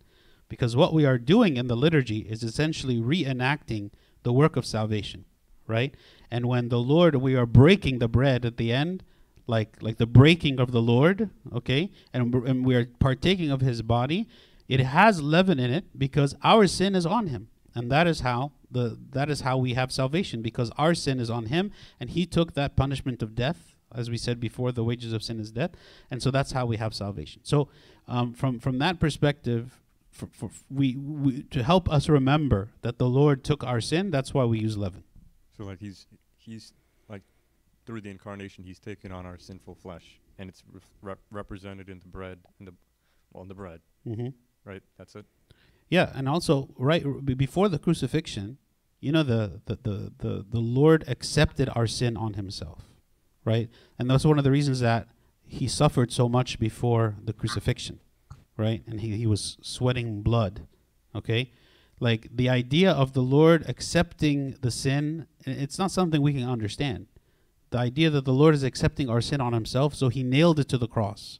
Because 0.54 0.76
what 0.76 0.94
we 0.94 1.04
are 1.04 1.18
doing 1.18 1.58
in 1.58 1.66
the 1.66 1.76
liturgy 1.76 2.20
is 2.20 2.44
essentially 2.44 2.98
reenacting 2.98 3.90
the 4.22 4.32
work 4.32 4.56
of 4.56 4.68
salvation, 4.68 5.26
right? 5.66 5.96
And 6.30 6.46
when 6.46 6.70
the 6.70 6.78
Lord, 6.78 7.16
we 7.16 7.36
are 7.36 7.48
breaking 7.48 7.98
the 7.98 8.08
bread 8.08 8.46
at 8.46 8.58
the 8.58 8.72
end, 8.72 9.02
like 9.48 9.82
like 9.82 9.98
the 9.98 10.06
breaking 10.06 10.60
of 10.60 10.72
the 10.72 10.80
Lord, 10.80 11.32
okay, 11.52 11.90
and, 12.14 12.32
and 12.36 12.64
we 12.64 12.76
are 12.76 12.86
partaking 13.00 13.50
of 13.50 13.62
His 13.62 13.82
body. 13.82 14.28
It 14.68 14.80
has 14.80 15.24
leaven 15.24 15.58
in 15.58 15.72
it 15.72 15.86
because 15.98 16.36
our 16.44 16.68
sin 16.68 16.94
is 16.94 17.08
on 17.08 17.26
Him, 17.26 17.48
and 17.74 17.92
that 17.92 18.06
is 18.06 18.20
how 18.20 18.52
the 18.70 19.00
that 19.10 19.32
is 19.32 19.42
how 19.42 19.58
we 19.58 19.74
have 19.74 19.92
salvation 19.92 20.44
because 20.44 20.70
our 20.78 20.94
sin 20.94 21.20
is 21.20 21.32
on 21.32 21.48
Him, 21.48 21.72
and 22.00 22.12
He 22.12 22.28
took 22.28 22.54
that 22.54 22.76
punishment 22.76 23.24
of 23.24 23.34
death, 23.34 23.74
as 23.92 24.08
we 24.08 24.18
said 24.18 24.40
before. 24.40 24.72
The 24.72 24.84
wages 24.84 25.14
of 25.14 25.24
sin 25.24 25.40
is 25.40 25.50
death, 25.50 25.72
and 26.12 26.22
so 26.22 26.30
that's 26.30 26.52
how 26.52 26.68
we 26.68 26.78
have 26.78 26.94
salvation. 26.94 27.42
So, 27.44 27.70
um, 28.08 28.34
from 28.34 28.60
from 28.60 28.78
that 28.78 29.00
perspective, 29.00 29.80
for, 30.14 30.28
for 30.32 30.50
we, 30.70 30.96
we 30.96 31.44
to 31.44 31.64
help 31.64 31.92
us 31.92 32.08
remember 32.08 32.70
that 32.82 33.00
the 33.00 33.08
Lord 33.08 33.44
took 33.44 33.64
our 33.64 33.82
sin. 33.82 34.12
That's 34.12 34.34
why 34.34 34.46
we 34.46 34.60
use 34.60 34.78
leaven. 34.78 35.04
So 35.58 35.64
like 35.64 35.80
he's 35.80 36.08
he's 36.38 36.72
like 37.10 37.24
through 37.86 38.02
the 38.02 38.12
incarnation, 38.12 38.64
he's 38.64 38.80
taken 38.80 39.12
on 39.12 39.26
our 39.26 39.38
sinful 39.38 39.76
flesh, 39.76 40.20
and 40.38 40.50
it's 40.50 40.64
rep- 41.02 41.20
represented 41.32 41.90
in 41.90 42.00
the 42.00 42.08
bread, 42.08 42.40
in 42.60 42.66
the 42.66 42.74
well, 43.34 43.42
in 43.42 43.50
the 43.50 43.56
bread. 43.56 43.82
Mm-hmm. 44.08 44.30
Right. 44.64 44.84
That's 44.98 45.16
it. 45.16 45.26
Yeah, 45.90 46.12
and 46.16 46.30
also 46.30 46.70
right 46.78 47.04
before 47.26 47.68
the 47.70 47.80
crucifixion, 47.80 48.58
you 49.00 49.12
know 49.12 49.24
the, 49.24 49.62
the 49.66 49.78
the 49.82 50.14
the 50.20 50.46
the 50.50 50.60
Lord 50.60 51.04
accepted 51.08 51.70
our 51.76 51.88
sin 51.88 52.16
on 52.16 52.36
Himself, 52.36 52.84
right? 53.44 53.70
And 53.98 54.10
that's 54.10 54.26
one 54.26 54.38
of 54.38 54.44
the 54.44 54.52
reasons 54.52 54.80
that 54.80 55.08
He 55.46 55.68
suffered 55.68 56.12
so 56.12 56.30
much 56.30 56.60
before 56.60 57.16
the 57.22 57.34
crucifixion 57.34 58.00
right? 58.58 58.84
And 58.88 59.02
he, 59.02 59.16
he 59.18 59.28
was 59.28 59.58
sweating 59.62 60.22
blood, 60.22 60.68
okay? 61.16 61.52
Like 62.00 62.28
the 62.34 62.50
idea 62.50 62.92
of 62.92 63.14
the 63.14 63.22
Lord 63.22 63.66
accepting 63.68 64.58
the 64.62 64.72
sin, 64.72 65.28
it's 65.46 65.80
not 65.80 65.92
something 65.92 66.22
we 66.22 66.34
can 66.34 66.48
understand. 66.48 67.08
The 67.72 67.80
idea 67.80 68.10
that 68.12 68.26
the 68.26 68.34
Lord 68.34 68.54
is 68.54 68.64
accepting 68.64 69.10
our 69.10 69.22
sin 69.22 69.42
on 69.42 69.54
himself, 69.54 69.96
so 69.96 70.10
he 70.10 70.22
nailed 70.22 70.60
it 70.60 70.70
to 70.70 70.78
the 70.78 70.88
cross, 70.88 71.40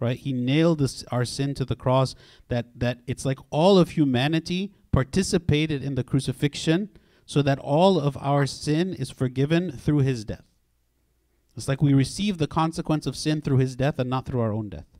right? 0.00 0.16
He 0.16 0.32
nailed 0.32 0.78
this, 0.78 1.04
our 1.10 1.24
sin 1.24 1.54
to 1.54 1.64
the 1.64 1.76
cross, 1.76 2.14
that, 2.48 2.66
that 2.78 3.00
it's 3.06 3.24
like 3.24 3.38
all 3.50 3.78
of 3.78 3.90
humanity 3.90 4.72
participated 4.92 5.82
in 5.82 5.94
the 5.94 6.04
crucifixion 6.04 6.90
so 7.26 7.42
that 7.42 7.58
all 7.58 7.98
of 7.98 8.16
our 8.18 8.46
sin 8.46 8.94
is 8.94 9.10
forgiven 9.10 9.72
through 9.72 9.98
his 9.98 10.24
death. 10.24 10.44
It's 11.56 11.68
like 11.68 11.82
we 11.82 11.94
receive 11.94 12.38
the 12.38 12.46
consequence 12.46 13.06
of 13.06 13.16
sin 13.16 13.40
through 13.40 13.58
his 13.58 13.76
death 13.76 13.98
and 13.98 14.10
not 14.10 14.26
through 14.26 14.40
our 14.40 14.52
own 14.52 14.70
death 14.70 14.93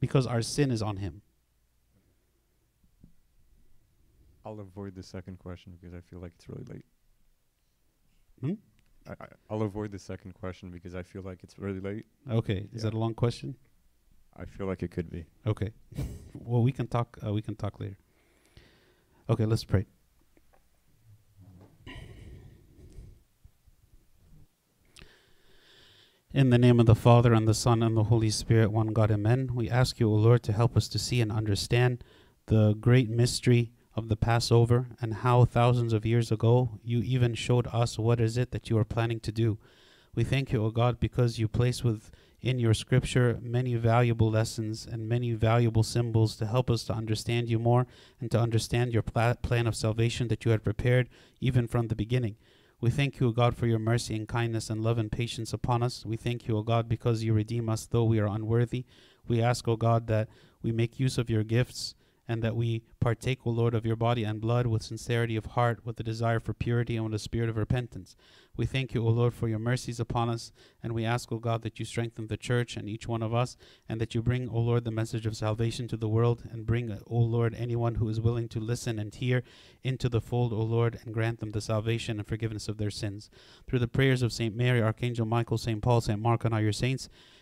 because 0.00 0.26
our 0.26 0.42
sin 0.42 0.70
is 0.70 0.82
on 0.82 0.96
him. 0.96 1.22
I'll 4.44 4.58
avoid 4.60 4.94
the 4.94 5.02
second 5.02 5.38
question 5.38 5.72
because 5.78 5.94
I 5.94 6.00
feel 6.00 6.18
like 6.18 6.32
it's 6.36 6.48
really 6.48 6.64
late. 6.64 6.84
Hmm? 8.40 8.54
I, 9.06 9.12
I, 9.24 9.26
I'll 9.50 9.62
avoid 9.62 9.92
the 9.92 9.98
second 9.98 10.32
question 10.32 10.70
because 10.70 10.94
I 10.94 11.02
feel 11.02 11.22
like 11.22 11.40
it's 11.42 11.58
really 11.58 11.80
late. 11.80 12.06
Okay, 12.30 12.68
is 12.72 12.82
Yeah. 12.82 12.90
that 12.90 12.94
a 12.94 12.98
long 12.98 13.14
question? 13.14 13.54
I 14.36 14.46
feel 14.46 14.66
like 14.66 14.82
it 14.82 14.90
could 14.90 15.10
be. 15.10 15.26
Okay. 15.46 15.72
well, 16.34 16.62
we 16.62 16.72
can 16.72 16.86
talk. 16.86 17.18
Uh, 17.24 17.32
we 17.32 17.42
can 17.42 17.54
talk 17.54 17.78
later. 17.78 17.98
Okay, 19.28 19.44
let's 19.44 19.64
pray. 19.64 19.86
In 26.32 26.50
the 26.50 26.58
name 26.58 26.78
of 26.78 26.86
the 26.86 26.94
Father 26.94 27.34
and 27.34 27.48
the 27.48 27.54
Son 27.54 27.82
and 27.82 27.96
the 27.96 28.04
Holy 28.04 28.30
Spirit, 28.30 28.70
one 28.70 28.92
God, 28.92 29.10
Amen. 29.10 29.50
We 29.52 29.68
ask 29.68 29.98
you, 29.98 30.08
O 30.08 30.14
Lord, 30.14 30.44
to 30.44 30.52
help 30.52 30.76
us 30.76 30.86
to 30.90 30.98
see 30.98 31.20
and 31.20 31.32
understand 31.32 32.04
the 32.46 32.74
great 32.74 33.10
mystery 33.10 33.72
of 33.96 34.08
the 34.08 34.14
Passover 34.14 34.86
and 35.00 35.12
how 35.12 35.44
thousands 35.44 35.92
of 35.92 36.06
years 36.06 36.30
ago 36.30 36.78
you 36.84 37.00
even 37.00 37.34
showed 37.34 37.66
us 37.72 37.98
what 37.98 38.20
is 38.20 38.36
it 38.36 38.52
that 38.52 38.70
you 38.70 38.78
are 38.78 38.84
planning 38.84 39.18
to 39.18 39.32
do. 39.32 39.58
We 40.14 40.22
thank 40.22 40.52
you, 40.52 40.64
O 40.64 40.70
God, 40.70 41.00
because 41.00 41.40
you 41.40 41.48
place 41.48 41.82
within 41.82 42.60
your 42.60 42.74
scripture 42.74 43.40
many 43.42 43.74
valuable 43.74 44.30
lessons 44.30 44.86
and 44.86 45.08
many 45.08 45.32
valuable 45.32 45.82
symbols 45.82 46.36
to 46.36 46.46
help 46.46 46.70
us 46.70 46.84
to 46.84 46.92
understand 46.92 47.50
you 47.50 47.58
more 47.58 47.88
and 48.20 48.30
to 48.30 48.38
understand 48.38 48.92
your 48.92 49.02
pla- 49.02 49.34
plan 49.34 49.66
of 49.66 49.74
salvation 49.74 50.28
that 50.28 50.44
you 50.44 50.52
had 50.52 50.62
prepared 50.62 51.08
even 51.40 51.66
from 51.66 51.88
the 51.88 51.96
beginning. 51.96 52.36
We 52.82 52.88
thank 52.90 53.20
you, 53.20 53.28
O 53.28 53.30
God, 53.30 53.54
for 53.54 53.66
your 53.66 53.78
mercy 53.78 54.16
and 54.16 54.26
kindness 54.26 54.70
and 54.70 54.82
love 54.82 54.96
and 54.96 55.12
patience 55.12 55.52
upon 55.52 55.82
us. 55.82 56.06
We 56.06 56.16
thank 56.16 56.48
you, 56.48 56.56
O 56.56 56.62
God, 56.62 56.88
because 56.88 57.22
you 57.22 57.34
redeem 57.34 57.68
us 57.68 57.86
though 57.86 58.04
we 58.04 58.18
are 58.18 58.26
unworthy. 58.26 58.86
We 59.28 59.42
ask, 59.42 59.68
O 59.68 59.76
God, 59.76 60.06
that 60.06 60.28
we 60.62 60.72
make 60.72 60.98
use 60.98 61.18
of 61.18 61.28
your 61.28 61.44
gifts 61.44 61.94
and 62.30 62.44
that 62.44 62.54
we 62.54 62.84
partake, 63.00 63.40
O 63.44 63.50
Lord, 63.50 63.74
of 63.74 63.84
your 63.84 63.96
body 63.96 64.22
and 64.22 64.40
blood 64.40 64.64
with 64.64 64.84
sincerity 64.84 65.34
of 65.34 65.46
heart, 65.46 65.84
with 65.84 65.98
a 65.98 66.04
desire 66.04 66.38
for 66.38 66.54
purity, 66.54 66.94
and 66.94 67.04
with 67.04 67.14
a 67.14 67.18
spirit 67.18 67.48
of 67.48 67.56
repentance. 67.56 68.14
We 68.56 68.66
thank 68.66 68.94
you, 68.94 69.04
O 69.04 69.10
Lord, 69.10 69.34
for 69.34 69.48
your 69.48 69.58
mercies 69.58 69.98
upon 69.98 70.28
us, 70.28 70.52
and 70.80 70.92
we 70.92 71.04
ask, 71.04 71.32
O 71.32 71.38
God, 71.38 71.62
that 71.62 71.80
you 71.80 71.84
strengthen 71.84 72.28
the 72.28 72.36
church 72.36 72.76
and 72.76 72.88
each 72.88 73.08
one 73.08 73.24
of 73.24 73.34
us, 73.34 73.56
and 73.88 74.00
that 74.00 74.14
you 74.14 74.22
bring, 74.22 74.48
O 74.48 74.60
Lord, 74.60 74.84
the 74.84 74.92
message 74.92 75.26
of 75.26 75.36
salvation 75.36 75.88
to 75.88 75.96
the 75.96 76.08
world, 76.08 76.44
and 76.52 76.64
bring, 76.64 76.96
O 77.08 77.18
Lord, 77.18 77.52
anyone 77.58 77.96
who 77.96 78.08
is 78.08 78.20
willing 78.20 78.48
to 78.50 78.60
listen 78.60 79.00
and 79.00 79.12
hear 79.12 79.42
into 79.82 80.08
the 80.08 80.20
fold, 80.20 80.52
O 80.52 80.60
Lord, 80.60 81.00
and 81.04 81.12
grant 81.12 81.40
them 81.40 81.50
the 81.50 81.60
salvation 81.60 82.20
and 82.20 82.28
forgiveness 82.28 82.68
of 82.68 82.78
their 82.78 82.92
sins. 82.92 83.28
Through 83.66 83.80
the 83.80 83.88
prayers 83.88 84.22
of 84.22 84.32
Saint 84.32 84.54
Mary, 84.54 84.80
Archangel 84.80 85.26
Michael, 85.26 85.58
Saint 85.58 85.82
Paul, 85.82 86.00
Saint 86.00 86.20
Mark, 86.20 86.44
and 86.44 86.54
all 86.54 86.60
your 86.60 86.70
saints, 86.70 87.08